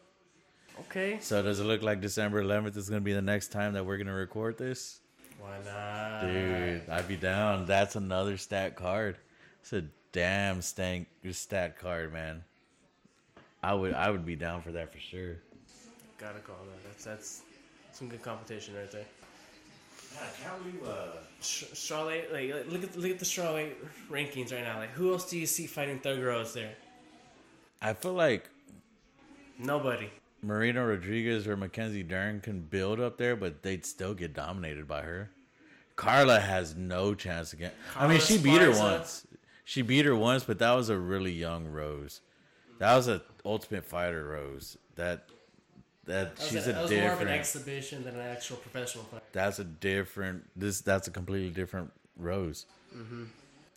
Okay. 0.82 1.20
So 1.22 1.42
does 1.42 1.62
it 1.62 1.64
look 1.64 1.84
like 1.84 2.02
December 2.02 2.44
11th 2.44 2.76
is 2.76 2.90
going 2.90 3.02
to 3.02 3.06
be 3.06 3.14
the 3.14 3.22
next 3.22 3.54
time 3.54 3.74
that 3.74 3.86
we're 3.86 3.96
going 3.96 4.08
to 4.08 4.14
record 4.14 4.58
this? 4.58 5.00
Why 5.40 5.56
not? 5.66 6.22
Dude, 6.28 6.90
I'd 6.90 7.08
be 7.08 7.16
down. 7.16 7.66
That's 7.66 7.96
another 7.96 8.36
stat 8.36 8.76
card. 8.76 9.16
It's 9.62 9.72
a 9.72 9.86
damn 10.12 10.62
stank 10.62 11.08
stat 11.32 11.80
card, 11.80 12.12
man. 12.12 12.44
I 13.64 13.74
would 13.74 13.94
I 13.94 14.12
would 14.12 14.26
be 14.26 14.36
down 14.36 14.62
for 14.62 14.72
that 14.74 14.92
for 14.92 15.00
sure. 15.00 15.38
Gotta 16.18 16.40
call 16.40 16.58
that. 16.66 16.84
That's 16.90 17.04
that's 17.06 17.42
some 17.96 18.10
good 18.10 18.22
competition 18.22 18.76
right 18.76 18.92
there. 18.92 19.06
I 20.18 20.44
can't 20.44 20.64
believe 20.64 20.88
uh 20.88 21.18
Sh- 21.42 21.92
like 21.92 22.30
like, 22.32 22.66
look 22.70 22.84
at 22.84 22.98
look 22.98 23.12
at 23.12 23.20
the 23.20 23.26
strawweight 23.26 23.74
rankings 24.10 24.52
right 24.52 24.64
now. 24.64 24.78
Like 24.80 24.92
who 24.92 25.12
else 25.12 25.30
do 25.30 25.38
you 25.38 25.46
see 25.46 25.68
fighting 25.68 26.00
Thug 26.00 26.20
Rose 26.20 26.54
there? 26.54 26.74
I 27.82 27.94
feel 27.94 28.14
like 28.14 28.50
Nobody. 29.58 30.10
Marina 30.42 30.86
Rodriguez 30.86 31.48
or 31.48 31.56
Mackenzie 31.56 32.04
Dern 32.04 32.42
can 32.42 32.60
build 32.62 33.00
up 33.00 33.18
there, 33.18 33.36
but 33.36 33.64
they'd 33.64 33.86
still 33.86 34.14
get 34.14 34.34
dominated 34.34 34.88
by 34.88 35.02
her. 35.02 35.32
Carla 35.96 36.40
has 36.40 36.76
no 36.76 37.16
chance 37.16 37.54
again. 37.54 37.72
I 37.96 38.08
mean, 38.08 38.20
she 38.20 38.38
beat 38.38 38.60
her 38.62 38.70
Esparza. 38.72 38.80
once. 38.80 39.28
She 39.64 39.82
beat 39.82 40.06
her 40.06 40.16
once, 40.16 40.44
but 40.44 40.60
that 40.60 40.74
was 40.74 40.90
a 40.90 40.98
really 40.98 41.32
young 41.32 41.68
Rose. 41.68 42.22
That 42.80 42.96
was 42.96 43.08
a 43.08 43.22
Ultimate 43.46 43.86
Fighter 43.86 44.28
Rose. 44.28 44.78
That 44.96 45.30
that 46.06 46.34
she's 46.40 46.68
a, 46.68 46.72
a, 46.72 46.73
that 46.73 46.82
was 46.84 46.91
more 46.91 46.99
of 46.99 47.06
an 47.06 47.10
different. 47.19 47.32
exhibition 47.32 48.03
than 48.03 48.15
an 48.15 48.22
actual 48.22 48.57
professional 48.57 49.03
fight. 49.06 49.23
that's 49.32 49.60
a 49.60 49.64
different. 49.64 50.44
This 50.56 50.82
that's 50.82 51.07
a 51.07 51.11
completely 51.11 51.49
different 51.49 51.91
Rose. 52.18 52.65
Mm-hmm. 52.95 53.23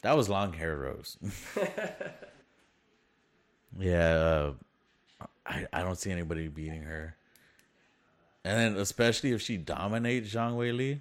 That 0.02 0.16
was 0.16 0.28
long 0.28 0.52
hair 0.52 0.76
Rose. 0.76 1.16
yeah, 3.78 4.08
uh, 4.14 4.52
I 5.46 5.66
I 5.72 5.82
don't 5.82 5.98
see 5.98 6.10
anybody 6.10 6.48
beating 6.48 6.82
her. 6.82 7.14
And 8.44 8.58
then 8.58 8.80
especially 8.80 9.32
if 9.32 9.42
she 9.42 9.56
dominates 9.56 10.32
Zhang 10.32 10.56
Wei 10.56 10.72
Li. 10.72 11.00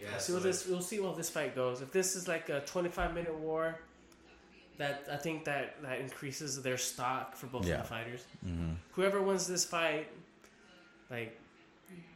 Yeah, 0.00 0.18
see 0.18 0.32
what 0.32 0.42
this. 0.42 0.66
We'll 0.66 0.80
see 0.80 1.00
how 1.00 1.12
this 1.12 1.30
fight 1.30 1.54
goes. 1.54 1.80
If 1.80 1.92
this 1.92 2.16
is 2.16 2.28
like 2.28 2.48
a 2.48 2.60
25 2.60 3.14
minute 3.14 3.34
war, 3.34 3.78
that 4.78 5.06
I 5.10 5.16
think 5.16 5.44
that 5.44 5.80
that 5.82 6.00
increases 6.00 6.60
their 6.62 6.76
stock 6.76 7.36
for 7.36 7.46
both 7.46 7.66
Yeah. 7.66 7.76
of 7.76 7.82
the 7.82 7.88
fighters. 7.88 8.24
Whoever 8.92 9.22
wins 9.22 9.46
this 9.46 9.64
fight, 9.64 10.08
Like, 11.10 11.38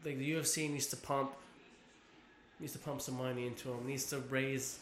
like 0.05 0.19
the 0.19 0.33
UFC 0.33 0.69
needs 0.71 0.87
to 0.89 0.97
pump, 0.97 1.33
needs 2.59 2.73
to 2.73 2.79
pump 2.79 3.01
some 3.01 3.17
money 3.19 3.47
into 3.47 3.71
him. 3.71 3.87
Needs 3.87 4.07
to 4.07 4.19
raise 4.31 4.79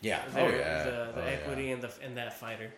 Yeah. 0.00 0.22
their, 0.28 0.44
oh 0.44 0.50
yeah. 0.56 0.82
the, 0.84 1.12
the 1.14 1.22
Oh, 1.22 1.26
equity 1.26 1.64
yeah. 1.64 1.72
in 1.74 1.80
the 1.80 1.90
in 2.04 2.14
that 2.16 2.38
fighter. 2.38 2.72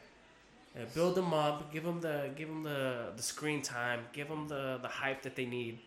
Uh, 0.76 0.84
build 0.94 1.14
them 1.14 1.32
up. 1.32 1.72
Give 1.72 1.82
them 1.82 2.00
the 2.00 2.30
give 2.36 2.48
them 2.48 2.62
the, 2.62 3.12
the 3.16 3.22
screen 3.22 3.62
time. 3.62 4.00
Give 4.12 4.28
them 4.28 4.46
the, 4.48 4.78
the 4.82 4.88
hype 4.88 5.22
that 5.22 5.34
they 5.34 5.46
need, 5.46 5.78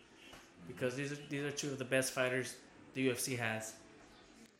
because 0.66 0.96
these 0.96 1.12
are 1.12 1.18
these 1.30 1.44
are 1.44 1.52
two 1.52 1.68
of 1.68 1.78
the 1.78 1.84
best 1.84 2.12
fighters 2.12 2.56
the 2.94 3.08
UFC 3.08 3.38
has. 3.38 3.74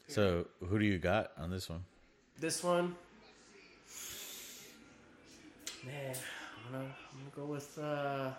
So 0.09 0.46
who 0.68 0.78
do 0.78 0.84
you 0.84 0.98
got 0.98 1.32
on 1.36 1.50
this 1.50 1.68
one? 1.68 1.84
This 2.38 2.62
one, 2.62 2.94
man, 5.84 6.14
I'm 6.66 6.72
gonna 6.72 6.84
I'm 6.84 7.18
gonna 7.18 7.36
go 7.36 7.44
with 7.52 7.78
uh, 7.78 8.30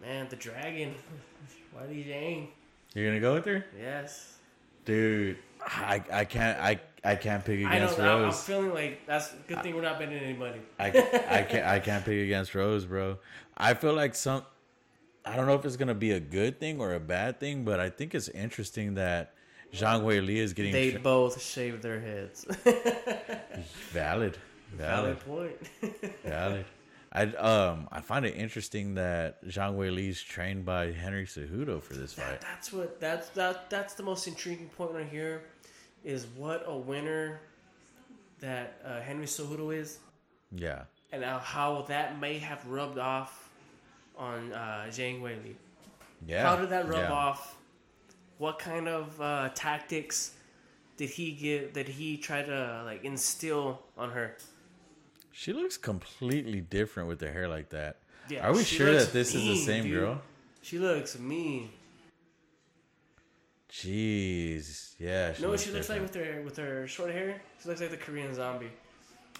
man 0.00 0.28
the 0.28 0.36
dragon, 0.36 0.94
Why 1.72 1.86
Jane. 1.86 2.48
You're 2.94 3.06
gonna 3.08 3.20
go 3.20 3.34
with 3.34 3.44
her, 3.46 3.64
Yes, 3.78 4.36
dude. 4.84 5.36
I 5.66 6.02
I 6.12 6.24
can't 6.24 6.58
I 6.60 6.80
I 7.04 7.16
can't 7.16 7.44
pick 7.44 7.64
I 7.66 7.74
against 7.76 7.98
know. 7.98 8.04
I'm, 8.04 8.16
I'm 8.18 8.22
Rose. 8.24 8.42
feeling 8.44 8.72
like 8.72 9.06
that's 9.06 9.32
a 9.32 9.36
good 9.48 9.62
thing 9.62 9.74
we're 9.74 9.82
not 9.82 9.98
betting 9.98 10.18
any 10.18 10.34
money. 10.34 10.60
I 10.78 10.86
I 10.86 11.42
can't 11.42 11.66
I 11.66 11.78
can't 11.80 12.04
pick 12.04 12.22
against 12.22 12.54
Rose, 12.54 12.84
bro. 12.86 13.18
I 13.56 13.74
feel 13.74 13.94
like 13.94 14.14
some. 14.14 14.44
I 15.24 15.34
don't 15.34 15.46
know 15.46 15.54
if 15.54 15.64
it's 15.64 15.76
gonna 15.76 15.94
be 15.94 16.12
a 16.12 16.20
good 16.20 16.60
thing 16.60 16.80
or 16.80 16.94
a 16.94 17.00
bad 17.00 17.40
thing, 17.40 17.64
but 17.64 17.80
I 17.80 17.90
think 17.90 18.14
it's 18.14 18.28
interesting 18.28 18.94
that 18.94 19.34
Zhang 19.72 20.02
Wei 20.02 20.20
Li 20.20 20.38
is 20.38 20.52
getting 20.52 20.72
They 20.72 20.96
both 20.96 21.42
shaved 21.42 21.82
their 21.82 22.00
heads. 22.00 22.44
valid, 23.90 24.38
valid, 24.72 25.18
Valid 25.18 25.20
point. 25.20 26.12
valid. 26.24 26.64
I 27.12 27.22
um 27.24 27.88
I 27.92 28.00
find 28.00 28.26
it 28.26 28.34
interesting 28.36 28.94
that 28.94 29.44
Zhang 29.46 29.74
Wei 29.76 29.90
Li 29.90 30.08
is 30.08 30.20
trained 30.22 30.64
by 30.64 30.92
Henry 30.92 31.24
Cejudo 31.24 31.82
for 31.82 31.94
this 31.94 32.12
fight. 32.12 32.40
That's 32.40 32.72
what 32.72 33.00
that's 33.00 33.28
that 33.30 33.70
that's 33.70 33.94
the 33.94 34.02
most 34.02 34.26
intriguing 34.26 34.68
point 34.70 34.92
right 34.92 35.08
here, 35.08 35.42
is 36.04 36.26
what 36.36 36.64
a 36.66 36.76
winner 36.76 37.40
that 38.40 38.80
uh, 38.84 39.00
Henry 39.00 39.26
Cejudo 39.26 39.74
is, 39.74 39.98
Yeah, 40.52 40.82
and 41.12 41.24
how- 41.24 41.38
how 41.38 41.82
that 41.88 42.20
may 42.20 42.38
have 42.38 42.66
rubbed 42.66 42.98
off 42.98 43.48
on 44.18 44.52
uh, 44.52 44.84
Zhang 44.90 45.22
Weili. 45.22 45.54
yeah. 46.26 46.42
How 46.42 46.56
did 46.56 46.68
that 46.70 46.86
rub 46.88 46.98
yeah. 46.98 47.12
off? 47.12 47.56
What 48.38 48.58
kind 48.58 48.88
of 48.88 49.18
uh, 49.20 49.48
tactics 49.54 50.32
did 50.98 51.08
he 51.08 51.32
get? 51.32 51.72
Did 51.72 51.88
he 51.88 52.18
try 52.18 52.42
to 52.42 52.82
like 52.84 53.04
instill 53.04 53.80
on 53.96 54.10
her? 54.10 54.36
She 55.38 55.52
looks 55.52 55.76
completely 55.76 56.62
different 56.62 57.10
with 57.10 57.18
the 57.18 57.30
hair 57.30 57.46
like 57.46 57.68
that. 57.68 57.98
Yeah, 58.30 58.48
Are 58.48 58.54
we 58.54 58.64
sure 58.64 58.90
that 58.94 59.12
this 59.12 59.34
is 59.34 59.44
the 59.44 59.56
same 59.58 59.82
dude. 59.84 59.92
girl? 59.92 60.22
She 60.62 60.78
looks 60.78 61.18
mean. 61.18 61.68
Jeez, 63.70 64.94
yeah. 64.98 65.34
You 65.36 65.42
know 65.42 65.50
what 65.50 65.60
she 65.60 65.72
looks 65.72 65.90
like 65.90 66.00
with 66.00 66.14
her 66.14 66.40
with 66.42 66.56
her 66.56 66.88
short 66.88 67.10
hair? 67.12 67.42
She 67.62 67.68
looks 67.68 67.82
like 67.82 67.90
the 67.90 67.98
Korean 67.98 68.34
zombie. 68.34 68.70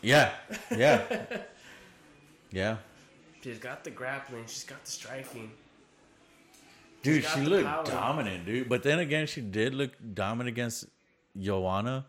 Yeah, 0.02 0.32
yeah, 0.70 1.02
yeah. 2.52 2.76
She's 3.42 3.58
got 3.58 3.82
the 3.82 3.90
grappling. 3.90 4.44
She's 4.46 4.64
got 4.64 4.84
the 4.84 4.90
striking. 4.90 5.50
Dude, 7.02 7.24
she 7.24 7.40
looked 7.40 7.64
power. 7.64 7.84
dominant, 7.86 8.44
dude. 8.44 8.68
But 8.68 8.82
then 8.82 8.98
again, 8.98 9.26
she 9.26 9.40
did 9.40 9.74
look 9.74 9.92
dominant 10.12 10.48
against 10.52 10.84
Joanna, 11.40 12.04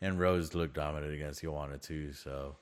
and 0.00 0.20
Rose 0.20 0.54
looked 0.54 0.74
dominant 0.74 1.12
against 1.12 1.42
Joanna 1.42 1.78
too. 1.78 2.12
So 2.12 2.54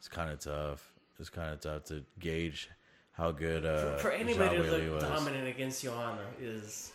it's 0.00 0.08
kind 0.08 0.30
of 0.32 0.40
tough. 0.40 0.92
It's 1.20 1.28
kind 1.30 1.52
of 1.52 1.60
tough 1.60 1.84
to 1.84 2.02
gauge 2.18 2.68
how 3.12 3.30
good 3.30 3.64
uh, 3.66 3.96
For 3.98 4.10
anybody 4.10 4.56
to 4.56 4.62
look 4.62 4.94
was. 4.94 5.02
dominant 5.04 5.46
against 5.46 5.82
Joanna 5.84 6.24
is 6.40 6.92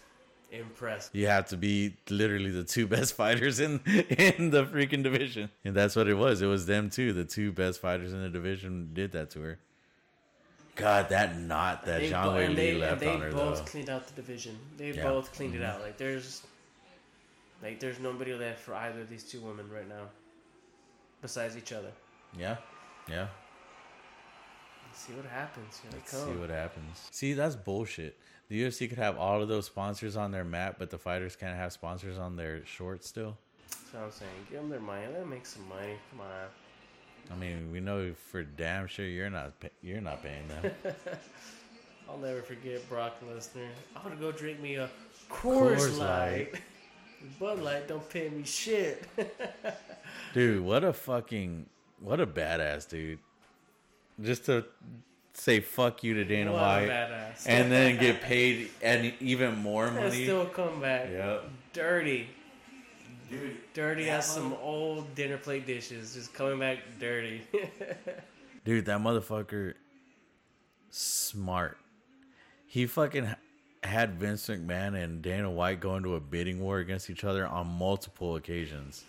impressive. 0.51 1.13
You 1.15 1.27
have 1.27 1.45
to 1.49 1.57
be 1.57 1.95
literally 2.09 2.49
the 2.49 2.63
two 2.63 2.87
best 2.95 3.13
fighters 3.15 3.59
in 3.59 3.79
in 3.85 4.49
the 4.49 4.65
freaking 4.65 5.03
division, 5.03 5.49
and 5.63 5.75
that's 5.75 5.95
what 5.95 6.07
it 6.07 6.15
was. 6.15 6.41
It 6.41 6.47
was 6.47 6.65
them 6.65 6.89
two, 6.89 7.13
the 7.13 7.23
two 7.25 7.51
best 7.51 7.79
fighters 7.79 8.11
in 8.13 8.21
the 8.23 8.29
division, 8.29 8.89
did 8.93 9.11
that 9.11 9.29
to 9.31 9.41
her. 9.41 9.59
God, 10.75 11.07
that 11.09 11.37
knot 11.39 11.85
that 11.85 12.01
They, 12.01 12.09
Zhang 12.11 12.25
Weili 12.33 12.55
they, 12.55 12.73
left 12.73 12.99
they 12.99 13.07
on 13.07 13.21
her 13.21 13.31
both 13.31 13.65
cleaned 13.65 13.89
out 13.89 14.07
the 14.07 14.13
division. 14.21 14.57
They 14.77 14.91
Yeah. 14.91 15.03
both 15.03 15.31
cleaned 15.31 15.55
it 15.55 15.61
Mhm. 15.61 15.69
out. 15.69 15.79
Like 15.81 15.97
there's, 15.97 16.41
like 17.63 17.79
there's 17.79 17.97
nobody 17.99 18.33
left 18.33 18.59
for 18.59 18.73
either 18.73 18.99
of 19.01 19.09
these 19.09 19.23
two 19.23 19.39
women 19.39 19.69
right 19.69 19.87
now, 19.87 20.09
besides 21.21 21.55
each 21.55 21.71
other. 21.71 21.91
Yeah, 22.37 22.57
yeah. 23.09 23.27
Let's 24.87 24.99
see 24.99 25.13
what 25.13 25.25
happens. 25.25 25.81
Here 25.81 25.91
Let's 25.93 26.11
see 26.11 26.39
what 26.39 26.49
happens. 26.49 27.07
See, 27.11 27.33
that's 27.33 27.55
bullshit. 27.55 28.17
The 28.47 28.63
UFC 28.63 28.87
could 28.87 28.99
have 28.99 29.17
all 29.17 29.41
of 29.41 29.47
those 29.47 29.65
sponsors 29.65 30.15
on 30.15 30.31
their 30.31 30.43
map, 30.43 30.75
but 30.77 30.89
the 30.89 30.97
fighters 30.97 31.35
can't 31.35 31.57
have 31.57 31.73
sponsors 31.73 32.17
on 32.17 32.35
their 32.35 32.63
shorts 32.65 33.07
still. 33.07 33.37
That's 33.69 33.93
what 33.93 34.03
I'm 34.03 34.11
saying. 34.11 34.31
Give 34.49 34.61
them 34.61 34.69
their 34.69 34.79
money. 34.79 35.05
Let 35.07 35.19
them 35.19 35.29
make 35.29 35.45
some 35.45 35.67
money. 35.67 35.95
Come 36.11 36.21
on. 36.21 36.27
I 37.31 37.35
mean, 37.35 37.71
we 37.71 37.79
know 37.79 38.13
for 38.13 38.43
damn 38.43 38.87
sure 38.87 39.05
you're 39.05 39.29
not 39.29 39.59
pa- 39.59 39.67
you're 39.81 40.01
not 40.01 40.21
paying 40.21 40.47
them. 40.47 40.71
I'll 42.09 42.19
never 42.19 42.41
forget 42.41 42.87
Brock 42.87 43.15
Lesnar. 43.27 43.67
I'm 43.95 44.03
gonna 44.03 44.15
go 44.15 44.31
drink 44.31 44.61
me 44.61 44.75
a 44.75 44.89
Coors, 45.29 45.77
Coors 45.77 45.97
Light. 45.97 46.53
Bud 47.39 47.59
Light 47.61 47.87
don't 47.87 48.07
pay 48.09 48.29
me 48.29 48.43
shit. 48.43 49.07
dude, 50.33 50.63
what 50.63 50.83
a 50.83 50.93
fucking 50.93 51.65
what 51.99 52.19
a 52.19 52.27
badass 52.27 52.87
dude. 52.89 53.19
Just 54.21 54.45
to 54.45 54.65
say 55.33 55.59
fuck 55.59 56.03
you 56.03 56.13
to 56.15 56.23
Dana 56.23 56.51
what 56.51 56.59
a 56.59 56.61
White 56.63 56.89
badass. 56.89 57.45
and 57.47 57.71
then 57.71 57.97
get 57.99 58.21
paid 58.21 58.69
and 58.81 59.13
even 59.19 59.57
more 59.57 59.87
and 59.87 59.95
money. 59.97 60.23
still 60.23 60.45
come 60.45 60.79
back 60.81 61.09
Yep. 61.11 61.49
dirty. 61.73 62.29
Dude, 63.29 63.57
Dirty 63.73 64.05
That 64.05 64.19
as 64.19 64.31
some 64.31 64.53
old 64.61 65.15
dinner 65.15 65.37
plate 65.37 65.65
dishes, 65.65 66.13
just 66.13 66.31
coming 66.33 66.59
back 66.59 66.77
dirty. 66.99 67.41
Dude, 68.65 68.85
that 68.85 68.99
motherfucker 68.99 69.73
smart. 70.89 71.77
He 72.67 72.85
fucking 72.85 73.27
had 73.83 74.19
Vince 74.19 74.47
McMahon 74.47 75.01
and 75.01 75.21
Dana 75.21 75.49
White 75.49 75.79
go 75.79 75.95
into 75.95 76.15
a 76.15 76.19
bidding 76.19 76.59
war 76.61 76.77
against 76.79 77.09
each 77.09 77.23
other 77.23 77.47
on 77.47 77.67
multiple 77.67 78.35
occasions. 78.35 79.03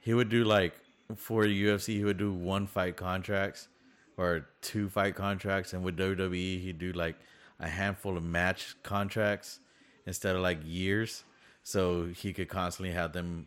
He 0.00 0.14
would 0.14 0.28
do 0.28 0.44
like 0.44 0.74
for 1.16 1.44
UFC, 1.44 1.94
he 1.94 2.04
would 2.04 2.18
do 2.18 2.32
one 2.32 2.66
fight 2.66 2.96
contracts 2.96 3.68
or 4.16 4.46
two 4.60 4.88
fight 4.88 5.14
contracts, 5.14 5.72
and 5.72 5.84
with 5.84 5.96
WWE, 5.96 6.60
he'd 6.60 6.78
do 6.78 6.92
like 6.92 7.16
a 7.60 7.68
handful 7.68 8.16
of 8.16 8.22
match 8.22 8.76
contracts 8.82 9.60
instead 10.06 10.36
of 10.36 10.42
like 10.42 10.58
years, 10.64 11.24
so 11.62 12.06
he 12.06 12.32
could 12.32 12.48
constantly 12.48 12.92
have 12.92 13.12
them 13.12 13.46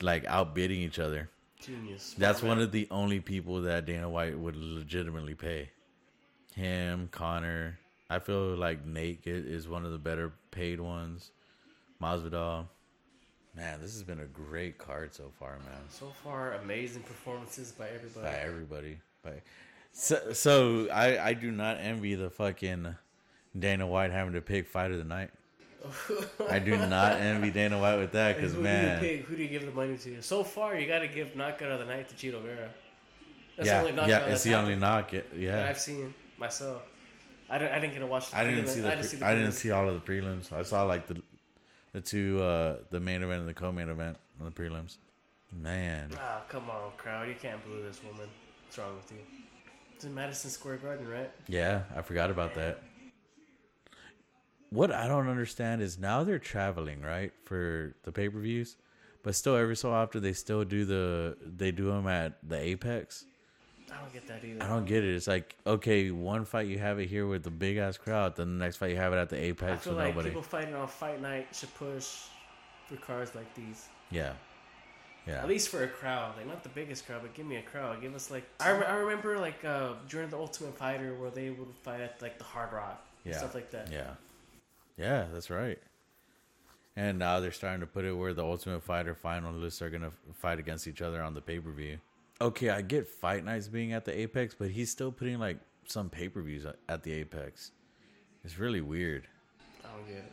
like 0.00 0.24
outbidding 0.26 0.80
each 0.80 0.98
other. 0.98 1.30
Genius. 1.60 2.14
That's 2.18 2.42
one 2.42 2.60
of 2.60 2.72
the 2.72 2.86
only 2.90 3.20
people 3.20 3.62
that 3.62 3.86
Dana 3.86 4.08
White 4.08 4.38
would 4.38 4.56
legitimately 4.56 5.34
pay. 5.34 5.70
Him, 6.54 7.08
Conor. 7.10 7.78
I 8.08 8.18
feel 8.18 8.54
like 8.54 8.84
Nate 8.84 9.20
is 9.24 9.68
one 9.68 9.84
of 9.84 9.92
the 9.92 9.98
better 9.98 10.32
paid 10.50 10.80
ones. 10.80 11.30
Masvidal. 12.00 12.66
Man, 13.56 13.80
this 13.80 13.94
has 13.94 14.02
been 14.02 14.20
a 14.20 14.26
great 14.26 14.76
card 14.76 15.14
so 15.14 15.32
far, 15.38 15.58
man. 15.60 15.80
So 15.88 16.12
far, 16.22 16.54
amazing 16.54 17.02
performances 17.02 17.72
by 17.72 17.88
everybody. 17.88 18.26
By 18.26 18.38
everybody. 18.38 18.98
By 19.24 19.42
so, 19.92 20.34
so 20.34 20.88
I, 20.92 21.28
I 21.28 21.32
do 21.32 21.50
not 21.50 21.78
envy 21.80 22.16
the 22.16 22.28
fucking 22.28 22.94
Dana 23.58 23.86
White 23.86 24.10
having 24.10 24.34
to 24.34 24.42
pick 24.42 24.66
fight 24.66 24.90
of 24.90 24.98
the 24.98 25.04
night. 25.04 25.30
I 26.50 26.58
do 26.58 26.76
not 26.76 27.12
envy 27.12 27.50
Dana 27.50 27.78
White 27.78 27.96
with 27.96 28.12
that 28.12 28.36
because 28.36 28.54
man, 28.54 29.00
do 29.00 29.06
you 29.06 29.16
pick? 29.16 29.26
Who 29.26 29.36
do 29.36 29.42
you 29.42 29.48
give 29.48 29.64
the 29.64 29.72
money 29.72 29.96
to? 29.96 30.20
So 30.20 30.44
far, 30.44 30.76
you 30.76 30.86
got 30.86 30.98
to 30.98 31.08
give 31.08 31.34
knockout 31.34 31.70
of 31.70 31.78
the 31.78 31.86
night 31.86 32.10
to 32.10 32.14
Chito 32.14 32.42
Vera. 32.42 32.68
That's 33.56 33.68
yeah, 33.68 33.74
the 33.74 33.80
only 33.80 33.92
knockout 33.92 34.08
yeah, 34.08 34.34
it's 34.34 34.42
the 34.42 34.54
only 34.54 34.76
knock. 34.76 35.14
It, 35.14 35.30
that 35.30 35.40
yeah, 35.40 35.66
I've 35.66 35.78
seen 35.78 36.12
myself. 36.36 36.82
I 37.48 37.56
didn't, 37.58 37.72
I 37.72 37.78
didn't 37.78 37.94
get 37.94 38.00
to 38.00 38.06
watch. 38.06 38.30
The 38.30 38.36
I 38.36 38.44
didn't 38.44 38.64
prelim- 38.64 38.68
see 38.68 38.80
the. 38.80 38.92
I 38.92 38.94
pre- 38.96 39.04
see 39.04 39.16
the 39.16 39.26
I 39.26 39.34
didn't 39.34 39.52
see 39.52 39.70
all 39.70 39.88
of 39.88 39.94
the 39.94 40.12
prelims. 40.12 40.52
I 40.52 40.62
saw 40.62 40.82
like 40.82 41.06
the 41.06 41.22
the 41.96 42.02
two 42.02 42.42
uh 42.42 42.76
the 42.90 43.00
main 43.00 43.22
event 43.22 43.40
and 43.40 43.48
the 43.48 43.54
co-main 43.54 43.88
event 43.88 44.18
on 44.38 44.44
the 44.44 44.52
prelims. 44.52 44.98
Man, 45.50 46.10
Ah, 46.20 46.42
come 46.46 46.68
on, 46.68 46.90
crowd! 46.98 47.26
You 47.26 47.34
can't 47.40 47.64
boo 47.64 47.82
this 47.82 48.02
woman. 48.04 48.28
What's 48.66 48.76
wrong 48.76 48.96
with 48.96 49.10
you? 49.10 49.18
It's 49.94 50.04
in 50.04 50.14
Madison 50.14 50.50
Square 50.50 50.76
Garden, 50.78 51.08
right? 51.08 51.30
yeah, 51.48 51.84
I 51.96 52.02
forgot 52.02 52.30
about 52.30 52.54
that. 52.56 52.82
What 54.68 54.90
I 54.92 55.08
don't 55.08 55.28
understand 55.28 55.80
is 55.80 55.98
now 55.98 56.22
they're 56.22 56.38
traveling 56.38 57.00
right 57.00 57.32
for 57.44 57.94
the 58.02 58.12
pay 58.12 58.28
per 58.28 58.40
views, 58.40 58.76
but 59.22 59.34
still 59.34 59.56
every 59.56 59.76
so 59.76 59.90
often 59.90 60.20
they 60.22 60.34
still 60.34 60.64
do 60.64 60.84
the 60.84 61.38
they 61.40 61.70
do 61.70 61.86
them 61.86 62.06
at 62.06 62.36
the 62.46 62.58
Apex. 62.58 63.24
I 63.92 64.00
don't 64.00 64.12
get 64.12 64.26
that 64.26 64.44
either. 64.44 64.62
I 64.62 64.68
don't 64.68 64.84
get 64.84 65.04
it. 65.04 65.14
It's 65.14 65.26
like 65.26 65.56
okay, 65.66 66.10
one 66.10 66.44
fight 66.44 66.66
you 66.66 66.78
have 66.78 66.98
it 66.98 67.08
here 67.08 67.26
with 67.26 67.42
the 67.42 67.50
big 67.50 67.76
ass 67.76 67.96
crowd, 67.96 68.36
then 68.36 68.58
the 68.58 68.64
next 68.64 68.76
fight 68.76 68.90
you 68.90 68.96
have 68.96 69.12
it 69.12 69.16
at 69.16 69.28
the 69.28 69.36
apex 69.36 69.72
I 69.72 69.76
feel 69.76 69.92
with 69.94 70.04
like 70.04 70.14
nobody. 70.14 70.28
people 70.30 70.42
fighting 70.42 70.74
on 70.74 70.88
fight 70.88 71.20
night 71.22 71.48
should 71.52 71.72
push 71.74 72.06
for 72.88 72.96
cars 72.96 73.34
like 73.34 73.52
these. 73.54 73.86
Yeah. 74.10 74.32
Yeah. 75.26 75.42
At 75.42 75.48
least 75.48 75.70
for 75.70 75.82
a 75.82 75.88
crowd, 75.88 76.36
like 76.36 76.46
not 76.46 76.62
the 76.62 76.68
biggest 76.68 77.04
crowd, 77.06 77.20
but 77.22 77.34
give 77.34 77.46
me 77.46 77.56
a 77.56 77.62
crowd. 77.62 78.00
Give 78.00 78.14
us 78.14 78.30
like 78.30 78.44
I, 78.60 78.70
rem- 78.70 78.84
I 78.88 78.94
remember 78.94 79.38
like 79.38 79.64
uh, 79.64 79.94
during 80.08 80.30
the 80.30 80.38
Ultimate 80.38 80.76
Fighter 80.78 81.14
where 81.14 81.30
they 81.30 81.50
would 81.50 81.74
fight 81.82 82.00
at 82.00 82.22
like 82.22 82.38
the 82.38 82.44
Hard 82.44 82.72
Rock, 82.72 83.04
Yeah. 83.24 83.38
stuff 83.38 83.54
like 83.54 83.70
that. 83.72 83.90
Yeah. 83.90 84.10
Yeah, 84.96 85.26
that's 85.32 85.50
right. 85.50 85.78
And 86.94 87.18
now 87.18 87.40
they're 87.40 87.52
starting 87.52 87.80
to 87.80 87.86
put 87.86 88.04
it 88.04 88.12
where 88.12 88.32
the 88.32 88.44
Ultimate 88.44 88.82
Fighter 88.82 89.14
finalists 89.22 89.82
are 89.82 89.90
going 89.90 90.02
to 90.02 90.12
fight 90.34 90.58
against 90.58 90.86
each 90.86 91.02
other 91.02 91.20
on 91.22 91.34
the 91.34 91.40
pay 91.42 91.58
per 91.58 91.70
view. 91.72 91.98
Okay, 92.40 92.68
I 92.68 92.82
get 92.82 93.08
Fight 93.08 93.44
Nights 93.44 93.68
being 93.68 93.92
at 93.92 94.04
the 94.04 94.18
Apex, 94.18 94.54
but 94.54 94.70
he's 94.70 94.90
still 94.90 95.10
putting 95.10 95.38
like 95.38 95.58
some 95.86 96.10
pay 96.10 96.28
per 96.28 96.42
views 96.42 96.66
at 96.88 97.02
the 97.02 97.12
Apex. 97.12 97.70
It's 98.44 98.58
really 98.58 98.82
weird. 98.82 99.26
I 99.82 99.88
don't 99.96 100.06
get 100.06 100.18
it. 100.18 100.32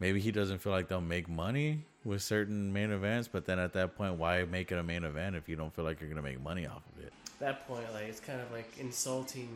Maybe 0.00 0.20
he 0.20 0.32
doesn't 0.32 0.58
feel 0.58 0.72
like 0.72 0.88
they'll 0.88 1.00
make 1.00 1.28
money 1.28 1.84
with 2.04 2.22
certain 2.22 2.72
main 2.72 2.90
events, 2.90 3.28
but 3.28 3.46
then 3.46 3.58
at 3.58 3.72
that 3.74 3.96
point, 3.96 4.14
why 4.14 4.44
make 4.44 4.72
it 4.72 4.78
a 4.78 4.82
main 4.82 5.04
event 5.04 5.36
if 5.36 5.48
you 5.48 5.56
don't 5.56 5.74
feel 5.74 5.84
like 5.84 6.00
you're 6.00 6.08
going 6.08 6.22
to 6.22 6.28
make 6.28 6.40
money 6.40 6.66
off 6.66 6.82
of 6.96 7.04
it? 7.04 7.12
At 7.26 7.38
that 7.40 7.68
point, 7.68 7.92
like 7.92 8.04
it's 8.04 8.20
kind 8.20 8.40
of 8.40 8.50
like 8.52 8.70
insulting 8.78 9.48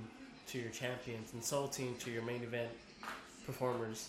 to 0.49 0.59
your 0.59 0.71
champions, 0.71 1.33
insulting 1.35 1.97
to 1.97 2.11
your 2.11 2.23
main 2.23 2.43
event 2.43 2.71
performers. 3.45 4.09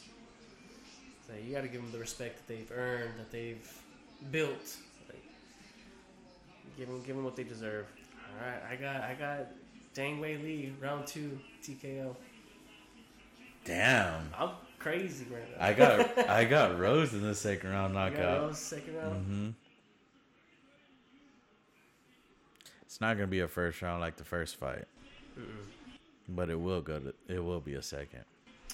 So 1.28 1.34
you 1.44 1.54
got 1.54 1.62
to 1.62 1.68
give 1.68 1.82
them 1.82 1.92
the 1.92 2.00
respect 2.00 2.38
that 2.38 2.54
they've 2.54 2.72
earned, 2.72 3.12
that 3.18 3.32
they've 3.32 3.82
built. 4.32 4.78
Give 6.78 6.88
them, 6.88 7.02
give 7.04 7.16
them 7.16 7.24
what 7.24 7.36
they 7.36 7.44
deserve. 7.44 7.86
All 8.40 8.48
right, 8.48 8.62
I 8.72 8.76
got, 8.76 9.02
I 9.04 9.14
got 9.14 9.48
Zhang 9.96 10.20
Weili 10.20 10.74
round 10.82 11.06
two 11.06 11.40
TKO. 11.64 12.16
Damn. 13.66 14.30
I'm 14.38 14.50
crazy 14.80 15.26
right 15.32 15.58
now. 15.58 15.66
I 15.66 15.74
got 15.74 16.18
I 16.30 16.44
got 16.46 16.78
Rose 16.78 17.14
in 17.14 17.22
the 17.22 17.36
second 17.36 17.70
round 17.72 17.94
You 17.94 18.00
got 18.00 18.12
knockout. 18.12 18.42
Rose 18.42 18.58
second 18.58 18.96
round. 18.96 19.26
hmm 19.26 19.50
It's 22.82 23.00
not 23.00 23.16
gonna 23.16 23.28
be 23.28 23.40
a 23.40 23.48
first 23.48 23.82
round 23.82 24.02
like 24.02 24.18
the 24.18 24.24
first 24.26 24.58
fight, 24.58 24.86
but 26.28 26.50
it 26.50 26.60
will 26.60 26.82
go 26.82 27.00
to 27.00 27.14
it 27.28 27.40
will 27.44 27.62
be 27.62 27.76
a 27.76 27.82
second. 27.82 28.24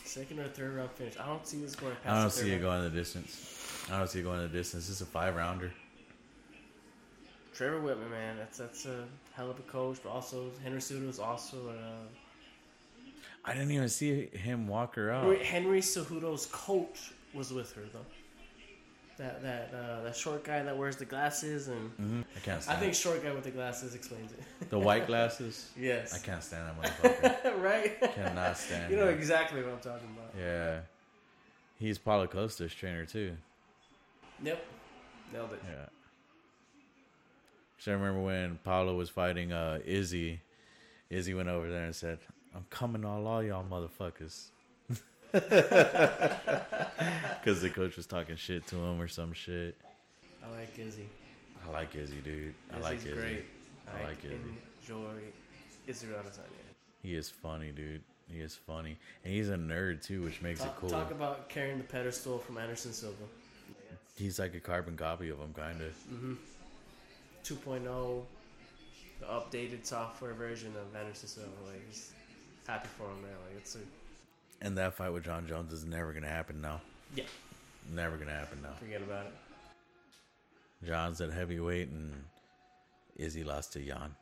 Second 0.04 0.40
or 0.40 0.48
third 0.48 0.74
round 0.76 0.92
finish. 0.92 1.16
I 1.20 1.28
don't 1.28 1.46
see 1.46 1.62
this 1.62 1.76
going 1.76 1.96
past. 2.04 2.16
I 2.16 2.22
don't 2.22 2.32
see 2.32 2.50
it 2.50 2.52
round. 2.54 2.62
going 2.64 2.84
the 2.84 2.90
distance. 2.90 3.86
I 3.92 3.98
don't 4.00 4.10
see 4.10 4.20
it 4.20 4.24
going 4.24 4.42
the 4.42 4.48
distance. 4.48 4.90
It's 4.90 5.02
a 5.02 5.06
five 5.06 5.36
rounder. 5.36 5.72
Trevor 7.60 7.81
Wittman, 7.81 8.10
man, 8.10 8.38
that's 8.38 8.57
that's 8.57 8.86
a 8.86 9.03
hell 9.34 9.52
of 9.52 9.60
a 9.60 9.64
coach, 9.64 9.98
but 10.02 10.11
also 10.11 10.49
Henry 10.64 10.80
Cejudo 10.80 11.10
is 11.10 11.19
also 11.19 11.57
a. 11.68 11.84
I 13.44 13.52
didn't 13.52 13.72
even 13.72 13.90
see 13.90 14.27
him 14.27 14.65
walk 14.65 14.95
her 14.95 15.11
out. 15.11 15.38
Henry, 15.40 15.81
Cejudo's 15.81 16.45
coach 16.45 17.11
was 17.34 17.52
with 17.52 17.73
her 17.73 17.81
though. 17.91 18.06
That 19.18 19.44
that 19.44 19.73
uh, 19.73 20.03
that 20.03 20.15
short 20.15 20.45
guy 20.45 20.64
that 20.64 20.77
wears 20.77 20.95
the 20.95 21.03
glasses 21.03 21.68
and 21.68 21.91
Mhm. 21.98 22.23
I 22.34 22.40
can't 22.40 22.69
I 22.69 22.76
think 22.77 22.94
short 22.94 23.22
guy 23.22 23.34
with 23.34 23.44
the 23.44 23.52
glasses 23.52 23.94
explains 23.94 24.31
it. 24.31 24.69
the 24.69 24.80
white 24.80 25.06
glasses. 25.06 25.69
yes. 25.77 26.14
I 26.14 26.19
can't 26.26 26.41
stand 26.41 26.65
that 26.65 26.81
motherfucker. 26.81 27.61
right. 27.61 27.99
Cannot 28.15 28.57
stand 28.57 28.90
You 28.90 28.95
know 28.95 29.10
exactly 29.10 29.61
what 29.61 29.73
I'm 29.73 29.80
talking 29.81 30.07
about. 30.18 30.34
Yeah, 30.40 30.80
he's 31.77 31.98
Paulo 31.98 32.26
Costa's 32.26 32.73
trainer 32.73 33.06
too. 33.06 33.36
Yep. 34.41 34.65
Nailed 35.34 35.52
it. 35.52 35.61
Yeah. 35.69 35.86
So 37.80 37.92
I 37.92 37.96
remember 37.96 38.20
when 38.22 38.60
Paulo 38.66 38.96
was 38.96 39.10
fighting 39.10 39.54
uh, 39.54 39.80
Izzy. 39.86 40.42
Izzy 41.10 41.34
went 41.34 41.48
over 41.48 41.70
there 41.70 41.86
and 41.86 41.96
said, 41.96 42.20
"I'm 42.54 42.66
coming 42.70 43.06
on 43.06 43.26
all 43.26 43.42
y'all 43.42 43.64
motherfuckers," 43.64 44.48
because 45.32 45.46
the 47.62 47.70
coach 47.70 47.96
was 47.96 48.06
talking 48.06 48.36
shit 48.36 48.68
to 48.68 48.76
him 48.76 49.00
or 49.02 49.08
some 49.08 49.32
shit. 49.32 49.78
I 50.46 50.52
like 50.52 50.78
Izzy. 50.78 51.08
I 51.66 51.72
like 51.72 51.96
Izzy, 51.96 52.18
dude. 52.22 52.54
I 52.76 52.80
like 52.80 52.98
Izzy. 52.98 53.14
great. 53.14 53.46
I 53.88 54.04
like 54.04 54.26
Izzy. 54.26 54.36
Enjoy 54.82 55.22
Izzy 55.88 56.08
Adesanya. 56.08 56.44
He 57.02 57.16
is 57.16 57.30
funny, 57.30 57.72
dude. 57.72 58.02
He 58.30 58.42
is 58.42 58.56
funny, 58.56 58.98
and 59.24 59.34
he's 59.34 59.48
a 59.50 59.56
nerd 59.56 60.06
too, 60.06 60.22
which 60.22 60.42
makes 60.42 60.62
it 60.62 60.70
cool. 60.78 60.90
talk 60.90 61.12
about 61.12 61.48
carrying 61.48 61.78
the 61.78 61.86
pedestal 61.86 62.40
from 62.40 62.58
Anderson 62.58 62.92
Silva. 62.92 63.24
He's 64.18 64.38
like 64.38 64.54
a 64.54 64.60
carbon 64.60 64.98
copy 64.98 65.30
of 65.30 65.40
him, 65.40 65.54
kind 65.54 65.82
of. 65.82 65.94
2.0, 67.44 67.88
oh, 67.88 68.24
the 69.20 69.26
updated 69.26 69.86
software 69.86 70.34
version 70.34 70.74
of 70.76 70.95
Anderson 70.99 71.28
Silva. 71.28 71.49
Like, 71.68 71.82
happy 72.68 72.90
for 72.98 73.03
him, 73.06 73.22
man. 73.22 73.32
Like, 73.48 73.57
it's 73.57 73.76
a, 73.76 73.80
And 74.61 74.78
that 74.78 74.94
fight 74.95 75.10
with 75.11 75.26
Jon 75.26 75.48
Jones 75.48 75.74
is 75.74 75.86
never 75.86 76.14
gonna 76.14 76.28
happen 76.30 76.61
now. 76.61 76.82
yeah, 77.16 77.24
Never 77.94 78.18
gonna 78.18 78.32
happen 78.34 78.60
now. 78.61 78.74
forget 78.80 79.02
about 79.02 79.26
it. 79.28 79.34
Jon's 80.88 81.20
at 81.22 81.32
heavyweight, 81.32 81.90
and 81.90 82.24
Izzy 83.18 83.44
lost 83.44 83.74
to 83.74 83.80
Jan. 83.80 84.16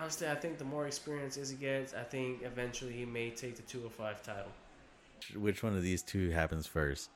Honestly, 0.00 0.28
I 0.28 0.36
think 0.36 0.58
the 0.58 0.64
more 0.64 0.86
experience 0.86 1.36
Izzy 1.36 1.56
gets, 1.56 1.92
I 1.92 2.04
think 2.04 2.42
eventually 2.44 2.92
he 2.92 3.04
may 3.04 3.30
take 3.30 3.56
the 3.56 3.62
205 3.62 4.22
title. 4.22 4.52
Which 5.34 5.64
one 5.64 5.74
of 5.74 5.82
these 5.82 6.02
two 6.02 6.30
happens 6.30 6.66
first? 6.68 7.10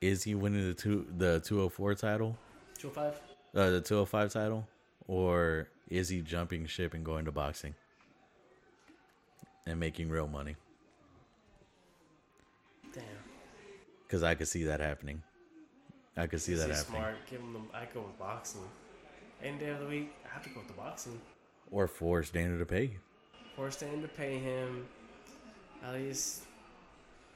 Is 0.00 0.22
he 0.22 0.34
winning 0.34 0.66
the 0.66 0.72
two 0.72 1.06
the 1.18 1.40
two 1.44 1.58
hundred 1.58 1.70
four 1.74 1.94
title, 1.94 2.38
205? 2.80 3.20
uh, 3.54 3.70
the 3.70 3.80
two 3.80 3.96
hundred 3.96 4.06
five 4.06 4.32
title, 4.32 4.66
or 5.06 5.68
is 5.88 6.08
he 6.08 6.20
jumping 6.22 6.66
ship 6.66 6.94
and 6.94 7.04
going 7.04 7.24
to 7.26 7.32
boxing 7.32 7.74
and 9.66 9.78
making 9.78 10.08
real 10.08 10.26
money? 10.26 10.56
Damn. 12.92 13.04
Because 14.06 14.22
I 14.22 14.34
could 14.34 14.48
see 14.48 14.64
that 14.64 14.80
happening. 14.80 15.22
I 16.16 16.26
could 16.26 16.40
see 16.40 16.54
that 16.54 16.70
happening. 16.70 17.00
smart. 17.00 17.14
Give 17.30 17.40
him 17.40 17.52
the, 17.52 17.76
I 17.76 17.86
go 17.92 18.00
with 18.02 18.18
boxing. 18.18 18.62
Any 19.42 19.58
day 19.58 19.70
of 19.70 19.80
the 19.80 19.86
week, 19.86 20.12
I 20.24 20.34
have 20.34 20.42
to 20.44 20.50
go 20.50 20.60
with 20.60 20.68
the 20.68 20.74
boxing. 20.74 21.20
Or 21.70 21.86
force 21.86 22.30
Dana 22.30 22.58
to 22.58 22.66
pay 22.66 22.84
you. 22.84 22.98
Force 23.56 23.76
Dana 23.76 24.02
to 24.02 24.08
pay 24.08 24.38
him 24.38 24.86
at 25.84 25.94
least 25.94 26.44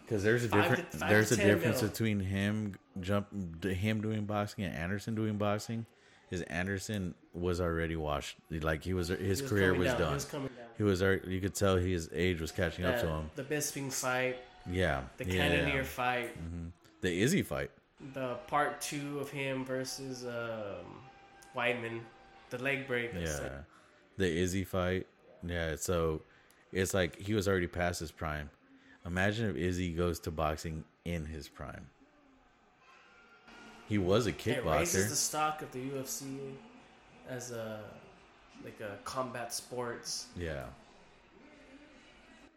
Because 0.05 0.23
there's 0.23 0.45
a 0.45 0.49
to- 0.49 0.85
there's 0.99 1.33
a 1.33 1.37
difference 1.37 1.81
mil. 1.81 1.91
between 1.91 2.21
him 2.21 2.75
jump 3.01 3.29
him 3.65 4.01
doing 4.01 4.25
boxing 4.27 4.65
and 4.65 4.75
Anderson 4.77 5.15
doing 5.15 5.37
boxing. 5.39 5.87
Is 6.31 6.43
Anderson 6.43 7.15
was 7.33 7.61
already 7.61 7.97
washed. 7.97 8.37
Like 8.51 8.83
he 8.83 8.93
was 8.95 9.09
his 9.09 9.19
he 9.21 9.29
was 9.29 9.43
career 9.43 9.73
was 9.75 9.89
down. 9.89 9.99
done. 9.99 10.09
He 10.09 10.15
was 10.15 10.25
coming 10.25 10.49
down. 10.49 10.67
He 10.77 10.83
was 10.83 11.03
already, 11.03 11.31
you 11.33 11.41
could 11.41 11.55
tell 11.55 11.77
his 11.77 12.11
age 12.13 12.41
was 12.41 12.51
catching 12.51 12.85
up 12.85 13.01
to 13.01 13.07
him. 13.07 13.31
The 13.37 13.45
Bisping 13.45 13.93
fight, 13.93 14.39
Yeah. 14.69 15.03
the 15.19 15.25
yeah. 15.27 15.49
Cannonier 15.49 15.85
fight, 15.85 16.37
The 17.03 17.23
Izzy 17.23 17.43
fight. 17.43 17.71
the 18.13 18.35
part 18.49 18.81
two 18.81 19.21
of 19.21 19.31
him 19.31 19.65
versus 19.65 20.25
um, 20.27 20.85
Weidman, 21.57 22.01
the 22.51 22.59
leg 22.59 22.87
break. 22.89 23.13
Yeah. 23.15 23.21
like- 23.41 23.53
The 24.17 24.37
Izzy 24.39 24.65
fight. 24.65 25.07
Yeah, 25.47 25.77
so 25.77 26.23
it's 26.73 26.95
like 26.95 27.17
he 27.21 27.35
was 27.35 27.47
already 27.47 27.67
past 27.69 28.01
his 28.01 28.11
prime. 28.11 28.51
Imagine 29.07 29.51
if 29.51 29.57
Izzy 29.57 29.93
goes 29.93 30.19
to 30.21 30.31
boxing 30.31 30.85
in 31.05 31.27
his 31.27 31.49
prime. 31.49 31.87
He 33.89 33.99
was 33.99 34.27
a 34.27 34.33
kickboxer. 34.33 34.59
It 34.59 34.65
raises 34.65 35.11
the 35.11 35.17
stock 35.17 35.61
of 35.63 35.71
the 35.73 35.81
UFC 35.81 36.39
as 37.29 37.51
a 37.51 37.81
like 38.65 38.81
a 38.81 38.97
combat 39.05 39.53
sports. 39.53 40.27
Yeah. 40.37 40.65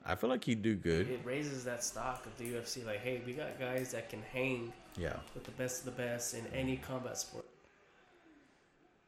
I 0.06 0.16
feel 0.16 0.30
like 0.30 0.46
he'd 0.46 0.62
do 0.62 0.76
good. 0.76 1.10
It 1.10 1.20
raises 1.26 1.66
that 1.66 1.84
stock 1.84 2.26
of 2.26 2.38
the 2.38 2.46
UFC. 2.54 2.86
Like, 2.86 3.02
hey, 3.02 3.22
we 3.26 3.34
got 3.34 3.60
guys 3.60 3.92
that 3.92 4.10
can 4.10 4.22
hang 4.32 4.72
Yeah. 4.96 5.18
with 5.34 5.44
the 5.44 5.52
best 5.52 5.80
of 5.80 5.86
the 5.86 6.02
best 6.02 6.34
in 6.34 6.48
any 6.54 6.78
combat 6.78 7.18
sport. 7.18 7.46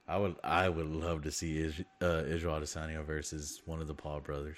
I 0.10 0.18
would 0.18 0.36
I 0.44 0.68
would 0.68 0.88
love 0.90 1.22
to 1.24 1.32
see 1.32 1.60
Is, 1.60 1.82
uh, 2.02 2.24
Israel 2.28 2.60
Adesanya 2.60 3.06
versus 3.06 3.61
one 3.66 3.80
of 3.80 3.88
the 3.88 3.94
Paul 3.94 4.20
brothers. 4.20 4.57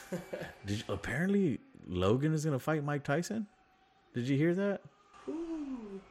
Did 0.66 0.78
you, 0.78 0.84
apparently 0.92 1.60
Logan 1.86 2.32
is 2.34 2.44
gonna 2.44 2.58
fight 2.58 2.84
Mike 2.84 3.04
Tyson? 3.04 3.46
Did 4.14 4.28
you 4.28 4.36
hear 4.36 4.54
that? 4.54 4.80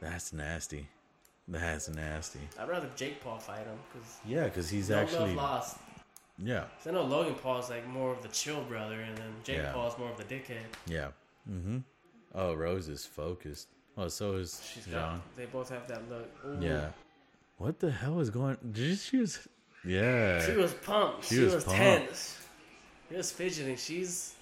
That's 0.01 0.31
nasty. 0.33 0.87
That's 1.47 1.89
nasty. 1.89 2.39
I'd 2.59 2.69
rather 2.69 2.89
Jake 2.95 3.21
Paul 3.23 3.39
fight 3.39 3.65
him 3.65 3.77
because 3.91 4.17
Yeah, 4.25 4.45
because 4.45 4.69
he's 4.69 4.89
no 4.89 4.99
actually 4.99 5.33
lost. 5.33 5.77
yeah 6.37 6.65
I 6.85 6.91
know 6.91 7.03
Logan 7.03 7.35
Paul's 7.35 7.69
like 7.69 7.87
more 7.87 8.11
of 8.11 8.21
the 8.21 8.27
chill 8.29 8.61
brother, 8.63 8.99
and 9.01 9.17
then 9.17 9.33
Jake 9.43 9.57
Yeah. 9.57 9.73
Paul's 9.73 9.97
more 9.97 10.09
of 10.09 10.17
the 10.17 10.23
dickhead. 10.23 10.63
yeah. 10.87 11.09
Mm-hmm. 11.49 11.79
Oh, 12.35 12.53
Rose 12.53 12.87
is 12.87 13.05
focused. 13.05 13.67
Oh, 13.97 14.07
so 14.07 14.35
is 14.35 14.61
She's 14.73 14.85
John. 14.85 15.15
got, 15.17 15.35
they 15.35 15.45
both 15.45 15.69
have 15.69 15.87
that 15.87 16.07
look. 16.09 16.29
Ooh. 16.45 16.57
Yeah. 16.63 16.89
What 17.57 17.79
the 17.79 17.91
hell 17.91 18.19
is 18.19 18.29
going? 18.29 18.57
Did 18.71 18.77
you 18.85 18.95
she 18.95 19.17
was? 19.17 19.47
Yeah. 19.83 20.45
She 20.45 20.53
was 20.53 20.73
pumped. 20.75 21.25
She 21.25 21.35
She, 21.35 21.41
was 21.41 21.55
was, 21.55 21.63
pumped. 21.65 21.79
tense. 21.79 22.37
She 23.09 23.17
was 23.17 23.31
fidgeting. 23.31 23.75
She's 23.75 24.35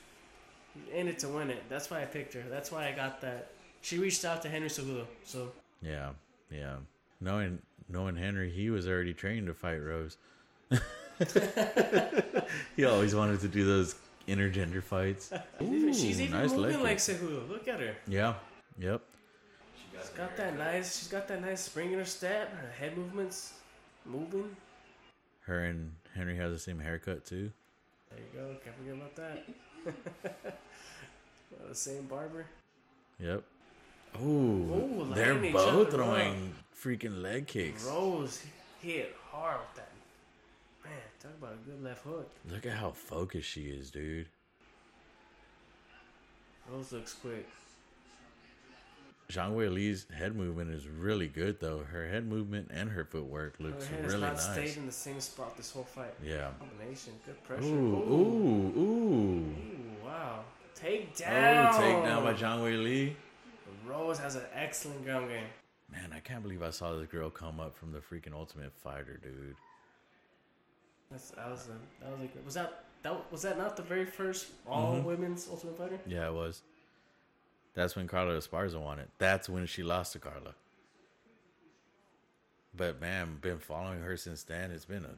in 0.93 1.07
it 1.07 1.19
to 1.19 1.29
win 1.29 1.49
it. 1.49 1.63
That's 1.69 1.89
why 1.89 2.01
I 2.01 2.05
picked 2.05 2.33
her. 2.33 2.43
That's 2.49 2.71
why 2.71 2.87
I 2.87 2.91
got 2.91 3.21
that. 3.21 3.51
She 3.81 3.97
reached 3.97 4.25
out 4.25 4.41
to 4.43 4.49
Henry 4.49 4.69
Cejudo. 4.69 5.05
So 5.23 5.51
Yeah, 5.81 6.11
yeah. 6.51 6.75
Knowing 7.21 7.59
knowing 7.89 8.15
Henry, 8.15 8.49
he 8.49 8.69
was 8.69 8.87
already 8.87 9.13
trained 9.13 9.47
to 9.47 9.53
fight 9.53 9.77
Rose. 9.77 10.17
he 12.75 12.85
always 12.85 13.15
wanted 13.15 13.39
to 13.41 13.47
do 13.47 13.65
those 13.65 13.95
intergender 14.27 14.83
fights. 14.83 15.31
she's 15.59 16.21
even 16.21 16.39
nice 16.39 16.51
moving 16.51 16.83
like 16.83 16.97
Cejudo. 16.97 17.47
Look 17.49 17.67
at 17.67 17.79
her. 17.79 17.95
Yeah. 18.07 18.35
Yep. 18.79 19.01
She 19.75 19.97
She's 19.99 20.09
got 20.09 20.35
that 20.37 20.57
nice. 20.57 20.99
She's 20.99 21.07
got 21.07 21.27
that 21.27 21.41
nice 21.41 21.61
spring 21.61 21.93
in 21.93 21.99
her 21.99 22.05
step. 22.05 22.53
Her 22.55 22.71
head 22.71 22.97
movements 22.97 23.53
moving. 24.05 24.55
Her 25.41 25.65
and 25.65 25.91
Henry 26.15 26.35
has 26.35 26.51
the 26.51 26.59
same 26.59 26.79
haircut 26.79 27.25
too. 27.25 27.51
There 28.09 28.19
you 28.19 28.39
go. 28.39 28.55
Can't 28.63 28.75
forget 28.77 28.95
about 28.95 29.15
that. 29.15 30.57
The 31.69 31.75
same 31.75 32.03
barber. 32.03 32.45
Yep. 33.19 33.43
Ooh, 34.21 34.25
Ooh, 34.25 35.11
they're 35.13 35.35
both 35.51 35.91
throwing 35.91 36.53
freaking 36.75 37.21
leg 37.21 37.47
kicks. 37.47 37.83
Rose 37.85 38.43
hit 38.81 39.15
hard 39.31 39.59
with 39.59 39.75
that. 39.75 39.89
Man, 40.83 40.93
talk 41.21 41.31
about 41.39 41.53
a 41.53 41.69
good 41.69 41.83
left 41.83 42.03
hook. 42.03 42.29
Look 42.49 42.65
at 42.65 42.73
how 42.73 42.91
focused 42.91 43.49
she 43.49 43.63
is, 43.63 43.91
dude. 43.91 44.27
Rose 46.71 46.91
looks 46.91 47.13
quick. 47.13 47.47
Zhang 49.29 49.55
Wei 49.55 49.67
Li's 49.67 50.05
head 50.17 50.35
movement 50.37 50.71
is 50.71 50.87
really 50.87 51.27
good, 51.27 51.59
though. 51.59 51.79
Her 51.79 52.07
head 52.07 52.25
movement 52.25 52.71
and 52.73 52.89
her 52.91 53.03
footwork 53.03 53.55
looks 53.59 53.85
Her 53.87 53.95
head 53.95 54.03
has 54.05 54.13
really 54.13 54.25
not 54.25 54.33
nice. 54.35 54.51
stayed 54.53 54.77
in 54.77 54.85
the 54.85 54.91
same 54.91 55.19
spot 55.19 55.57
this 55.57 55.71
whole 55.71 55.83
fight. 55.83 56.13
Yeah. 56.25 56.51
Combination, 56.59 57.11
good 57.25 57.43
pressure. 57.43 57.65
Ooh, 57.65 57.95
Ooh, 57.97 58.73
ooh, 58.77 58.79
ooh. 58.79 59.55
Ooh, 60.83 60.87
wow. 60.87 60.89
Take 60.89 61.09
Oh, 61.15 61.19
down. 61.19 61.73
takedown 61.73 62.23
by 62.23 62.33
Zhang 62.33 62.59
Weili. 62.61 63.15
Rose 63.85 64.19
has 64.19 64.35
an 64.35 64.43
excellent 64.53 65.03
ground 65.03 65.29
game. 65.29 65.45
Man, 65.91 66.11
I 66.13 66.19
can't 66.19 66.43
believe 66.43 66.61
I 66.61 66.69
saw 66.71 66.95
this 66.95 67.07
girl 67.07 67.29
come 67.29 67.59
up 67.59 67.77
from 67.77 67.91
the 67.93 67.99
freaking 67.99 68.33
Ultimate 68.33 68.73
Fighter, 68.73 69.19
dude. 69.23 69.55
That's, 71.09 71.29
that 71.31 71.49
was 71.49 71.67
a, 71.69 72.03
that 72.03 72.11
was 72.11 72.19
a, 72.29 72.45
was 72.45 72.53
that 72.55 72.83
that 73.03 73.31
was 73.31 73.41
that 73.43 73.57
not 73.57 73.77
the 73.77 73.83
very 73.83 74.05
first 74.05 74.47
all 74.67 74.95
Mm-hmm. 74.95 75.05
women's 75.05 75.47
Ultimate 75.49 75.77
Fighter? 75.77 75.99
Yeah, 76.05 76.27
it 76.27 76.33
was. 76.33 76.61
That's 77.75 77.95
when 77.95 78.07
Carla 78.07 78.33
Esparza 78.37 78.81
won 78.81 78.99
it. 78.99 79.09
That's 79.17 79.47
when 79.47 79.65
she 79.67 79.83
lost 79.83 80.11
to 80.13 80.19
Carla. 80.19 80.55
But 82.75 82.99
man, 82.99 83.37
been 83.41 83.59
following 83.59 84.01
her 84.01 84.17
since 84.17 84.43
then. 84.43 84.71
It's 84.71 84.85
been 84.85 85.05
a, 85.05 85.15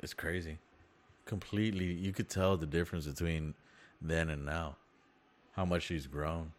it's 0.00 0.14
crazy. 0.14 0.58
Completely, 1.24 1.92
you 1.92 2.12
could 2.12 2.28
tell 2.28 2.56
the 2.56 2.66
difference 2.66 3.06
between 3.06 3.54
then 4.00 4.30
and 4.30 4.44
now. 4.44 4.76
How 5.54 5.64
much 5.64 5.82
she's 5.84 6.06
grown. 6.06 6.52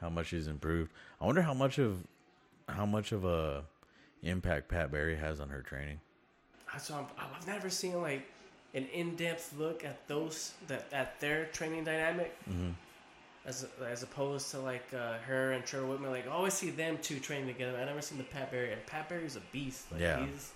How 0.00 0.08
much 0.08 0.28
she's 0.28 0.46
improved. 0.46 0.90
I 1.20 1.26
wonder 1.26 1.42
how 1.42 1.54
much 1.54 1.78
of, 1.78 1.98
how 2.68 2.86
much 2.86 3.12
of 3.12 3.24
a 3.24 3.64
impact 4.22 4.68
Pat 4.68 4.90
Barry 4.90 5.16
has 5.16 5.40
on 5.40 5.48
her 5.50 5.60
training. 5.62 6.00
I 6.72 6.78
saw. 6.78 7.04
I've 7.18 7.46
never 7.46 7.68
seen 7.68 8.00
like 8.00 8.26
an 8.74 8.86
in-depth 8.94 9.54
look 9.58 9.84
at 9.84 10.06
those 10.08 10.52
that 10.68 10.86
at 10.92 11.18
their 11.20 11.46
training 11.46 11.84
dynamic, 11.84 12.34
Mm-hmm. 12.48 12.70
as 13.44 13.66
as 13.86 14.02
opposed 14.02 14.50
to 14.52 14.60
like 14.60 14.84
uh, 14.94 15.14
her 15.26 15.52
and 15.52 15.64
Trevor 15.64 15.86
Wittman. 15.86 16.10
Like 16.10 16.28
I 16.28 16.30
always 16.30 16.54
see 16.54 16.70
them 16.70 16.98
two 17.02 17.18
training 17.18 17.48
together. 17.48 17.76
I 17.78 17.84
never 17.84 18.00
seen 18.02 18.18
the 18.18 18.24
Pat 18.24 18.50
Barry. 18.52 18.72
And 18.72 18.86
Pat 18.86 19.08
Barry's 19.08 19.36
a 19.36 19.40
beast. 19.52 19.90
Like, 19.90 20.00
Yeah. 20.00 20.24
he's 20.24 20.52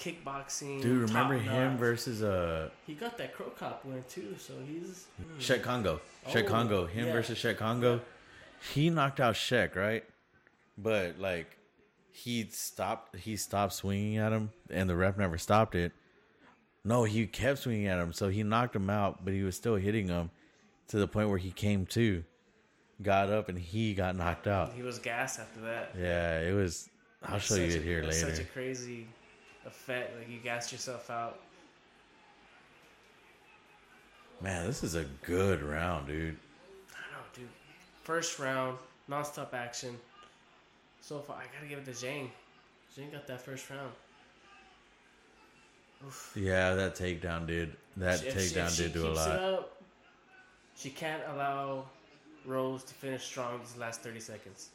kickboxing. 0.00 0.80
Dude, 0.82 1.08
remember 1.08 1.34
him 1.34 1.72
notch. 1.72 1.78
versus 1.78 2.22
uh 2.22 2.70
He 2.86 2.94
got 2.94 3.18
that 3.18 3.34
Cro 3.34 3.46
Cop 3.50 3.84
win 3.84 4.02
too. 4.08 4.34
So 4.38 4.54
he's 4.66 5.06
Cheick 5.38 5.62
Kongo. 5.62 6.00
Cheick 6.28 6.44
Oh, 6.46 6.48
Kongo. 6.48 6.86
Him 6.86 7.06
yeah. 7.06 7.12
versus 7.12 7.38
Cheick 7.38 7.58
Kongo. 7.58 8.00
He 8.74 8.90
knocked 8.90 9.20
out 9.20 9.34
Cheick, 9.34 9.76
right? 9.76 10.04
But 10.78 11.18
like 11.18 11.56
he 12.12 12.48
stopped 12.50 13.16
he 13.16 13.36
stopped 13.36 13.74
swinging 13.74 14.16
at 14.16 14.32
him 14.32 14.50
and 14.70 14.88
the 14.88 14.96
ref 14.96 15.16
never 15.16 15.38
stopped 15.38 15.74
it. 15.74 15.92
No, 16.82 17.04
he 17.04 17.26
kept 17.26 17.58
swinging 17.60 17.86
at 17.88 17.98
him, 17.98 18.14
so 18.14 18.30
he 18.30 18.42
knocked 18.42 18.74
him 18.74 18.88
out, 18.88 19.22
but 19.22 19.34
he 19.34 19.42
was 19.42 19.54
still 19.54 19.76
hitting 19.76 20.08
him 20.08 20.30
to 20.88 20.96
the 20.98 21.06
point 21.06 21.28
where 21.28 21.36
he 21.36 21.50
came 21.52 21.84
to, 21.84 22.24
got 23.02 23.28
up 23.28 23.50
and 23.50 23.58
he 23.58 23.92
got 23.92 24.16
knocked 24.16 24.46
out. 24.46 24.72
he 24.72 24.80
was 24.82 24.98
gassed 24.98 25.38
after 25.38 25.60
that. 25.60 25.94
Yeah, 25.98 26.40
it 26.40 26.54
was 26.54 26.88
I'll 27.22 27.38
show 27.38 27.56
you 27.56 27.64
it 27.64 27.82
here 27.82 27.98
it's 28.00 28.22
later. 28.22 28.34
Such 28.34 28.44
a 28.44 28.48
crazy 28.48 29.06
effect. 29.70 30.16
Like 30.18 30.28
you 30.28 30.38
gassed 30.38 30.72
yourself 30.72 31.10
out. 31.10 31.38
Man, 34.42 34.66
this 34.66 34.82
is 34.82 34.94
a 34.94 35.04
good 35.22 35.62
round, 35.62 36.06
dude. 36.06 36.36
I 36.94 37.12
know, 37.12 37.22
dude. 37.34 37.48
First 38.02 38.38
round, 38.38 38.78
non-stop 39.06 39.54
action. 39.54 39.96
So 41.02 41.18
far, 41.18 41.36
I 41.36 41.44
gotta 41.54 41.68
give 41.68 41.78
it 41.78 41.92
to 41.92 42.00
Jane. 42.00 42.30
Jane 42.94 43.10
got 43.10 43.26
that 43.26 43.40
first 43.40 43.68
round. 43.70 43.92
Oof. 46.06 46.32
Yeah, 46.34 46.74
that 46.74 46.94
takedown 46.94 47.46
did. 47.46 47.76
That 47.96 48.24
If 48.24 48.34
takedown 48.34 48.74
she 48.74 48.84
did 48.84 48.94
do 48.94 49.06
a 49.06 49.12
lot. 49.12 49.28
Up, 49.28 49.82
she 50.76 50.88
can't 50.88 51.22
allow 51.34 51.84
Rose 52.46 52.82
to 52.84 52.94
finish 52.94 53.24
strong 53.24 53.58
these 53.60 53.76
last 53.76 54.00
thirty 54.00 54.20
seconds. 54.20 54.70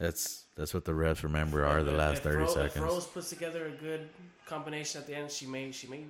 That's 0.00 0.44
that's 0.56 0.72
what 0.72 0.86
the 0.86 0.92
refs 0.92 1.22
remember 1.22 1.64
are 1.66 1.82
the 1.82 1.92
last 1.92 2.18
if 2.18 2.22
thirty 2.24 2.46
seconds? 2.46 2.74
If. 2.76 2.82
Rose 2.82 3.06
puts 3.06 3.28
together 3.28 3.66
a 3.66 3.70
good 3.70 4.08
combination 4.46 4.98
at 5.00 5.06
the 5.06 5.14
end, 5.14 5.30
she 5.30 5.46
may 5.46 5.70
she 5.72 5.86
may 5.88 6.04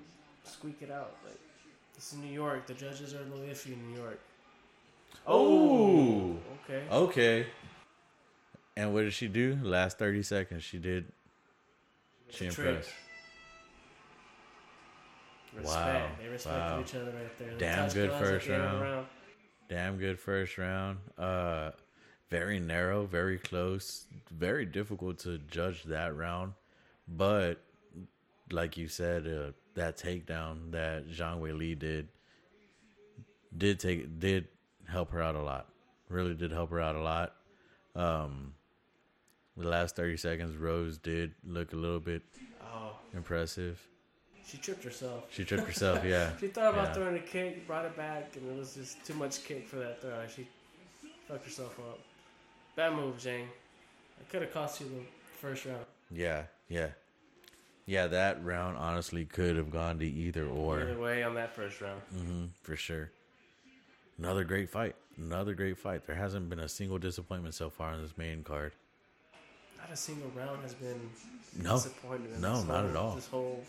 squeak 0.45 0.77
it 0.81 0.93
out. 0.93 1.17
Like 1.27 1.37
this 1.97 2.12
is 2.12 2.19
New 2.21 2.33
York. 2.33 2.67
The 2.69 2.75
judges 2.75 3.12
are 3.15 3.19
a 3.19 3.25
little 3.25 3.45
iffy 3.53 3.73
in 3.75 3.91
New 3.93 3.99
York. 4.01 4.21
Oh, 5.27 6.37
Okay. 6.65 6.85
okay. 6.91 7.47
And 8.77 8.95
what 8.95 9.03
did 9.03 9.12
she 9.12 9.27
do? 9.27 9.59
Last 9.61 9.99
thirty 9.99 10.23
seconds, 10.23 10.62
she 10.62 10.79
did. 10.79 11.05
She 12.31 12.47
It's 12.47 12.55
a 12.55 12.62
trick. 12.62 12.69
impressed. 12.77 12.91
Respect. 15.57 15.77
Wow. 15.85 16.11
They 16.23 16.29
respected 16.29 16.61
Wow. 16.61 16.81
each 16.81 16.95
other 16.95 17.11
right 17.11 17.39
there. 17.41 17.51
The 17.51 17.59
Damn 17.59 17.89
good 17.91 18.11
first 18.12 18.47
the 18.47 18.55
end 18.55 18.62
of 18.62 18.79
the 18.79 18.85
round. 18.85 19.07
Damn 19.69 19.99
good 19.99 20.21
first 20.21 20.59
round. 20.59 20.99
Uh, 21.19 21.73
very 22.31 22.61
narrow, 22.61 23.05
very 23.07 23.39
close, 23.39 24.07
very 24.31 24.65
difficult 24.65 25.19
to 25.20 25.39
judge 25.51 25.82
that 25.85 26.16
round. 26.16 26.52
But 27.09 27.61
like 28.52 28.77
you 28.77 28.89
said, 28.89 29.27
uh, 29.27 29.52
that 29.74 29.97
takedown 29.98 30.70
that 30.73 31.09
Zhang 31.09 31.40
Weili 31.40 31.78
did 31.78 32.09
did 33.57 33.81
take 33.81 34.19
did 34.20 34.47
help 34.89 35.11
her 35.11 35.20
out 35.23 35.35
a 35.35 35.43
lot. 35.43 35.66
Really 36.09 36.35
did 36.35 36.52
help 36.52 36.70
her 36.70 36.81
out 36.81 36.94
a 36.97 37.01
lot. 37.02 37.35
Um, 37.97 38.55
the 39.57 39.69
last 39.69 39.97
thirty 39.97 40.16
seconds, 40.16 40.57
Rose 40.57 40.98
did 40.98 41.35
look 41.44 41.73
a 41.73 41.77
little 41.77 42.01
bit 42.01 42.23
Oh, 42.62 42.93
impressive. 43.12 43.81
she 44.47 44.57
tripped 44.59 44.85
herself. 44.85 45.24
She 45.31 45.44
tripped 45.44 45.66
herself. 45.66 46.05
Yeah, 46.05 46.31
She 46.40 46.47
thought 46.47 46.73
about 46.74 46.89
Yeah. 46.89 46.93
throwing 46.94 47.16
a 47.16 47.20
kick, 47.20 47.66
brought 47.66 47.85
it 47.85 47.97
back, 47.97 48.36
and 48.36 48.48
it 48.48 48.57
was 48.57 48.74
just 48.74 49.05
too 49.05 49.15
much 49.15 49.44
kick 49.44 49.66
for 49.66 49.77
that 49.77 50.01
throw. 50.01 50.12
She 50.35 50.47
fucked 51.28 51.44
herself 51.44 51.78
up. 51.81 51.98
Bad 52.81 52.94
move, 52.94 53.19
Jane. 53.19 53.47
It 54.19 54.31
could 54.31 54.40
have 54.40 54.55
cost 54.55 54.81
you 54.81 54.86
the 54.86 55.02
first 55.39 55.66
round. 55.66 55.85
Yeah, 56.11 56.44
yeah, 56.70 56.89
yeah. 57.85 58.07
That 58.07 58.43
round 58.43 58.78
honestly 58.78 59.27
could 59.27 59.57
have 59.57 59.70
gone 59.70 59.98
to 59.98 60.07
either 60.07 60.47
or, 60.47 60.81
Either 60.81 60.98
way, 60.98 61.23
on 61.23 61.35
that 61.35 61.55
first 61.55 61.82
round. 61.82 62.01
mm-hmm, 62.16 62.44
for 62.62 62.77
sure. 62.77 63.11
Another 64.19 64.44
great 64.44 64.70
fight. 64.70 64.97
Another 65.19 65.52
great 65.52 65.77
fight. 65.77 66.07
There 66.07 66.16
hasn't 66.16 66.48
been 66.48 66.59
a 66.61 66.70
single 66.70 66.97
disappointment 66.97 67.55
so 67.55 67.69
far 67.69 67.90
on 67.93 68.01
this 68.01 68.16
main 68.16 68.43
card. 68.43 68.73
Not 69.77 69.93
a 69.93 69.97
single 69.97 70.31
round 70.35 70.62
has 70.62 70.73
been 70.73 71.11
No, 71.62 71.73
no, 71.73 71.74
this 71.74 71.93
not 72.40 72.65
whole- 72.65 72.89
at 72.89 72.97
all. 72.97 73.15
This 73.15 73.27
whole 73.27 73.62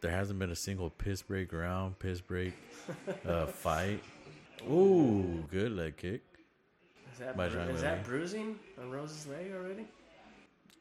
There 0.00 0.12
hasn't 0.12 0.38
been 0.38 0.50
a 0.50 0.56
single 0.56 0.88
piss 0.88 1.20
break 1.20 1.52
round, 1.52 1.98
piss 1.98 2.22
break 2.22 2.54
uh, 3.28 3.44
fight. 3.48 4.02
Ooh, 4.66 5.44
good 5.50 5.72
leg 5.72 5.98
kick. 5.98 6.22
Is 7.12 7.18
that 7.18 7.36
bru- 7.36 7.44
is 7.74 7.82
that 7.82 8.04
bruising 8.04 8.58
on 8.80 8.90
Rose's 8.90 9.26
leg 9.26 9.52
already? 9.54 9.86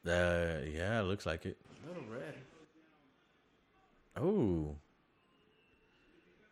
Uh, 0.06 0.66
yeah, 0.74 1.00
it 1.00 1.04
looks 1.04 1.26
like 1.26 1.46
it. 1.46 1.58
A 1.86 1.88
little 1.88 2.04
red. 2.12 2.36
Oh, 4.18 4.76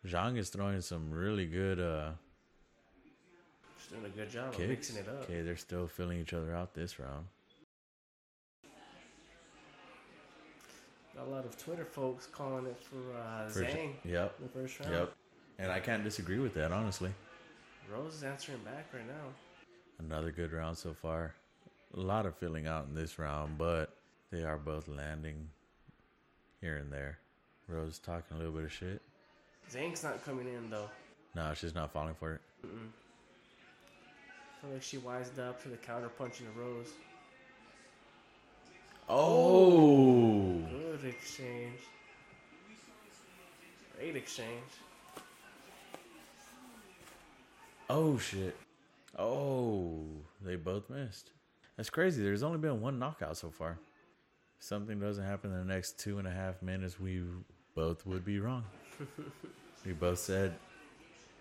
Zhang 0.06 0.38
is 0.38 0.48
throwing 0.48 0.80
some 0.80 1.10
really 1.10 1.46
good 1.46 1.78
uh, 1.78 2.10
She's 3.78 3.90
doing 3.90 4.04
a 4.06 4.16
good 4.16 4.30
job 4.30 4.54
of 4.54 4.58
mixing 4.58 4.96
it 4.96 5.08
up. 5.08 5.24
Okay, 5.24 5.42
they're 5.42 5.56
still 5.56 5.86
filling 5.86 6.20
each 6.20 6.32
other 6.32 6.54
out 6.54 6.74
this 6.74 6.98
round. 6.98 7.26
Got 11.16 11.26
a 11.26 11.30
lot 11.30 11.44
of 11.44 11.58
Twitter 11.58 11.84
folks 11.84 12.26
calling 12.26 12.66
it 12.66 12.78
for 12.80 12.96
uh, 13.18 13.48
Zhang 13.50 13.90
Yep, 14.04 14.36
the 14.40 14.48
first 14.48 14.80
round. 14.80 14.92
yep. 14.92 15.12
And 15.58 15.70
I 15.70 15.80
can't 15.80 16.02
disagree 16.02 16.38
with 16.38 16.54
that, 16.54 16.72
honestly. 16.72 17.10
Rose 17.92 18.14
is 18.14 18.22
answering 18.22 18.58
back 18.64 18.86
right 18.94 19.06
now. 19.06 19.34
Another 20.00 20.30
good 20.32 20.52
round 20.52 20.78
so 20.78 20.94
far. 20.94 21.34
A 21.94 22.00
lot 22.00 22.24
of 22.24 22.34
filling 22.36 22.66
out 22.66 22.86
in 22.88 22.94
this 22.94 23.18
round, 23.18 23.58
but 23.58 23.96
they 24.30 24.44
are 24.44 24.56
both 24.56 24.88
landing 24.88 25.48
here 26.60 26.76
and 26.78 26.90
there. 26.90 27.18
Rose 27.68 27.98
talking 27.98 28.36
a 28.36 28.38
little 28.38 28.52
bit 28.52 28.64
of 28.64 28.72
shit. 28.72 29.02
Zhang's 29.70 30.02
not 30.02 30.24
coming 30.24 30.46
in 30.48 30.70
though. 30.70 30.88
No, 31.34 31.52
she's 31.54 31.74
not 31.74 31.92
falling 31.92 32.14
for 32.14 32.34
it. 32.34 32.40
I 32.64 32.66
feel 34.62 34.70
like 34.72 34.82
she 34.82 34.98
wised 34.98 35.38
up 35.38 35.62
to 35.62 35.68
the 35.68 35.76
counter 35.76 36.08
punching 36.08 36.46
of 36.46 36.56
Rose. 36.56 36.88
Oh, 39.08 40.52
Good 40.70 41.04
exchange. 41.04 41.80
Great 43.98 44.16
exchange. 44.16 44.70
oh 47.90 48.16
shit. 48.18 48.56
Oh, 49.18 50.04
they 50.40 50.56
both 50.56 50.88
missed. 50.90 51.32
That's 51.76 51.90
crazy. 51.90 52.22
There's 52.22 52.42
only 52.42 52.58
been 52.58 52.80
one 52.80 52.98
knockout 52.98 53.36
so 53.36 53.50
far. 53.50 53.78
If 54.58 54.64
something 54.64 54.98
doesn't 55.00 55.24
happen 55.24 55.52
in 55.52 55.58
the 55.66 55.72
next 55.72 55.98
two 55.98 56.18
and 56.18 56.28
a 56.28 56.30
half 56.30 56.62
minutes, 56.62 57.00
we 57.00 57.22
both 57.74 58.06
would 58.06 58.24
be 58.24 58.38
wrong. 58.38 58.64
we 59.86 59.92
both 59.92 60.18
said 60.18 60.54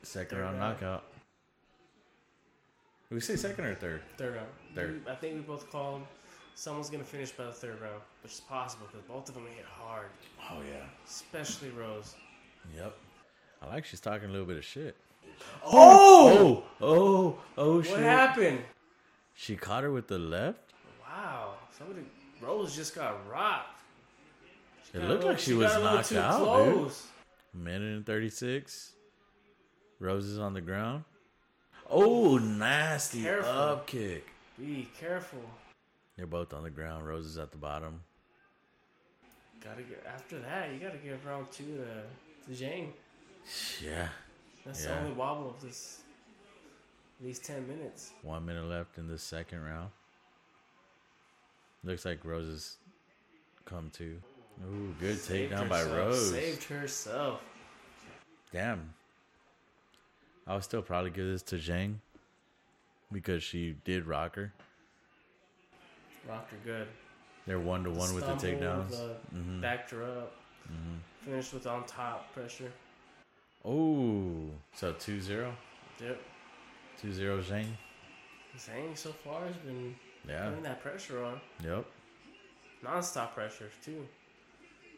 second 0.03 0.37
Third 0.37 0.43
round 0.43 0.59
round. 0.59 0.73
knockout. 0.81 1.03
Did 3.09 3.15
we 3.15 3.21
say 3.21 3.35
second 3.35 3.65
or 3.65 3.75
third? 3.75 4.01
Third 4.17 4.35
round. 4.35 4.47
Third. 4.75 5.01
I 5.09 5.15
think 5.15 5.35
we 5.35 5.41
both 5.41 5.69
called 5.71 6.03
someone's 6.55 6.89
gonna 6.89 7.03
finish 7.03 7.31
by 7.31 7.45
the 7.45 7.51
third 7.51 7.81
round, 7.81 8.01
which 8.23 8.33
is 8.33 8.39
possible 8.41 8.85
because 8.87 9.05
both 9.07 9.27
of 9.29 9.35
them 9.35 9.45
hit 9.55 9.65
hard, 9.65 10.07
Oh 10.51 10.59
yeah. 10.69 10.83
especially 11.07 11.69
Rose. 11.71 12.15
Yep. 12.75 12.95
I 13.61 13.67
like 13.67 13.85
she's 13.85 13.99
talking 13.99 14.29
a 14.29 14.31
little 14.31 14.47
bit 14.47 14.57
of 14.57 14.63
shit. 14.65 14.95
Oh! 15.65 16.63
Oh! 16.79 16.85
Oh, 16.85 17.37
oh 17.57 17.81
shit. 17.81 17.91
What 17.93 18.01
happened? 18.01 18.59
She 19.35 19.55
caught 19.55 19.83
her 19.83 19.91
with 19.91 20.07
the 20.07 20.19
left? 20.19 20.73
Wow, 21.01 21.53
somebody 21.77 22.01
Rose 22.41 22.75
just 22.75 22.95
got 22.95 23.15
rocked. 23.29 23.79
She 24.91 24.97
It 24.97 25.01
got 25.01 25.09
looked 25.09 25.23
like 25.25 25.39
she 25.39 25.53
was 25.53 25.71
got 25.71 25.81
a 25.81 25.83
knocked 25.83 26.11
out, 26.13 26.37
dude. 26.65 26.73
close. 26.73 27.07
Minute 27.53 27.95
and 27.97 28.05
36. 28.05 28.93
Roses 29.99 30.39
on 30.39 30.53
the 30.53 30.61
ground. 30.61 31.03
Oh, 31.89 32.37
nasty 32.37 33.23
Careful. 33.23 33.51
up 33.51 33.87
kick. 33.87 34.25
Be 34.57 34.87
careful. 34.99 35.39
They're 36.15 36.27
both 36.27 36.53
on 36.53 36.63
the 36.63 36.69
ground. 36.69 37.07
Roses 37.07 37.37
at 37.37 37.51
the 37.51 37.57
bottom. 37.57 38.01
Gotta 39.63 39.81
get 39.81 40.03
after 40.07 40.39
that. 40.39 40.71
You 40.71 40.79
gotta 40.79 40.97
give 40.97 41.25
round 41.25 41.51
two 41.51 41.63
to 42.45 42.53
to 42.55 42.63
Zhang. 42.63 42.89
Yeah. 43.83 44.09
That's 44.69 44.85
Yeah. 44.85 44.93
the 44.93 44.99
only 44.99 45.11
wobble 45.13 45.49
of 45.49 45.59
this 45.61 46.03
these 47.19 47.39
ten 47.39 47.67
minutes. 47.67 48.11
One 48.21 48.45
minute 48.45 48.65
left 48.65 48.99
in 48.99 49.07
the 49.07 49.17
second 49.17 49.63
round. 49.63 49.89
Looks 51.83 52.05
like 52.05 52.23
Roses 52.23 52.77
come 53.65 53.89
to. 53.95 54.21
Ooh, 54.63 54.93
good 54.99 55.17
Saved 55.17 55.51
takedown 55.53 55.69
by 55.69 55.81
Rose. 55.83 56.29
Saved 56.29 56.63
herself. 56.65 57.41
Damn. 58.51 58.93
I 60.45 60.53
would 60.53 60.63
still 60.63 60.83
probably 60.83 61.09
give 61.09 61.25
this 61.25 61.41
to 61.43 61.55
Zhang 61.55 61.95
because 63.11 63.41
she 63.41 63.71
did 63.85 64.05
rock 64.05 64.35
her. 64.35 64.53
Rocked 66.27 66.51
her 66.51 66.57
good. 66.63 66.87
They're 67.47 67.59
one 67.59 67.83
to 67.85 67.89
one 67.89 68.13
with 68.13 68.27
the 68.27 68.33
takedowns. 68.33 68.93
uh, 68.93 69.17
Mhm. 69.33 69.61
Backed 69.61 69.89
her 69.91 70.03
up. 70.03 70.33
Finished 71.21 71.53
with 71.53 71.65
on 71.65 71.87
top 71.87 72.31
pressure. 72.33 72.71
Oh, 73.71 74.49
so 74.73 74.93
2 74.93 75.21
0. 75.21 75.53
Yep. 76.01 76.19
2 77.01 77.13
0 77.13 77.41
Zhang. 77.41 77.67
Zhang 78.57 78.97
so 78.97 79.11
far 79.11 79.45
has 79.45 79.55
been 79.57 79.95
Yeah. 80.27 80.49
putting 80.49 80.63
that 80.63 80.81
pressure 80.81 81.23
on. 81.23 81.39
Yep. 81.63 81.85
Non-stop 82.81 83.35
pressure 83.35 83.69
too. 83.83 84.07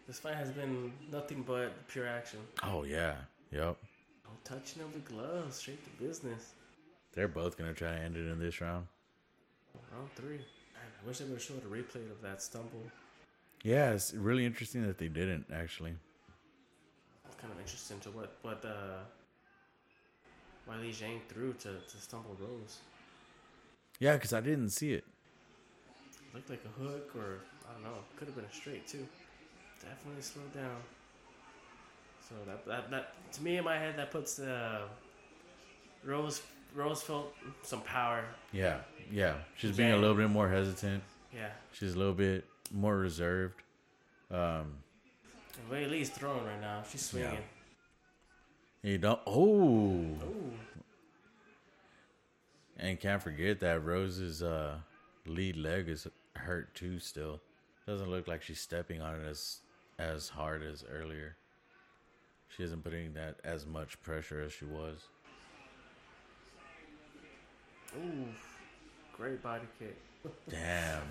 This 0.07 0.19
fight 0.19 0.35
has 0.35 0.51
been 0.51 0.93
nothing 1.11 1.43
but 1.43 1.85
pure 1.87 2.07
action. 2.07 2.39
Oh, 2.63 2.83
yeah. 2.83 3.15
Yep. 3.51 3.77
No 4.25 4.31
touching 4.45 4.81
of 4.83 4.93
the 4.93 4.99
gloves, 4.99 5.57
straight 5.57 5.83
to 5.83 6.03
business. 6.03 6.53
They're 7.13 7.27
both 7.27 7.57
going 7.57 7.69
to 7.73 7.77
try 7.77 7.93
to 7.93 8.01
end 8.01 8.15
it 8.15 8.27
in 8.27 8.39
this 8.39 8.61
round. 8.61 8.87
Round 9.91 10.09
three. 10.15 10.37
Man, 10.37 10.91
I 11.03 11.07
wish 11.07 11.17
they 11.17 11.25
would 11.25 11.33
have 11.33 11.41
showed 11.43 11.63
a 11.63 11.67
replay 11.67 12.09
of 12.09 12.21
that 12.21 12.41
stumble. 12.41 12.83
Yeah, 13.63 13.91
it's 13.91 14.13
really 14.13 14.45
interesting 14.45 14.87
that 14.87 14.97
they 14.97 15.09
didn't, 15.09 15.45
actually. 15.53 15.95
Kind 17.39 17.53
of 17.53 17.59
interesting 17.59 17.99
to 18.01 18.09
what 18.11 18.35
what 18.41 18.63
uh 18.65 18.99
why 20.65 20.77
Li 20.77 20.91
Zhang 20.91 21.19
threw 21.27 21.53
to, 21.53 21.69
to 21.69 21.97
stumble 21.97 22.37
Rose. 22.39 22.77
Yeah, 23.99 24.13
because 24.13 24.33
I 24.33 24.41
didn't 24.41 24.69
see 24.69 24.93
it. 24.93 25.03
Looked 26.33 26.49
like 26.49 26.63
a 26.65 26.81
hook 26.81 27.11
or 27.15 27.39
I 27.69 27.73
don't 27.73 27.83
know. 27.83 27.97
Could 28.15 28.27
have 28.27 28.35
been 28.35 28.45
a 28.45 28.53
straight 28.53 28.87
too. 28.87 29.07
Definitely 29.81 30.21
slowed 30.21 30.53
down. 30.53 30.77
So 32.27 32.35
that 32.45 32.65
that, 32.65 32.91
that 32.91 33.33
to 33.33 33.43
me 33.43 33.57
in 33.57 33.63
my 33.63 33.77
head 33.77 33.97
that 33.97 34.11
puts 34.11 34.35
the 34.35 34.81
Rose 36.03 36.41
Rose 36.73 37.01
felt 37.01 37.33
some 37.63 37.81
power. 37.81 38.23
Yeah. 38.51 38.77
Yeah. 39.11 39.35
She's 39.57 39.75
being 39.75 39.91
a 39.91 39.97
little 39.97 40.15
bit 40.15 40.29
more 40.29 40.47
hesitant. 40.47 41.03
Yeah. 41.33 41.49
She's 41.73 41.95
a 41.95 41.97
little 41.97 42.13
bit 42.13 42.45
more 42.73 42.95
reserved. 42.97 43.61
Um, 44.29 44.77
Weili's 45.69 46.09
throwing 46.09 46.45
right 46.45 46.61
now. 46.61 46.83
She's 46.89 47.01
swinging. 47.01 47.37
you 48.81 48.97
don't. 48.97 49.19
Oh. 49.25 49.33
Ooh. 49.33 50.51
And 52.77 52.99
can't 52.99 53.21
forget 53.21 53.59
that 53.59 53.83
Rose's 53.83 54.41
uh, 54.41 54.77
lead 55.25 55.55
leg 55.55 55.87
is 55.87 56.07
hurt 56.35 56.73
too. 56.73 56.99
Still, 56.99 57.39
doesn't 57.85 58.09
look 58.09 58.27
like 58.27 58.41
she's 58.41 58.59
stepping 58.59 59.01
on 59.01 59.15
it 59.15 59.27
as 59.27 59.59
as 59.99 60.29
hard 60.29 60.63
as 60.63 60.83
earlier. 60.91 61.35
She 62.49 62.63
isn't 62.63 62.83
putting 62.83 63.13
that 63.13 63.37
as 63.43 63.65
much 63.65 64.01
pressure 64.01 64.41
as 64.41 64.51
she 64.51 64.65
was. 64.65 65.07
Ooh. 67.97 68.25
Great 69.15 69.43
body 69.43 69.67
kick. 69.77 69.97
Damn, 70.49 71.03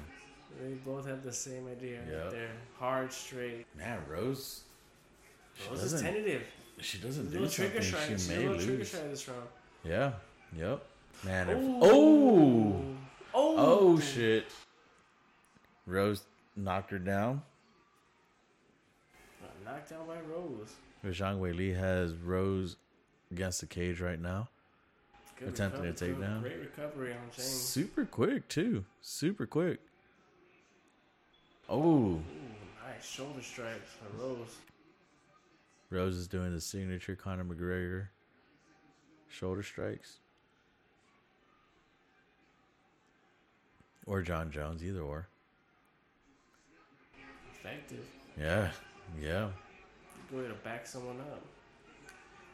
They 0.59 0.73
both 0.85 1.07
have 1.07 1.23
the 1.23 1.33
same 1.33 1.67
idea 1.69 2.01
Yep. 2.11 2.31
there. 2.33 2.51
Hard, 2.79 3.13
straight. 3.13 3.67
man, 3.77 4.01
Rose. 4.09 4.63
Rose 5.71 5.83
is 5.83 5.93
doesn't. 5.93 6.43
She 6.81 6.99
doesn't 6.99 7.31
do 7.31 7.47
something. 7.49 7.83
She 7.83 7.97
She's 8.09 8.31
a 8.31 8.33
may 8.33 8.49
little 8.49 8.63
trigger 8.63 8.85
strike 8.85 9.11
this 9.11 9.29
round. 9.29 9.49
Yeah. 9.85 10.13
Yep. 10.57 10.83
Man. 11.25 11.51
If, 11.51 11.59
oh. 11.83 12.83
Oh. 13.35 13.55
Oh 13.95 14.01
shit. 14.01 14.47
Rose 15.87 16.23
knocked 16.57 16.91
her 16.91 16.99
down. 16.99 17.43
Knocked 19.65 19.91
down 19.91 20.07
by 20.07 20.17
Rose. 20.21 20.75
Zhang 21.07 21.39
Weili 21.39 21.77
has 21.77 22.15
Rose 22.15 22.77
against 23.31 23.61
the 23.61 23.67
cage 23.67 24.01
right 24.01 24.21
now. 24.21 24.49
Good 25.39 25.49
Attempting 25.51 25.83
to 25.83 25.89
recovery- 25.89 26.09
take 26.15 26.21
down. 26.21 26.41
Great 26.43 26.61
recovery 26.61 27.13
on 27.13 27.19
James. 27.35 27.49
Super 27.49 28.05
quick 28.05 28.49
too. 28.49 28.85
Super 29.01 29.47
quick. 29.47 29.81
Oh, 31.71 32.19
nice 32.85 33.09
shoulder 33.09 33.43
strikes 33.43 33.93
for 33.93 34.21
Rose. 34.21 34.57
Rose 35.89 36.17
is 36.17 36.27
doing 36.27 36.53
the 36.53 36.61
signature 36.61 37.15
Conor 37.15 37.45
McGregor 37.45 38.09
shoulder 39.29 39.63
strikes. 39.63 40.19
Or 44.05 44.21
Jon 44.21 44.51
Jones, 44.51 44.83
either 44.83 45.01
or. 45.01 45.29
Effective. 47.55 48.05
Yeah, 48.37 48.71
yeah. 49.23 49.51
Good 50.29 50.43
way 50.43 50.49
to 50.49 50.55
back 50.55 50.89
someone 50.89 51.21
up. 51.21 51.43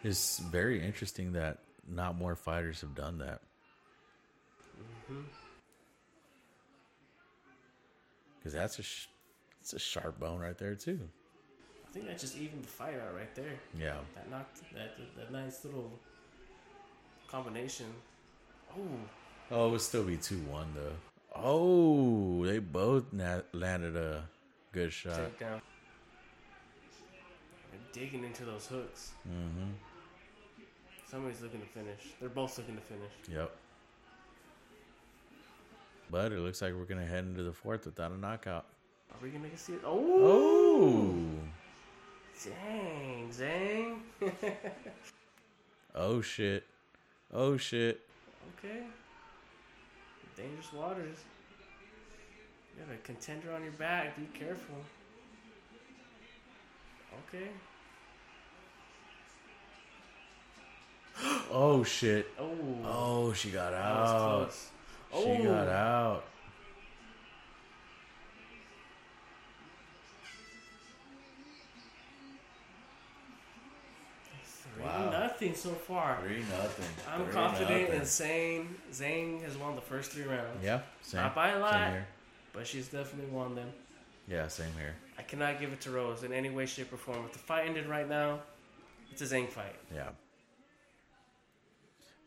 It's 0.05 0.41
very 0.41 0.85
interesting 0.85 1.33
that 1.33 1.59
not 1.89 2.19
more 2.19 2.37
fighters 2.37 2.83
have 2.83 2.95
done 2.95 3.17
that. 3.19 3.41
Mm-hmm. 5.11 5.23
Because 8.47 8.55
that's 8.60 8.78
a 8.78 8.82
sh- 8.85 9.09
it's 9.60 9.73
a 9.73 9.78
sharp 9.81 10.20
bone 10.20 10.39
right 10.39 10.56
there 10.56 10.77
too. 10.77 11.01
I 11.85 11.90
think 11.90 12.06
that 12.06 12.16
just 12.16 12.36
evened 12.36 12.62
the 12.62 12.68
fight 12.68 12.94
out 12.94 13.12
right 13.12 13.35
there. 13.35 13.55
Yeah. 13.77 13.97
That 14.14 14.31
knocked 14.31 14.60
that 14.73 14.97
that 15.16 15.32
nice 15.32 15.64
little 15.64 15.90
combination. 17.27 17.86
Oh, 18.73 18.82
Oh, 19.51 19.66
it 19.66 19.70
would 19.73 19.81
still 19.81 20.05
be 20.05 20.16
two 20.16 20.39
one 20.43 20.73
though. 20.77 20.93
Oh, 21.35 22.47
they 22.47 22.60
both 22.60 23.12
na- 23.12 23.40
landed 23.52 23.97
a 23.97 24.23
good 24.70 24.93
shot. 24.93 25.18
takedown. 25.18 25.60
They're 27.73 27.81
digging 27.93 28.23
into 28.23 28.44
those 28.44 28.66
hooks. 28.68 29.10
Mm-hmm. 29.28 29.70
Somebody's 31.10 31.40
looking 31.40 31.62
to 31.62 31.66
finish. 31.66 32.01
They're 32.20 32.28
both 32.28 32.56
looking 32.59 32.77
to 32.77 32.81
finish. 32.82 33.10
Yep. 33.28 33.51
But 36.11 36.33
it 36.33 36.39
looks 36.39 36.62
like 36.62 36.73
we're 36.74 36.85
gonna 36.85 37.05
head 37.07 37.24
into 37.24 37.43
the 37.43 37.53
fourth 37.53 37.85
without 37.87 38.12
a 38.12 38.16
knockout. 38.19 38.66
Are 39.11 39.16
we 39.23 39.31
gonna 39.31 39.49
see 39.57 39.74
it? 39.74 39.81
Oh, 39.85 40.24
Oh. 40.24 41.15
dang, 42.45 43.31
dang. 43.39 44.03
Oh 45.99 46.20
shit. 46.20 46.65
Oh 47.33 47.57
shit. 47.57 48.01
okay. 48.59 48.83
Dangerous 50.37 50.70
waters. 50.74 51.16
You 52.77 52.83
have 52.87 52.91
a 52.95 52.99
contender 52.99 53.51
on 53.55 53.62
your 53.62 53.73
back. 53.73 54.15
Be 54.19 54.27
careful. 54.39 54.77
Okay. 57.28 57.49
Oh 61.51 61.83
shit. 61.83 62.28
Oh, 62.39 62.55
Oh, 62.85 63.33
she 63.33 63.49
got 63.51 63.70
that 63.70 63.95
was 63.97 64.11
out. 64.11 64.55
Close. 65.23 65.37
She 65.39 65.43
got 65.45 65.69
Oh. 65.69 65.71
out. 65.71 66.25
Three 74.75 74.85
Wow. 74.85 75.11
nothing. 75.11 75.55
so 75.55 75.71
far. 75.75 76.21
Three 76.23 76.41
nothing. 76.41 76.87
I'm 77.09 77.25
Three 77.25 77.33
confident 77.33 77.81
nothing. 77.83 78.01
in 78.01 78.07
saying 78.07 78.81
Zane 78.93 79.41
has 79.43 79.57
won 79.57 79.75
the 79.75 79.81
first 79.83 80.13
three 80.13 80.25
rounds. 80.25 80.63
Yeah, 80.63 80.83
same. 81.03 81.23
Not 81.23 81.35
by 81.35 81.51
a 81.51 81.59
lot. 81.59 81.93
But 82.53 82.67
she's 82.67 82.89
definitely 82.89 83.31
won 83.31 83.55
them. 83.55 83.73
Yeah, 84.29 84.49
same 84.49 84.73
here. 84.79 84.97
I 85.19 85.23
cannot 85.23 85.61
give 85.61 85.73
it 85.73 85.81
to 85.83 85.91
Rose 85.91 86.25
in 86.25 86.33
any 86.33 86.51
way, 86.51 86.67
shape, 86.67 86.93
or 86.93 86.97
form. 86.97 87.25
If 87.27 87.33
the 87.33 87.39
fight 87.39 87.67
ended 87.67 87.87
right 87.87 88.09
now, 88.09 88.41
it's 89.11 89.23
a 89.23 89.27
Zane 89.27 89.47
fight. 89.47 89.75
Yeah. 89.95 90.09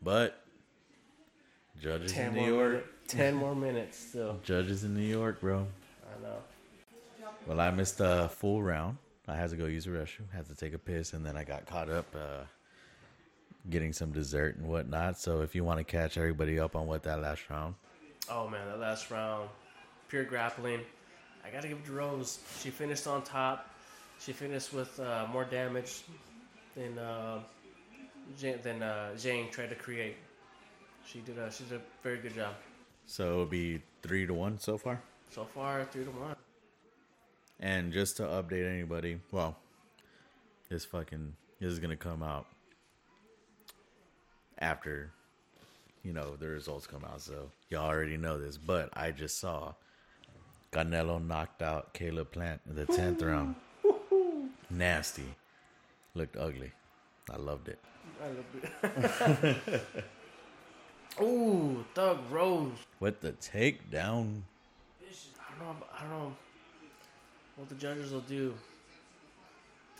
But 0.02 0.42
judges 1.80 2.12
Ten 2.12 2.28
in 2.28 2.34
more 2.34 2.46
New 2.46 2.54
York. 2.54 2.70
minute- 2.72 2.86
Ten 3.08 3.34
more 3.34 3.54
minutes 3.56 3.98
still. 3.98 4.38
Judges 4.44 4.84
in 4.84 4.94
New 4.94 5.02
York, 5.06 5.40
bro. 5.40 5.66
I 6.04 6.22
know. 6.22 6.36
Well, 7.46 7.60
I 7.60 7.70
missed 7.72 7.98
a 8.00 8.28
full 8.28 8.62
round. 8.62 8.98
I 9.26 9.34
had 9.34 9.50
to 9.50 9.56
go 9.56 9.66
use 9.66 9.84
the 9.84 9.90
restroom, 9.90 10.30
had 10.32 10.46
to 10.48 10.54
take 10.54 10.74
a 10.74 10.78
piss, 10.78 11.12
and 11.12 11.26
then 11.26 11.36
I 11.36 11.42
got 11.42 11.66
caught 11.66 11.88
up 11.90 12.06
uh, 12.14 12.44
getting 13.68 13.92
some 13.92 14.12
dessert 14.12 14.56
and 14.58 14.68
whatnot. 14.68 15.18
So 15.18 15.40
if 15.40 15.54
you 15.56 15.64
want 15.64 15.78
to 15.78 15.84
catch 15.84 16.18
everybody 16.18 16.58
up 16.60 16.76
on 16.76 16.86
what 16.86 17.02
that 17.04 17.20
last 17.20 17.48
round, 17.50 17.74
Oh 18.30 18.48
man, 18.48 18.64
that 18.68 18.78
last 18.78 19.10
round, 19.10 19.48
pure 20.08 20.22
grappling. 20.24 20.80
I 21.44 21.50
gotta 21.50 21.66
give 21.66 21.78
it 21.78 21.84
to 21.86 21.92
Rose. 21.92 22.38
She 22.62 22.70
finished 22.70 23.08
on 23.08 23.22
top. 23.22 23.68
She 24.20 24.32
finished 24.32 24.72
with 24.72 25.00
uh, 25.00 25.26
more 25.32 25.44
damage 25.44 26.02
than 26.76 26.96
uh, 26.98 27.40
Jane, 28.38 28.58
than 28.62 28.82
uh, 28.84 29.16
Jane 29.16 29.50
tried 29.50 29.70
to 29.70 29.74
create. 29.74 30.14
She 31.12 31.18
did 31.20 31.38
a 31.38 31.50
she 31.50 31.64
did 31.64 31.80
a 31.80 31.82
very 32.04 32.18
good 32.18 32.34
job. 32.34 32.54
so 33.04 33.32
it'll 33.32 33.46
be 33.46 33.82
three 34.02 34.26
to 34.26 34.34
one 34.34 34.60
so 34.60 34.78
far. 34.78 35.02
So 35.30 35.44
far, 35.44 35.84
three 35.86 36.04
to 36.04 36.10
one. 36.10 36.36
And 37.58 37.92
just 37.92 38.16
to 38.18 38.22
update 38.22 38.70
anybody, 38.70 39.18
well, 39.32 39.56
this 40.68 40.84
fucking 40.84 41.34
this 41.58 41.72
is 41.72 41.80
gonna 41.80 41.96
come 41.96 42.22
out 42.22 42.46
after 44.58 45.10
you 46.04 46.12
know 46.12 46.36
the 46.36 46.46
results 46.46 46.86
come 46.86 47.04
out, 47.04 47.20
so 47.20 47.50
y'all 47.70 47.88
already 47.88 48.16
know 48.16 48.38
this. 48.38 48.56
But 48.56 48.90
I 48.92 49.10
just 49.10 49.40
saw 49.40 49.74
Canelo 50.70 51.24
knocked 51.26 51.60
out 51.60 51.92
Caleb 51.92 52.30
Plant 52.30 52.60
in 52.68 52.76
the 52.76 52.86
tenth 52.86 53.20
round. 53.20 53.56
Nasty, 54.70 55.34
looked 56.14 56.36
ugly. 56.36 56.70
I 57.28 57.36
loved 57.36 57.68
it. 57.68 57.80
I 58.22 58.28
loved 58.28 59.44
it. 59.44 60.04
Ooh, 61.20 61.84
Thug 61.94 62.18
Rose. 62.30 62.72
With 63.00 63.20
the 63.20 63.32
takedown, 63.32 64.42
I 65.02 65.64
don't 65.64 65.80
know. 65.80 65.86
I 65.96 66.00
don't 66.02 66.10
know 66.10 66.36
what 67.56 67.68
the 67.68 67.74
judges 67.74 68.12
will 68.12 68.20
do. 68.20 68.54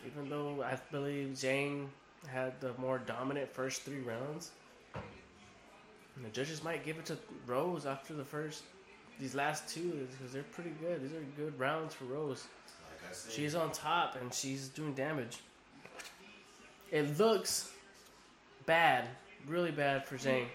Even 0.06 0.30
though 0.30 0.62
I 0.62 0.78
believe 0.90 1.38
Jane 1.38 1.90
had 2.26 2.58
the 2.60 2.72
more 2.78 2.98
dominant 2.98 3.52
first 3.52 3.82
three 3.82 4.00
rounds, 4.00 4.52
and 4.94 6.24
the 6.24 6.30
judges 6.30 6.62
might 6.62 6.84
give 6.84 6.98
it 6.98 7.06
to 7.06 7.18
Rose 7.46 7.86
after 7.86 8.14
the 8.14 8.24
first 8.24 8.62
these 9.18 9.34
last 9.34 9.68
two 9.68 10.08
because 10.12 10.32
they're 10.32 10.42
pretty 10.42 10.72
good. 10.80 11.02
These 11.02 11.12
are 11.12 11.24
good 11.36 11.58
rounds 11.58 11.94
for 11.94 12.04
Rose. 12.04 12.46
She's 13.28 13.54
on 13.54 13.70
top 13.72 14.16
and 14.20 14.32
she's 14.32 14.68
doing 14.68 14.94
damage. 14.94 15.38
It 16.90 17.18
looks 17.18 17.72
bad, 18.66 19.06
really 19.46 19.70
bad 19.70 20.06
for 20.06 20.16
Jane. 20.16 20.46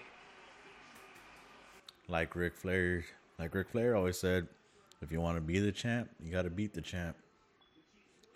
Like 2.08 2.34
Ric 2.36 2.56
Flair, 2.56 3.04
like 3.38 3.54
Ric 3.54 3.68
Flair 3.68 3.96
always 3.96 4.18
said, 4.18 4.46
if 5.02 5.12
you 5.12 5.20
want 5.20 5.36
to 5.36 5.40
be 5.40 5.58
the 5.58 5.72
champ, 5.72 6.08
you 6.22 6.32
got 6.32 6.42
to 6.42 6.50
beat 6.50 6.72
the 6.72 6.80
champ. 6.80 7.16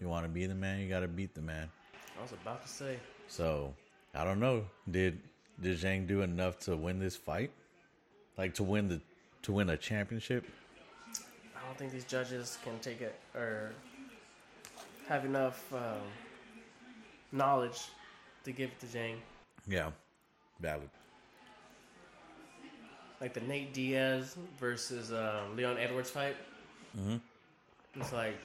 You 0.00 0.08
want 0.08 0.24
to 0.24 0.30
be 0.30 0.46
the 0.46 0.54
man, 0.54 0.80
you 0.80 0.88
got 0.88 1.00
to 1.00 1.08
beat 1.08 1.34
the 1.34 1.42
man. 1.42 1.68
I 2.18 2.22
was 2.22 2.32
about 2.32 2.62
to 2.62 2.68
say, 2.68 2.98
So 3.28 3.74
I 4.14 4.24
don't 4.24 4.40
know. 4.40 4.64
Did 4.90 5.20
did 5.60 5.78
Zhang 5.78 6.06
do 6.06 6.22
enough 6.22 6.58
to 6.60 6.76
win 6.76 6.98
this 6.98 7.16
fight? 7.16 7.50
Like 8.36 8.54
to 8.54 8.62
win 8.62 8.88
the 8.88 9.00
to 9.42 9.52
win 9.52 9.70
a 9.70 9.76
championship? 9.76 10.44
I 11.54 11.66
don't 11.66 11.76
think 11.76 11.92
these 11.92 12.04
judges 12.04 12.58
can 12.64 12.78
take 12.80 13.00
it 13.00 13.18
or 13.34 13.72
have 15.08 15.24
enough 15.24 15.72
um, 15.72 16.02
knowledge 17.32 17.88
to 18.44 18.52
give 18.52 18.70
it 18.70 18.80
to 18.80 18.86
Jang. 18.86 19.16
Yeah, 19.66 19.90
valid. 20.60 20.88
Like 23.20 23.34
the 23.34 23.40
Nate 23.40 23.74
Diaz 23.74 24.36
versus 24.58 25.12
um, 25.12 25.56
Leon 25.56 25.76
Edwards 25.78 26.10
fight. 26.10 26.36
Mm-hmm. 26.98 27.16
It's 28.00 28.12
like 28.12 28.38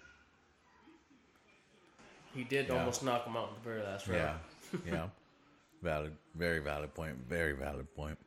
he 2.34 2.44
did 2.44 2.68
Yeah. 2.68 2.80
almost 2.80 3.04
knock 3.04 3.26
him 3.26 3.38
out 3.38 3.50
in 3.50 3.56
the 3.56 3.70
very 3.70 3.82
last 3.84 4.08
round. 4.08 4.40
Yeah, 4.74 4.80
yeah, 4.94 5.08
valid. 5.82 6.12
Very 6.36 6.60
valid 6.60 6.94
point. 6.94 7.16
Very 7.30 7.54
valid 7.54 7.94
point. 7.96 8.18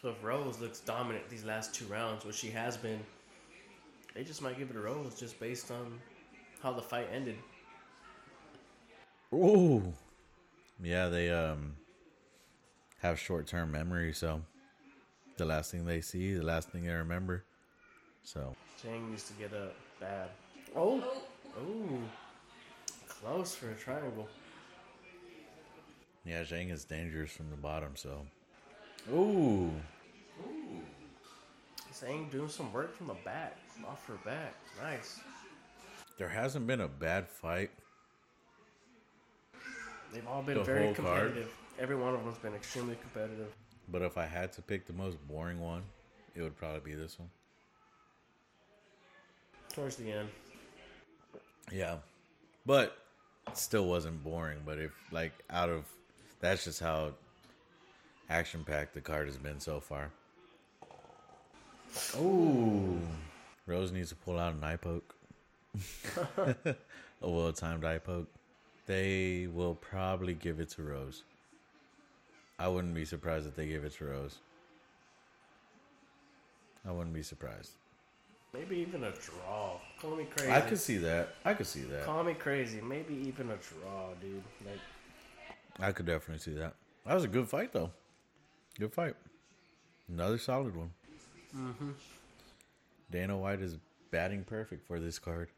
So 0.00 0.10
if 0.10 0.22
Rose 0.22 0.60
looks 0.60 0.80
dominant 0.80 1.28
these 1.28 1.44
last 1.44 1.74
two 1.74 1.84
rounds, 1.86 2.24
which 2.24 2.36
she 2.36 2.50
has 2.50 2.76
been, 2.76 3.00
they 4.14 4.22
just 4.24 4.40
might 4.40 4.58
give 4.58 4.70
it 4.70 4.74
to 4.74 4.80
Rose 4.80 5.14
just 5.18 5.38
based 5.40 5.70
on 5.70 5.98
how 6.62 6.72
the 6.72 6.80
fight 6.82 7.08
ended. 7.12 7.36
Ooh, 9.34 9.92
yeah. 10.82 11.08
They 11.08 11.30
um 11.30 11.74
have 13.00 13.18
short 13.18 13.46
term 13.46 13.72
memory, 13.72 14.12
so 14.12 14.42
the 15.36 15.44
last 15.44 15.70
thing 15.70 15.84
they 15.86 16.00
see, 16.00 16.34
the 16.34 16.44
last 16.44 16.70
thing 16.70 16.84
they 16.84 16.92
remember. 16.92 17.44
So 18.22 18.54
Jang 18.82 19.10
needs 19.10 19.24
to 19.28 19.32
get 19.34 19.52
up 19.54 19.74
bad. 19.98 20.28
Oh, 20.76 21.02
oh, 21.58 21.98
close 23.08 23.54
for 23.54 23.70
a 23.70 23.74
triangle. 23.74 24.28
yeah, 26.24 26.42
Zhang 26.42 26.70
is 26.70 26.84
dangerous 26.84 27.30
from 27.32 27.50
the 27.50 27.56
bottom. 27.56 27.92
So, 27.96 28.26
ooh, 29.12 29.16
Ooh. 29.16 29.72
Zhang 31.92 32.30
doing 32.30 32.48
some 32.48 32.72
work 32.72 32.96
from 32.96 33.08
the 33.08 33.16
back, 33.24 33.56
off 33.86 34.06
her 34.06 34.18
back. 34.24 34.54
Nice. 34.82 35.20
there 36.18 36.28
hasn't 36.28 36.66
been 36.66 36.82
a 36.82 36.88
bad 36.88 37.28
fight. 37.28 37.70
They've 40.12 40.26
all 40.26 40.42
been 40.42 40.58
The 40.58 40.64
very 40.64 40.86
whole 40.86 40.94
card? 40.94 41.46
Every 41.80 41.96
one 41.96 42.14
of 42.14 42.22
them's 42.22 42.36
been 42.36 42.54
extremely 42.54 42.94
competitive. 42.96 43.48
But 43.88 44.02
if 44.02 44.18
I 44.18 44.26
had 44.26 44.52
to 44.52 44.62
pick 44.62 44.86
the 44.86 44.92
most 44.92 45.16
boring 45.26 45.58
one, 45.58 45.82
it 46.34 46.42
would 46.42 46.56
probably 46.56 46.80
be 46.80 46.94
this 46.94 47.18
one. 47.18 47.30
Towards 49.72 49.96
the 49.96 50.12
end, 50.12 50.28
Yeah. 51.72 51.96
But 52.66 52.98
it 53.46 53.56
still 53.56 53.86
wasn't 53.86 54.22
boring. 54.22 54.58
But 54.66 54.78
if, 54.78 54.92
like, 55.10 55.32
out 55.48 55.70
of 55.70 55.84
that's 56.40 56.64
just 56.64 56.80
how 56.80 57.12
action 58.28 58.62
packed 58.62 58.92
the 58.92 59.00
card 59.00 59.26
has 59.26 59.38
been 59.38 59.58
so 59.58 59.80
far. 59.80 60.10
Oh. 62.14 62.98
Rose 63.66 63.90
needs 63.90 64.10
to 64.10 64.16
pull 64.16 64.38
out 64.38 64.52
an 64.52 64.62
eye 64.62 64.76
poke. 64.76 65.14
a 66.36 66.76
well 67.22 67.52
timed 67.52 67.84
eye 67.84 67.98
poke. 67.98 68.28
They 68.86 69.46
will 69.46 69.76
probably 69.76 70.34
give 70.34 70.60
it 70.60 70.70
to 70.70 70.82
Rose. 70.82 71.22
I 72.60 72.68
wouldn't 72.68 72.94
be 72.94 73.06
surprised 73.06 73.46
if 73.46 73.56
they 73.56 73.66
gave 73.66 73.84
it 73.84 73.92
to 73.94 74.04
Rose. 74.04 74.38
I 76.86 76.92
wouldn't 76.92 77.14
be 77.14 77.22
surprised. 77.22 77.72
maybe 78.52 78.76
even 78.76 79.04
a 79.04 79.12
draw. 79.12 79.78
Call 80.00 80.16
me 80.16 80.24
crazy. 80.24 80.52
I 80.52 80.60
could 80.60 80.78
see 80.78 80.98
that. 80.98 81.30
I 81.44 81.54
could 81.54 81.66
see 81.66 81.82
that. 81.82 82.04
Call 82.04 82.22
me 82.22 82.34
crazy. 82.34 82.80
Maybe 82.82 83.14
even 83.14 83.50
a 83.50 83.56
draw, 83.56 84.12
dude. 84.20 84.42
Like 84.66 84.78
I 85.78 85.92
could 85.92 86.04
definitely 86.04 86.40
see 86.40 86.58
that. 86.58 86.74
That 87.06 87.14
was 87.14 87.24
a 87.24 87.28
good 87.28 87.48
fight, 87.48 87.72
though. 87.72 87.90
Good 88.78 88.92
fight. 88.92 89.14
Another 90.08 90.38
solid 90.38 90.76
one. 90.76 90.90
Mm-hmm. 91.56 91.90
Dana 93.10 93.36
White 93.38 93.60
is 93.60 93.78
batting 94.10 94.44
perfect 94.44 94.86
for 94.86 95.00
this 95.00 95.18
card. 95.18 95.48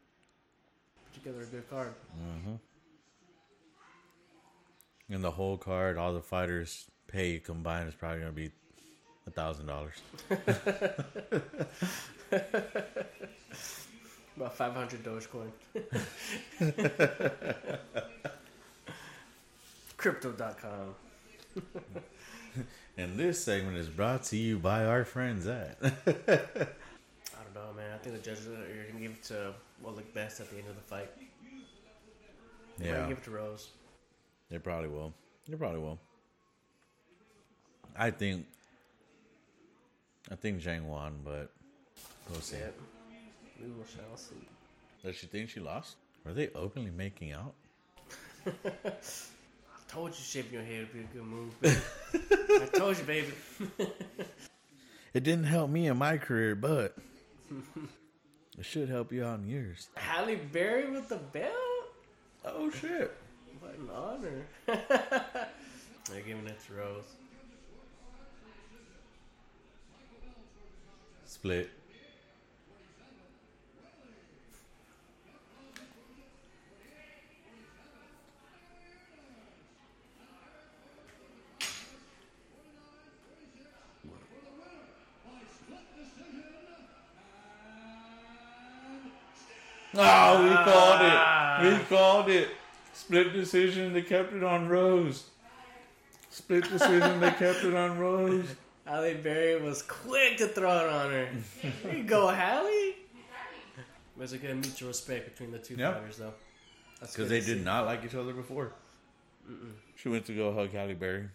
put 1.11 1.21
together 1.21 1.43
a 1.43 1.45
good 1.47 1.69
card. 1.69 1.93
And 5.09 5.23
the 5.23 5.31
whole 5.31 5.57
card, 5.57 5.97
all 5.97 6.13
the 6.13 6.21
fighters' 6.21 6.87
pay 7.07 7.39
combined 7.39 7.89
is 7.89 7.95
probably 7.95 8.19
going 8.19 8.31
to 8.31 8.35
be 8.35 8.51
a 9.27 9.31
thousand 9.31 9.65
dollars. 9.67 9.95
About 14.35 14.55
500 14.55 15.03
Dogecoin. 15.03 15.51
Crypto.com. 19.97 20.95
And 22.95 23.17
this 23.17 23.43
segment 23.43 23.77
is 23.77 23.89
brought 23.89 24.21
to 24.25 24.37
you 24.37 24.59
by 24.59 24.85
our 24.85 25.03
friends 25.03 25.47
at. 25.47 25.77
I 25.81 25.89
don't 26.05 27.55
know, 27.55 27.73
man. 27.75 27.91
I 27.91 27.97
think 27.97 28.15
the 28.15 28.21
judges 28.21 28.45
are 28.45 28.51
going 28.51 28.93
to 28.93 28.99
give 29.01 29.11
it 29.13 29.23
to 29.23 29.55
what 29.81 29.95
looked 29.95 30.13
best 30.13 30.39
at 30.39 30.51
the 30.51 30.57
end 30.57 30.67
of 30.67 30.75
the 30.75 30.81
fight. 30.83 31.09
Yeah, 32.79 33.07
give 33.07 33.17
it 33.17 33.23
to 33.23 33.31
Rose. 33.31 33.69
they 34.51 34.59
probably 34.59 34.89
will. 34.89 35.11
They 35.49 35.57
probably 35.57 35.79
will. 35.79 35.97
I 37.97 38.11
think. 38.11 38.45
I 40.31 40.35
think 40.35 40.61
Zhang 40.61 40.83
won, 40.85 41.19
but 41.23 41.51
we'll 42.29 42.41
see. 42.41 42.57
Yep. 42.57 42.79
We 43.61 43.67
will 43.67 43.85
shall 43.85 44.17
see. 44.17 44.35
Does 45.03 45.15
she 45.15 45.27
think 45.27 45.49
she 45.49 45.59
lost? 45.59 45.97
Are 46.25 46.33
they 46.33 46.49
openly 46.55 46.91
making 46.91 47.33
out? 47.33 47.53
I 48.85 48.91
told 49.89 50.11
you 50.11 50.15
shaving 50.23 50.53
your 50.53 50.63
head 50.63 50.87
would 50.87 50.93
be 50.93 50.99
a 50.99 51.03
good 51.13 51.23
move. 51.23 51.61
baby. 51.61 52.63
I 52.63 52.77
told 52.77 52.97
you, 52.97 53.03
baby. 53.03 53.33
It 55.13 55.23
didn't 55.23 55.45
help 55.45 55.69
me 55.69 55.85
in 55.85 55.97
my 55.97 56.17
career, 56.17 56.55
but 56.55 56.95
it 58.57 58.65
should 58.65 58.89
help 58.89 59.11
you 59.13 59.23
out 59.23 59.37
in 59.41 59.47
yours. 59.47 59.87
Halle 59.93 60.35
Berry 60.51 60.89
with 60.89 61.07
the 61.07 61.17
belt? 61.17 61.53
Oh 62.43 62.71
shit. 62.71 63.15
What 63.59 63.75
an 63.77 63.89
honor. 63.93 64.47
They're 64.65 66.21
giving 66.25 66.47
it 66.47 66.57
to 66.65 66.73
Rose. 66.73 67.03
Split. 71.33 71.67
Oh, 89.95 90.43
we 90.43 90.55
called 90.55 91.01
it. 91.01 91.13
We 91.63 91.73
ah. 91.73 91.85
called 91.89 92.29
it. 92.29 92.49
Split 92.93 93.33
decision. 93.33 93.91
They 93.91 94.03
kept 94.03 94.33
it 94.33 94.43
on 94.43 94.69
Rose. 94.69 95.25
Split 96.29 96.69
decision. 96.69 97.19
They 97.19 97.31
kept 97.31 97.63
it 97.63 97.73
on 97.73 97.97
Rose. 97.97 98.55
Halle 98.85 99.13
Berry 99.15 99.61
was 99.61 99.81
quick 99.83 100.37
to 100.37 100.47
throw 100.47 100.85
it 100.85 100.89
on 100.89 101.11
her. 101.11 101.27
There 101.83 101.95
you 101.95 102.03
go, 102.03 102.27
Halle. 102.27 102.95
There's 104.17 104.33
a 104.33 104.37
good 104.37 104.55
mutual 104.55 104.89
respect 104.89 105.25
between 105.31 105.51
the 105.51 105.59
two 105.59 105.75
Yeah. 105.75 105.93
fighters, 105.93 106.17
though. 106.17 106.33
Because 106.99 107.29
they 107.29 107.39
did 107.39 107.59
see. 107.59 107.63
not 107.63 107.85
like 107.85 108.03
each 108.05 108.15
other 108.15 108.33
before. 108.33 108.73
She 109.97 110.09
went 110.09 110.25
to 110.27 110.35
go 110.35 110.53
hug 110.53 110.71
Halle 110.71 110.93
Berry. 110.93 111.29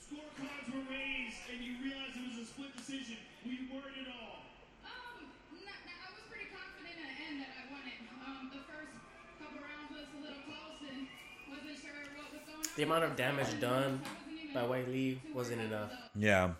scorecards 0.00 0.68
were 0.72 0.84
raised 0.90 1.36
and 1.52 1.60
you 1.64 1.72
realized 1.82 2.16
it 2.16 2.24
was 2.28 2.38
a 2.44 2.46
split 2.48 2.76
decision, 2.76 3.16
were 3.44 3.50
you 3.52 3.64
worried 3.72 4.04
at 4.04 4.08
all? 4.08 4.40
Um, 4.84 5.28
not, 5.64 5.76
not, 5.84 5.98
I 6.00 6.08
was 6.16 6.24
pretty 6.30 6.48
confident 6.52 6.96
in 6.96 7.04
the 7.04 7.16
end 7.28 7.36
that 7.44 7.52
I 7.60 7.62
won 7.72 7.84
it. 7.88 8.00
Um, 8.24 8.42
the 8.52 8.62
first 8.64 8.92
couple 9.40 9.60
rounds 9.60 9.90
was 9.92 10.08
a 10.16 10.20
little 10.24 10.42
close 10.48 10.80
and 10.88 11.08
wasn't 11.52 11.76
sure 11.76 12.00
what 12.16 12.32
was 12.32 12.40
going 12.48 12.64
on. 12.64 12.72
The 12.76 12.84
amount 12.88 13.04
of 13.04 13.16
damage 13.16 13.52
done 13.60 14.00
I 14.00 14.00
wasn't 14.00 14.08
even 14.16 14.23
by 14.54 14.62
Weili 14.62 15.18
wasn't 15.34 15.60
enough. 15.60 15.90
Yeah. 16.14 16.50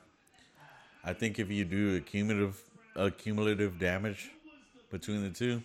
I 1.04 1.12
think 1.12 1.38
if 1.38 1.50
you 1.50 1.64
do 1.64 1.96
accumulative 1.96 2.60
accumulative 2.96 3.78
damage 3.78 4.30
between 4.90 5.22
the 5.22 5.30
two, 5.30 5.62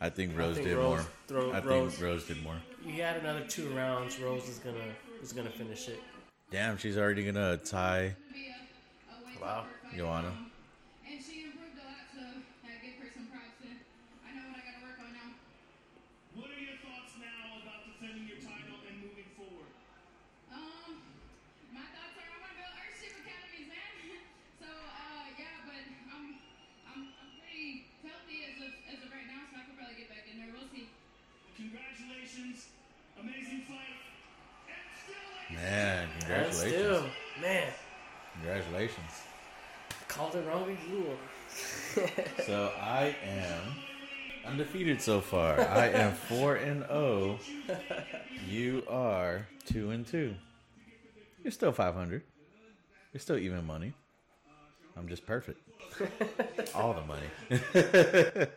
I 0.00 0.08
think 0.10 0.36
Rose 0.36 0.56
think 0.56 0.68
did 0.68 0.76
Rose- 0.76 0.98
more. 1.00 1.06
throw- 1.28 1.50
I 1.52 1.60
Rose- 1.60 1.92
think 1.92 2.02
Rose 2.04 2.24
did 2.26 2.42
more. 2.42 2.56
You 2.84 3.02
had 3.02 3.16
another 3.18 3.44
two 3.46 3.68
rounds. 3.70 4.18
Rose 4.18 4.48
is 4.48 4.58
gonna 4.58 4.78
is 5.22 5.32
gonna 5.32 5.50
finish 5.50 5.88
it. 5.88 6.00
Damn, 6.50 6.76
she's 6.78 6.96
already 6.96 7.24
gonna 7.24 7.56
tie 7.58 8.14
be 8.32 8.46
a, 8.48 9.12
a 9.12 9.26
way 9.26 9.32
Wow. 9.40 9.66
Joanna. 9.96 10.32
Congratulations. 38.76 39.22
called 40.08 40.34
it 40.36 40.46
wrong 40.46 40.64
again. 40.64 41.16
So 42.44 42.70
I 42.78 43.16
am 43.24 43.72
undefeated 44.46 45.00
so 45.00 45.22
far. 45.22 45.58
I 45.58 45.88
am 45.88 46.12
four 46.28 46.56
and 46.56 46.84
oh. 46.84 47.38
You 48.46 48.82
are 48.88 49.46
two 49.64 49.90
and 49.90 50.06
two. 50.06 50.34
You're 51.42 51.52
still 51.52 51.72
five 51.72 51.94
hundred. 51.94 52.22
You're 53.14 53.20
still 53.22 53.38
even 53.38 53.66
money. 53.66 53.94
I'm 54.94 55.08
just 55.08 55.24
perfect. 55.24 55.58
All 56.74 56.92
the 56.92 57.00
money. 57.02 58.50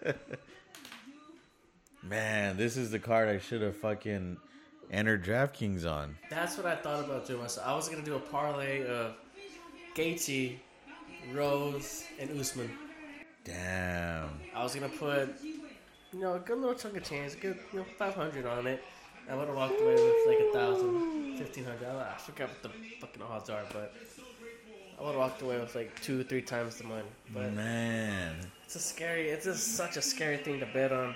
Man, 2.04 2.58
this 2.58 2.76
is 2.76 2.92
the 2.92 3.00
card 3.00 3.30
I 3.30 3.40
should 3.40 3.62
have 3.62 3.78
fucking 3.78 4.36
entered 4.92 5.24
DraftKings 5.24 5.90
on. 5.90 6.18
That's 6.30 6.58
what 6.58 6.66
I 6.66 6.76
thought 6.76 7.06
about 7.06 7.26
doing 7.26 7.48
So 7.48 7.62
I 7.66 7.74
was 7.74 7.88
gonna 7.88 8.04
do 8.04 8.16
a 8.16 8.20
parlay 8.20 8.86
of 8.86 9.14
Gaethje, 9.96 10.58
Rose, 11.34 12.04
and 12.20 12.40
Usman. 12.40 12.70
Damn. 13.44 14.30
I 14.56 14.64
was 14.64 14.76
gonna 14.76 14.90
put, 14.90 15.30
you 16.12 16.20
know, 16.20 16.36
a 16.36 16.40
good 16.40 16.58
little 16.58 16.76
chunk 16.76 16.98
of 16.98 17.04
change, 17.04 17.34
a 17.34 17.38
good, 17.38 17.58
you 17.74 17.80
know, 17.80 17.86
500 17.98 18.46
on 18.46 18.68
it. 18.68 18.84
I 19.30 19.36
would 19.36 19.48
have 19.48 19.56
walked 19.56 19.80
away 19.80 19.94
with 19.94 20.28
like 20.28 20.40
a 20.40 20.52
thousand, 20.52 21.38
fifteen 21.38 21.64
hundred. 21.64 21.88
I 21.88 22.18
forgot 22.18 22.50
what 22.50 22.64
the 22.64 22.70
fucking 23.00 23.22
odds 23.22 23.50
are, 23.52 23.64
but 23.72 23.94
I 25.00 25.04
would 25.04 25.10
have 25.10 25.20
walked 25.20 25.42
away 25.44 25.60
with 25.60 25.76
like 25.76 26.02
two, 26.02 26.24
three 26.24 26.42
times 26.42 26.78
the 26.78 26.86
money. 26.86 27.04
But 27.32 27.54
Man. 27.54 28.36
it's 28.66 28.76
a 28.76 28.80
scary, 28.80 29.30
it's 29.30 29.46
just 29.46 29.76
such 29.76 29.98
a 29.98 30.02
scary 30.02 30.38
thing 30.38 30.60
to 30.60 30.66
bet 30.74 30.92
on 30.92 31.16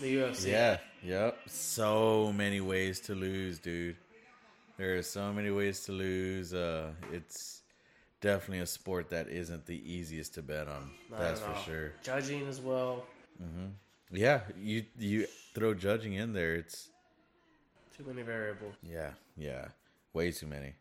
the 0.00 0.16
UFC. 0.16 0.50
Yeah, 0.50 0.76
yep. 1.02 1.38
So 1.46 2.32
many 2.34 2.60
ways 2.60 3.00
to 3.00 3.14
lose, 3.14 3.58
dude. 3.58 3.96
There 4.76 4.98
are 4.98 5.02
so 5.02 5.32
many 5.32 5.50
ways 5.50 5.84
to 5.84 5.92
lose. 5.92 6.52
Uh, 6.52 6.90
it's 7.10 7.61
definitely 8.22 8.60
a 8.60 8.66
sport 8.66 9.10
that 9.10 9.28
isn't 9.28 9.66
the 9.66 9.76
easiest 9.92 10.32
to 10.34 10.42
bet 10.42 10.66
on. 10.68 10.90
Not 11.10 11.20
That's 11.20 11.40
for 11.40 11.54
sure. 11.66 11.92
Judging 12.02 12.46
as 12.48 12.60
well. 12.60 13.04
Mhm. 13.42 13.72
Yeah, 14.10 14.40
you 14.58 14.84
you 14.98 15.26
throw 15.54 15.74
judging 15.74 16.14
in 16.14 16.32
there. 16.32 16.54
It's 16.54 16.88
Too 17.96 18.04
many 18.04 18.22
variables. 18.22 18.74
yeah, 18.82 19.10
yeah, 19.36 19.68
way 20.14 20.30
too 20.32 20.46
many. 20.46 20.74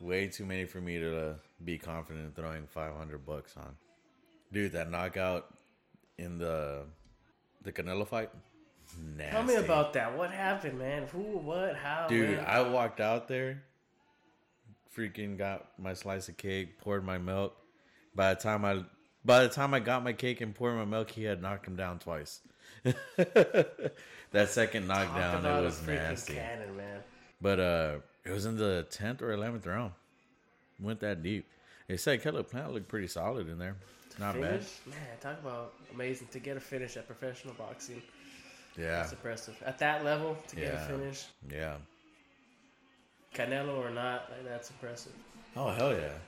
Way 0.00 0.28
too 0.28 0.44
many 0.46 0.64
for 0.64 0.80
me 0.80 0.98
to 0.98 1.30
uh, 1.30 1.34
be 1.64 1.76
confident 1.78 2.26
in 2.26 2.32
throwing 2.32 2.66
five 2.66 2.94
hundred 2.94 3.24
bucks 3.26 3.56
on. 3.56 3.76
Dude, 4.52 4.72
that 4.72 4.90
knockout 4.90 5.52
in 6.18 6.38
the 6.38 6.84
the 7.62 7.72
Canelo 7.72 8.06
fight. 8.06 8.30
Nasty. 9.16 9.32
Tell 9.32 9.42
me 9.42 9.54
about 9.56 9.92
that. 9.94 10.16
What 10.16 10.30
happened, 10.30 10.78
man? 10.78 11.06
Who, 11.12 11.18
what, 11.38 11.76
how? 11.76 12.06
Dude, 12.08 12.36
man? 12.38 12.44
I 12.46 12.62
walked 12.62 13.00
out 13.00 13.28
there, 13.28 13.62
freaking 14.98 15.38
got 15.38 15.66
my 15.78 15.94
slice 15.94 16.28
of 16.28 16.36
cake, 16.36 16.78
poured 16.78 17.04
my 17.04 17.18
milk. 17.18 17.56
By 18.14 18.34
the 18.34 18.40
time 18.40 18.64
I, 18.64 18.84
by 19.24 19.42
the 19.42 19.48
time 19.48 19.74
I 19.74 19.80
got 19.80 20.02
my 20.02 20.12
cake 20.12 20.40
and 20.40 20.54
poured 20.54 20.76
my 20.76 20.84
milk, 20.84 21.10
he 21.10 21.24
had 21.24 21.40
knocked 21.40 21.66
him 21.66 21.76
down 21.76 21.98
twice. 21.98 22.40
that 22.82 24.48
second 24.48 24.88
knockdown, 24.88 25.44
it 25.44 25.62
was 25.62 25.86
nasty. 25.86 26.34
Cannon, 26.34 26.76
man. 26.76 27.00
But 27.40 27.60
uh, 27.60 27.94
it 28.24 28.30
was 28.30 28.46
in 28.46 28.56
the 28.56 28.86
tenth 28.90 29.22
or 29.22 29.32
eleventh 29.32 29.66
round. 29.66 29.92
Went 30.80 31.00
that 31.00 31.22
deep. 31.22 31.46
They 31.86 31.96
said 31.96 32.22
Caleb 32.22 32.50
Plant 32.50 32.72
looked 32.72 32.88
pretty 32.88 33.08
solid 33.08 33.48
in 33.48 33.58
there. 33.58 33.76
Not 34.18 34.34
bad. 34.34 34.64
Man, 34.86 34.98
talk 35.20 35.38
about 35.40 35.74
amazing 35.94 36.28
to 36.32 36.40
get 36.40 36.56
a 36.56 36.60
finish 36.60 36.96
at 36.96 37.06
professional 37.06 37.54
boxing. 37.54 38.02
Yeah, 38.76 38.96
That's 38.96 39.12
impressive. 39.12 39.60
At 39.64 39.78
that 39.78 40.04
level, 40.04 40.36
to 40.48 40.56
get 40.56 40.74
a 40.74 40.78
finish, 40.78 41.24
yeah. 41.50 41.76
Canelo 43.38 43.78
or 43.78 43.90
not, 43.90 44.30
like, 44.30 44.44
that's 44.44 44.70
impressive. 44.70 45.12
Oh 45.56 45.68
hell 45.70 45.92
yeah. 45.92 46.18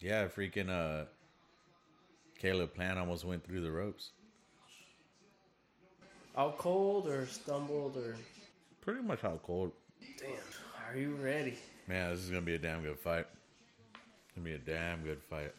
Yeah, 0.00 0.28
freaking 0.28 0.68
uh 0.68 1.06
Caleb 2.38 2.74
Plant 2.74 2.98
almost 2.98 3.24
went 3.24 3.42
through 3.42 3.62
the 3.62 3.70
ropes. 3.70 4.10
Out 6.36 6.58
cold 6.58 7.08
or 7.08 7.26
stumbled 7.26 7.96
or 7.96 8.16
Pretty 8.82 9.02
much 9.02 9.22
how 9.22 9.40
cold. 9.42 9.72
damn. 10.18 10.30
Are 10.86 10.96
you 10.96 11.14
ready? 11.16 11.58
Man, 11.86 12.10
this 12.10 12.20
is 12.20 12.30
gonna 12.30 12.42
be 12.42 12.54
a 12.54 12.58
damn 12.58 12.82
good 12.82 12.98
fight. 12.98 13.26
It's 13.94 14.34
Gonna 14.36 14.44
be 14.44 14.54
a 14.54 14.58
damn 14.58 15.02
good 15.02 15.22
fight. 15.22 15.52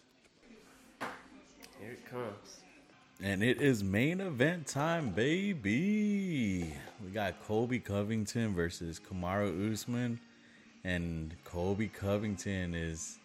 Here 1.79 1.91
it 1.91 2.09
comes. 2.09 2.61
And 3.21 3.43
it 3.43 3.61
is 3.61 3.83
main 3.83 4.21
event 4.21 4.65
time, 4.65 5.09
baby. 5.09 6.73
We 7.03 7.11
got 7.13 7.43
Colby 7.43 7.79
Covington 7.79 8.55
versus 8.55 8.97
Kamaru 8.97 9.73
Usman. 9.73 10.21
And 10.85 11.35
Colby 11.43 11.89
Covington 11.89 12.73
is 12.73 13.17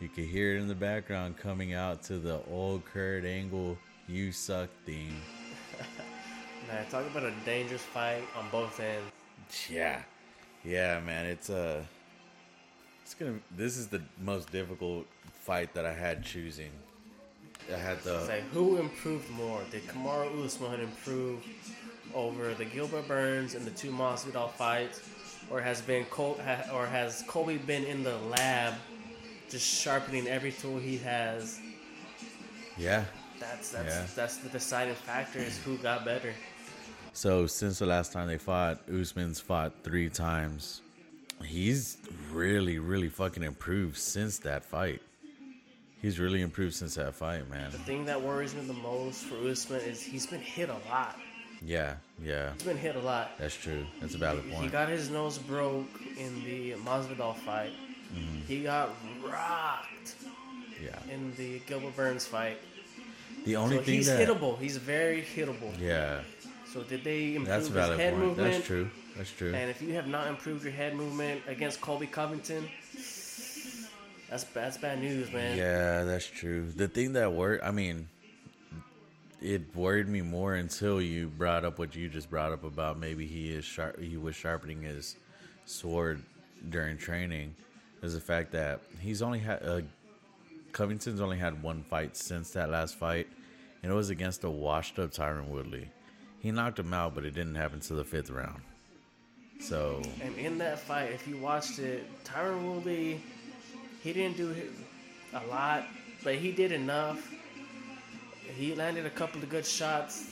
you 0.00 0.08
can 0.08 0.26
hear 0.26 0.56
it 0.56 0.60
in 0.60 0.68
the 0.68 0.74
background 0.74 1.36
coming 1.36 1.74
out 1.74 2.02
to 2.04 2.18
the 2.18 2.40
old 2.50 2.86
Kurt 2.86 3.26
Angle 3.26 3.76
you 4.08 4.32
suck 4.32 4.70
theme. 4.86 5.20
Man, 6.68 6.86
talk 6.88 7.06
about 7.06 7.24
a 7.24 7.32
dangerous 7.44 7.82
fight 7.82 8.22
on 8.38 8.46
both 8.50 8.80
ends. 8.80 9.10
Yeah, 9.70 10.00
yeah, 10.64 10.98
man. 10.98 11.26
It's 11.26 11.48
uh, 11.48 11.84
it's 13.04 13.14
gonna. 13.14 13.38
This 13.56 13.76
is 13.76 13.86
the 13.86 14.02
most 14.20 14.50
difficult 14.50 15.06
fight 15.32 15.72
that 15.74 15.86
I 15.86 15.92
had 15.92 16.24
choosing 16.24 16.72
I 17.72 17.76
had 17.78 17.94
It's 17.96 18.04
the 18.04 18.14
like 18.28 18.42
who 18.52 18.76
improved 18.76 19.28
more? 19.30 19.60
Did 19.70 19.86
Kamaru 19.88 20.44
Usman 20.44 20.80
improve 20.80 21.44
over 22.14 22.54
the 22.54 22.64
Gilbert 22.64 23.08
Burns 23.08 23.54
and 23.54 23.64
the 23.66 23.70
two 23.72 23.90
Masvidal 23.90 24.50
fights, 24.52 25.00
or 25.50 25.60
has 25.60 25.80
been 25.80 26.04
Col- 26.06 26.38
ha- 26.44 26.70
or 26.72 26.86
has 26.86 27.24
Colby 27.26 27.58
been 27.58 27.84
in 27.84 28.02
the 28.02 28.16
lab, 28.18 28.74
just 29.50 29.66
sharpening 29.66 30.26
every 30.28 30.52
tool 30.52 30.78
he 30.78 30.96
has? 30.98 31.60
yeah. 32.78 33.04
That's 33.38 33.70
that's 33.70 33.94
Yeah. 33.94 34.06
that's 34.14 34.36
the 34.38 34.48
deciding 34.48 34.94
factor 34.94 35.38
is 35.40 35.58
who 35.58 35.76
got 35.78 36.04
better. 36.06 36.32
So 37.12 37.46
since 37.46 37.78
the 37.80 37.86
last 37.86 38.12
time 38.12 38.28
they 38.28 38.38
fought, 38.38 38.80
Usman's 38.88 39.40
fought 39.40 39.72
three 39.82 40.08
times. 40.08 40.80
He's 41.44 41.98
really, 42.32 42.78
really 42.78 43.10
fucking 43.10 43.42
improved 43.42 43.98
since 43.98 44.38
that 44.38 44.64
fight. 44.64 45.02
He's 46.02 46.18
really 46.18 46.42
improved 46.42 46.74
since 46.74 46.94
that 46.96 47.14
fight, 47.14 47.48
man. 47.50 47.70
The 47.70 47.78
thing 47.78 48.04
that 48.06 48.20
worries 48.20 48.54
me 48.54 48.60
the 48.62 48.72
most 48.74 49.24
for 49.24 49.36
Usman 49.48 49.80
is 49.80 50.02
he's 50.02 50.26
been 50.26 50.40
hit 50.40 50.68
a 50.68 50.76
lot. 50.90 51.18
Yeah, 51.64 51.94
yeah, 52.22 52.52
He's 52.52 52.62
been 52.64 52.76
hit 52.76 52.96
a 52.96 53.00
lot. 53.00 53.30
that's 53.38 53.54
true. 53.56 53.86
That's 54.00 54.14
a 54.14 54.18
valid 54.18 54.48
point. 54.50 54.62
He 54.62 54.68
got 54.68 54.88
his 54.90 55.08
nose 55.10 55.38
broke 55.38 55.88
in 56.18 56.44
the 56.44 56.72
Masvidal 56.84 57.34
fight. 57.36 57.70
Mm-hmm. 58.14 58.40
He 58.46 58.62
got 58.62 58.90
rocked 59.24 60.14
Yeah. 60.84 60.98
in 61.12 61.32
the 61.36 61.60
Gilbert 61.60 61.96
Burns 61.96 62.26
fight. 62.26 62.58
The 63.46 63.56
only 63.56 63.78
So 63.78 63.82
thing 63.84 63.94
he's 63.94 64.06
that 64.06 64.28
hittable. 64.28 64.58
He's 64.58 64.76
very 64.76 65.22
hittable. 65.22 65.72
yeah, 65.80 66.20
So 66.72 66.82
did 66.82 67.02
they 67.04 67.30
improve 67.36 67.46
that's 67.46 67.66
his 67.66 67.74
valid 67.74 67.98
head 67.98 68.12
point. 68.12 68.24
movement? 68.26 68.52
That's 68.52 68.66
true. 68.66 68.90
That's 69.16 69.30
true. 69.32 69.54
And 69.54 69.70
if 69.70 69.80
you 69.80 69.94
have 69.94 70.08
not 70.08 70.26
improved 70.26 70.62
your 70.62 70.72
head 70.74 70.94
movement 70.94 71.40
against 71.48 71.80
Colby 71.80 72.06
Covington, 72.06 72.68
that's 74.36 74.52
that's 74.52 74.76
bad 74.76 75.00
news, 75.00 75.32
man. 75.32 75.56
Yeah, 75.56 76.04
that's 76.04 76.26
true. 76.26 76.70
The 76.70 76.88
thing 76.88 77.14
that 77.14 77.32
worried, 77.32 77.62
I 77.62 77.70
mean, 77.70 78.08
it 79.40 79.74
worried 79.74 80.08
me 80.08 80.20
more 80.20 80.54
until 80.54 81.00
you 81.00 81.28
brought 81.28 81.64
up 81.64 81.78
what 81.78 81.94
you 81.94 82.08
just 82.08 82.28
brought 82.28 82.52
up 82.52 82.64
about 82.64 82.98
maybe 82.98 83.26
he 83.26 83.50
is 83.50 83.64
sharp. 83.64 83.98
He 83.98 84.16
was 84.16 84.36
sharpening 84.36 84.82
his 84.82 85.16
sword 85.64 86.22
during 86.68 86.98
training. 86.98 87.54
Is 88.02 88.12
the 88.12 88.20
fact 88.20 88.52
that 88.52 88.80
he's 89.00 89.22
only 89.22 89.38
had 89.38 89.62
uh, 89.62 89.80
Covington's 90.72 91.20
only 91.20 91.38
had 91.38 91.62
one 91.62 91.82
fight 91.84 92.14
since 92.14 92.50
that 92.50 92.68
last 92.68 92.96
fight, 92.96 93.28
and 93.82 93.90
it 93.90 93.94
was 93.94 94.10
against 94.10 94.44
a 94.44 94.50
washed-up 94.50 95.12
Tyron 95.12 95.48
Woodley. 95.48 95.88
He 96.40 96.50
knocked 96.50 96.78
him 96.78 96.92
out, 96.92 97.14
but 97.14 97.24
it 97.24 97.30
didn't 97.30 97.54
happen 97.54 97.80
to 97.80 97.94
the 97.94 98.04
fifth 98.04 98.28
round. 98.28 98.60
So 99.60 100.02
And 100.22 100.36
in 100.36 100.58
that 100.58 100.78
fight, 100.78 101.12
if 101.12 101.26
you 101.26 101.38
watched 101.38 101.78
it, 101.78 102.04
Tyron 102.24 102.70
Woodley, 102.70 103.22
he 104.02 104.12
didn't 104.12 104.36
do 104.36 104.54
a 105.34 105.46
lot, 105.46 105.84
but 106.24 106.36
he 106.36 106.52
did 106.52 106.72
enough. 106.72 107.32
He 108.56 108.74
landed 108.74 109.06
a 109.06 109.10
couple 109.10 109.42
of 109.42 109.50
good 109.50 109.66
shots 109.66 110.30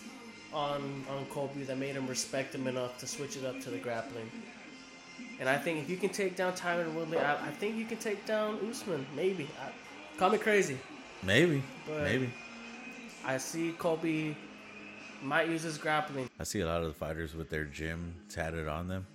on 0.53 1.05
on 1.11 1.27
Colby 1.27 1.65
that 1.65 1.79
made 1.79 1.95
him 1.97 2.07
respect 2.07 2.55
him 2.55 2.67
enough 2.67 2.97
to 2.99 3.07
switch 3.07 3.37
it 3.37 3.45
up 3.45 3.61
to 3.63 3.71
the 3.71 3.79
grappling. 3.79 4.31
And 5.41 5.49
I 5.49 5.57
think 5.57 5.81
if 5.81 5.91
you 5.91 5.97
can 5.97 6.11
take 6.11 6.37
down 6.37 6.53
Tyron 6.53 6.95
Woodley, 6.95 7.19
I, 7.19 7.35
I 7.49 7.51
think 7.51 7.77
you 7.77 7.85
can 7.85 7.99
take 7.99 8.25
down 8.25 8.59
Usman. 8.71 9.05
Maybe. 9.17 9.49
I, 9.61 9.73
call 10.17 10.31
me 10.31 10.39
crazy. 10.39 10.79
maybe, 11.23 11.63
But- 11.87 12.03
maybe. 12.05 12.33
I 13.27 13.39
see 13.39 13.73
Colby 13.73 14.37
might 15.23 15.49
use 15.49 15.63
his 15.63 15.79
grappling. 15.79 16.29
I 16.39 16.45
see 16.45 16.61
a 16.61 16.67
lot 16.67 16.83
of 16.83 16.89
the 16.89 16.93
fighters 16.95 17.35
with 17.35 17.49
their 17.49 17.65
gym 17.65 18.15
tatted 18.29 18.69
on 18.69 18.87
them. 18.87 19.07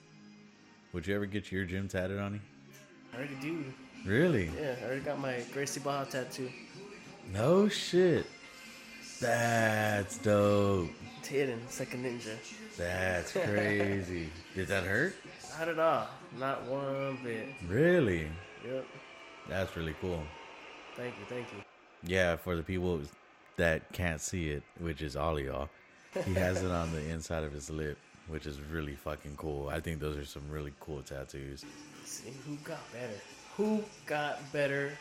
Would 0.93 1.05
you 1.05 1.15
ever 1.15 1.27
get 1.27 1.51
your 1.51 1.63
gym 1.65 1.87
tatted 1.87 2.17
on 2.17 2.33
you? 2.33 2.39
I 3.13 3.17
already 3.17 3.35
do. 3.39 3.63
Really? 4.05 4.49
Yeah, 4.59 4.75
I 4.81 4.85
already 4.85 5.01
got 5.01 5.19
my 5.19 5.41
Gracie 5.53 5.79
Barra 5.79 6.05
tattoo. 6.05 6.49
No 7.33 7.67
shit. 7.69 8.25
That's 9.19 10.17
dope. 10.19 10.89
It's 11.19 11.27
hidden. 11.27 11.59
It's 11.65 11.79
like 11.79 11.93
a 11.93 11.97
ninja. 11.97 12.35
That's 12.77 13.31
crazy. 13.33 14.29
Did 14.55 14.67
that 14.69 14.83
hurt? 14.83 15.15
Not 15.57 15.67
at 15.67 15.79
all. 15.79 16.07
Not 16.39 16.63
one 16.65 17.19
bit. 17.23 17.47
Really? 17.67 18.27
Yep. 18.65 18.85
That's 19.49 19.75
really 19.75 19.95
cool. 19.99 20.23
Thank 20.95 21.15
you. 21.19 21.25
Thank 21.27 21.47
you. 21.51 21.61
Yeah, 22.03 22.37
for 22.37 22.55
the 22.55 22.63
people 22.63 23.01
that 23.57 23.91
can't 23.91 24.21
see 24.21 24.49
it, 24.49 24.63
which 24.79 25.01
is 25.01 25.17
all 25.17 25.37
of 25.37 25.43
y'all, 25.43 25.69
he 26.25 26.33
has 26.35 26.63
it 26.63 26.71
on 26.71 26.91
the 26.93 27.01
inside 27.09 27.43
of 27.43 27.51
his 27.51 27.69
lip, 27.69 27.97
which 28.29 28.45
is 28.45 28.59
really 28.71 28.95
fucking 28.95 29.35
cool. 29.35 29.67
I 29.69 29.81
think 29.81 29.99
those 29.99 30.15
are 30.15 30.25
some 30.25 30.49
really 30.49 30.73
cool 30.79 31.01
tattoos. 31.01 31.65
See 32.05 32.33
who 32.47 32.55
got 32.63 32.79
better. 32.93 33.19
Who 33.59 33.83
got 34.05 34.53
better 34.53 34.93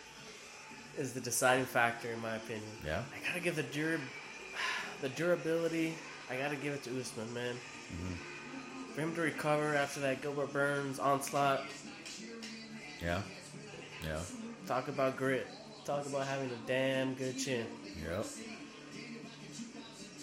is 0.98 1.12
the 1.12 1.20
deciding 1.20 1.64
factor, 1.64 2.10
in 2.10 2.20
my 2.20 2.34
opinion. 2.34 2.64
Yeah? 2.84 3.02
I 3.14 3.24
gotta 3.24 3.38
give 3.38 3.54
the 3.54 3.62
dur- 3.62 4.00
the 5.00 5.10
durability. 5.10 5.94
I 6.28 6.34
gotta 6.34 6.56
give 6.56 6.74
it 6.74 6.82
to 6.82 7.00
Usman, 7.00 7.32
man. 7.32 7.54
Mm-hmm. 7.54 8.92
For 8.94 9.00
him 9.00 9.14
to 9.14 9.20
recover 9.20 9.76
after 9.76 10.00
that 10.00 10.22
Gilbert 10.22 10.52
Burns 10.52 10.98
onslaught, 10.98 11.62
Yeah? 13.00 13.22
Yeah. 14.04 14.18
talk 14.66 14.88
about 14.88 15.16
grit. 15.16 15.46
Talk 15.84 16.06
about 16.06 16.26
having 16.26 16.50
a 16.50 16.66
damn 16.66 17.14
good 17.14 17.38
chin. 17.38 17.64
Yep. 18.10 18.26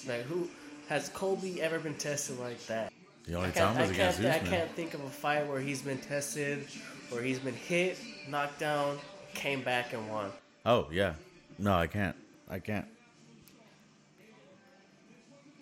Like 0.10 0.22
who 0.24 0.50
has 0.90 1.08
Colby 1.08 1.62
ever 1.62 1.80
been 1.80 1.96
tested 1.96 2.38
like 2.40 2.64
that? 2.68 2.92
The 3.26 3.36
only 3.36 3.52
time 3.52 3.78
was 3.80 3.90
I, 3.90 3.94
against 3.94 4.22
can't, 4.22 4.44
I 4.44 4.46
can't 4.46 4.72
think 4.72 4.94
of 4.94 5.06
a 5.06 5.10
fight 5.10 5.48
where 5.48 5.62
he's 5.62 5.82
been 5.82 6.00
tested, 6.00 6.68
where 7.10 7.24
he's 7.24 7.40
been 7.40 7.56
hit, 7.56 7.98
knocked 8.28 8.60
down, 8.60 8.98
came 9.34 9.62
back 9.64 9.94
and 9.94 10.10
won. 10.10 10.32
Oh 10.66 10.88
yeah, 10.92 11.14
no, 11.58 11.74
I 11.74 11.88
can't. 11.88 12.16
I 12.50 12.60
can't. 12.60 12.88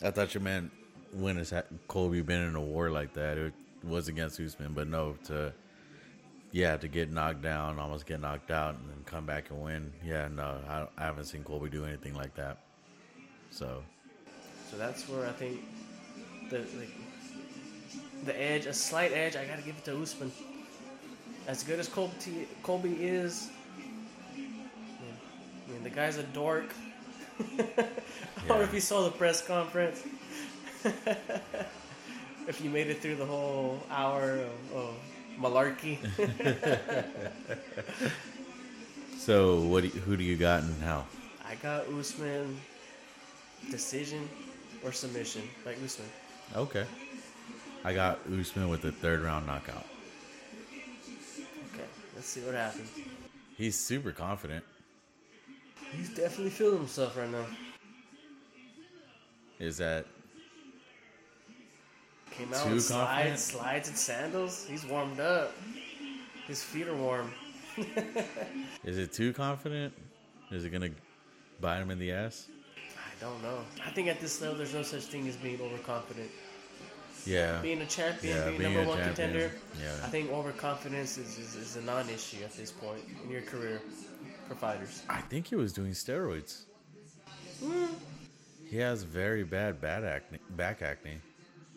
I 0.01 0.11
thought 0.11 0.33
you 0.33 0.41
meant 0.41 0.71
when 1.13 1.37
has 1.37 1.53
Colby 1.87 2.21
been 2.21 2.41
in 2.41 2.55
a 2.55 2.61
war 2.61 2.89
like 2.89 3.13
that? 3.13 3.37
It 3.37 3.53
was 3.83 4.07
against 4.07 4.39
Usman, 4.39 4.73
but 4.73 4.87
no, 4.87 5.15
to 5.25 5.53
yeah, 6.51 6.77
to 6.77 6.87
get 6.87 7.11
knocked 7.11 7.41
down, 7.41 7.79
almost 7.79 8.05
get 8.05 8.19
knocked 8.21 8.51
out, 8.51 8.75
and 8.75 8.89
then 8.89 9.03
come 9.05 9.25
back 9.25 9.49
and 9.49 9.61
win. 9.61 9.91
Yeah, 10.05 10.27
no, 10.27 10.59
I, 10.67 10.87
I 10.97 11.05
haven't 11.05 11.25
seen 11.25 11.43
Colby 11.43 11.69
do 11.69 11.85
anything 11.85 12.13
like 12.15 12.35
that. 12.35 12.59
So 13.49 13.83
So 14.69 14.77
that's 14.77 15.07
where 15.09 15.27
I 15.27 15.31
think 15.31 15.61
the 16.49 16.59
like, 16.59 16.89
the 18.25 18.39
edge, 18.39 18.65
a 18.65 18.73
slight 18.73 19.11
edge, 19.13 19.35
I 19.35 19.45
gotta 19.45 19.61
give 19.61 19.77
it 19.77 19.85
to 19.85 19.99
Usman. 20.01 20.31
As 21.47 21.63
good 21.63 21.79
as 21.79 21.89
Colby, 21.89 22.47
Colby 22.61 22.95
is, 22.99 23.49
I 24.35 25.71
mean, 25.71 25.83
the 25.83 25.89
guy's 25.89 26.17
a 26.17 26.23
dork. 26.23 26.73
I 27.59 27.87
wonder 28.47 28.63
if 28.63 28.73
you 28.73 28.79
saw 28.79 29.03
the 29.03 29.11
press 29.11 29.45
conference. 29.45 30.03
if 32.47 32.61
you 32.61 32.69
made 32.69 32.87
it 32.87 33.01
through 33.01 33.15
the 33.15 33.25
whole 33.25 33.81
hour 33.89 34.39
of, 34.39 34.75
of 34.75 34.95
malarkey. 35.39 35.97
so 39.17 39.61
what? 39.61 39.81
Do 39.81 39.87
you, 39.87 39.99
who 40.01 40.15
do 40.15 40.23
you 40.23 40.37
got 40.37 40.63
and 40.63 40.81
how? 40.81 41.05
I 41.45 41.55
got 41.55 41.87
Usman 41.87 42.57
decision 43.69 44.29
or 44.83 44.91
submission, 44.91 45.41
like 45.65 45.77
Usman. 45.83 46.07
Okay, 46.55 46.85
I 47.83 47.93
got 47.93 48.19
Usman 48.27 48.69
with 48.69 48.81
the 48.81 48.91
third 48.91 49.21
round 49.21 49.45
knockout. 49.45 49.85
See 52.33 52.39
what 52.39 52.55
happens. 52.55 52.89
He's 53.55 53.77
super 53.77 54.11
confident. 54.11 54.65
He's 55.95 56.09
definitely 56.09 56.49
feeling 56.49 56.79
himself 56.79 57.15
right 57.15 57.29
now. 57.29 57.45
Is 59.59 59.77
that 59.77 60.07
Came 62.31 62.51
out 62.51 62.63
Too 62.63 62.81
confident? 62.81 62.81
slides, 62.81 63.43
slides 63.43 63.87
and 63.89 63.97
sandals. 63.97 64.65
He's 64.67 64.83
warmed 64.83 65.19
up. 65.19 65.55
His 66.47 66.63
feet 66.63 66.87
are 66.87 66.95
warm. 66.95 67.31
Is 68.83 68.97
it 68.97 69.13
too 69.13 69.31
confident? 69.31 69.93
Is 70.49 70.65
it 70.65 70.71
gonna 70.71 70.89
bite 71.61 71.81
him 71.81 71.91
in 71.91 71.99
the 71.99 72.13
ass? 72.13 72.47
I 72.75 73.23
don't 73.23 73.43
know. 73.43 73.59
I 73.85 73.91
think 73.91 74.07
at 74.07 74.19
this 74.19 74.41
level, 74.41 74.57
there's 74.57 74.73
no 74.73 74.81
such 74.81 75.03
thing 75.03 75.27
as 75.27 75.35
being 75.35 75.61
overconfident. 75.61 76.31
Yeah. 77.25 77.61
Being 77.61 77.81
a 77.81 77.85
champion, 77.85 78.35
Yeah, 78.35 78.45
being, 78.45 78.57
being 78.57 78.73
number 78.73 78.89
one 78.89 78.97
champion, 78.97 79.15
contender, 79.31 79.51
yeah. 79.79 80.05
I 80.05 80.09
think 80.09 80.31
overconfidence 80.31 81.17
is, 81.17 81.39
is, 81.39 81.55
is 81.55 81.75
a 81.77 81.81
non-issue 81.81 82.43
at 82.43 82.53
this 82.53 82.71
point 82.71 83.01
in 83.23 83.29
your 83.31 83.41
career 83.41 83.81
for 84.47 84.55
fighters. 84.55 85.03
I 85.09 85.21
think 85.21 85.47
he 85.47 85.55
was 85.55 85.71
doing 85.73 85.91
steroids. 85.91 86.63
Hmm. 87.63 87.85
He 88.69 88.77
has 88.77 89.03
very 89.03 89.43
bad 89.43 89.79
bad 89.79 90.03
acne, 90.03 90.39
back 90.51 90.81
acne. 90.81 91.17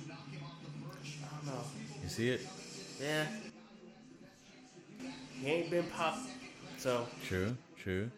I 0.01 0.09
don't 0.09 1.47
know. 1.47 1.63
You 2.03 2.09
see 2.09 2.31
it? 2.31 2.41
Yeah. 3.01 3.27
He 5.43 5.47
ain't 5.47 5.71
been 5.71 5.85
popped. 5.85 6.31
So, 6.79 7.07
True, 7.27 7.57
true. 7.83 8.11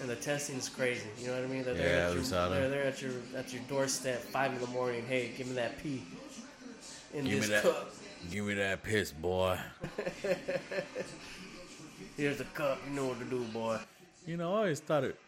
And 0.00 0.08
the 0.08 0.16
testing 0.16 0.56
is 0.56 0.68
crazy. 0.68 1.08
You 1.20 1.28
know 1.28 1.34
what 1.34 1.44
I 1.44 1.46
mean? 1.46 1.62
They're 1.62 1.74
Yeah, 1.74 1.82
there 1.82 2.06
at 2.08 2.14
your, 2.14 2.22
that. 2.22 2.70
They're 2.70 2.84
at 2.84 3.02
your 3.02 3.12
at 3.36 3.52
your 3.52 3.62
doorstep, 3.68 4.20
five 4.22 4.52
in 4.52 4.60
the 4.60 4.66
morning. 4.68 5.04
Hey, 5.06 5.30
give 5.36 5.46
me 5.48 5.54
that 5.54 5.82
pee 5.82 6.02
in 7.14 7.24
Give 7.24 7.34
me 7.34 7.40
this 7.40 7.48
that. 7.48 7.62
cup. 7.62 7.92
Give 8.30 8.44
me 8.44 8.54
that 8.54 8.82
piss, 8.82 9.12
boy. 9.12 9.58
Here's 12.16 12.38
the 12.38 12.44
cup. 12.44 12.78
You 12.88 12.94
know 12.94 13.06
what 13.06 13.18
to 13.20 13.24
do, 13.24 13.42
boy. 13.44 13.78
You 14.26 14.36
know, 14.36 14.52
I 14.54 14.58
always 14.58 14.80
thought 14.80 15.04
it. 15.04 15.18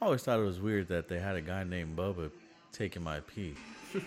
I 0.00 0.06
always 0.06 0.22
thought 0.24 0.40
it 0.40 0.44
was 0.44 0.60
weird 0.60 0.88
that 0.88 1.08
they 1.08 1.20
had 1.20 1.36
a 1.36 1.40
guy 1.40 1.62
named 1.62 1.96
Bubba 1.96 2.30
taking 2.72 3.02
my 3.02 3.20
pee. 3.20 3.54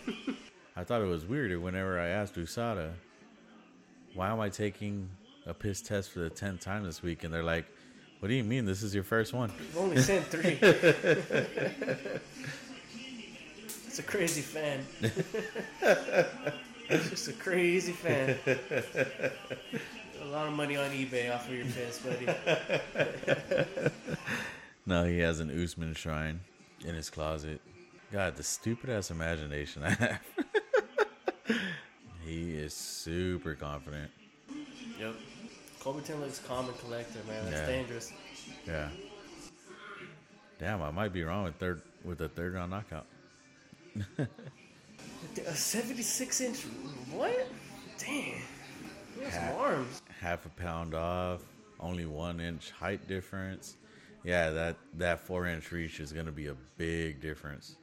I 0.76 0.84
thought 0.84 1.02
it 1.02 1.06
was 1.08 1.26
weirder 1.26 1.60
whenever 1.60 2.00
I 2.00 2.08
asked 2.08 2.36
USADA, 2.36 2.92
"Why 4.14 4.30
am 4.30 4.42
I 4.42 4.50
taking 4.50 5.10
a 5.46 5.54
piss 5.54 5.82
test 5.82 6.12
for 6.12 6.20
the 6.20 6.30
tenth 6.30 6.60
time 6.60 6.84
this 6.84 7.02
week?" 7.02 7.24
And 7.24 7.34
they're 7.34 7.44
like, 7.44 7.66
"What 8.26 8.30
do 8.30 8.34
you 8.34 8.44
mean? 8.44 8.66
This 8.66 8.82
is 8.82 8.96
your 8.96 9.04
first 9.04 9.34
one?" 9.34 9.52
I've 9.52 9.78
only 9.78 10.02
sent 10.02 10.26
three. 10.26 10.58
it's 13.86 14.00
a 14.00 14.02
crazy 14.02 14.42
fan. 14.42 14.84
it's 16.90 17.10
just 17.12 17.28
a 17.28 17.34
crazy 17.34 17.92
fan. 17.92 18.36
A 20.24 20.26
lot 20.26 20.48
of 20.48 20.54
money 20.54 20.76
on 20.76 20.90
eBay 20.90 21.32
off 21.32 21.48
of 21.48 21.54
your 21.54 21.68
piss, 21.68 22.00
buddy. 22.00 22.26
No, 24.88 25.04
he 25.06 25.20
has 25.20 25.40
an 25.40 25.52
Usman 25.52 25.94
shrine 25.94 26.40
in 26.84 26.96
his 26.96 27.12
closet. 27.12 27.62
God, 28.12 28.38
the 28.38 28.44
stupid 28.44 28.90
ass 28.90 29.12
imagination 29.12 29.84
I 29.84 29.92
have. 29.92 30.22
he 32.26 32.56
is 32.56 32.74
super 32.74 33.54
confident. 33.54 34.10
Yep. 35.00 35.14
Colberton 35.86 36.20
looks 36.20 36.40
calm 36.40 36.68
and 36.68 36.78
collected, 36.80 37.26
man. 37.28 37.46
That's 37.46 37.58
Yeah. 37.58 37.66
dangerous. 37.68 38.12
Yeah. 38.66 38.90
Damn, 40.58 40.82
I 40.82 40.90
might 40.90 41.14
be 41.14 41.24
wrong 41.24 41.44
with 41.44 41.56
third 41.58 41.84
with 42.04 42.18
the 42.18 42.28
third 42.28 42.54
round 42.56 42.72
knockout. 42.72 43.06
A 45.46 45.54
76 45.54 46.42
inch. 46.42 46.62
What? 47.12 47.48
Damn. 48.00 48.42
Some 49.32 49.44
arms. 49.58 50.02
Half 50.20 50.46
a 50.46 50.50
pound 50.50 50.94
off, 50.96 51.42
only 51.80 52.06
one 52.06 52.40
inch 52.40 52.72
height 52.72 53.08
difference. 53.08 53.76
Yeah, 54.24 54.50
that 54.50 54.78
that 54.96 55.20
four 55.20 55.46
inch 55.46 55.72
reach 55.72 56.00
is 56.00 56.12
gonna 56.12 56.32
be 56.32 56.48
a 56.48 56.56
big 56.78 57.22
difference. 57.22 57.76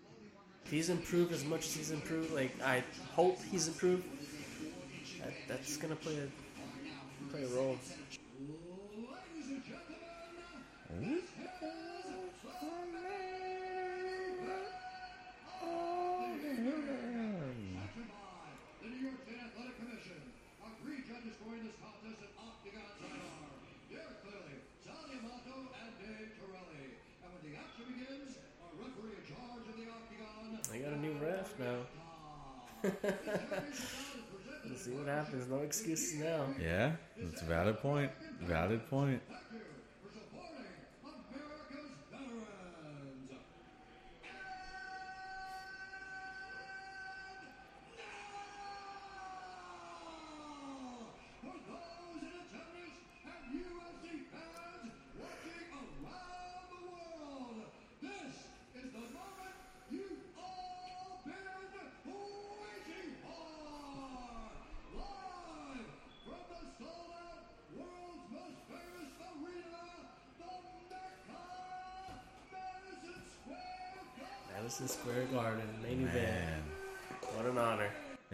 He's 0.64 0.90
improved 0.90 1.32
as 1.32 1.44
much 1.44 1.66
as 1.66 1.74
he's 1.74 1.90
improved, 1.92 2.32
like 2.32 2.60
I 2.62 2.82
hope 3.14 3.38
he's 3.50 3.68
improved, 3.68 4.04
that, 5.20 5.32
that's 5.46 5.76
gonna 5.76 5.96
play 5.96 6.16
a 6.18 6.26
play 7.30 7.44
a 7.44 7.48
role. 7.48 7.76
The 18.82 18.88
New 18.88 19.00
York 19.02 19.18
State 19.22 19.38
Athletic 19.38 19.76
Commission. 19.78 20.18
Our 20.62 20.72
three 20.82 21.06
judges 21.06 21.38
scoring 21.38 21.62
this 21.66 21.78
contest 21.78 22.18
at 22.22 22.32
Octagon 22.34 22.90
Sidearm. 22.98 23.50
Derek 23.90 24.18
Cleary, 24.26 24.58
Sal 24.82 25.06
D'Amato, 25.06 25.70
and 25.70 25.90
Dave 26.02 26.34
Tirelli. 26.34 26.98
And 27.22 27.28
when 27.30 27.42
the 27.46 27.54
action 27.54 27.84
begins, 27.86 28.42
our 28.58 28.72
referee 28.74 29.14
in 29.20 29.24
charge 29.30 29.64
of 29.70 29.76
the 29.78 29.86
Octagon. 29.86 30.58
They 30.66 30.78
got 30.82 30.92
a 30.92 31.00
new 31.00 31.14
ref 31.22 31.54
now. 31.58 31.86
Let's 34.68 34.84
see 34.84 34.90
what 34.92 35.06
happens. 35.06 35.48
No 35.48 35.58
excuses 35.58 36.18
now. 36.18 36.46
Yeah, 36.60 36.92
that's 37.22 37.42
a 37.42 37.44
valid 37.44 37.78
point. 37.80 38.10
Valid 38.42 38.88
point. 38.90 39.20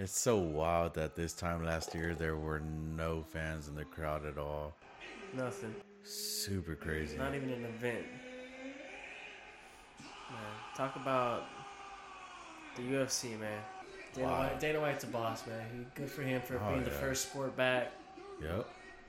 It's 0.08 0.18
so 0.18 0.38
wild 0.38 0.94
that 0.94 1.14
this 1.14 1.34
time 1.34 1.62
last 1.66 1.94
year 1.94 2.14
there 2.14 2.34
were 2.34 2.60
no 2.96 3.22
fans 3.22 3.68
in 3.68 3.74
the 3.74 3.84
crowd 3.84 4.24
at 4.24 4.38
all. 4.38 4.74
Nothing. 5.34 5.74
Super 6.02 6.74
crazy. 6.74 7.18
Not 7.18 7.34
even 7.34 7.50
an 7.50 7.66
event. 7.66 8.06
Man, 10.30 10.38
talk 10.74 10.96
about 10.96 11.42
the 12.74 12.84
UFC, 12.84 13.38
man. 13.38 13.60
Dana, 14.14 14.26
Wow. 14.28 14.38
White, 14.38 14.58
Dana 14.58 14.80
White's 14.80 15.04
a 15.04 15.08
boss, 15.08 15.46
man. 15.46 15.60
He, 15.76 15.84
good 16.00 16.10
for 16.10 16.22
him 16.22 16.40
for 16.40 16.58
Oh, 16.58 16.70
being 16.70 16.84
the 16.84 16.90
first 16.90 17.28
sport 17.28 17.54
back 17.54 17.92
Yep. 18.40 18.66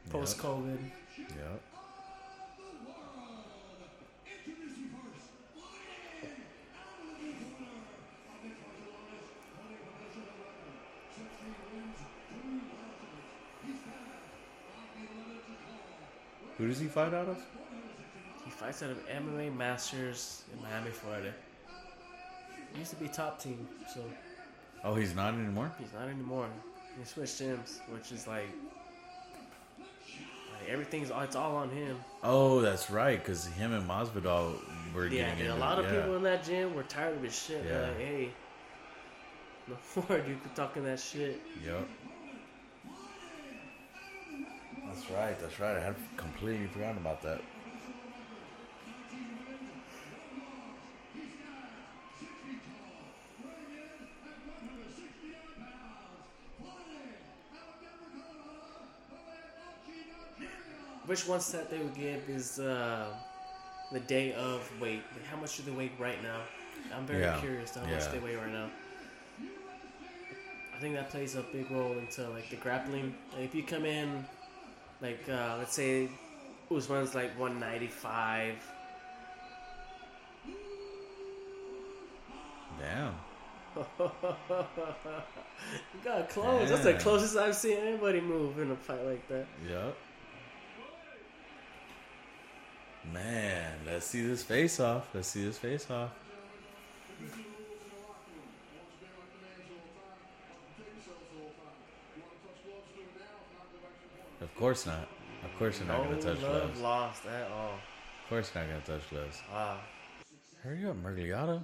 Post 0.10 0.38
COVID. 0.40 0.80
Yep. 1.18 1.62
Does 16.70 16.80
he 16.80 16.88
fight 16.88 17.14
out 17.14 17.28
of? 17.28 17.38
He 18.46 18.52
fights 18.52 18.82
out 18.84 18.90
of 18.92 18.98
MMA 19.10 19.56
Masters 19.56 20.44
in 20.54 20.62
Miami, 20.62 20.90
Florida. 20.92 21.34
He 22.74 22.80
used 22.80 22.92
to 22.92 22.98
be 22.98 23.08
top 23.08 23.42
team, 23.42 23.68
so 23.94 24.02
Oh, 24.84 24.96
he's 24.96 25.16
not 25.16 25.34
anymore. 25.34 25.72
he's 25.80 25.92
not 25.94 26.08
anymore. 26.08 26.48
He 26.98 27.06
switched 27.06 27.42
gyms, 27.42 27.80
which 27.92 28.12
is 28.12 28.28
like, 28.28 28.48
like 29.80 30.70
everything's 30.70 31.12
it's 31.24 31.36
all 31.36 31.56
on 31.58 31.70
him. 31.70 31.98
Oh, 32.24 32.62
that's 32.62 32.90
right, 32.90 33.20
because 33.20 33.46
him 33.46 33.74
and 33.74 33.88
Masvidal 33.88 34.54
were 34.94 35.08
Yeah, 35.08 35.30
getting 35.30 35.48
and 35.48 35.54
a 35.54 35.56
lot 35.60 35.80
of 35.80 35.86
yeah. 35.86 35.96
people 36.00 36.16
in 36.18 36.24
that 36.24 36.44
gym 36.44 36.74
were 36.76 36.84
tired 36.84 37.18
of 37.18 37.24
his 37.24 37.38
shit. 37.38 37.64
They're 37.64 37.82
Yeah. 37.82 37.88
like, 37.88 37.98
hey, 37.98 38.30
no 39.68 39.76
more, 40.08 40.20
dude, 40.20 40.56
talking 40.56 40.84
that 40.86 41.00
shit. 41.00 41.40
Yep. 41.66 41.88
That's 45.00 45.12
right. 45.12 45.40
That's 45.40 45.60
right. 45.62 45.78
I 45.78 45.80
had 45.80 45.96
completely 46.18 46.68
forgotten 46.68 46.98
about 46.98 47.22
that. 47.22 47.42
Which 61.06 61.28
one 61.28 61.40
set 61.40 61.72
they 61.72 61.78
would 61.80 61.96
give 61.96 62.30
is 62.30 62.60
uh, 62.60 63.08
the 63.92 64.02
day 64.02 64.34
of 64.34 64.70
weight. 64.82 65.02
How 65.32 65.38
much 65.38 65.56
do 65.58 65.64
they 65.64 65.72
weigh 65.72 65.92
right 65.98 66.22
now? 66.22 66.42
I'm 66.94 67.06
very 67.06 67.22
Yeah, 67.22 67.40
curious 67.40 67.74
how 67.74 67.86
yeah. 67.86 67.96
much 67.96 68.12
they 68.12 68.20
weigh 68.20 68.36
right 68.36 68.52
now. 68.52 68.70
I 70.76 70.80
think 70.82 70.96
that 70.96 71.10
plays 71.10 71.36
a 71.36 71.42
big 71.54 71.72
role 71.72 71.98
into 71.98 72.30
like 72.30 72.50
the 72.50 72.58
grappling. 72.58 73.16
Like, 73.34 73.46
if 73.46 73.56
you 73.56 73.64
come 73.64 73.86
in, 73.86 74.26
like 75.02 75.28
uh, 75.30 75.56
let's 75.58 75.74
say 75.74 76.10
Usman's 76.72 77.16
like 77.16 77.38
195. 77.40 78.56
Damn. 82.80 83.14
you 83.76 84.10
got 86.04 86.30
close. 86.30 86.70
That's 86.70 86.84
the 86.84 86.94
closest 86.94 87.38
I've 87.38 87.56
seen 87.56 87.78
anybody 87.78 88.22
move 88.22 88.60
in 88.60 88.72
a 88.72 88.76
fight 88.76 89.06
like 89.06 89.28
that. 89.30 89.46
Yep. 89.70 89.96
Man, 93.14 93.74
let's 93.86 94.06
see 94.06 94.22
this 94.22 94.44
face 94.44 94.80
off. 94.80 95.10
Let's 95.14 95.30
see 95.30 95.46
this 95.46 95.58
face 95.58 95.90
off. 95.90 96.12
Of 104.50 104.56
course 104.56 104.86
not. 104.86 105.08
Of 105.44 105.58
course 105.58 105.80
you're 105.80 105.88
not 105.88 106.04
No 106.04 106.10
gonna 106.10 106.22
touch 106.22 106.42
love 106.42 106.62
gloves. 106.64 106.82
Lost 106.82 107.26
at 107.26 107.52
all. 107.52 107.74
Of 107.74 108.30
course 108.30 108.52
you're 108.54 108.64
not 108.64 108.72
gonna 108.86 109.00
touch 109.00 109.10
gloves. 109.10 109.42
Wow. 109.52 109.78
Hurry 110.64 110.86
up, 110.86 110.96
Miragliotta. 111.02 111.62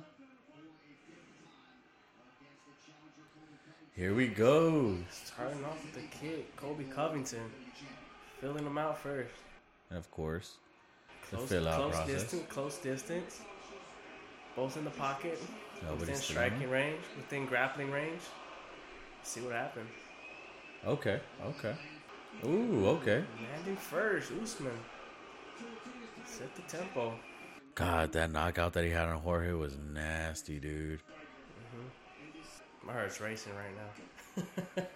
Here 3.95 4.13
we 4.13 4.27
go. 4.27 4.97
Starting 5.09 5.63
off 5.63 5.81
with 5.83 5.93
the 5.93 6.17
kid, 6.17 6.45
Colby 6.57 6.83
Covington. 6.85 7.49
Filling 8.41 8.65
him 8.65 8.77
out 8.77 8.97
first. 8.99 9.31
And 9.89 9.97
of 9.97 10.09
course, 10.11 10.55
the 11.31 11.37
Close, 11.37 11.49
fill 11.49 11.67
out 11.67 11.79
close 11.79 11.95
process. 11.95 12.21
distance, 12.21 12.43
close 12.49 12.77
distance. 12.77 13.41
Both 14.55 14.77
in 14.77 14.83
the 14.83 14.89
pocket. 14.91 15.39
Nobody's 15.81 15.99
within 16.01 16.15
striking 16.15 16.69
range, 16.69 17.01
within 17.17 17.45
grappling 17.45 17.91
range. 17.91 18.21
See 19.23 19.41
what 19.41 19.53
happens. 19.53 19.89
Okay, 20.85 21.19
okay. 21.45 21.75
Ooh, 22.45 22.87
okay. 22.87 23.23
Landing 23.53 23.75
first, 23.77 24.31
Usman. 24.41 24.71
Set 26.25 26.53
the 26.55 26.61
tempo. 26.63 27.13
God, 27.75 28.11
that 28.13 28.31
knockout 28.31 28.73
that 28.73 28.83
he 28.83 28.89
had 28.89 29.07
on 29.07 29.17
Jorge 29.19 29.51
was 29.53 29.77
nasty, 29.93 30.59
dude. 30.59 30.99
Mm-hmm. 30.99 32.87
My 32.87 32.93
heart's 32.93 33.19
racing 33.19 33.53
right 33.55 34.43
now. 34.77 34.83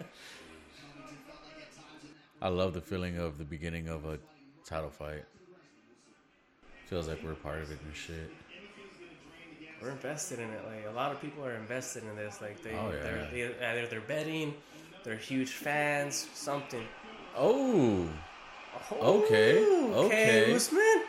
I 2.41 2.47
love 2.47 2.73
the 2.73 2.81
feeling 2.81 3.17
of 3.17 3.37
the 3.37 3.43
beginning 3.43 3.89
of 3.89 4.05
a 4.05 4.17
title 4.65 4.89
fight. 4.89 5.25
Feels 6.85 7.07
like 7.07 7.23
we're 7.23 7.33
part 7.35 7.61
of 7.61 7.71
it 7.71 7.79
and 7.85 7.95
shit. 7.95 8.31
We're 9.81 9.91
invested 9.91 10.39
in 10.39 10.49
it. 10.49 10.61
Like 10.65 10.85
a 10.89 10.95
lot 10.95 11.11
of 11.11 11.21
people 11.21 11.45
are 11.45 11.55
invested 11.55 12.03
in 12.03 12.15
this. 12.15 12.41
Like 12.41 12.61
they, 12.63 12.71
Oh, 12.73 12.91
yeah. 12.93 13.03
they're 13.03 13.27
they, 13.31 13.65
either 13.65 13.87
they're 13.87 14.01
betting, 14.01 14.53
they're 15.03 15.15
huge 15.17 15.51
fans, 15.51 16.27
something. 16.33 16.83
Oh, 17.39 18.07
Okay, 19.01 19.63
okay. 19.93 20.53
Usman. 20.53 21.03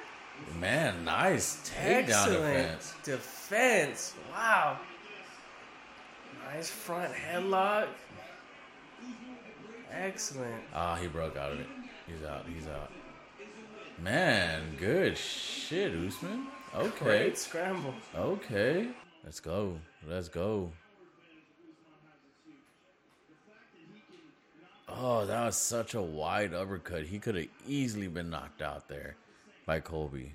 man, 0.61 1.05
nice 1.05 1.69
takedown 1.77 2.27
defense. 2.27 2.94
defense. 3.02 4.15
Wow. 4.31 4.78
Nice 6.52 6.69
front 6.70 7.12
headlock. 7.12 7.86
Excellent. 9.93 10.62
Ah, 10.74 10.97
he 10.97 11.09
broke 11.09 11.36
out 11.36 11.52
of 11.52 11.61
it. 11.61 11.66
He's 12.07 12.24
out. 12.27 12.44
He's 12.55 12.66
out. 12.69 12.90
Man, 14.02 14.62
good 14.78 15.16
shit, 15.16 15.93
Usman. 15.94 16.47
Okay, 16.77 16.98
Great 17.05 17.39
scramble. 17.39 17.94
okay. 18.16 18.89
Let's 19.24 19.40
go. 19.40 19.74
Let's 20.09 20.28
go. 20.28 20.70
Oh, 24.98 25.24
that 25.26 25.44
was 25.44 25.56
such 25.56 25.94
a 25.94 26.02
wide 26.02 26.54
uppercut. 26.54 27.04
He 27.04 27.18
could 27.18 27.34
have 27.36 27.48
easily 27.66 28.08
been 28.08 28.30
knocked 28.30 28.62
out 28.62 28.88
there 28.88 29.16
by 29.66 29.80
Colby. 29.80 30.34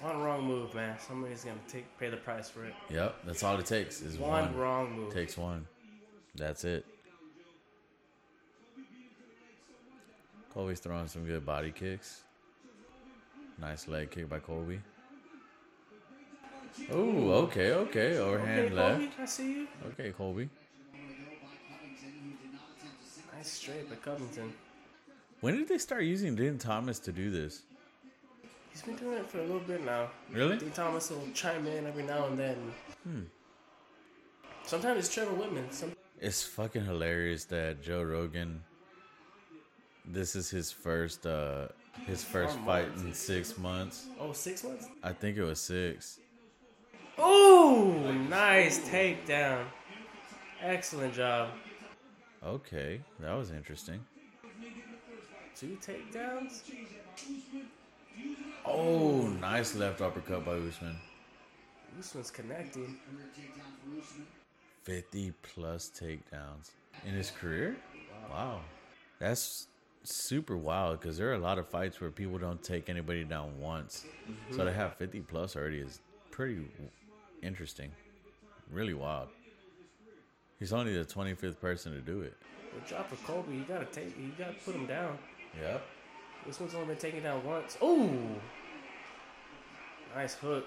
One 0.00 0.20
wrong 0.22 0.44
move, 0.44 0.74
man. 0.74 0.96
Somebody's 0.98 1.44
gonna 1.44 1.58
take 1.68 1.84
pay 1.98 2.08
the 2.08 2.16
price 2.16 2.48
for 2.48 2.64
it. 2.64 2.74
Yep, 2.88 3.16
that's 3.24 3.42
all 3.42 3.58
it 3.58 3.66
takes 3.66 4.00
is 4.00 4.16
One, 4.18 4.30
one. 4.46 4.56
wrong 4.56 4.92
move. 4.92 5.12
Takes 5.12 5.36
one. 5.36 5.66
That's 6.34 6.64
it. 6.64 6.86
Colby's 10.54 10.80
throwing 10.80 11.06
some 11.06 11.24
good 11.26 11.44
body 11.44 11.70
kicks. 11.70 12.22
Nice 13.60 13.86
leg 13.88 14.10
kick 14.10 14.28
by 14.28 14.38
Colby. 14.38 14.80
Oh, 16.90 17.30
okay, 17.44 17.72
okay. 17.72 18.16
Overhand 18.16 18.66
okay, 18.66 18.74
left. 18.74 18.98
Colby, 18.98 19.12
I 19.20 19.24
see 19.26 19.52
you. 19.52 19.68
Okay, 19.88 20.12
Colby. 20.12 20.48
Nice 23.40 23.52
straight 23.52 23.88
by 23.88 23.96
Covington. 23.96 24.52
When 25.40 25.56
did 25.56 25.66
they 25.66 25.78
start 25.78 26.02
using 26.02 26.36
Dean 26.36 26.58
Thomas 26.58 26.98
to 26.98 27.10
do 27.10 27.30
this? 27.30 27.62
He's 28.70 28.82
been 28.82 28.96
doing 28.96 29.16
it 29.16 29.26
for 29.30 29.38
a 29.38 29.44
little 29.44 29.60
bit 29.60 29.82
now. 29.82 30.10
Really? 30.30 30.58
Dean 30.58 30.72
Thomas 30.72 31.08
will 31.08 31.26
chime 31.32 31.66
in 31.66 31.86
every 31.86 32.02
now 32.02 32.26
and 32.26 32.38
then. 32.38 32.56
Hmm. 33.02 33.22
Sometimes 34.66 34.98
it's 34.98 35.14
Trevor 35.14 35.32
Wittman. 35.32 35.72
Some 35.72 35.92
It's 36.20 36.42
fucking 36.42 36.84
hilarious 36.84 37.46
that 37.46 37.82
Joe 37.82 38.02
Rogan. 38.02 38.62
This 40.04 40.36
is 40.36 40.50
his 40.50 40.70
first, 40.70 41.24
uh, 41.24 41.68
his 42.06 42.22
first 42.22 42.56
Four 42.58 42.66
fight 42.66 42.88
months. 42.88 43.02
in 43.04 43.14
six 43.14 43.56
months. 43.56 44.06
oh 44.20 44.34
six 44.34 44.64
months. 44.64 44.86
I 45.02 45.14
think 45.14 45.38
it 45.38 45.44
was 45.44 45.62
six. 45.62 46.18
Oh, 47.16 48.12
nice 48.28 48.80
takedown. 48.80 49.64
Excellent 50.60 51.14
job. 51.14 51.48
Okay, 52.44 53.00
that 53.18 53.34
was 53.34 53.50
interesting. 53.50 54.00
Two 55.54 55.76
takedowns. 55.84 56.62
Oh, 58.64 59.28
nice 59.40 59.74
left 59.74 60.00
uppercut 60.00 60.44
by 60.44 60.52
Usman. 60.52 60.96
One's 62.14 62.30
connecting. 62.30 62.96
50 64.84 65.32
plus 65.42 65.90
takedowns 65.90 66.70
in 67.06 67.14
his 67.14 67.30
career? 67.30 67.76
Wow. 68.30 68.60
That's 69.18 69.66
super 70.02 70.56
wild 70.56 71.00
because 71.00 71.18
there 71.18 71.30
are 71.30 71.34
a 71.34 71.38
lot 71.38 71.58
of 71.58 71.68
fights 71.68 72.00
where 72.00 72.10
people 72.10 72.38
don't 72.38 72.62
take 72.62 72.88
anybody 72.88 73.24
down 73.24 73.52
once. 73.60 74.06
So 74.50 74.58
to 74.58 74.64
mm-hmm. 74.64 74.78
have 74.78 74.96
50 74.96 75.20
plus 75.20 75.56
already 75.56 75.80
is 75.80 76.00
pretty 76.30 76.60
interesting. 77.42 77.90
Really 78.72 78.94
wild. 78.94 79.28
He's 80.60 80.72
only 80.72 80.96
the 80.96 81.04
25th 81.04 81.58
person 81.60 81.92
to 81.94 82.00
do 82.00 82.20
it. 82.20 82.34
The 82.74 82.88
drop 82.88 83.08
for 83.10 83.16
Colby, 83.26 83.56
you 83.56 83.64
gotta 83.66 83.86
take, 83.86 84.16
you 84.16 84.30
gotta 84.38 84.52
put 84.64 84.74
him 84.76 84.86
down. 84.86 85.18
Yep. 85.60 85.82
This 86.46 86.60
one's 86.60 86.74
only 86.74 86.88
been 86.88 86.96
taken 86.98 87.22
down 87.22 87.44
once. 87.44 87.76
Oh, 87.82 88.08
nice 90.14 90.34
hook 90.34 90.66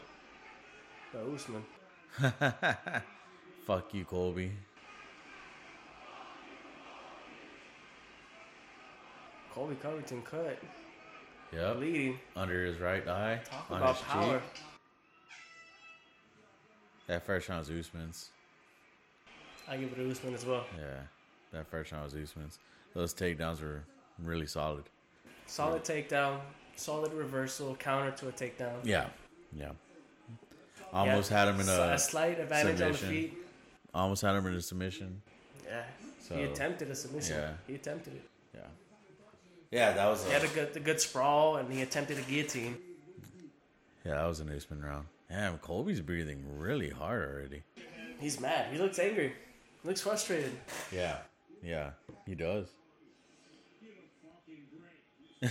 by 1.13 1.19
Usman. 1.33 1.63
Fuck 3.65 3.93
you, 3.93 4.03
Colby. 4.03 4.51
Colby 9.53 9.75
Covington 9.75 10.21
cut, 10.23 10.57
Yep. 11.51 11.77
leading. 11.77 12.19
Under 12.35 12.65
his 12.65 12.79
right 12.79 13.07
eye. 13.07 13.39
Talk 13.45 13.69
on 13.69 13.77
about 13.77 13.95
his 13.97 14.05
power. 14.05 14.39
cheek. 14.39 14.63
That 17.07 17.23
first 17.25 17.47
round 17.49 17.59
was 17.67 17.69
Usman's. 17.69 18.29
I 19.67 19.77
give 19.77 19.91
it 19.91 19.95
to 19.95 20.11
Usman 20.11 20.33
as 20.33 20.45
well. 20.45 20.65
Yeah, 20.77 20.99
that 21.51 21.67
first 21.67 21.91
round 21.91 22.05
was 22.05 22.15
Usman's. 22.15 22.59
Those 22.93 23.13
takedowns 23.13 23.61
were 23.61 23.83
really 24.19 24.45
solid. 24.45 24.83
Solid 25.47 25.83
takedown, 25.83 26.39
solid 26.75 27.13
reversal, 27.13 27.75
counter 27.75 28.11
to 28.11 28.29
a 28.29 28.31
takedown. 28.31 28.73
Yeah, 28.83 29.07
yeah. 29.55 29.71
Almost 30.91 31.31
Yeah, 31.31 31.39
had 31.39 31.47
him 31.53 31.59
in 31.59 31.69
a, 31.69 31.93
a 31.93 31.97
slight 31.99 32.39
advantage 32.39 32.81
on 32.81 32.91
the 32.91 32.97
feet. 32.97 33.33
almost 33.93 34.21
had 34.21 34.35
him 34.35 34.45
in 34.47 34.53
a 34.55 34.61
submission. 34.61 35.21
Yeah, 35.65 35.83
So, 36.21 36.35
he 36.35 36.43
attempted 36.43 36.91
a 36.91 36.95
submission. 36.95 37.35
yeah. 37.37 37.53
He 37.67 37.75
attempted 37.75 38.13
it. 38.13 38.29
Yeah, 38.53 38.61
yeah, 39.71 39.93
that 39.93 40.05
was 40.07 40.23
He 40.25 40.31
had 40.31 40.43
a 40.43 40.47
good, 40.49 40.75
a 40.77 40.79
good 40.79 41.01
sprawl, 41.01 41.55
and 41.57 41.71
he 41.73 41.81
attempted 41.81 42.19
a 42.19 42.21
guillotine. 42.21 42.77
yeah, 44.05 44.15
that 44.15 44.25
was 44.27 44.39
an 44.39 44.49
Usman 44.49 44.83
round. 44.83 45.07
Damn, 45.29 45.57
Colby's 45.57 46.01
breathing 46.01 46.43
really 46.59 46.89
hard 46.91 47.27
already. 47.27 47.63
He's 48.19 48.39
mad. 48.39 48.71
He 48.71 48.77
looks 48.77 48.99
angry. 48.99 49.33
Looks 49.83 50.01
frustrated. 50.01 50.51
Yeah, 50.91 51.17
yeah, 51.61 51.91
he 52.25 52.35
does. 52.35 52.67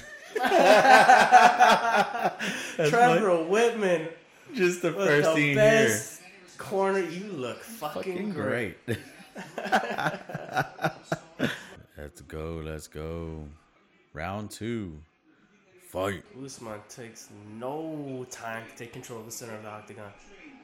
Trevor 2.73 3.45
Wittman, 3.45 4.09
Just 4.55 4.81
the 4.83 4.93
first 4.93 5.29
the 5.31 5.35
thing 5.35 5.55
best 5.55 6.23
corner. 6.57 7.01
You 7.01 7.25
look 7.33 7.59
fucking, 7.63 8.03
Fucking 8.03 8.31
great. 8.31 8.77
great. 8.87 8.99
let's 11.99 12.21
go, 12.23 12.63
let's 12.65 12.87
go. 12.89 13.47
Round 14.15 14.51
two. 14.51 14.99
Fight. 15.89 16.25
Usman 16.43 16.81
takes 16.89 17.29
no 17.59 18.27
time 18.31 18.65
to 18.71 18.77
take 18.77 18.93
control 18.95 19.21
of 19.21 19.27
the 19.27 19.33
center 19.33 19.55
of 19.55 19.63
the 19.63 19.69
octagon. 19.69 20.11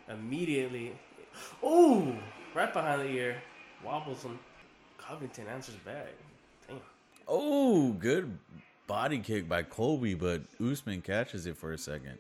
Immediately, 0.09 0.93
ooh, 1.63 2.17
right 2.55 2.73
behind 2.73 3.03
the 3.03 3.09
ear, 3.09 3.43
wobbles 3.85 4.23
him. 4.23 4.39
Covington 4.99 5.47
answers 5.49 5.77
back. 5.77 6.13
Damn. 6.67 6.81
Oh, 7.27 7.93
good 7.93 8.39
body 8.87 9.19
kick 9.19 9.49
by 9.49 9.63
Colby, 9.63 10.15
but 10.15 10.43
Usman 10.61 11.01
catches 11.03 11.47
it 11.47 11.57
for 11.57 11.73
a 11.73 11.79
second. 11.79 12.19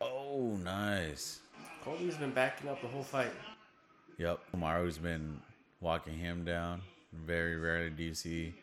Oh, 0.00 0.58
nice. 0.62 1.40
Colby's 1.84 2.16
been 2.16 2.30
backing 2.30 2.70
up 2.70 2.80
the 2.80 2.88
whole 2.88 3.02
fight. 3.02 3.32
Yep. 4.18 4.40
Kamaru's 4.54 4.98
been 4.98 5.40
walking 5.80 6.16
him 6.16 6.44
down. 6.44 6.82
Very 7.12 7.56
rarely 7.56 7.90
do 7.90 8.04
you 8.04 8.14
see 8.14 8.54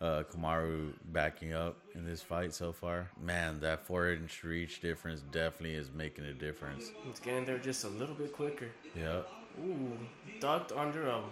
uh, 0.00 0.22
Kamaru 0.32 0.92
backing 1.12 1.52
up 1.52 1.76
in 1.94 2.04
this 2.04 2.22
fight 2.22 2.54
so 2.54 2.72
far. 2.72 3.10
Man, 3.20 3.60
that 3.60 3.84
four 3.84 4.10
inch 4.10 4.44
reach 4.44 4.80
difference 4.80 5.22
definitely 5.32 5.74
is 5.74 5.90
making 5.92 6.24
a 6.24 6.32
difference. 6.32 6.92
He's 7.04 7.18
getting 7.18 7.44
there 7.44 7.58
just 7.58 7.84
a 7.84 7.88
little 7.88 8.14
bit 8.14 8.32
quicker. 8.32 8.68
Yep. 8.96 9.28
Ooh, 9.64 9.92
ducked 10.40 10.72
under 10.72 11.02
him. 11.06 11.22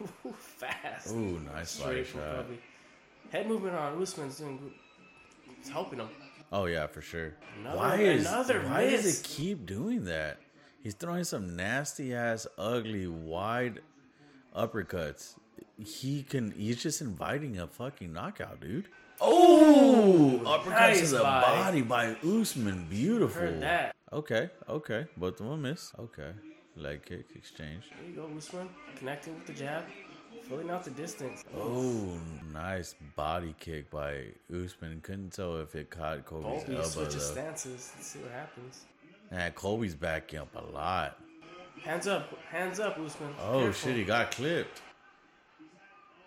Ooh, 0.26 0.32
Fast. 0.38 1.10
Ooh, 1.12 1.40
nice 1.52 1.78
body 1.80 2.04
Straight 2.04 2.06
from 2.06 2.20
shot. 2.20 2.34
Colby. 2.36 2.58
Head 3.30 3.46
movement 3.48 3.74
on 3.76 4.00
Usman's 4.00 4.38
doing 4.38 4.58
good. 4.58 4.72
It's 5.58 5.68
helping 5.68 5.98
him. 5.98 6.08
Oh 6.52 6.64
yeah, 6.66 6.86
for 6.86 7.02
sure. 7.02 7.34
Another- 7.60 7.76
why 7.76 7.96
is 7.96 8.26
another 8.26 8.60
why 8.62 8.88
does 8.90 9.04
miss. 9.04 9.20
it 9.20 9.24
keep 9.24 9.66
doing 9.66 10.04
that? 10.06 10.38
He's 10.82 10.94
throwing 10.94 11.24
some 11.24 11.56
nasty 11.56 12.14
ass, 12.14 12.46
ugly, 12.56 13.06
wide 13.06 13.80
uppercuts. 14.56 15.34
He 15.76 16.22
can. 16.22 16.52
He's 16.52 16.82
just 16.82 17.00
inviting 17.00 17.58
a 17.58 17.66
fucking 17.66 18.12
knockout, 18.12 18.60
dude. 18.60 18.88
Oh, 19.20 20.40
uppercuts 20.44 20.70
nice 20.70 21.00
to 21.10 21.16
the 21.16 21.22
body. 21.22 21.56
body 21.56 21.82
by 21.82 22.16
Usman. 22.24 22.86
Beautiful. 22.88 23.42
Heard 23.42 23.60
that. 23.62 23.94
Okay, 24.12 24.48
okay. 24.68 25.06
Both 25.16 25.40
of 25.40 25.46
them 25.48 25.62
miss. 25.62 25.92
Okay. 25.98 26.30
Leg 26.78 27.04
kick 27.04 27.26
exchange. 27.34 27.84
There 28.00 28.08
you 28.10 28.14
go, 28.16 28.28
Usman. 28.36 28.68
Connecting 28.96 29.34
with 29.34 29.46
the 29.46 29.52
jab. 29.52 29.84
Filling 30.48 30.70
out 30.70 30.84
the 30.84 30.90
distance. 30.90 31.44
Oh, 31.56 32.16
nice 32.52 32.94
body 33.16 33.54
kick 33.58 33.90
by 33.90 34.24
Usman. 34.50 35.00
Couldn't 35.02 35.32
tell 35.32 35.56
if 35.58 35.74
it 35.74 35.90
caught 35.90 36.24
Colby's 36.24 36.62
Colby 36.62 36.76
elbow 36.76 36.88
switches 36.88 37.14
though. 37.28 37.34
stances. 37.34 37.92
Let's 37.96 38.06
see 38.06 38.18
what 38.20 38.30
happens. 38.32 38.84
Man, 39.30 39.52
Colby's 39.52 39.94
backing 39.94 40.38
up 40.38 40.54
a 40.54 40.64
lot. 40.72 41.18
Hands 41.82 42.06
up, 42.06 42.32
hands 42.50 42.80
up, 42.80 42.98
Usman. 42.98 43.34
Oh 43.44 43.60
Careful. 43.60 43.72
shit, 43.90 43.96
he 43.98 44.04
got 44.04 44.30
clipped. 44.30 44.80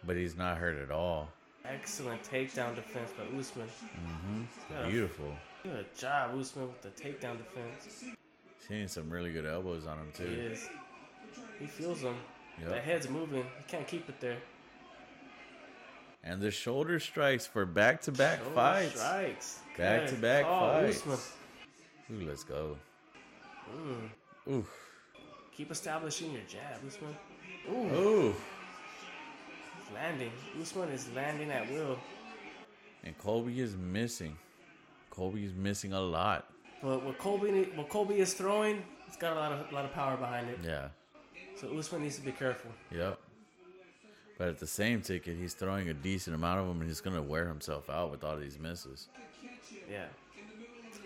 But 0.06 0.16
he's 0.18 0.36
not 0.36 0.58
hurt 0.58 0.78
at 0.78 0.92
all. 0.92 1.30
Excellent 1.66 2.22
takedown 2.24 2.76
defense 2.76 3.12
by 3.18 3.38
Usman. 3.38 3.68
Mm-hmm. 3.68 4.42
Yeah. 4.72 4.90
Beautiful. 4.90 5.34
Good 5.64 5.96
job, 5.96 6.32
Usman, 6.40 6.68
with 6.68 6.82
the 6.82 6.90
takedown 6.90 7.38
defense. 7.38 8.04
Seeing 8.68 8.88
some 8.88 9.10
really 9.10 9.32
good 9.32 9.46
elbows 9.46 9.86
on 9.88 9.98
him 9.98 10.08
He 10.16 10.24
too. 10.24 10.30
is. 10.30 10.70
He 11.60 11.66
feels 11.68 12.02
them. 12.02 12.16
Yep. 12.60 12.70
The 12.70 12.80
head's 12.80 13.10
moving. 13.10 13.44
He 13.58 13.64
can't 13.68 13.88
keep 13.88 14.08
it 14.10 14.20
there. 14.20 14.38
And 16.24 16.40
the 16.42 16.52
shoulder 16.52 17.00
strikes 17.00 17.48
for 17.48 17.66
back 17.66 18.02
to 18.04 18.12
back 18.12 18.40
fights. 18.54 19.00
Strikes. 19.02 19.60
Back 19.78 20.08
to 20.08 20.16
back 20.16 20.46
fights. 20.46 20.98
Usman. 21.00 21.18
Ooh, 22.14 22.28
let's 22.28 22.44
go. 22.44 22.78
Mm. 23.76 24.10
Ooh. 24.52 24.66
Keep 25.56 25.72
establishing 25.72 26.32
your 26.32 26.42
jab, 26.48 26.80
Usman. 26.86 27.16
Ooh, 27.72 27.96
Ooh. 27.96 28.36
landing. 29.94 30.32
Usman 30.62 30.90
is 30.90 31.10
landing 31.16 31.50
at 31.52 31.70
will. 31.72 31.98
And 33.04 33.18
Colby 33.18 33.60
is 33.60 33.76
missing. 33.76 34.38
Colby 35.10 35.46
is 35.46 35.54
missing 35.54 35.94
a 35.94 36.02
lot. 36.02 36.51
But 36.82 37.04
what 37.04 37.18
Colby 37.18 37.70
what 37.76 37.90
Colby 37.90 38.20
is 38.20 38.34
throwing, 38.34 38.82
it's 39.08 39.18
got 39.18 39.38
a 39.38 39.40
lot 39.40 39.52
of 39.52 39.72
lot 39.72 39.86
of 39.86 39.94
power 39.94 40.18
behind 40.18 40.50
it. 40.50 40.60
Yeah. 40.64 40.88
So 41.60 41.78
Usman 41.78 42.02
needs 42.02 42.18
to 42.18 42.24
be 42.24 42.32
careful. 42.32 42.72
Yep. 42.92 43.20
But 44.38 44.48
at 44.48 44.60
the 44.60 44.68
same 44.68 45.02
ticket, 45.02 45.38
he's 45.38 45.54
throwing 45.54 45.90
a 45.90 45.94
decent 45.94 46.36
amount 46.36 46.60
of 46.62 46.68
them, 46.68 46.82
and 46.82 46.90
he's 46.90 47.02
gonna 47.02 47.22
wear 47.22 47.48
himself 47.48 47.90
out 47.90 48.10
with 48.10 48.24
all 48.24 48.38
these 48.38 48.58
misses. 48.58 49.10
Yeah. 49.90 50.06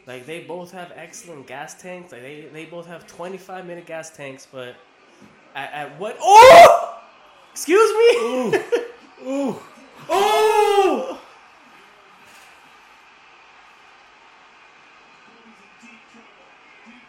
Like 0.07 0.26
they 0.26 0.41
both 0.41 0.72
have 0.72 0.93
excellent 0.95 1.47
gas 1.47 1.81
tanks. 1.81 2.11
Like 2.11 2.22
they, 2.22 2.47
they 2.53 2.65
both 2.65 2.85
have 2.85 3.07
25 3.07 3.65
minute 3.65 3.85
gas 3.85 4.15
tanks, 4.15 4.47
but 4.49 4.76
at, 5.56 5.73
at 5.73 5.99
what? 5.99 6.18
Oh! 6.22 7.02
Excuse 7.52 7.91
me. 7.91 8.60
Ooh. 9.27 9.60
oh! 10.10 10.55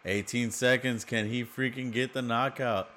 18 0.07 0.51
seconds. 0.53 1.05
Can 1.05 1.29
he 1.29 1.45
freaking 1.45 1.93
get 1.93 2.15
the 2.15 2.23
knockout? 2.23 2.89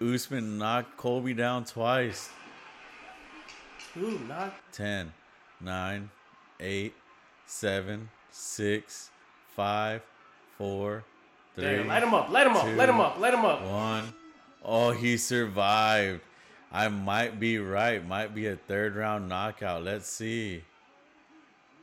Usman 0.00 0.58
knocked 0.58 0.96
Colby 0.96 1.32
down 1.32 1.64
twice. 1.64 2.28
Ooh, 3.96 4.20
not 4.28 4.52
10, 4.72 5.12
9, 5.60 6.10
8, 6.60 6.94
7, 7.46 8.08
6, 8.30 9.10
5, 9.54 10.02
4, 10.58 11.04
3, 11.54 11.64
Damn, 11.64 11.88
light 11.88 12.02
him 12.02 12.12
up, 12.12 12.28
light 12.28 12.46
him 12.46 12.56
up, 12.56 12.64
light 12.76 12.88
him 12.90 13.00
up, 13.00 13.18
light 13.18 13.32
him 13.32 13.44
up. 13.46 13.62
1. 13.62 14.14
Oh, 14.62 14.90
he 14.90 15.16
survived. 15.16 16.20
I 16.70 16.88
might 16.88 17.40
be 17.40 17.58
right. 17.58 18.06
Might 18.06 18.34
be 18.34 18.48
a 18.48 18.56
third 18.56 18.96
round 18.96 19.28
knockout. 19.28 19.82
Let's 19.82 20.08
see. 20.08 20.64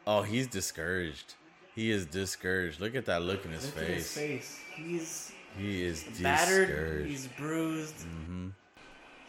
Oh, 0.06 0.22
he's 0.22 0.46
discouraged. 0.46 1.34
He 1.76 1.90
is 1.92 2.06
discouraged. 2.06 2.80
Look 2.80 2.96
at 2.96 3.06
that 3.06 3.22
look 3.24 3.46
in 3.46 3.52
his 3.52 3.66
Look 3.66 3.84
at 3.84 3.90
his 3.90 4.12
face. 4.12 4.58
face. 4.58 4.62
He's 4.76 5.32
He 5.58 5.84
is 5.84 6.04
battered. 6.22 6.68
discouraged. 6.68 7.10
He's 7.10 7.28
bruised. 7.28 7.96
Mm-hmm. 7.96 8.48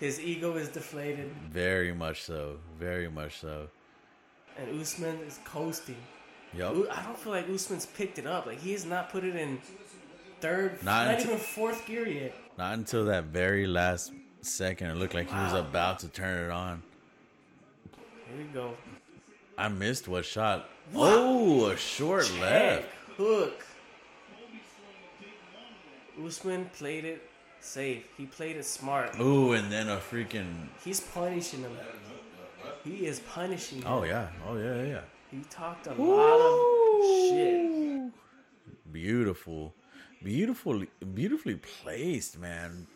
His 0.00 0.20
ego 0.20 0.56
is 0.56 0.68
deflated, 0.68 1.30
Very 1.50 1.92
much 1.94 2.22
so. 2.22 2.58
Very 2.78 3.08
much 3.08 3.38
so. 3.40 3.68
and 4.58 4.80
Usman 4.80 5.18
is 5.26 5.38
coasting. 5.44 5.96
Yep. 6.52 6.70
I 6.92 7.02
don't 7.02 7.18
feel 7.18 7.32
like 7.32 7.48
Usman's 7.48 7.86
picked 7.86 8.18
it 8.18 8.26
up. 8.26 8.46
Like 8.46 8.60
he 8.60 8.72
has 8.72 8.84
not 8.84 9.10
put 9.10 9.24
it 9.24 9.34
in 9.36 9.58
third, 10.40 10.82
Not 10.84 11.06
not, 11.06 11.14
until- 11.14 11.26
even 11.32 11.38
fourth 11.38 11.86
gear 11.86 12.06
yet. 12.06 12.34
Not 12.58 12.74
until 12.74 13.06
that 13.06 13.24
very 13.24 13.66
last 13.66 14.12
second, 14.42 14.90
it 14.90 14.96
looked 14.96 15.14
like 15.14 15.28
he 15.28 15.34
was 15.36 15.52
about 15.54 16.00
to 16.00 16.08
turn 16.08 16.44
it 16.44 16.50
on. 16.52 16.82
Here 18.28 18.36
we 18.38 18.44
go. 18.52 18.74
I 19.58 19.68
missed 19.68 20.06
what 20.08 20.24
shot. 20.24 20.68
Oh, 20.92 21.66
a 21.66 21.76
short 21.76 22.30
left. 22.40 22.86
Hook. 23.16 23.64
Usman 26.24 26.70
played 26.76 27.04
it 27.04 27.22
safe. 27.60 28.04
He 28.16 28.26
played 28.26 28.56
it 28.56 28.64
smart. 28.64 29.18
Ooh, 29.18 29.52
and 29.52 29.70
then 29.70 29.88
a 29.88 29.96
freaking. 29.96 30.68
He's 30.84 31.00
punishing 31.00 31.60
him. 31.60 31.72
He 32.84 33.06
is 33.06 33.20
punishing 33.20 33.78
him. 33.78 33.86
Oh 33.88 34.04
yeah. 34.04 34.28
Oh 34.46 34.56
yeah. 34.56 34.82
Yeah. 34.82 35.00
He 35.30 35.40
talked 35.50 35.86
a 35.86 35.94
lot 35.94 36.40
of 36.40 37.28
shit. 37.28 38.12
Beautiful, 38.92 39.74
beautifully, 40.22 40.88
beautifully 41.14 41.56
placed, 41.56 42.38
man. 42.38 42.86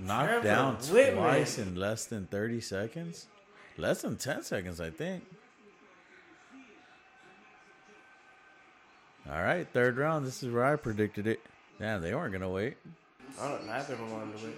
Knocked 0.00 0.28
Trevor 0.28 0.44
down 0.48 0.76
Wittman. 0.78 1.14
twice 1.14 1.58
in 1.58 1.76
less 1.76 2.06
than 2.06 2.26
thirty 2.26 2.60
seconds. 2.60 3.28
Less 3.76 4.02
than 4.02 4.16
ten 4.16 4.42
seconds, 4.42 4.80
I 4.80 4.90
think. 4.90 5.24
All 9.30 9.42
right, 9.42 9.66
third 9.72 9.96
round. 9.96 10.24
This 10.26 10.42
is 10.42 10.52
where 10.52 10.64
I 10.64 10.76
predicted 10.76 11.26
it. 11.26 11.40
Damn, 11.78 12.00
they 12.00 12.14
weren't 12.14 12.32
gonna 12.32 12.48
wait. 12.48 12.76
I 13.40 13.48
don't. 13.48 13.66
Neither 13.66 13.94
of 13.94 13.98
them 13.98 14.12
wanted 14.12 14.38
to 14.38 14.46
wait. 14.46 14.56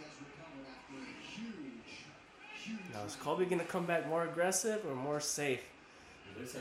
Now 2.93 3.05
is 3.05 3.17
Colby 3.17 3.47
gonna 3.47 3.65
come 3.65 3.87
back 3.87 4.07
more 4.09 4.25
aggressive 4.25 4.85
or 4.87 4.95
more 4.95 5.21
safe? 5.21 5.63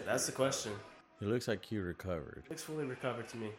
That's 0.06 0.26
the 0.26 0.32
question. 0.32 0.72
It 1.22 1.28
looks 1.28 1.48
like 1.48 1.66
he 1.66 1.78
recovered. 1.78 2.44
Looks 2.50 2.64
fully 2.64 2.86
recovered 2.86 3.28
to 3.30 3.38
me. 3.38 3.50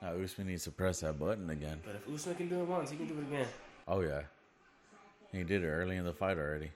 Now 0.00 0.14
Usman 0.14 0.46
needs 0.46 0.64
to 0.64 0.70
press 0.70 1.00
that 1.00 1.18
button 1.18 1.50
again. 1.50 1.80
But 1.84 1.96
if 1.96 2.12
Usman 2.12 2.36
can 2.36 2.48
do 2.48 2.60
it 2.60 2.66
once, 2.66 2.90
he 2.90 2.96
can 2.96 3.06
do 3.06 3.18
it 3.18 3.34
again. 3.34 3.48
Oh 3.86 4.00
yeah, 4.00 4.22
he 5.30 5.44
did 5.44 5.62
it 5.62 5.68
early 5.68 5.96
in 5.96 6.04
the 6.04 6.14
fight 6.14 6.38
already. 6.38 6.70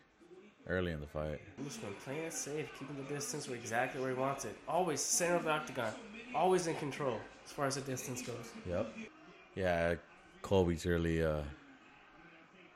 Early 0.66 0.93
in 0.93 1.01
the 1.01 1.07
fight. 1.07 1.41
Usman 1.66 1.93
playing 2.05 2.23
it 2.24 2.32
safe, 2.32 2.66
keeping 2.78 2.97
the 2.97 3.15
distance 3.15 3.49
where 3.49 3.57
exactly 3.57 4.01
where 4.01 4.11
he 4.11 4.16
wants 4.19 4.47
it. 4.47 4.57
Always 4.66 5.01
center 5.01 5.35
of 5.36 5.45
the 5.45 5.51
octagon. 5.51 5.93
Always 6.35 6.66
in 6.66 6.74
control 6.77 7.19
as 7.45 7.53
far 7.53 7.66
as 7.66 7.74
the 7.74 7.82
distance 7.82 8.23
goes. 8.23 8.51
Yep. 8.66 8.93
Yeah, 9.55 9.95
Colby's 10.43 10.86
really 10.86 11.23
uh 11.23 11.43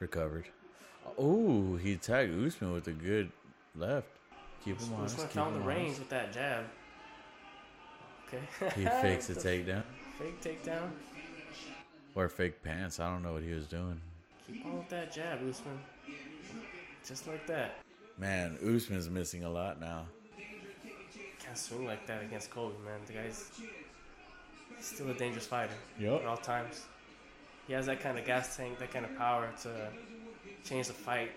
recovered. 0.01 0.47
Oh, 1.17 1.77
he 1.77 1.97
tagged 1.97 2.33
Usman 2.45 2.73
with 2.73 2.87
a 2.89 2.93
good 2.93 3.33
left. 3.75 4.07
Keep 4.65 4.81
him 4.81 4.93
honest. 4.95 5.17
Usman 5.17 5.29
found 5.31 5.57
the 5.57 5.61
range 5.61 5.99
with 5.99 6.11
that 6.11 6.33
jab. 6.33 6.65
Okay. 8.27 8.43
He 8.77 8.85
fakes 8.85 9.31
a 9.31 9.35
The 9.35 9.41
takedown 9.49 9.83
Fake 10.19 10.43
takedown. 10.43 10.91
or 12.15 12.29
fake 12.29 12.63
pants. 12.63 13.01
I 13.01 13.11
don't 13.11 13.23
know 13.23 13.33
what 13.33 13.43
he 13.43 13.53
was 13.53 13.67
doing. 13.67 13.99
Keep 14.47 14.67
on 14.67 14.79
with 14.79 14.89
that 14.91 15.11
jab, 15.13 15.39
Usman. 15.49 15.79
Just 17.09 17.27
like 17.27 17.47
that. 17.47 17.79
Man, 18.19 18.59
Usman's 18.63 19.09
missing 19.09 19.45
a 19.45 19.51
lot 19.51 19.81
now. 19.81 20.05
Can't 21.39 21.57
swing 21.57 21.87
like 21.87 22.07
that 22.07 22.23
against 22.23 22.51
Colby, 22.51 22.75
man. 22.85 23.01
The 23.07 23.15
guy's 23.15 23.51
still 24.79 25.09
a 25.09 25.15
dangerous 25.15 25.47
fighter 25.47 25.73
Yep. 25.99 26.21
at 26.21 26.27
all 26.27 26.37
times. 26.37 26.85
He 27.67 27.73
has 27.73 27.87
that 27.87 28.01
kind 28.01 28.19
of 28.19 28.27
gas 28.27 28.57
tank, 28.57 28.79
that 28.79 28.91
kind 28.93 29.07
of 29.07 29.17
power 29.17 29.49
to 29.63 29.91
change 30.65 30.89
the 30.89 30.93
fight. 30.93 31.31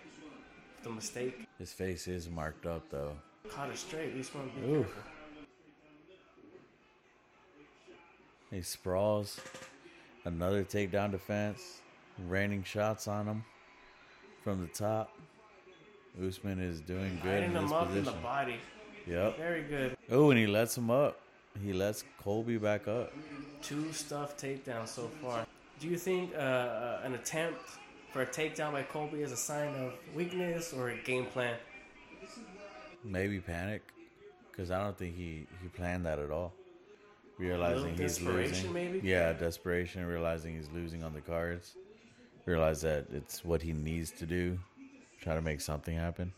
The 0.83 0.89
mistake. 0.89 1.47
His 1.59 1.71
face 1.71 2.07
is 2.07 2.27
marked 2.29 2.65
up 2.65 2.89
though. 2.89 3.15
Caught 3.49 3.69
it 3.69 3.77
straight. 3.77 4.13
Be 4.13 4.19
Oof. 4.19 4.27
careful. 4.27 4.83
He 8.49 8.61
sprawls. 8.61 9.39
Another 10.25 10.63
takedown 10.63 11.11
defense. 11.11 11.81
Raining 12.27 12.63
shots 12.63 13.07
on 13.07 13.27
him 13.27 13.45
from 14.43 14.61
the 14.61 14.67
top. 14.67 15.15
Usman 16.19 16.59
is 16.59 16.81
doing 16.81 17.19
good 17.23 17.41
Lighting 17.41 17.51
in 17.51 17.57
him 17.57 17.63
this 17.63 17.71
up 17.71 17.91
in 17.91 18.03
the 18.03 18.11
body. 18.11 18.55
Yep. 19.07 19.37
Very 19.37 19.63
good. 19.63 19.97
Oh, 20.09 20.29
and 20.29 20.39
he 20.39 20.47
lets 20.47 20.77
him 20.77 20.91
up. 20.91 21.19
He 21.63 21.73
lets 21.73 22.03
Colby 22.21 22.57
back 22.57 22.87
up. 22.87 23.11
Two 23.61 23.91
stuffed 23.91 24.41
takedowns 24.41 24.89
so 24.89 25.09
far. 25.21 25.45
Do 25.79 25.87
you 25.87 25.97
think 25.97 26.33
uh, 26.35 26.37
uh, 26.37 27.01
an 27.03 27.13
attempt 27.13 27.59
for 28.11 28.21
a 28.21 28.25
takedown 28.25 28.73
by 28.73 28.83
Colby 28.83 29.21
is 29.21 29.31
a 29.31 29.37
sign 29.37 29.73
of 29.75 29.93
weakness 30.15 30.73
or 30.73 30.89
a 30.89 30.97
game 30.97 31.25
plan? 31.25 31.55
Maybe 33.03 33.39
panic, 33.39 33.81
because 34.51 34.69
I 34.69 34.83
don't 34.83 34.97
think 34.97 35.15
he 35.15 35.47
he 35.61 35.67
planned 35.69 36.05
that 36.05 36.19
at 36.19 36.29
all. 36.29 36.53
Realizing 37.39 37.89
he's 37.89 38.17
desperation, 38.17 38.71
losing. 38.71 38.73
maybe? 38.73 39.01
Yeah, 39.03 39.33
desperation. 39.33 40.05
Realizing 40.05 40.55
he's 40.55 40.69
losing 40.71 41.03
on 41.03 41.13
the 41.13 41.21
cards. 41.21 41.75
Realize 42.45 42.81
that 42.81 43.07
it's 43.11 43.43
what 43.43 43.61
he 43.61 43.73
needs 43.73 44.11
to 44.11 44.27
do. 44.27 44.59
Try 45.21 45.35
to 45.35 45.41
make 45.41 45.61
something 45.61 45.95
happen. 45.95 46.33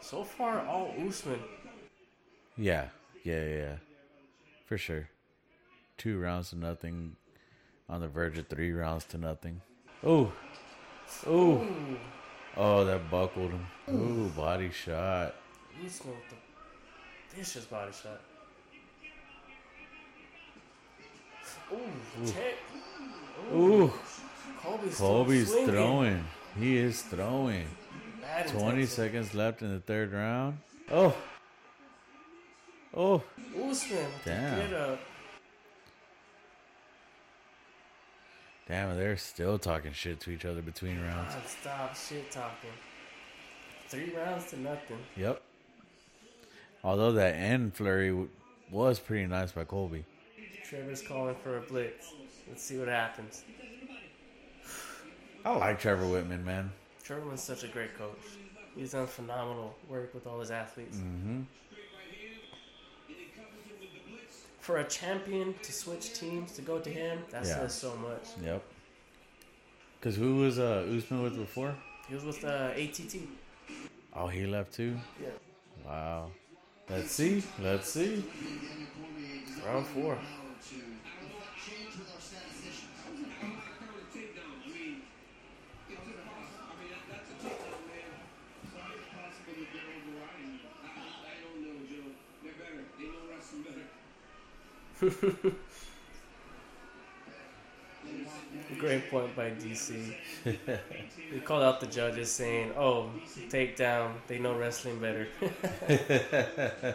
So 0.00 0.22
far, 0.22 0.60
all 0.66 0.94
Usman. 1.06 1.40
Yeah, 2.58 2.88
yeah, 3.24 3.44
yeah, 3.46 3.76
for 4.66 4.76
sure. 4.76 5.08
Two 5.96 6.20
rounds 6.20 6.50
to 6.50 6.58
nothing, 6.58 7.16
on 7.88 8.02
the 8.02 8.08
verge 8.08 8.36
of 8.36 8.46
three 8.48 8.72
rounds 8.72 9.04
to 9.06 9.18
nothing. 9.18 9.62
Oh. 10.04 10.30
Oh. 11.26 11.66
Oh, 12.56 12.84
that 12.84 13.10
buckled 13.10 13.52
him. 13.52 13.66
Ooh, 13.90 14.28
body 14.36 14.70
shot. 14.70 15.34
Usman 15.84 16.14
with 16.14 16.30
the 16.30 17.36
vicious 17.36 17.64
body 17.64 17.92
shot. 17.92 18.20
Ooh, 21.72 22.26
check. 22.26 22.54
Ooh. 23.54 23.92
Colby's 24.64 25.48
swinging. 25.48 25.68
throwing. 25.68 26.24
He 26.58 26.76
is 26.76 27.02
throwing. 27.02 27.66
Bad 28.20 28.48
20 28.48 28.64
intensity. 28.64 28.86
seconds 28.86 29.34
left 29.34 29.62
in 29.62 29.72
the 29.72 29.80
third 29.80 30.12
round. 30.12 30.58
Oh. 30.90 31.14
Oh. 32.96 33.22
Usman 33.68 34.06
Damn. 34.24 34.58
get 34.70 34.72
up. 34.78 35.00
Damn, 38.68 38.96
they're 38.96 39.16
still 39.18 39.58
talking 39.58 39.92
shit 39.92 40.20
to 40.20 40.30
each 40.30 40.44
other 40.46 40.62
between 40.62 41.00
rounds. 41.00 41.34
God, 41.34 41.42
stop 41.46 41.96
shit 41.96 42.30
talking. 42.30 42.70
Three 43.88 44.12
rounds 44.16 44.46
to 44.50 44.60
nothing. 44.60 44.98
Yep. 45.16 45.42
Although 46.82 47.12
that 47.12 47.34
end 47.34 47.74
flurry 47.74 48.08
w- 48.08 48.28
was 48.70 48.98
pretty 48.98 49.26
nice 49.26 49.52
by 49.52 49.64
Colby. 49.64 50.04
Trevor's 50.64 51.02
calling 51.02 51.34
for 51.42 51.58
a 51.58 51.60
blitz. 51.60 52.12
Let's 52.48 52.62
see 52.62 52.78
what 52.78 52.88
happens. 52.88 53.44
I 55.44 55.56
like 55.56 55.78
Trevor 55.78 56.04
Wittman, 56.04 56.44
man. 56.44 56.72
Trevor's 57.02 57.40
such 57.42 57.64
a 57.64 57.68
great 57.68 57.96
coach. 57.98 58.16
He's 58.76 58.92
done 58.92 59.06
phenomenal 59.06 59.74
work 59.88 60.14
with 60.14 60.26
all 60.26 60.40
his 60.40 60.50
athletes. 60.50 60.96
Mm-hmm. 60.96 61.42
For 64.60 64.78
a 64.78 64.84
champion 64.84 65.54
to 65.62 65.72
switch 65.72 66.14
teams 66.18 66.52
to 66.52 66.62
go 66.62 66.78
to 66.78 66.88
him, 66.88 67.18
that 67.30 67.44
Yeah. 67.44 67.56
says 67.56 67.74
so 67.74 67.94
much. 67.96 68.28
Yep. 68.42 68.62
Because 70.00 70.16
who 70.16 70.36
was 70.36 70.58
uh, 70.58 70.86
Usman 70.96 71.22
with 71.22 71.36
before? 71.36 71.74
He 72.08 72.14
was 72.14 72.24
with 72.24 72.42
uh, 72.44 72.70
ATT. 72.74 73.16
Oh, 74.14 74.26
he 74.28 74.46
left 74.46 74.72
too? 74.72 74.96
Yeah. 75.22 75.28
Wow. 75.86 76.30
Let's 76.88 77.10
see. 77.10 77.42
Let's 77.62 77.90
see. 77.90 78.24
Round 79.66 79.86
four. 79.86 80.18
Great 98.78 99.10
point 99.10 99.34
by 99.36 99.50
DC. 99.50 100.14
he 101.32 101.40
called 101.40 101.62
out 101.62 101.80
the 101.80 101.86
judges 101.86 102.30
saying, 102.30 102.72
"Oh, 102.76 103.10
takedown. 103.48 104.12
They 104.26 104.38
know 104.38 104.54
wrestling 104.56 104.98
better." 105.00 105.28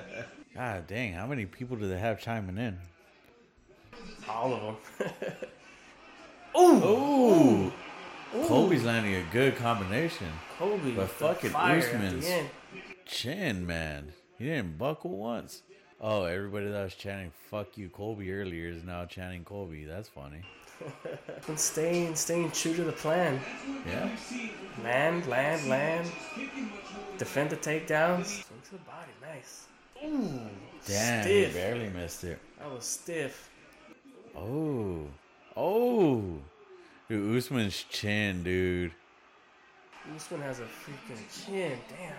God 0.55 0.87
dang, 0.87 1.13
how 1.13 1.27
many 1.27 1.45
people 1.45 1.77
do 1.77 1.87
they 1.87 1.99
have 1.99 2.19
chiming 2.19 2.57
in? 2.57 2.77
all 4.27 4.53
of 4.53 4.61
them. 4.61 4.75
Ooh. 6.57 7.71
Colby's 8.47 8.83
landing 8.83 9.15
a 9.15 9.23
good 9.31 9.55
combination. 9.57 10.27
Colby, 10.57 10.91
But 10.91 11.09
fucking 11.09 11.49
fire 11.49 11.77
at 11.77 11.81
the 11.81 11.97
Usman's-. 11.97 12.49
Chin, 13.05 13.65
man. 13.65 14.13
He 14.37 14.45
didn't 14.45 14.77
buckle 14.77 15.17
once. 15.17 15.63
Oh, 16.01 16.23
everybody 16.23 16.67
that 16.67 16.83
was 16.83 16.95
chanting 16.95 17.31
"fuck 17.49 17.77
you, 17.77 17.89
Colby" 17.89 18.31
earlier 18.31 18.69
is 18.69 18.83
now 18.83 19.05
chanting 19.05 19.43
Colby. 19.43 19.83
That's 19.85 20.07
funny. 20.07 20.41
And 21.47 21.59
staying, 21.71 22.15
staying 22.15 22.51
true 22.51 22.73
to 22.73 22.83
the 22.85 22.91
plan. 22.93 23.39
Yeah. 23.85 24.09
Land, 24.81 25.27
land, 25.27 25.67
land. 25.67 26.09
Defend 27.17 27.49
the 27.49 27.57
takedowns. 27.57 28.27
Swing 28.45 28.61
to 28.63 28.71
the 28.71 28.77
body, 28.79 29.11
nice. 29.21 29.65
Ooh, 30.05 30.39
Damn, 30.85 31.23
stiff. 31.23 31.53
he 31.53 31.59
barely 31.59 31.89
missed 31.89 32.23
it. 32.23 32.39
That 32.59 32.71
was 32.71 32.85
stiff. 32.85 33.49
Oh, 34.37 35.01
oh, 35.57 36.23
dude, 37.09 37.37
Usman's 37.37 37.83
chin, 37.89 38.41
dude. 38.43 38.93
Usman 40.15 40.41
has 40.41 40.59
a 40.59 40.63
freaking 40.63 41.45
chin. 41.45 41.77
Damn. 41.89 42.13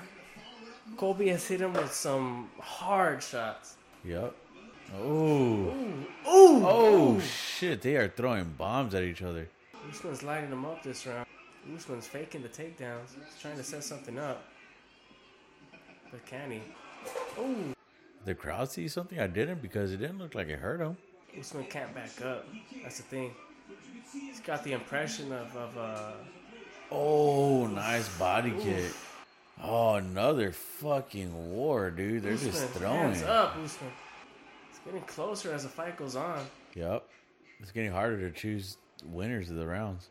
Colby 0.96 1.28
has 1.28 1.46
hit 1.46 1.60
him 1.60 1.72
with 1.72 1.92
some 1.92 2.50
hard 2.60 3.22
shots. 3.22 3.76
Yep. 4.04 4.34
Oh, 4.98 5.72
Ooh, 5.72 6.06
oh, 6.26 7.20
shit! 7.20 7.80
They 7.80 7.96
are 7.96 8.08
throwing 8.08 8.54
bombs 8.58 8.94
at 8.94 9.04
each 9.04 9.22
other. 9.22 9.48
Usman's 9.88 10.22
lighting 10.22 10.50
him 10.50 10.64
up 10.64 10.82
this 10.82 11.06
round. 11.06 11.26
Usman's 11.74 12.06
faking 12.06 12.42
the 12.42 12.48
takedowns. 12.48 13.14
He's 13.14 13.40
trying 13.40 13.56
to 13.56 13.62
set 13.62 13.84
something 13.84 14.18
up. 14.18 14.42
But 16.10 16.26
can 16.26 16.50
he? 16.50 16.60
Ooh. 17.40 17.74
The 18.24 18.34
crowd 18.34 18.70
see 18.70 18.88
something 18.88 19.20
I 19.20 19.28
didn't 19.28 19.62
because 19.62 19.92
it 19.92 19.98
didn't 19.98 20.18
look 20.18 20.34
like 20.34 20.48
it 20.48 20.58
hurt 20.58 20.80
him. 20.80 20.96
Usman 21.38 21.64
can't 21.66 21.94
back 21.94 22.20
up. 22.24 22.46
That's 22.82 22.96
the 22.96 23.04
thing. 23.04 23.32
He's 24.12 24.40
got 24.40 24.64
the 24.64 24.72
impression 24.72 25.30
of, 25.32 25.56
of 25.56 25.78
uh, 25.78 26.12
Oh, 26.90 27.68
nice 27.68 28.08
body 28.18 28.52
kick. 28.60 28.90
Oh, 29.62 29.94
another 29.94 30.52
fucking 30.52 31.54
war, 31.54 31.90
dude. 31.90 32.22
They're 32.22 32.36
just 32.36 32.68
throwing. 32.70 33.12
Hands 33.14 33.22
up, 33.24 33.56
Usman. 33.62 33.90
It's 34.70 34.78
getting 34.84 35.02
closer 35.02 35.52
as 35.52 35.64
the 35.64 35.68
fight 35.68 35.96
goes 35.96 36.16
on. 36.16 36.44
Yep. 36.74 37.04
It's 37.60 37.72
getting 37.72 37.92
harder 37.92 38.18
to 38.20 38.30
choose 38.30 38.78
winners 39.04 39.50
of 39.50 39.56
the 39.56 39.66
rounds. 39.66 40.08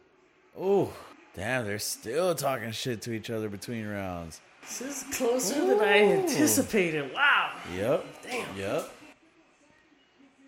Oh, 0.58 0.94
damn, 1.36 1.66
they're 1.66 1.80
still 1.80 2.36
talking 2.36 2.72
shit 2.72 3.02
to 3.04 3.12
each 3.12 3.30
other 3.30 3.50
between 3.50 3.88
rounds. 3.88 4.42
This 4.62 4.82
is 4.82 5.18
closer 5.18 5.66
than 5.66 5.80
I 5.80 6.00
anticipated. 6.04 7.12
Wow. 7.14 7.52
Yep. 7.76 8.06
Damn. 8.24 8.58
Yep. 8.58 8.94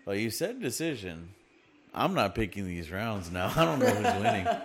Well, 0.06 0.16
you 0.16 0.30
said 0.30 0.60
decision. 0.60 1.30
I'm 1.94 2.14
not 2.14 2.34
picking 2.34 2.66
these 2.66 2.90
rounds 2.90 3.30
now. 3.32 3.52
I 3.56 3.64
don't 3.64 3.78
know 3.80 3.86
who's 3.86 4.22
winning. 4.22 4.46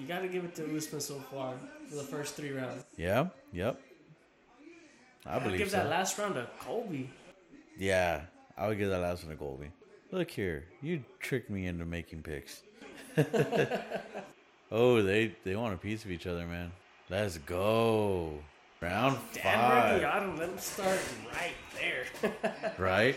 You 0.00 0.06
got 0.06 0.20
to 0.20 0.28
give 0.28 0.44
it 0.44 0.54
to 0.54 0.76
Usman 0.76 1.00
so 1.00 1.14
far 1.14 1.54
for 1.88 1.96
the 1.96 2.02
first 2.02 2.34
three 2.34 2.50
rounds. 2.52 2.84
Yeah. 2.96 3.28
Yep. 3.52 3.80
I 5.26 5.38
believe 5.38 5.58
give 5.58 5.70
so. 5.70 5.78
that 5.78 5.90
last 5.90 6.18
round 6.18 6.34
to 6.34 6.48
Colby. 6.60 7.10
yeah, 7.78 8.22
I 8.56 8.66
would 8.66 8.78
give 8.78 8.88
that 8.90 9.00
last 9.00 9.24
one 9.24 9.32
to 9.32 9.38
Colby. 9.38 9.70
Look 10.10 10.30
here, 10.30 10.64
you 10.80 11.04
tricked 11.20 11.50
me 11.50 11.66
into 11.66 11.84
making 11.84 12.22
picks. 12.22 12.62
oh, 14.72 15.02
they 15.02 15.34
they 15.44 15.54
want 15.54 15.74
a 15.74 15.76
piece 15.76 16.04
of 16.04 16.10
each 16.10 16.26
other, 16.26 16.46
man. 16.46 16.72
Let's 17.10 17.36
go. 17.38 18.38
Round 18.80 19.18
Damn, 19.34 19.42
five. 19.42 20.22
him. 20.22 20.36
Let 20.38 20.48
him 20.50 20.58
start 20.58 21.00
right 21.32 21.54
there. 21.78 22.72
Right? 22.78 23.16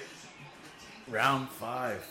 Round 1.08 1.48
five. 1.50 2.04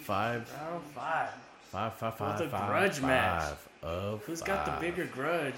Five. 0.00 0.50
round 0.60 0.84
five. 0.94 1.28
Five, 1.70 1.94
five, 1.94 2.14
five, 2.16 2.38
the 2.38 2.48
five, 2.48 2.68
grudge 2.68 3.02
match. 3.02 3.42
five 3.42 3.68
Of 3.82 4.24
Who's 4.24 4.40
got 4.40 4.64
the 4.64 4.72
bigger 4.80 5.04
grudge? 5.06 5.54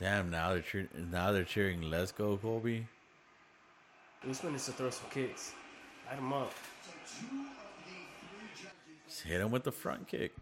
Damn! 0.00 0.30
Now 0.30 0.52
they're 0.52 0.62
cheer- 0.62 0.88
now 1.10 1.32
they're 1.32 1.44
cheering. 1.44 1.82
Let's 1.82 2.12
go, 2.12 2.36
Colby. 2.36 2.86
Usman 4.28 4.52
needs 4.52 4.66
to 4.66 4.72
throw 4.72 4.90
some 4.90 5.10
kicks. 5.10 5.52
Light 6.06 6.18
him 6.18 6.32
up. 6.32 6.52
Just 9.08 9.22
hit 9.22 9.40
him 9.40 9.50
with 9.50 9.64
the 9.64 9.72
front 9.72 10.06
kick. 10.06 10.32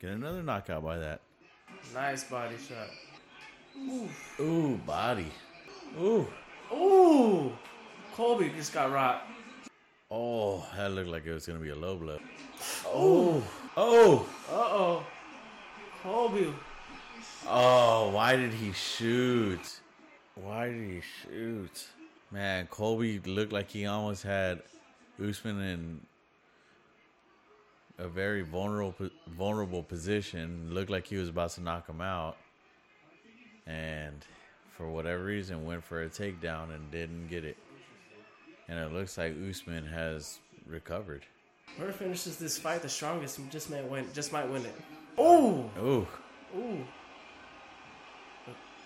Get 0.00 0.10
another 0.10 0.42
knockout 0.42 0.84
by 0.84 0.98
that. 0.98 1.20
Nice 1.92 2.24
body 2.24 2.56
shot. 2.56 2.88
Ooh, 4.40 4.80
body. 4.86 5.30
Ooh. 5.98 6.26
Ooh! 6.72 7.52
Colby 8.14 8.50
just 8.56 8.72
got 8.72 8.92
rocked. 8.92 9.28
Oh, 10.10 10.64
that 10.76 10.92
looked 10.92 11.08
like 11.08 11.26
it 11.26 11.32
was 11.32 11.46
gonna 11.46 11.58
be 11.58 11.70
a 11.70 11.74
low 11.74 11.96
blow. 11.96 12.18
Oh. 12.86 13.42
Oh. 13.76 14.28
Uh 14.48 14.54
oh. 14.54 15.06
Colby. 16.02 16.52
Oh, 17.46 18.10
why 18.10 18.36
did 18.36 18.52
he 18.52 18.72
shoot? 18.72 19.80
Why 20.34 20.68
did 20.68 20.88
he 20.88 21.00
shoot? 21.22 21.86
Man, 22.30 22.66
Colby 22.66 23.20
looked 23.20 23.52
like 23.52 23.70
he 23.70 23.86
almost 23.86 24.22
had 24.22 24.62
Usman 25.22 25.60
in 25.60 26.00
a 27.98 28.08
very 28.08 28.42
vulnerable 28.42 28.94
vulnerable 29.28 29.82
position. 29.82 30.70
Looked 30.72 30.90
like 30.90 31.06
he 31.06 31.16
was 31.16 31.28
about 31.28 31.50
to 31.50 31.60
knock 31.60 31.88
him 31.88 32.00
out, 32.00 32.36
and 33.66 34.24
for 34.76 34.90
whatever 34.90 35.22
reason, 35.24 35.64
went 35.64 35.84
for 35.84 36.02
a 36.02 36.08
takedown 36.08 36.74
and 36.74 36.90
didn't 36.90 37.28
get 37.28 37.44
it. 37.44 37.56
And 38.68 38.78
it 38.78 38.92
looks 38.92 39.16
like 39.16 39.34
Usman 39.48 39.86
has 39.86 40.40
recovered. 40.66 41.24
Whoever 41.76 41.92
finishes 41.92 42.38
this 42.38 42.58
fight 42.58 42.82
the 42.82 42.88
strongest 42.88 43.38
just 43.50 43.70
might 43.70 43.88
win. 43.88 44.06
Just 44.12 44.32
might 44.32 44.48
win 44.48 44.64
it. 44.64 44.74
Ooh. 45.18 45.70
Ooh, 45.78 46.06
Ooh. 46.56 46.84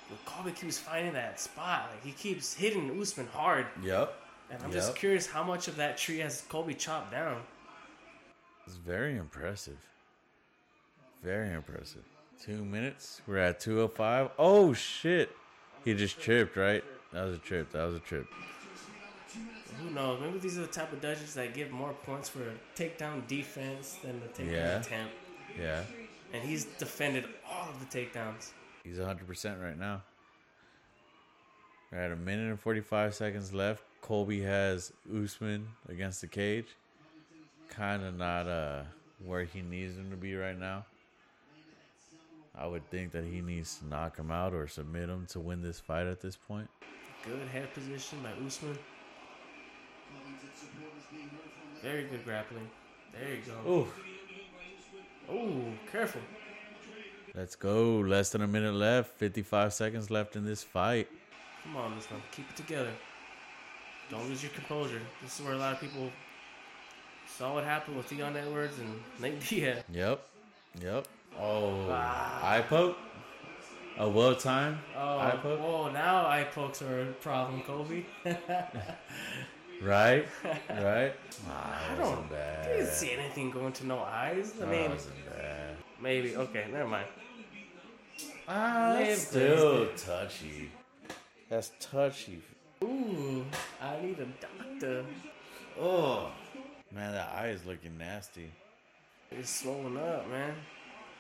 But, 0.09 0.25
Colby 0.25 0.53
keeps 0.53 0.79
finding 0.79 1.13
that 1.13 1.39
spot. 1.41 1.91
Like 1.93 2.05
he 2.05 2.13
keeps 2.13 2.55
hitting 2.55 2.99
Usman 3.01 3.27
hard. 3.29 3.67
yep. 3.83 4.15
And 4.51 4.63
I'm 4.63 4.73
just 4.73 4.97
curious 4.97 5.27
how 5.27 5.43
much 5.45 5.69
of 5.69 5.77
that 5.77 5.99
tree 5.99 6.19
has 6.21 6.43
Colby 6.49 6.73
chopped 6.73 7.11
down. 7.13 7.43
It's 8.67 8.77
very 8.77 9.17
impressive. 9.19 9.77
Very 11.23 11.53
impressive. 11.53 12.03
Two 12.43 12.65
minutes. 12.65 13.21
We're 13.27 13.39
at 13.39 13.61
205. 13.61 14.31
Oh, 14.39 14.73
shit. 14.73 15.31
He 15.85 15.93
just 15.95 16.19
tripped, 16.21 16.57
right? 16.57 16.83
That 17.13 17.25
was 17.25 17.35
a 17.37 17.39
trip. 17.41 17.71
That 17.73 17.85
was 17.85 17.97
a 17.97 18.01
trip. 18.01 18.27
Who 19.83 19.91
knows? 19.91 20.21
Maybe 20.21 20.39
these 20.39 20.57
are 20.59 20.63
the 20.63 20.67
type 20.67 20.93
of 20.93 21.03
judges 21.03 21.35
that 21.35 21.55
give 21.55 21.71
more 21.71 21.93
points 22.05 22.29
for 22.29 22.41
takedown 22.77 23.27
defense 23.27 23.99
than 24.03 24.21
the 24.21 24.27
takedown 24.29 24.53
Yeah. 24.53 24.81
attempt. 24.81 25.15
Yeah. 25.59 25.83
And 26.33 26.43
he's 26.43 26.65
defended 26.65 27.27
all 27.51 27.69
of 27.69 27.79
the 27.81 27.87
takedowns. 27.99 28.51
He's 28.89 28.99
100% 28.99 29.63
right 29.63 29.79
now. 29.79 30.03
We're 31.93 31.99
at 31.99 32.11
a 32.11 32.17
minute 32.17 32.49
and 32.49 32.59
45 32.59 33.15
seconds 33.15 33.53
left. 33.53 33.85
Colby 34.01 34.41
has 34.43 34.93
Usman 35.15 35.69
against 35.91 36.23
the 36.23 36.27
cage. 36.27 36.69
Kind 37.69 38.03
of 38.03 38.17
not 38.17 38.49
uh, 38.49 38.83
where 39.25 39.45
he 39.45 39.61
needs 39.61 39.97
him 39.97 40.11
to 40.11 40.17
be 40.17 40.35
right 40.37 40.59
now. 40.59 40.87
I 42.57 42.67
would 42.67 42.89
think 42.91 43.13
that 43.13 43.25
he 43.25 43.43
needs 43.43 43.77
to 43.79 43.87
knock 43.87 44.17
him 44.17 44.31
out 44.31 44.55
or 44.55 44.67
submit 44.67 45.11
him 45.11 45.27
to 45.31 45.41
win 45.41 45.61
this 45.61 45.79
fight 45.79 46.07
at 46.07 46.23
this 46.23 46.37
point. 46.37 46.69
Good 47.25 47.47
head 47.49 47.73
position 47.75 48.19
by 48.23 48.31
Usman. 48.47 48.79
Very 51.83 52.05
good 52.05 52.25
grappling. 52.25 52.69
There 53.13 53.35
you 53.35 53.43
go. 53.47 53.71
Ooh. 53.71 53.87
Oh, 55.31 55.63
careful. 55.93 56.23
Let's 57.35 57.55
go. 57.57 57.99
Less 57.99 58.31
than 58.31 58.43
a 58.43 58.47
minute 58.47 58.75
left. 58.75 59.13
55 59.19 59.73
seconds 59.73 60.11
left 60.11 60.37
in 60.37 60.45
this 60.45 60.63
fight. 60.63 61.09
Come 61.63 61.77
on, 61.77 61.93
Usman. 61.95 62.21
Keep 62.33 62.51
it 62.51 62.57
together. 62.57 62.91
Don't 64.11 64.27
lose 64.29 64.43
your 64.43 64.53
composure. 64.53 65.01
This 65.23 65.39
is 65.39 65.45
where 65.45 65.55
a 65.55 65.59
lot 65.59 65.75
of 65.75 65.81
people 65.81 66.11
saw 67.37 67.55
what 67.55 67.65
happened 67.65 67.97
with 67.97 68.11
Leon 68.11 68.37
Edwards 68.37 68.79
and 68.79 69.01
Nate 69.21 69.41
Diaz. 69.47 69.83
Yep. 69.93 70.21
Yep. 70.83 71.07
Oh. 71.39 71.87
Ah. 71.91 72.53
Eye 72.55 72.63
poke. 72.63 72.97
A 73.99 74.09
well 74.09 74.35
time 74.37 74.79
Oh, 74.97 75.19
eye 75.19 75.37
poke. 75.43 75.61
whoa, 75.61 75.91
now 75.91 76.25
eye 76.25 76.47
pokes 76.55 76.81
are 76.83 77.03
a 77.03 77.07
problem, 77.15 77.63
Colby. 77.63 78.07
Right? 79.83 80.27
Right? 80.71 81.13
Nah, 81.47 81.55
I 81.93 81.97
don't 81.97 82.29
bad. 82.31 82.67
I 82.67 82.77
didn't 82.79 82.87
see 82.93 83.13
anything 83.13 83.51
going 83.51 83.73
to 83.75 83.87
no 83.87 84.01
eyes. 84.01 84.55
I 84.61 84.67
mean, 84.67 84.91
wasn't 84.91 85.15
bad. 85.27 85.77
Maybe. 86.01 86.37
Okay, 86.37 86.67
never 86.73 86.89
mind. 86.89 87.07
Ah, 88.47 88.97
that's 88.99 89.23
still 89.29 89.89
touchy. 89.97 90.71
That's 91.51 91.71
touchy. 91.81 92.41
Ooh, 92.85 93.45
I 93.83 94.01
need 94.01 94.19
a 94.21 94.27
doctor. 94.41 95.05
Oh, 95.81 96.31
man, 96.95 97.13
that 97.13 97.33
eye 97.35 97.49
is 97.49 97.65
looking 97.67 97.99
nasty. 97.99 98.51
It's 99.31 99.51
swollen 99.61 99.97
up, 99.97 100.29
man. 100.31 100.55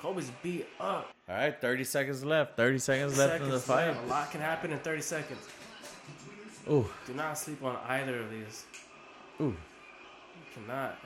Colby's 0.00 0.30
beat 0.42 0.66
up. 0.80 1.10
All 1.28 1.34
right, 1.34 1.60
30 1.60 1.84
seconds 1.84 2.24
left. 2.24 2.56
30 2.56 2.78
seconds 2.78 3.18
left 3.18 3.42
in 3.42 3.50
the 3.50 3.58
fight. 3.58 3.88
left. 3.88 4.04
A 4.04 4.06
lot 4.06 4.30
can 4.30 4.40
happen 4.40 4.70
in 4.72 4.78
30 4.78 5.02
seconds. 5.02 5.40
Ooh, 6.70 6.88
Do 7.06 7.14
not 7.14 7.36
sleep 7.38 7.62
on 7.64 7.76
either 7.88 8.20
of 8.20 8.30
these. 8.30 8.64
ooh. 9.40 9.44
You 9.46 9.56
cannot. 10.54 10.96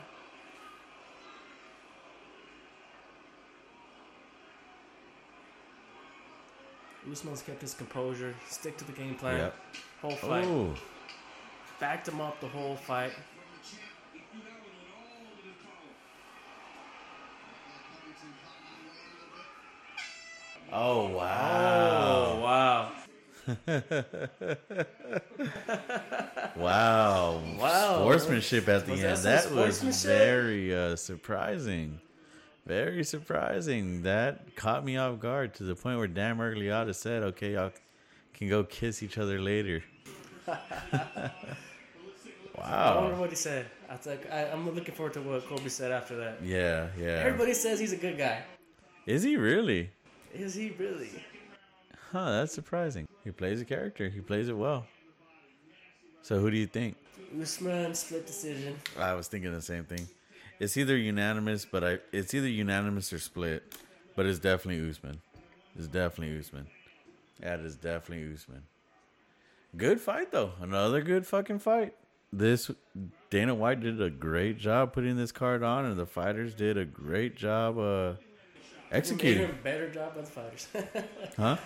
Usman's 7.10 7.42
kept 7.42 7.60
his 7.60 7.74
composure. 7.74 8.34
Stick 8.48 8.76
to 8.78 8.84
the 8.84 8.92
game 8.92 9.14
plan. 9.14 9.38
Yep. 9.38 9.56
Whole 10.00 10.10
fight. 10.12 10.44
Ooh. 10.44 10.74
Backed 11.80 12.08
him 12.08 12.20
up 12.20 12.40
the 12.40 12.48
whole 12.48 12.76
fight. 12.76 13.12
Oh, 20.74 21.08
wow! 21.08 22.32
Oh 22.32 22.40
wow. 22.40 22.92
wow! 26.56 27.42
Wow. 27.58 27.94
Sportsmanship 27.96 28.68
at 28.68 28.86
the 28.86 28.92
Was 28.92 29.04
end. 29.04 29.18
that 29.18 29.44
That, 29.44 29.52
was 29.52 29.82
very 30.04 30.74
uh, 30.74 30.96
surprising. 30.96 32.00
Very 32.66 33.04
surprising. 33.04 34.02
That 34.02 34.54
caught 34.56 34.84
me 34.84 34.96
off 34.96 35.18
guard 35.18 35.54
to 35.54 35.64
the 35.64 35.74
point 35.74 35.98
where 35.98 36.06
Dan 36.06 36.38
Miragliotta 36.38 36.94
said, 36.94 37.22
okay, 37.22 37.54
y'all 37.54 37.72
can 38.34 38.48
go 38.48 38.64
kiss 38.64 39.02
each 39.02 39.18
other 39.18 39.40
later. 39.40 39.82
Wow. 42.58 42.98
I 42.98 43.02
wonder 43.02 43.16
what 43.16 43.30
he 43.30 43.36
said. 43.36 43.66
I 43.90 43.96
like, 44.08 44.30
I, 44.30 44.44
I'm 44.50 44.72
looking 44.72 44.94
forward 44.94 45.14
to 45.14 45.20
what 45.22 45.46
Colby 45.48 45.68
said 45.68 45.90
after 45.90 46.16
that. 46.16 46.38
Yeah, 46.42 46.88
yeah. 46.98 47.22
Everybody 47.24 47.54
says 47.54 47.80
he's 47.80 47.92
a 47.92 47.96
good 47.96 48.16
guy. 48.16 48.44
Is 49.06 49.22
he 49.22 49.36
really? 49.36 49.90
Is 50.32 50.54
he 50.54 50.70
really? 50.78 51.10
Huh, 52.12 52.30
that's 52.30 52.54
surprising. 52.54 53.08
He 53.24 53.30
plays 53.30 53.60
a 53.60 53.64
character. 53.64 54.08
He 54.08 54.20
plays 54.20 54.48
it 54.48 54.56
well. 54.56 54.86
So 56.22 56.38
who 56.38 56.50
do 56.50 56.56
you 56.56 56.66
think? 56.66 56.96
Usman 57.40 57.94
split 57.94 58.26
decision. 58.26 58.76
I 58.98 59.14
was 59.14 59.28
thinking 59.28 59.52
the 59.52 59.62
same 59.62 59.84
thing. 59.84 60.06
It's 60.62 60.76
either 60.76 60.96
unanimous, 60.96 61.64
but 61.64 61.82
I 61.82 61.98
it's 62.12 62.32
either 62.34 62.46
unanimous 62.46 63.12
or 63.12 63.18
split. 63.18 63.64
But 64.14 64.26
it's 64.26 64.38
definitely 64.38 64.88
Usman. 64.88 65.20
It's 65.76 65.88
definitely 65.88 66.38
Usman. 66.38 66.68
That 67.40 67.58
is 67.58 67.74
definitely 67.74 68.32
Usman. 68.32 68.62
Good 69.76 70.00
fight 70.00 70.30
though. 70.30 70.52
Another 70.60 71.02
good 71.02 71.26
fucking 71.26 71.58
fight. 71.58 71.94
This 72.32 72.70
Dana 73.28 73.56
White 73.56 73.80
did 73.80 74.00
a 74.00 74.08
great 74.08 74.56
job 74.56 74.92
putting 74.92 75.16
this 75.16 75.32
card 75.32 75.64
on, 75.64 75.84
and 75.84 75.98
the 75.98 76.06
fighters 76.06 76.54
did 76.54 76.78
a 76.78 76.84
great 76.84 77.34
job 77.34 77.76
uh 77.76 78.12
executing. 78.92 79.50
a 79.50 79.52
better 79.64 79.90
job 79.90 80.14
by 80.14 80.20
the 80.20 80.26
fighters. 80.28 80.68
Huh? 81.36 81.56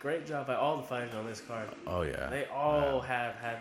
Great 0.00 0.26
job 0.26 0.48
by 0.48 0.56
all 0.56 0.78
the 0.78 0.82
fighters 0.82 1.14
on 1.14 1.26
this 1.26 1.40
card. 1.40 1.68
Oh 1.86 2.02
yeah. 2.02 2.28
They 2.28 2.46
all 2.46 3.02
have 3.02 3.36
had 3.36 3.58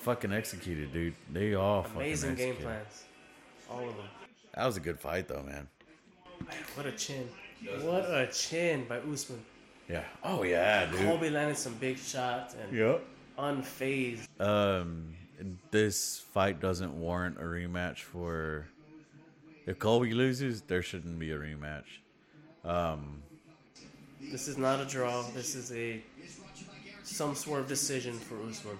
fucking 0.00 0.32
executed, 0.32 0.90
dude. 0.90 1.16
They 1.30 1.52
all 1.52 1.84
amazing 1.94 2.36
game 2.36 2.56
plans. 2.56 3.04
All 3.68 3.86
of 3.86 3.94
them. 3.94 4.06
That 4.54 4.66
was 4.66 4.76
a 4.76 4.80
good 4.80 4.98
fight 5.00 5.28
though, 5.28 5.42
man. 5.42 5.68
What 6.74 6.86
a 6.86 6.92
chin. 6.92 7.28
What 7.80 8.04
a 8.04 8.28
chin 8.32 8.84
by 8.88 8.98
Usman. 8.98 9.40
Yeah. 9.88 10.04
Oh 10.24 10.42
yeah, 10.42 10.86
dude. 10.86 11.00
Colby 11.00 11.30
landed 11.30 11.56
some 11.56 11.74
big 11.74 11.98
shots 11.98 12.54
and 12.60 12.76
Yep. 12.76 13.04
unfazed. 13.38 14.26
Um, 14.40 15.14
this 15.70 16.18
fight 16.32 16.60
doesn't 16.60 16.92
warrant 16.98 17.38
a 17.38 17.42
rematch 17.44 17.98
for. 18.00 18.66
If 19.66 19.78
Colby 19.78 20.12
loses, 20.12 20.62
there 20.62 20.82
shouldn't 20.82 21.18
be 21.18 21.30
a 21.30 21.38
rematch. 21.38 21.84
Um, 22.64 23.22
This 24.20 24.48
is 24.48 24.56
not 24.58 24.80
a 24.80 24.84
draw. 24.84 25.22
This 25.34 25.54
is 25.54 25.72
a 25.72 26.02
some 27.04 27.34
sort 27.34 27.60
of 27.60 27.68
decision 27.68 28.18
for 28.18 28.36
Usman. 28.48 28.78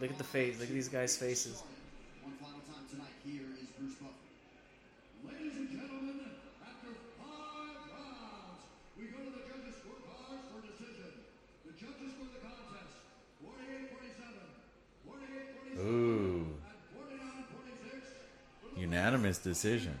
Look 0.00 0.10
at 0.10 0.18
the 0.18 0.24
face. 0.24 0.58
Look 0.58 0.68
at 0.68 0.74
these 0.74 0.88
guys' 0.88 1.16
faces. 1.16 1.62
One 2.22 2.32
final 2.40 2.60
time 2.66 2.84
tonight, 2.90 3.12
here 3.24 3.46
is 3.60 3.68
Bruce 3.78 3.94
Buffer. 3.94 4.12
Ladies 5.28 5.56
and 5.56 5.70
gentlemen, 5.70 6.20
after 6.64 6.88
five 7.20 7.78
rounds, 7.94 8.58
we 8.98 9.04
go 9.14 9.18
to 9.22 9.30
the 9.38 9.44
judges' 9.46 9.76
scorecards 9.78 10.42
for 10.50 10.60
decision. 10.66 11.12
The 11.68 11.72
judges 11.78 12.10
for 12.18 12.26
the 12.26 12.40
contest, 12.42 12.96
48-47, 13.44 14.50
48-47, 15.06 15.86
Ooh, 15.86 16.58
and 16.58 16.80
49-46. 16.90 18.80
Unanimous 19.24 19.38
decision. 19.42 19.98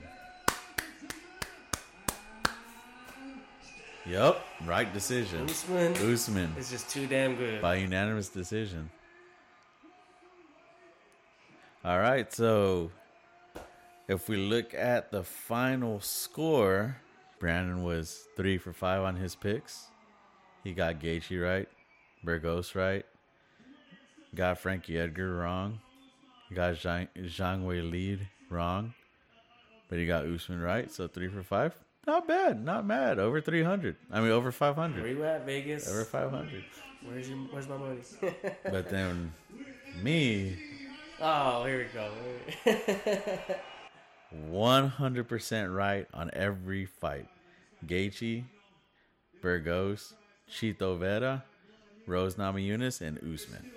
Yep, 4.04 4.38
right 4.66 4.92
decision. 4.92 5.48
Usman 5.48 5.96
Usman 5.96 6.52
is 6.58 6.68
just 6.70 6.90
too 6.90 7.06
damn 7.06 7.34
good. 7.36 7.62
by 7.62 7.76
unanimous 7.76 8.28
decision. 8.28 8.90
All 11.82 11.98
right, 11.98 12.30
so 12.30 12.90
if 14.08 14.28
we 14.28 14.36
look 14.36 14.74
at 14.74 15.10
the 15.10 15.22
final 15.22 16.00
score, 16.00 16.98
Brandon 17.38 17.82
was 17.82 18.26
three 18.36 18.58
for 18.58 18.74
five 18.74 19.00
on 19.04 19.16
his 19.16 19.34
picks. 19.34 19.86
He 20.62 20.74
got 20.74 21.00
Gaethje 21.00 21.42
right, 21.42 21.68
Burgos 22.22 22.74
right, 22.74 23.06
got 24.34 24.58
Frankie 24.58 24.98
Edgar 24.98 25.34
wrong, 25.34 25.80
got 26.52 26.74
Zhang, 26.74 27.08
Zhang 27.16 27.64
Weili 27.64 28.18
wrong, 28.50 28.92
but 29.88 29.98
he 29.98 30.06
got 30.06 30.24
Usman 30.24 30.60
right, 30.60 30.90
so 30.90 31.06
three 31.08 31.28
for 31.28 31.42
five. 31.42 31.74
Not 32.06 32.28
bad, 32.28 32.62
not 32.64 32.86
bad. 32.86 33.18
Over 33.18 33.40
300. 33.40 33.96
I 34.12 34.20
mean, 34.20 34.30
over 34.30 34.52
500. 34.52 35.02
Where 35.02 35.10
you 35.10 35.24
at, 35.24 35.46
Vegas? 35.46 35.88
Over 35.88 36.04
500. 36.04 36.64
Where's 37.04 37.28
your 37.28 37.38
Where's 37.38 37.68
my 37.68 37.76
money? 37.76 38.00
But 38.70 38.88
then 38.90 39.32
me, 40.02 40.58
oh, 41.20 41.64
here 41.64 41.78
we 41.78 41.84
go. 41.94 42.10
100% 44.50 45.76
right 45.76 46.06
on 46.12 46.30
every 46.32 46.86
fight. 46.86 47.28
Gaethje, 47.86 48.44
Burgos, 49.40 50.14
Chito 50.50 50.98
Vera, 50.98 51.44
Rose 52.06 52.34
Namajunas, 52.34 53.00
and 53.00 53.18
Usman. 53.18 53.70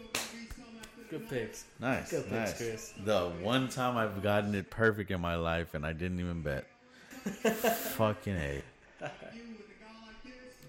Good 1.10 1.30
picks. 1.30 1.66
Nice, 1.80 2.12
Good 2.12 2.24
picks, 2.24 2.32
nice. 2.32 2.58
Chris. 2.58 2.94
The 3.06 3.30
one 3.42 3.70
time 3.70 3.96
I've 3.96 4.22
gotten 4.22 4.54
it 4.56 4.70
perfect 4.70 5.10
in 5.12 5.22
my 5.22 5.36
life, 5.36 5.74
and 5.74 5.86
I 5.86 5.94
didn't 5.94 6.20
even 6.20 6.42
bet. 6.42 6.68
Fucking 7.26 8.36
a. 8.36 8.62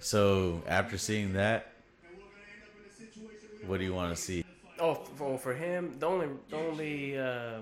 So 0.00 0.62
after 0.66 0.96
seeing 0.96 1.32
that, 1.32 1.72
what 3.66 3.78
do 3.78 3.84
you 3.84 3.92
want 3.92 4.14
to 4.16 4.20
see? 4.20 4.44
Oh, 4.78 4.94
for, 4.94 5.36
for 5.38 5.54
him, 5.54 5.96
the 5.98 6.06
only 6.06 6.28
the 6.50 6.56
only 6.56 7.18
uh, 7.18 7.58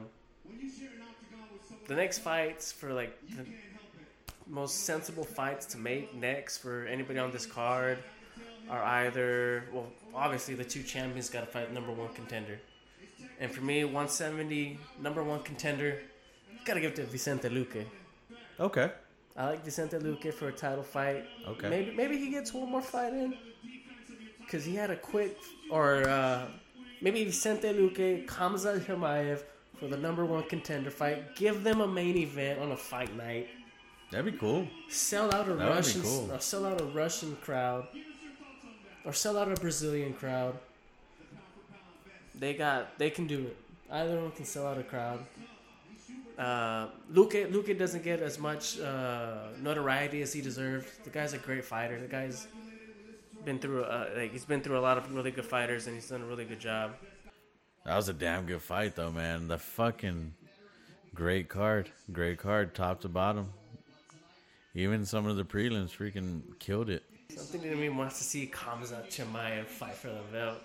the 1.86 1.94
next 1.94 2.18
fights 2.18 2.72
for 2.72 2.92
like 2.92 3.18
the 3.36 3.46
most 4.46 4.84
sensible 4.84 5.24
fights 5.24 5.66
to 5.66 5.78
make 5.78 6.14
next 6.14 6.58
for 6.58 6.84
anybody 6.86 7.18
on 7.18 7.30
this 7.30 7.46
card 7.46 7.98
are 8.70 8.82
either 8.82 9.64
well, 9.72 9.86
obviously 10.14 10.54
the 10.54 10.64
two 10.64 10.82
champions 10.82 11.30
got 11.30 11.40
to 11.40 11.46
fight 11.46 11.72
number 11.72 11.92
one 11.92 12.12
contender, 12.14 12.58
and 13.40 13.50
for 13.50 13.62
me, 13.62 13.84
170 13.84 14.78
number 15.00 15.22
one 15.22 15.42
contender, 15.42 16.00
gotta 16.64 16.80
give 16.80 16.92
it 16.92 16.96
to 16.96 17.04
Vicente 17.04 17.48
Luque. 17.48 17.84
Okay. 18.58 18.90
I 19.36 19.50
like 19.50 19.64
Vicente 19.64 19.96
Luque 19.98 20.32
for 20.32 20.48
a 20.48 20.52
title 20.52 20.82
fight. 20.82 21.24
Okay. 21.46 21.68
Maybe 21.68 21.90
maybe 21.94 22.16
he 22.18 22.30
gets 22.30 22.52
one 22.54 22.70
more 22.70 22.82
fight 22.82 23.12
in. 23.12 23.34
Cause 24.50 24.64
he 24.64 24.74
had 24.76 24.90
a 24.90 24.96
quick 24.96 25.36
or 25.70 26.08
uh, 26.08 26.46
maybe 27.02 27.24
Vicente 27.24 27.68
Luque, 27.72 28.26
Khamzat 28.26 28.80
Chimaev 28.86 29.42
for 29.78 29.88
the 29.88 29.96
number 29.96 30.24
one 30.24 30.44
contender 30.44 30.90
fight. 30.90 31.34
Give 31.36 31.62
them 31.64 31.80
a 31.80 31.86
main 31.88 32.16
event 32.16 32.60
on 32.60 32.70
a 32.72 32.76
fight 32.76 33.14
night. 33.16 33.48
That'd 34.12 34.32
be 34.32 34.38
cool. 34.38 34.68
Sell 34.88 35.34
out 35.34 35.48
a 35.48 35.54
That 35.54 35.68
would 35.68 35.76
Russian 35.76 36.02
cool. 36.02 36.30
or 36.32 36.38
sell 36.40 36.64
out 36.64 36.80
a 36.80 36.84
Russian 36.84 37.36
crowd. 37.42 37.88
Or 39.06 39.12
sell 39.12 39.38
out 39.38 39.50
a 39.50 39.54
Brazilian 39.54 40.12
crowd. 40.12 40.58
They 42.34 42.52
got 42.54 42.98
they 42.98 43.08
can 43.08 43.26
do 43.26 43.46
it. 43.46 43.56
Either 43.90 44.20
one 44.20 44.32
can 44.32 44.44
sell 44.44 44.66
out 44.66 44.78
a 44.78 44.82
crowd. 44.82 45.24
Uh, 46.36 46.88
Luque 47.10 47.50
Luque 47.50 47.78
doesn't 47.78 48.04
get 48.04 48.20
as 48.20 48.38
much 48.38 48.78
uh, 48.80 49.46
notoriety 49.62 50.20
as 50.20 50.32
he 50.32 50.42
deserves. 50.42 50.86
The 51.04 51.10
guy's 51.10 51.32
a 51.32 51.38
great 51.38 51.64
fighter. 51.64 51.98
The 52.00 52.08
guy's 52.08 52.48
been 53.44 53.58
through 53.60 53.84
uh, 53.84 54.08
like 54.16 54.32
he's 54.32 54.44
been 54.44 54.60
through 54.60 54.78
a 54.78 54.84
lot 54.88 54.98
of 54.98 55.14
really 55.14 55.30
good 55.30 55.46
fighters 55.46 55.86
and 55.86 55.94
he's 55.94 56.08
done 56.08 56.22
a 56.22 56.26
really 56.26 56.44
good 56.44 56.60
job. 56.60 56.90
That 57.86 57.94
was 57.94 58.08
a 58.08 58.12
damn 58.12 58.46
good 58.46 58.62
fight, 58.62 58.96
though, 58.96 59.12
man. 59.12 59.46
The 59.46 59.58
fucking 59.58 60.34
great 61.14 61.48
card, 61.48 61.88
great 62.10 62.36
card, 62.36 62.74
top 62.74 63.02
to 63.02 63.08
bottom. 63.08 63.52
Even 64.74 65.06
some 65.06 65.26
of 65.26 65.36
the 65.36 65.44
prelims 65.44 65.90
freaking 65.96 66.42
killed 66.58 66.90
it. 66.90 67.04
Something 67.34 67.62
in 67.70 67.80
me 67.80 67.88
wants 67.88 68.18
to 68.18 68.24
see 68.24 68.46
Khamzat 68.52 69.08
Chimaev 69.08 69.66
fight 69.66 69.94
for 69.94 70.08
the 70.08 70.20
belt. 70.32 70.58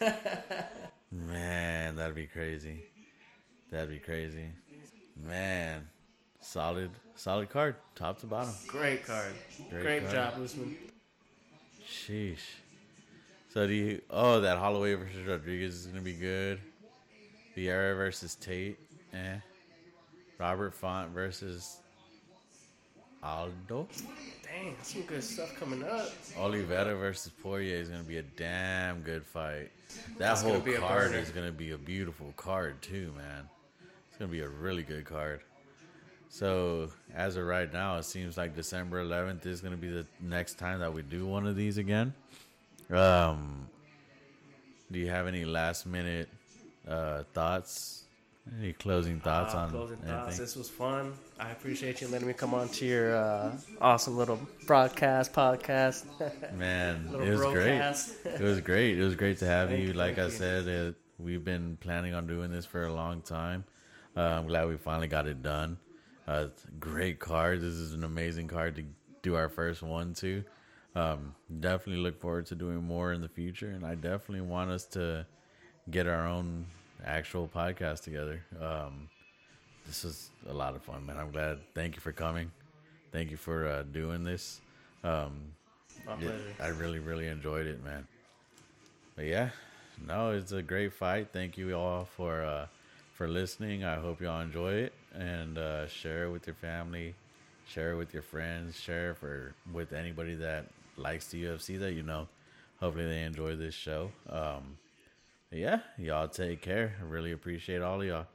Man, 1.12 1.96
that'd 1.96 2.14
be 2.14 2.26
crazy. 2.26 2.82
That'd 3.70 3.90
be 3.90 3.98
crazy. 3.98 4.46
Man, 5.24 5.86
solid, 6.40 6.90
solid 7.14 7.48
card, 7.48 7.76
top 7.94 8.18
to 8.20 8.26
bottom. 8.26 8.52
Great 8.66 9.06
card. 9.06 9.32
Great 9.70 9.82
Great, 9.82 10.00
card. 10.02 10.14
job, 10.14 10.34
Usman. 10.42 10.76
Sheesh. 11.88 12.38
So 13.52 13.66
do 13.66 13.72
you? 13.72 14.02
Oh, 14.10 14.40
that 14.40 14.58
Holloway 14.58 14.94
versus 14.94 15.26
Rodriguez 15.26 15.74
is 15.74 15.86
gonna 15.86 16.02
be 16.02 16.12
good. 16.12 16.60
Vieira 17.56 17.96
versus 17.96 18.34
Tate. 18.34 18.78
Eh. 19.14 19.36
Robert 20.38 20.74
Font 20.74 21.10
versus 21.12 21.78
Aldo. 23.22 23.88
Dang, 24.42 24.76
some 24.82 25.02
good 25.02 25.24
stuff 25.24 25.54
coming 25.58 25.82
up. 25.82 26.10
Oliveira 26.38 26.94
versus 26.96 27.32
Poirier 27.42 27.76
is 27.76 27.88
gonna 27.88 28.02
be 28.02 28.18
a 28.18 28.22
damn 28.22 29.02
good 29.02 29.24
fight. 29.24 29.70
That 30.18 30.36
gonna 30.36 30.52
whole 30.52 30.60
be 30.60 30.74
a 30.74 30.78
card 30.78 31.14
is 31.14 31.30
gonna 31.30 31.52
be 31.52 31.72
a 31.72 31.78
beautiful 31.78 32.32
card 32.36 32.80
too, 32.82 33.12
man. 33.16 33.48
It's 34.08 34.18
gonna 34.18 34.30
be 34.30 34.40
a 34.40 34.48
really 34.48 34.82
good 34.82 35.04
card. 35.04 35.40
So 36.28 36.90
as 37.14 37.36
of 37.36 37.44
right 37.44 37.72
now, 37.72 37.98
it 37.98 38.04
seems 38.04 38.36
like 38.36 38.54
December 38.54 39.02
11th 39.04 39.46
is 39.46 39.60
gonna 39.60 39.76
be 39.76 39.88
the 39.90 40.06
next 40.20 40.58
time 40.58 40.80
that 40.80 40.92
we 40.92 41.02
do 41.02 41.26
one 41.26 41.46
of 41.46 41.56
these 41.56 41.78
again. 41.78 42.14
Um, 42.90 43.68
do 44.90 44.98
you 44.98 45.08
have 45.08 45.26
any 45.26 45.44
last 45.44 45.86
minute 45.86 46.28
uh, 46.86 47.24
thoughts? 47.34 48.05
Any 48.60 48.72
closing 48.72 49.20
thoughts 49.20 49.54
Uh, 49.54 49.58
on 49.58 49.70
closing 49.70 49.96
anything? 49.98 50.14
thoughts. 50.16 50.38
This 50.38 50.54
was 50.56 50.68
fun. 50.70 51.14
I 51.38 51.50
appreciate 51.50 52.00
you 52.00 52.08
letting 52.08 52.28
me 52.28 52.32
come 52.32 52.54
on 52.54 52.68
to 52.70 52.86
your 52.86 53.16
uh, 53.16 53.56
awesome 53.80 54.16
little 54.16 54.38
broadcast 54.66 55.32
podcast. 55.32 56.04
Man, 56.56 57.08
it 57.12 57.28
was 57.30 57.40
broadcast. 57.40 58.22
great. 58.22 58.34
It 58.34 58.40
was 58.42 58.60
great. 58.70 58.98
It 58.98 59.02
was 59.04 59.14
great 59.16 59.38
to 59.40 59.46
have 59.46 59.72
you. 59.72 59.78
you, 59.78 59.92
Like 59.94 60.16
thank 60.16 60.28
I 60.28 60.30
you. 60.32 60.38
said, 60.38 60.68
it, 60.68 60.94
we've 61.18 61.44
been 61.44 61.76
planning 61.80 62.14
on 62.14 62.26
doing 62.26 62.50
this 62.52 62.64
for 62.64 62.84
a 62.84 62.92
long 62.92 63.20
time. 63.22 63.64
Uh, 64.16 64.20
I'm 64.20 64.46
glad 64.46 64.68
we 64.68 64.76
finally 64.76 65.08
got 65.08 65.26
it 65.26 65.42
done. 65.42 65.78
Uh, 66.28 66.46
great 66.78 67.18
card. 67.18 67.60
This 67.60 67.74
is 67.74 67.94
an 67.94 68.04
amazing 68.04 68.48
card 68.48 68.76
to 68.76 68.84
do 69.22 69.34
our 69.34 69.48
first 69.48 69.82
one 69.82 70.14
to. 70.14 70.44
Um, 70.94 71.34
definitely 71.60 72.02
look 72.02 72.20
forward 72.20 72.46
to 72.46 72.54
doing 72.54 72.82
more 72.82 73.12
in 73.12 73.20
the 73.20 73.28
future, 73.28 73.68
and 73.70 73.84
I 73.84 73.96
definitely 73.96 74.40
want 74.40 74.70
us 74.70 74.86
to 74.86 75.26
get 75.90 76.06
our 76.06 76.26
own 76.26 76.66
actual 77.04 77.48
podcast 77.52 78.02
together. 78.02 78.42
Um, 78.60 79.08
this 79.86 80.04
was 80.04 80.30
a 80.48 80.52
lot 80.52 80.74
of 80.74 80.82
fun, 80.82 81.06
man. 81.06 81.16
I'm 81.16 81.30
glad. 81.30 81.58
Thank 81.74 81.94
you 81.94 82.00
for 82.00 82.12
coming. 82.12 82.50
Thank 83.12 83.30
you 83.30 83.36
for 83.36 83.68
uh, 83.68 83.82
doing 83.82 84.24
this. 84.24 84.60
Um, 85.04 85.52
My 86.06 86.16
pleasure. 86.16 86.54
I 86.60 86.68
really, 86.68 86.98
really 86.98 87.28
enjoyed 87.28 87.66
it, 87.66 87.82
man. 87.84 88.06
But 89.14 89.26
yeah, 89.26 89.50
no, 90.06 90.32
it's 90.32 90.52
a 90.52 90.62
great 90.62 90.92
fight. 90.92 91.28
Thank 91.32 91.56
you 91.56 91.74
all 91.74 92.04
for 92.16 92.42
uh, 92.42 92.66
for 93.14 93.28
listening. 93.28 93.84
I 93.84 93.96
hope 93.96 94.20
y'all 94.20 94.40
enjoy 94.40 94.72
it 94.72 94.92
and 95.14 95.56
uh, 95.56 95.86
share 95.86 96.24
it 96.24 96.30
with 96.30 96.46
your 96.46 96.56
family, 96.56 97.14
share 97.66 97.92
it 97.92 97.96
with 97.96 98.12
your 98.12 98.22
friends, 98.22 98.78
share 98.78 99.12
it 99.12 99.18
for 99.18 99.54
with 99.72 99.92
anybody 99.92 100.34
that 100.34 100.66
likes 100.96 101.28
the 101.28 101.44
UFC 101.44 101.78
that 101.78 101.92
you 101.92 102.02
know. 102.02 102.28
Hopefully 102.80 103.06
they 103.06 103.22
enjoy 103.22 103.56
this 103.56 103.74
show. 103.74 104.10
Um, 104.28 104.76
yeah, 105.50 105.80
y'all 105.98 106.28
take 106.28 106.62
care. 106.62 106.96
I 107.00 107.04
really 107.04 107.32
appreciate 107.32 107.82
all 107.82 108.00
of 108.00 108.06
y'all. 108.06 108.26